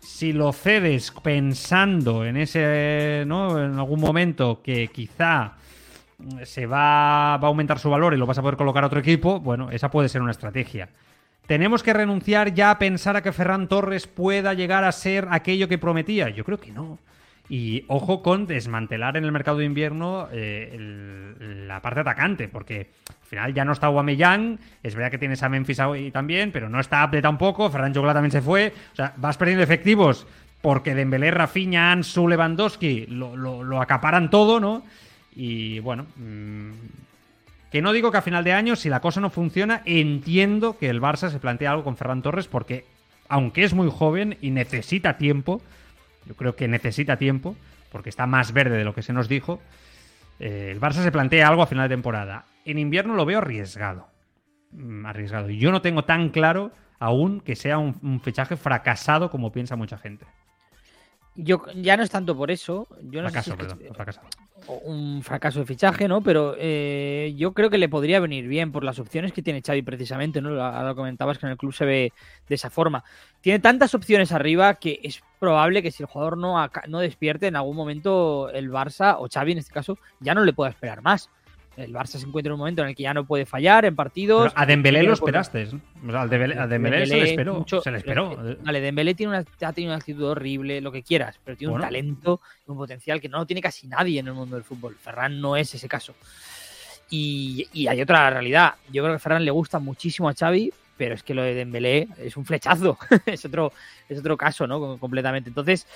Si 0.00 0.34
lo 0.34 0.52
cedes 0.52 1.10
pensando 1.22 2.26
en 2.26 2.36
ese, 2.36 3.24
¿no? 3.26 3.64
En 3.64 3.78
algún 3.78 3.98
momento 3.98 4.60
que 4.62 4.88
quizá 4.88 5.54
se 6.44 6.66
va, 6.66 7.36
va 7.38 7.46
a 7.46 7.48
aumentar 7.48 7.78
su 7.78 7.90
valor 7.90 8.14
y 8.14 8.16
lo 8.16 8.26
vas 8.26 8.38
a 8.38 8.42
poder 8.42 8.56
colocar 8.56 8.84
a 8.84 8.86
otro 8.88 9.00
equipo, 9.00 9.40
bueno, 9.40 9.70
esa 9.70 9.90
puede 9.90 10.08
ser 10.08 10.22
una 10.22 10.30
estrategia. 10.30 10.88
¿Tenemos 11.46 11.82
que 11.82 11.92
renunciar 11.92 12.54
ya 12.54 12.70
a 12.70 12.78
pensar 12.78 13.16
a 13.16 13.22
que 13.22 13.32
Ferran 13.32 13.66
Torres 13.68 14.06
pueda 14.06 14.54
llegar 14.54 14.84
a 14.84 14.92
ser 14.92 15.26
aquello 15.30 15.68
que 15.68 15.78
prometía? 15.78 16.28
Yo 16.28 16.44
creo 16.44 16.58
que 16.60 16.70
no. 16.70 16.98
Y 17.48 17.84
ojo 17.88 18.22
con 18.22 18.46
desmantelar 18.46 19.16
en 19.16 19.24
el 19.24 19.32
mercado 19.32 19.58
de 19.58 19.64
invierno 19.64 20.28
eh, 20.32 21.34
la 21.66 21.82
parte 21.82 22.00
atacante, 22.00 22.48
porque 22.48 22.90
al 23.08 23.26
final 23.26 23.52
ya 23.54 23.64
no 23.64 23.72
está 23.72 23.88
Aubameyang, 23.88 24.58
es 24.82 24.94
verdad 24.94 25.10
que 25.10 25.18
tienes 25.18 25.42
a 25.42 25.48
Memphis 25.48 25.80
ahí 25.80 26.10
también, 26.12 26.52
pero 26.52 26.68
no 26.68 26.78
está 26.80 27.02
Apple 27.02 27.20
tampoco, 27.20 27.68
Ferran 27.68 27.92
Jogla 27.92 28.14
también 28.14 28.30
se 28.30 28.40
fue, 28.40 28.72
o 28.92 28.96
sea, 28.96 29.12
vas 29.16 29.36
perdiendo 29.36 29.64
efectivos 29.64 30.26
porque 30.62 30.94
Dembélé, 30.94 31.32
Rafinha, 31.32 31.90
Ansu, 31.90 32.28
Lewandowski 32.28 33.06
lo- 33.08 33.36
lo 33.64 33.82
acaparan 33.82 34.30
todo, 34.30 34.60
¿no? 34.60 34.84
Y 35.34 35.78
bueno, 35.80 36.06
mm, 36.16 36.70
que 37.70 37.80
no 37.82 37.92
digo 37.92 38.10
que 38.12 38.18
a 38.18 38.22
final 38.22 38.44
de 38.44 38.52
año, 38.52 38.76
si 38.76 38.88
la 38.88 39.00
cosa 39.00 39.20
no 39.20 39.30
funciona, 39.30 39.82
entiendo 39.84 40.76
que 40.78 40.90
el 40.90 41.00
Barça 41.00 41.30
se 41.30 41.38
plantea 41.40 41.70
algo 41.70 41.84
con 41.84 41.96
Ferran 41.96 42.22
Torres 42.22 42.48
porque, 42.48 42.84
aunque 43.28 43.64
es 43.64 43.72
muy 43.74 43.90
joven 43.90 44.36
y 44.42 44.50
necesita 44.50 45.16
tiempo, 45.16 45.62
yo 46.26 46.34
creo 46.36 46.54
que 46.54 46.68
necesita 46.68 47.16
tiempo, 47.16 47.56
porque 47.90 48.10
está 48.10 48.26
más 48.26 48.52
verde 48.52 48.76
de 48.76 48.84
lo 48.84 48.94
que 48.94 49.02
se 49.02 49.12
nos 49.12 49.28
dijo, 49.28 49.60
eh, 50.38 50.68
el 50.70 50.80
Barça 50.80 51.02
se 51.02 51.12
plantea 51.12 51.48
algo 51.48 51.62
a 51.62 51.66
final 51.66 51.88
de 51.88 51.94
temporada. 51.94 52.44
En 52.64 52.78
invierno 52.78 53.14
lo 53.14 53.24
veo 53.24 53.38
arriesgado. 53.38 54.06
Mm, 54.72 55.06
Arriesgado. 55.06 55.50
Y 55.50 55.58
yo 55.58 55.70
no 55.72 55.82
tengo 55.82 56.04
tan 56.04 56.28
claro 56.30 56.72
aún 56.98 57.40
que 57.40 57.56
sea 57.56 57.78
un, 57.78 57.96
un 58.02 58.20
fichaje 58.20 58.56
fracasado 58.56 59.30
como 59.30 59.50
piensa 59.50 59.76
mucha 59.76 59.98
gente. 59.98 60.24
Yo 61.34 61.62
ya 61.74 61.96
no 61.96 62.02
es 62.02 62.10
tanto 62.10 62.36
por 62.36 62.50
eso. 62.50 62.86
Yo 63.02 63.22
no 63.22 63.30
sé 63.30 63.42
si 63.42 63.50
Fracaso, 63.50 63.52
es 63.52 63.56
que- 63.56 63.78
perdón. 63.80 63.94
Fracasado. 63.96 64.28
Un 64.68 65.22
fracaso 65.22 65.60
de 65.60 65.66
fichaje, 65.66 66.08
¿no? 66.08 66.22
Pero 66.22 66.54
eh, 66.58 67.34
yo 67.36 67.52
creo 67.52 67.70
que 67.70 67.78
le 67.78 67.88
podría 67.88 68.20
venir 68.20 68.46
bien 68.46 68.72
por 68.72 68.84
las 68.84 68.98
opciones 68.98 69.32
que 69.32 69.42
tiene 69.42 69.62
Xavi 69.62 69.82
precisamente, 69.82 70.40
¿no? 70.40 70.62
Ahora 70.62 70.88
lo 70.88 70.96
comentabas 70.96 71.38
que 71.38 71.46
en 71.46 71.52
el 71.52 71.58
club 71.58 71.72
se 71.72 71.84
ve 71.84 72.12
de 72.48 72.54
esa 72.54 72.70
forma. 72.70 73.04
Tiene 73.40 73.58
tantas 73.58 73.94
opciones 73.94 74.32
arriba 74.32 74.74
que 74.74 75.00
es 75.02 75.22
probable 75.38 75.82
que 75.82 75.90
si 75.90 76.02
el 76.02 76.08
jugador 76.08 76.38
no, 76.38 76.56
no 76.88 76.98
despierte 77.00 77.46
en 77.46 77.56
algún 77.56 77.76
momento 77.76 78.50
el 78.50 78.70
Barça 78.70 79.16
o 79.18 79.28
Xavi 79.28 79.52
en 79.52 79.58
este 79.58 79.72
caso 79.72 79.98
ya 80.20 80.34
no 80.34 80.44
le 80.44 80.52
pueda 80.52 80.70
esperar 80.70 81.02
más. 81.02 81.30
El 81.76 81.92
Barça 81.92 82.18
se 82.18 82.26
encuentra 82.26 82.50
en 82.50 82.52
un 82.54 82.58
momento 82.58 82.82
en 82.82 82.88
el 82.88 82.94
que 82.94 83.02
ya 83.02 83.14
no 83.14 83.24
puede 83.24 83.46
fallar 83.46 83.84
en 83.86 83.96
partidos. 83.96 84.50
Pero 84.52 84.62
a 84.62 84.66
Dembélé 84.66 85.02
lo 85.02 85.14
esperaste. 85.14 85.68
O 86.06 86.10
sea, 86.10 86.20
al 86.22 86.28
Dembélé, 86.28 86.58
a 86.58 86.66
Dembélé 86.66 87.06
se 87.06 87.16
le 87.16 87.30
esperó. 87.30 87.54
mucho- 87.54 87.80
se 87.80 87.90
le 87.90 87.98
esperó. 87.98 88.36
Vale, 88.62 88.80
Dembélé 88.80 89.14
tiene 89.14 89.30
una, 89.36 89.44
ha 89.68 89.72
tenido 89.72 89.92
una 89.92 89.98
actitud 89.98 90.24
horrible, 90.24 90.80
lo 90.82 90.92
que 90.92 91.02
quieras, 91.02 91.40
pero 91.42 91.56
tiene 91.56 91.70
Bueno. 91.70 91.84
un 91.84 91.88
talento 91.88 92.40
y 92.66 92.70
un 92.70 92.76
potencial 92.76 93.20
que 93.20 93.28
no 93.28 93.38
lo 93.38 93.46
tiene 93.46 93.60
casi 93.62 93.86
nadie 93.86 94.20
en 94.20 94.26
el 94.26 94.34
mundo 94.34 94.56
del 94.56 94.64
fútbol. 94.64 94.96
Ferran 95.00 95.40
no 95.40 95.56
es 95.56 95.74
ese 95.74 95.88
caso. 95.88 96.14
Y, 97.10 97.68
y 97.72 97.86
hay 97.88 98.00
otra 98.00 98.30
realidad. 98.30 98.74
Yo 98.90 99.02
creo 99.02 99.14
que 99.14 99.16
a 99.16 99.18
Ferran 99.18 99.44
le 99.44 99.50
gusta 99.50 99.78
muchísimo 99.78 100.28
a 100.28 100.34
Xavi, 100.34 100.72
pero 100.96 101.14
es 101.14 101.22
que 101.22 101.34
lo 101.34 101.42
de 101.42 101.54
Dembélé 101.54 102.08
es 102.18 102.36
un 102.36 102.44
flechazo. 102.44 102.98
es, 103.26 103.44
otro, 103.44 103.72
es 104.08 104.18
otro 104.18 104.36
caso, 104.36 104.66
¿no? 104.66 104.78
Com- 104.78 104.98
Completamente. 104.98 105.50
Entonces, 105.50 105.86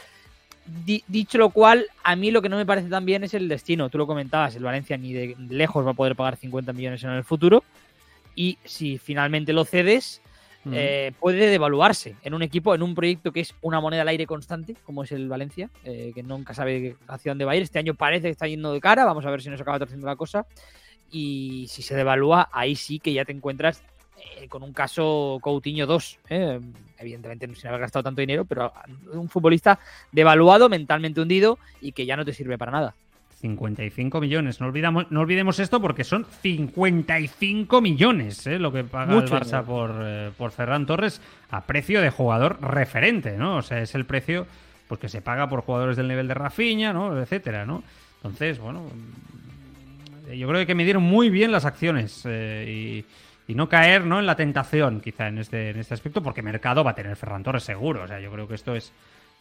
di- 0.85 1.05
dicho 1.09 1.39
lo 1.39 1.51
cual, 1.51 1.87
a 2.03 2.17
mí 2.17 2.31
lo 2.31 2.43
que 2.43 2.49
no 2.49 2.57
me 2.57 2.67
parece 2.67 2.89
tan 2.89 3.05
bien 3.05 3.25
es 3.25 3.35
el 3.35 3.49
destino. 3.49 3.89
Tú 3.89 3.99
lo 3.99 4.07
comentabas, 4.07 4.55
el 4.57 4.63
Valencia 4.65 4.97
ni 4.97 5.13
de 5.13 5.37
lejos 5.49 5.87
va 5.87 5.91
a 5.91 5.95
poder 5.95 6.17
pagar 6.17 6.37
50 6.37 6.73
millones 6.73 7.03
en 7.05 7.11
el 7.11 7.25
futuro. 7.25 7.65
Y 8.35 8.59
si 8.65 8.99
finalmente 8.99 9.53
lo 9.53 9.65
cedes, 9.65 10.21
Mm. 10.65 10.73
eh, 10.75 11.13
puede 11.21 11.47
devaluarse 11.49 12.17
en 12.25 12.35
un 12.35 12.43
equipo, 12.43 12.75
en 12.75 12.83
un 12.83 12.97
proyecto 12.97 13.31
que 13.31 13.39
es 13.41 13.55
una 13.63 13.81
moneda 13.81 14.03
al 14.03 14.09
aire 14.09 14.27
constante, 14.27 14.75
como 14.85 15.05
es 15.05 15.13
el 15.13 15.29
Valencia, 15.29 15.71
eh, 15.85 16.11
que 16.13 16.25
nunca 16.25 16.55
sabe 16.55 16.97
hacia 17.07 17.31
dónde 17.31 17.45
va 17.45 17.53
a 17.53 17.57
ir. 17.57 17.63
Este 17.63 17.79
año 17.79 17.95
parece 17.95 18.25
que 18.25 18.33
está 18.33 18.49
yendo 18.49 18.73
de 18.73 18.81
cara, 18.81 19.05
vamos 19.05 19.25
a 19.25 19.31
ver 19.31 19.41
si 19.41 19.49
nos 19.49 19.61
acaba 19.61 19.79
torciendo 19.79 20.09
la 20.09 20.17
cosa. 20.17 20.45
Y 21.09 21.67
si 21.69 21.83
se 21.83 21.95
devalúa, 21.95 22.49
ahí 22.53 22.75
sí 22.75 22.99
que 22.99 23.13
ya 23.13 23.25
te 23.25 23.31
encuentras 23.31 23.81
eh, 24.37 24.49
con 24.49 24.63
un 24.63 24.73
caso 24.73 25.39
Coutinho 25.41 25.87
2. 25.87 26.19
eh, 26.31 26.61
Evidentemente 26.99 27.55
sin 27.55 27.69
haber 27.69 27.81
gastado 27.81 28.05
tanto 28.05 28.21
dinero, 28.21 28.45
pero 28.45 28.73
un 29.13 29.29
futbolista 29.29 29.79
devaluado, 30.13 30.69
mentalmente 30.69 31.21
hundido 31.21 31.59
y 31.81 31.93
que 31.93 32.07
ya 32.07 32.17
no 32.17 32.25
te 32.25 32.33
sirve 32.33 32.57
para 32.57 32.73
nada. 32.73 32.95
55 33.41 34.21
millones. 34.21 34.61
No, 34.61 34.67
olvidamos, 34.69 35.11
no 35.11 35.21
olvidemos 35.21 35.59
esto 35.59 35.81
porque 35.81 36.05
son 36.05 36.25
55 36.43 37.81
millones 37.81 38.47
¿eh? 38.47 38.59
lo 38.59 38.73
que 38.73 38.85
paga 38.85 39.13
Mucho 39.13 39.37
el 39.37 39.43
Barça 39.43 39.63
por, 39.63 39.95
eh, 40.01 40.31
por 40.37 40.53
Ferran 40.53 40.87
Torres 40.87 41.21
a 41.51 41.63
precio 41.65 42.01
de 42.01 42.11
jugador 42.11 42.59
referente, 42.63 43.37
¿no? 43.37 43.59
O 43.59 43.63
sea, 43.63 43.81
es 43.81 43.95
el 43.95 44.07
precio 44.07 44.47
pues, 44.89 45.01
que 45.01 45.09
se 45.09 45.21
paga 45.21 45.49
por 45.49 45.61
jugadores 45.61 45.97
del 45.97 46.09
nivel 46.09 46.29
de 46.29 46.35
Rafinha, 46.35 46.93
¿no? 46.93 47.21
Etcétera, 47.21 47.67
¿no? 47.67 47.83
Entonces, 48.17 48.59
bueno, 48.59 48.83
yo 50.35 50.49
creo 50.49 50.61
que 50.61 50.67
que 50.67 50.75
medir 50.75 50.99
muy 50.99 51.31
bien 51.31 51.53
las 51.53 51.65
acciones 51.65 52.23
eh, 52.25 52.65
y, 52.69 53.05
y 53.49 53.55
no 53.55 53.69
caer 53.69 54.05
¿no? 54.05 54.19
en 54.19 54.27
la 54.27 54.35
tentación, 54.37 55.01
quizá, 55.01 55.29
en 55.29 55.39
este, 55.39 55.71
en 55.71 55.79
este 55.79 55.95
aspecto, 55.95 56.23
porque 56.23 56.43
mercado 56.43 56.83
va 56.85 56.91
a 56.93 56.95
tener 56.95 57.15
Ferran 57.17 57.43
Torres 57.43 57.63
seguro. 57.63 58.03
O 58.03 58.07
sea, 58.09 58.19
yo 58.21 58.31
creo 58.33 58.49
que 58.49 58.55
esto 58.55 58.75
es, 58.75 58.93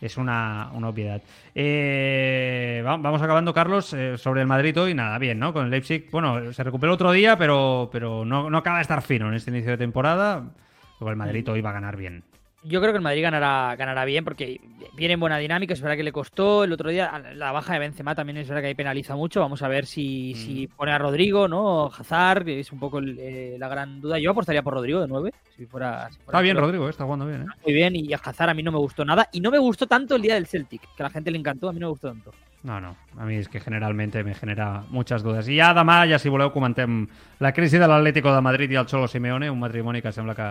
es 0.02 0.18
una, 0.18 0.70
una 0.74 0.90
obviedad. 0.90 1.22
Eh, 1.54 2.84
va- 2.86 2.98
vamos 2.98 3.22
acabando, 3.22 3.54
Carlos, 3.54 3.94
eh, 3.94 4.18
sobre 4.18 4.42
el 4.42 4.48
Madrid 4.48 4.80
hoy. 4.80 4.94
Nada, 4.94 5.18
bien, 5.18 5.40
¿no? 5.40 5.54
Con 5.54 5.66
el 5.66 5.72
Leipzig, 5.72 6.10
bueno, 6.12 6.54
se 6.54 6.64
recuperó 6.64 6.94
otro 6.94 7.12
día, 7.12 7.38
pero, 7.38 7.90
pero 7.92 8.24
no, 8.26 8.50
no 8.50 8.58
acaba 8.58 8.78
de 8.78 8.84
estar 8.84 9.02
fino 9.02 9.28
en 9.30 9.34
este 9.36 9.52
inicio 9.52 9.72
de 9.72 9.78
temporada. 9.78 10.44
Luego 11.00 11.10
el 11.12 11.18
Madrid 11.18 11.50
hoy 11.50 11.62
va 11.62 11.72
a 11.72 11.74
ganar 11.74 11.98
bien. 11.98 12.24
Yo 12.68 12.82
creo 12.82 12.92
que 12.94 12.98
el 12.98 13.04
Madrid 13.04 13.22
ganará, 13.22 13.76
ganará 13.76 14.06
bien 14.06 14.24
porque 14.26 14.60
viene 14.98 15.14
en 15.14 15.20
buena 15.20 15.38
dinámica. 15.38 15.74
Es 15.74 15.82
verdad 15.82 15.96
que 15.98 16.04
le 16.04 16.12
costó 16.12 16.64
el 16.64 16.74
otro 16.74 16.90
día. 16.90 17.22
La 17.36 17.52
baja 17.52 17.74
de 17.74 17.80
Benzema 17.80 18.16
también 18.16 18.38
es 18.38 18.48
verdad 18.48 18.62
que 18.62 18.68
ahí 18.70 18.74
penaliza 18.76 19.16
mucho. 19.16 19.40
Vamos 19.40 19.62
a 19.62 19.68
ver 19.68 19.86
si, 19.86 20.34
si 20.34 20.68
pone 20.68 20.92
a 20.92 20.98
Rodrigo, 20.98 21.48
¿no? 21.48 21.86
Hazard, 21.88 22.44
que 22.46 22.60
es 22.60 22.72
un 22.72 22.80
poco 22.80 22.98
el- 23.00 23.18
eh, 23.20 23.56
la 23.60 23.68
gran 23.68 24.02
duda. 24.02 24.18
Yo 24.18 24.32
apostaría 24.32 24.64
por 24.64 24.74
Rodrigo 24.74 25.00
de 25.02 25.08
9. 25.08 25.32
Si 25.56 25.66
fuera, 25.68 26.10
si 26.10 26.16
fuera 26.18 26.40
Está 26.40 26.42
bien, 26.42 26.58
Rodrigo, 26.58 26.88
eh, 26.88 26.90
está 26.90 27.04
jugando 27.04 27.28
bien, 27.28 27.44
¿eh? 27.44 27.46
Muy 27.64 27.74
bien, 27.74 27.96
y 27.96 28.12
a 28.14 28.18
Hazard 28.24 28.50
a 28.50 28.54
mí 28.56 28.64
no 28.64 28.72
me 28.72 28.80
gustó 28.80 29.06
nada. 29.06 29.30
Y 29.32 29.42
no 29.42 29.52
me 29.52 29.60
gustó 29.60 29.86
tanto 29.86 30.16
el 30.16 30.22
día 30.24 30.34
del 30.34 30.48
Celtic, 30.48 30.82
que 30.96 31.04
a 31.04 31.06
la 31.06 31.10
gente 31.12 31.30
le 31.32 31.38
encantó. 31.38 31.70
A 31.70 31.74
mí 31.74 31.80
no 31.80 31.86
me 31.88 31.92
gustó 31.92 32.08
tanto. 32.10 32.32
No, 32.64 32.82
no. 32.82 32.96
A 33.20 33.26
mi 33.26 33.36
és 33.36 33.48
que 33.48 33.60
generalment 33.60 34.16
me 34.26 34.34
genera 34.34 34.84
muchas 34.90 35.22
dudes. 35.22 35.48
I 35.48 35.60
ja 35.60 35.68
demà, 35.78 36.00
ja 36.10 36.18
si 36.18 36.30
voleu, 36.34 36.50
comentem 36.52 37.04
la 37.40 37.52
crisi 37.54 37.78
de 37.78 37.86
l'Atlético 37.88 38.34
de 38.34 38.42
Madrid 38.42 38.72
i 38.74 38.76
el 38.82 38.88
Cholo 38.90 39.08
Simeone, 39.08 39.52
un 39.52 39.60
matrimoni 39.60 40.02
que 40.02 40.12
sembla 40.12 40.34
que 40.34 40.48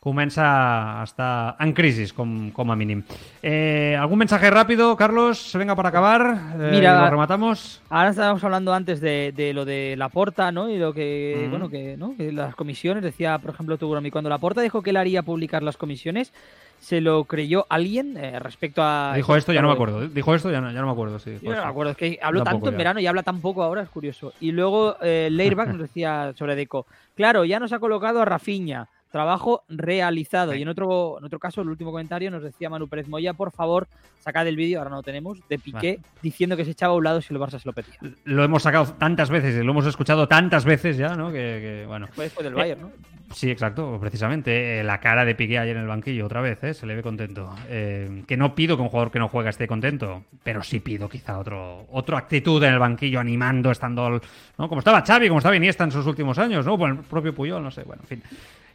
comença 0.00 1.00
a 1.00 1.04
estar 1.04 1.56
en 1.60 1.72
crisi, 1.72 2.06
com, 2.14 2.50
com 2.52 2.70
a 2.70 2.76
mínim. 2.76 3.02
Eh, 3.42 3.96
¿Algún 3.98 4.18
mensaje 4.18 4.48
rápido, 4.48 4.96
Carlos? 4.96 5.52
Venga, 5.54 5.74
para 5.74 5.88
acabar. 5.88 6.54
Eh, 6.58 6.68
Mira, 6.70 7.02
lo 7.02 7.10
rematamos. 7.10 7.82
Ahora 7.90 8.10
estábamos 8.10 8.42
hablando 8.44 8.72
antes 8.72 9.00
de, 9.00 9.32
de 9.32 9.52
lo 9.52 9.64
de 9.64 9.96
la 9.96 10.08
porta, 10.08 10.52
¿no? 10.52 10.68
Y 10.70 10.78
lo 10.78 10.94
que, 10.94 11.48
bueno, 11.50 11.68
que, 11.68 11.96
¿no? 11.96 12.14
que 12.16 12.30
las 12.32 12.54
comisiones, 12.54 13.02
decía, 13.02 13.38
por 13.38 13.50
ejemplo, 13.50 13.76
Tugromi, 13.76 14.10
cuando 14.10 14.30
la 14.30 14.38
porta 14.38 14.60
dijo 14.60 14.82
que 14.82 14.90
él 14.90 14.96
haría 14.96 15.22
publicar 15.22 15.64
las 15.64 15.76
comisiones, 15.76 16.32
¿se 16.78 17.00
lo 17.00 17.24
creyó 17.24 17.66
alguien 17.68 18.16
eh, 18.16 18.38
respecto 18.38 18.82
a. 18.84 19.12
Dijo 19.16 19.34
esto, 19.34 19.52
ya 19.52 19.62
no 19.62 19.68
me 19.68 19.74
acuerdo. 19.74 20.06
Dijo 20.08 20.32
esto, 20.32 20.50
ya 20.50 20.60
no, 20.60 20.70
ya 20.70 20.80
no 20.80 20.86
me 20.86 20.92
acuerdo. 20.92 21.18
Sí, 21.18 21.38
Yo 21.42 21.50
no 21.56 21.62
me 21.62 21.68
acuerdo, 21.68 21.90
es 21.90 21.96
que 21.98 22.18
habló 22.22 22.44
Tampoco 22.44 22.66
tanto 22.66 22.68
en 22.68 22.74
ya. 22.74 22.78
verano 22.78 23.00
y 23.00 23.06
habla 23.08 23.24
tan 23.24 23.40
poco 23.40 23.64
ahora, 23.64 23.82
es 23.82 23.88
curioso. 23.88 24.32
Y 24.40 24.52
luego 24.52 24.96
eh, 25.02 25.28
Leirbach 25.30 25.68
nos 25.68 25.78
decía 25.90 26.32
sobre 26.36 26.54
Deco, 26.54 26.86
claro, 27.16 27.44
ya 27.44 27.58
nos 27.58 27.72
ha 27.72 27.80
colocado 27.80 28.22
a 28.22 28.24
Rafiña, 28.24 28.86
trabajo 29.10 29.62
realizado. 29.68 30.54
Y 30.54 30.62
en 30.62 30.68
otro, 30.68 31.16
en 31.18 31.24
otro 31.24 31.38
caso, 31.38 31.62
el 31.62 31.68
último 31.68 31.90
comentario 31.90 32.30
nos 32.30 32.42
decía 32.42 32.68
Manu 32.70 32.88
Pérez 32.88 33.08
Moya, 33.08 33.32
por 33.32 33.50
favor, 33.52 33.88
sacad 34.20 34.46
el 34.46 34.56
vídeo, 34.56 34.78
ahora 34.78 34.90
no 34.90 34.96
lo 34.96 35.02
tenemos, 35.02 35.38
de 35.48 35.58
Piqué, 35.58 35.98
diciendo 36.22 36.56
que 36.56 36.64
se 36.64 36.72
echaba 36.72 36.92
a 36.94 36.96
un 36.96 37.04
lado 37.04 37.20
si 37.20 37.32
el 37.32 37.40
Barça 37.40 37.58
se 37.58 37.66
lo 37.68 37.72
pedía. 37.72 37.96
Lo 38.24 38.44
hemos 38.44 38.62
sacado 38.62 38.92
tantas 38.94 39.30
veces 39.30 39.54
y 39.56 39.64
lo 39.64 39.72
hemos 39.72 39.86
escuchado 39.86 40.28
tantas 40.28 40.64
veces 40.64 40.96
ya, 40.96 41.14
¿no? 41.16 41.28
Que, 41.28 41.32
que, 41.82 41.84
bueno. 41.86 42.08
Fue 42.12 42.24
después 42.24 42.44
del 42.44 42.52
Eh, 42.54 42.56
Bayern, 42.56 42.80
¿no? 42.82 42.90
Sí, 43.34 43.50
exacto, 43.50 43.98
precisamente. 44.00 44.80
eh, 44.80 44.84
la 44.84 45.00
cara 45.00 45.24
de 45.26 45.34
Piqué 45.34 45.58
ayer 45.58 45.76
en 45.76 45.82
el 45.82 45.88
banquillo, 45.88 46.24
otra 46.24 46.40
vez, 46.40 46.64
¿eh? 46.64 46.72
se 46.72 46.86
le 46.86 46.94
ve 46.94 47.02
contento. 47.02 47.54
Eh, 47.68 48.22
que 48.26 48.36
no 48.38 48.54
pido 48.54 48.76
que 48.76 48.82
un 48.82 48.88
jugador 48.88 49.10
que 49.10 49.18
no 49.18 49.28
juega 49.28 49.50
esté 49.50 49.66
contento, 49.68 50.24
pero 50.42 50.62
sí 50.62 50.80
pido 50.80 51.08
quizá 51.10 51.38
otro, 51.38 51.86
otra 51.90 52.16
actitud 52.18 52.62
en 52.64 52.72
el 52.72 52.78
banquillo, 52.78 53.20
animando, 53.20 53.70
estando. 53.70 54.20
¿no? 54.56 54.68
Como 54.68 54.78
estaba 54.78 55.02
Xavi, 55.04 55.28
como 55.28 55.40
estaba 55.40 55.56
Iniesta 55.56 55.84
en 55.84 55.92
sus 55.92 56.06
últimos 56.06 56.38
años, 56.38 56.64
¿no? 56.64 56.78
Pues 56.78 56.90
el 56.92 56.98
propio 57.00 57.34
Puyol, 57.34 57.62
no 57.62 57.70
sé, 57.70 57.82
bueno, 57.82 58.00
en 58.02 58.08
fin. 58.08 58.22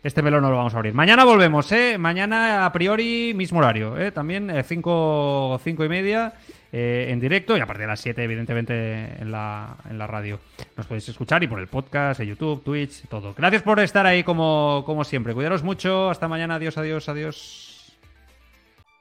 Este 0.03 0.21
melón 0.21 0.41
no 0.41 0.51
lo 0.51 0.57
vamos 0.57 0.73
a 0.73 0.77
abrir. 0.77 0.93
Mañana 0.93 1.23
volvemos, 1.23 1.71
¿eh? 1.71 1.97
Mañana 1.97 2.65
a 2.65 2.73
priori 2.73 3.33
mismo 3.33 3.59
horario, 3.59 3.97
¿eh? 3.97 4.11
También 4.11 4.51
5 4.61 5.61
cinco 5.63 5.85
y 5.85 5.89
media 5.89 6.33
eh, 6.73 7.07
en 7.09 7.21
directo 7.21 7.55
y 7.55 7.61
a 7.61 7.65
partir 7.65 7.83
de 7.83 7.87
las 7.87 8.01
7, 8.01 8.21
evidentemente, 8.21 9.21
en 9.21 9.31
la, 9.31 9.77
en 9.89 9.97
la 9.97 10.05
radio. 10.05 10.41
Nos 10.75 10.87
podéis 10.87 11.07
escuchar 11.07 11.41
y 11.43 11.47
por 11.47 11.59
el 11.59 11.67
podcast, 11.67 12.19
en 12.19 12.27
YouTube, 12.27 12.63
Twitch, 12.65 13.07
todo. 13.07 13.33
Gracias 13.33 13.61
por 13.61 13.79
estar 13.79 14.05
ahí 14.05 14.25
como, 14.25 14.83
como 14.85 15.05
siempre. 15.05 15.33
Cuidaros 15.33 15.63
mucho. 15.63 16.09
Hasta 16.09 16.27
mañana. 16.27 16.55
Adiós, 16.55 16.77
adiós, 16.77 17.07
adiós. 17.07 17.97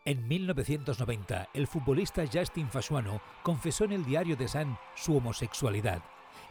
En 0.05 0.29
1990, 0.29 1.49
el 1.53 1.67
futbolista 1.67 2.23
Justin 2.33 2.69
Fasuano 2.69 3.21
confesó 3.43 3.85
en 3.85 3.93
el 3.93 4.05
diario 4.05 4.37
de 4.37 4.47
Sun 4.47 4.77
su 4.95 5.17
homosexualidad. 5.17 6.01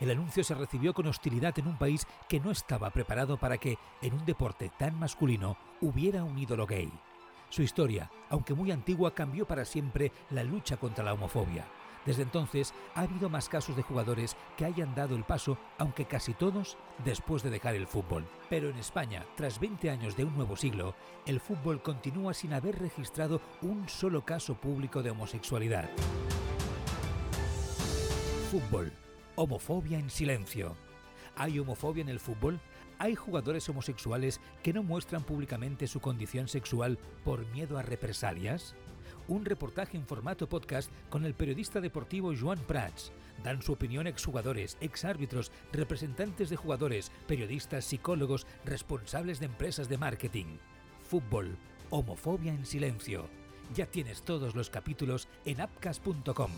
El 0.02 0.10
anuncio 0.10 0.43
se 0.43 0.56
recibió 0.56 0.95
con 0.95 1.06
hostilidad 1.06 1.58
en 1.60 1.68
un 1.68 1.78
país 1.78 2.08
que 2.28 2.39
no 2.39 2.49
estaba 2.49 2.89
preparado 2.89 3.38
para 3.38 3.60
que, 3.60 3.78
en 4.02 4.16
un 4.16 4.26
deporte 4.26 4.72
tan 4.80 4.99
masculino, 4.99 5.58
hubiera 5.80 6.24
un 6.24 6.39
ídolo 6.39 6.66
gay. 6.66 6.91
Su 7.49 7.62
historia, 7.62 8.10
aunque 8.30 8.56
muy 8.56 8.72
antigua, 8.72 9.14
cambió 9.14 9.45
para 9.45 9.64
siempre 9.64 10.12
la 10.32 10.43
lucha 10.43 10.78
contra 10.78 11.04
la 11.04 11.14
homofobia. 11.14 11.66
Desde 12.04 12.24
entonces 12.24 12.74
ha 12.95 13.02
habido 13.02 13.30
más 13.30 13.47
casos 13.47 13.76
de 13.76 13.84
jugadores 13.84 14.36
que 14.58 14.66
hayan 14.66 14.95
dado 14.95 15.16
el 15.16 15.24
paso, 15.24 15.60
aunque 15.78 16.06
casi 16.06 16.34
todos 16.34 16.78
después 17.06 17.43
de 17.43 17.52
dejar 17.52 17.76
el 17.76 17.86
fútbol. 17.86 18.26
Pero 18.49 18.70
en 18.70 18.78
España, 18.78 19.24
tras 19.36 19.60
20 19.60 19.91
años 19.91 20.18
de 20.18 20.26
un 20.26 20.36
nuevo 20.36 20.56
siglo, 20.56 20.95
el 21.28 21.39
fútbol 21.39 21.84
continúa 21.84 22.34
sin 22.34 22.54
haber 22.54 22.80
registrado 22.80 23.39
un 23.62 23.88
solo 23.88 24.26
caso 24.26 24.56
público 24.56 25.04
de 25.04 25.12
homosexualidad. 25.12 25.91
Fútbol. 28.49 28.91
Homofobia 29.36 29.98
en 29.98 30.10
silencio. 30.10 30.76
¿Hay 31.38 31.58
homofobia 31.58 32.02
en 32.02 32.10
el 32.10 32.20
fútbol? 32.20 32.60
¿Hay 33.00 33.16
jugadores 33.16 33.68
homosexuales 33.70 34.42
que 34.62 34.74
no 34.74 34.84
muestran 34.84 35.24
públicamente 35.24 35.88
su 35.88 36.02
condición 36.02 36.50
sexual 36.50 37.00
por 37.24 37.48
miedo 37.48 37.78
a 37.78 37.82
represalias? 37.82 38.76
Un 39.30 39.46
reportaje 39.46 39.96
en 39.96 40.06
formato 40.06 40.50
podcast 40.50 40.92
con 41.10 41.24
el 41.24 41.34
periodista 41.34 41.80
deportivo 41.80 42.34
Joan 42.38 42.60
Prats. 42.60 43.14
Dan 43.42 43.62
su 43.62 43.72
opinión 43.72 44.06
exjugadores, 44.06 44.78
exárbitros, 44.82 45.52
representantes 45.72 46.50
de 46.50 46.58
jugadores, 46.58 47.10
periodistas, 47.26 47.86
psicólogos, 47.86 48.46
responsables 48.66 49.40
de 49.40 49.46
empresas 49.46 49.88
de 49.88 49.98
marketing. 49.98 50.58
Fútbol. 51.04 51.58
Homofobia 51.90 52.54
en 52.54 52.66
silencio. 52.66 53.30
Ya 53.74 53.86
tienes 53.86 54.24
todos 54.24 54.56
los 54.56 54.70
capítulos 54.70 55.30
en 55.46 55.62
appcast.com. 55.62 56.52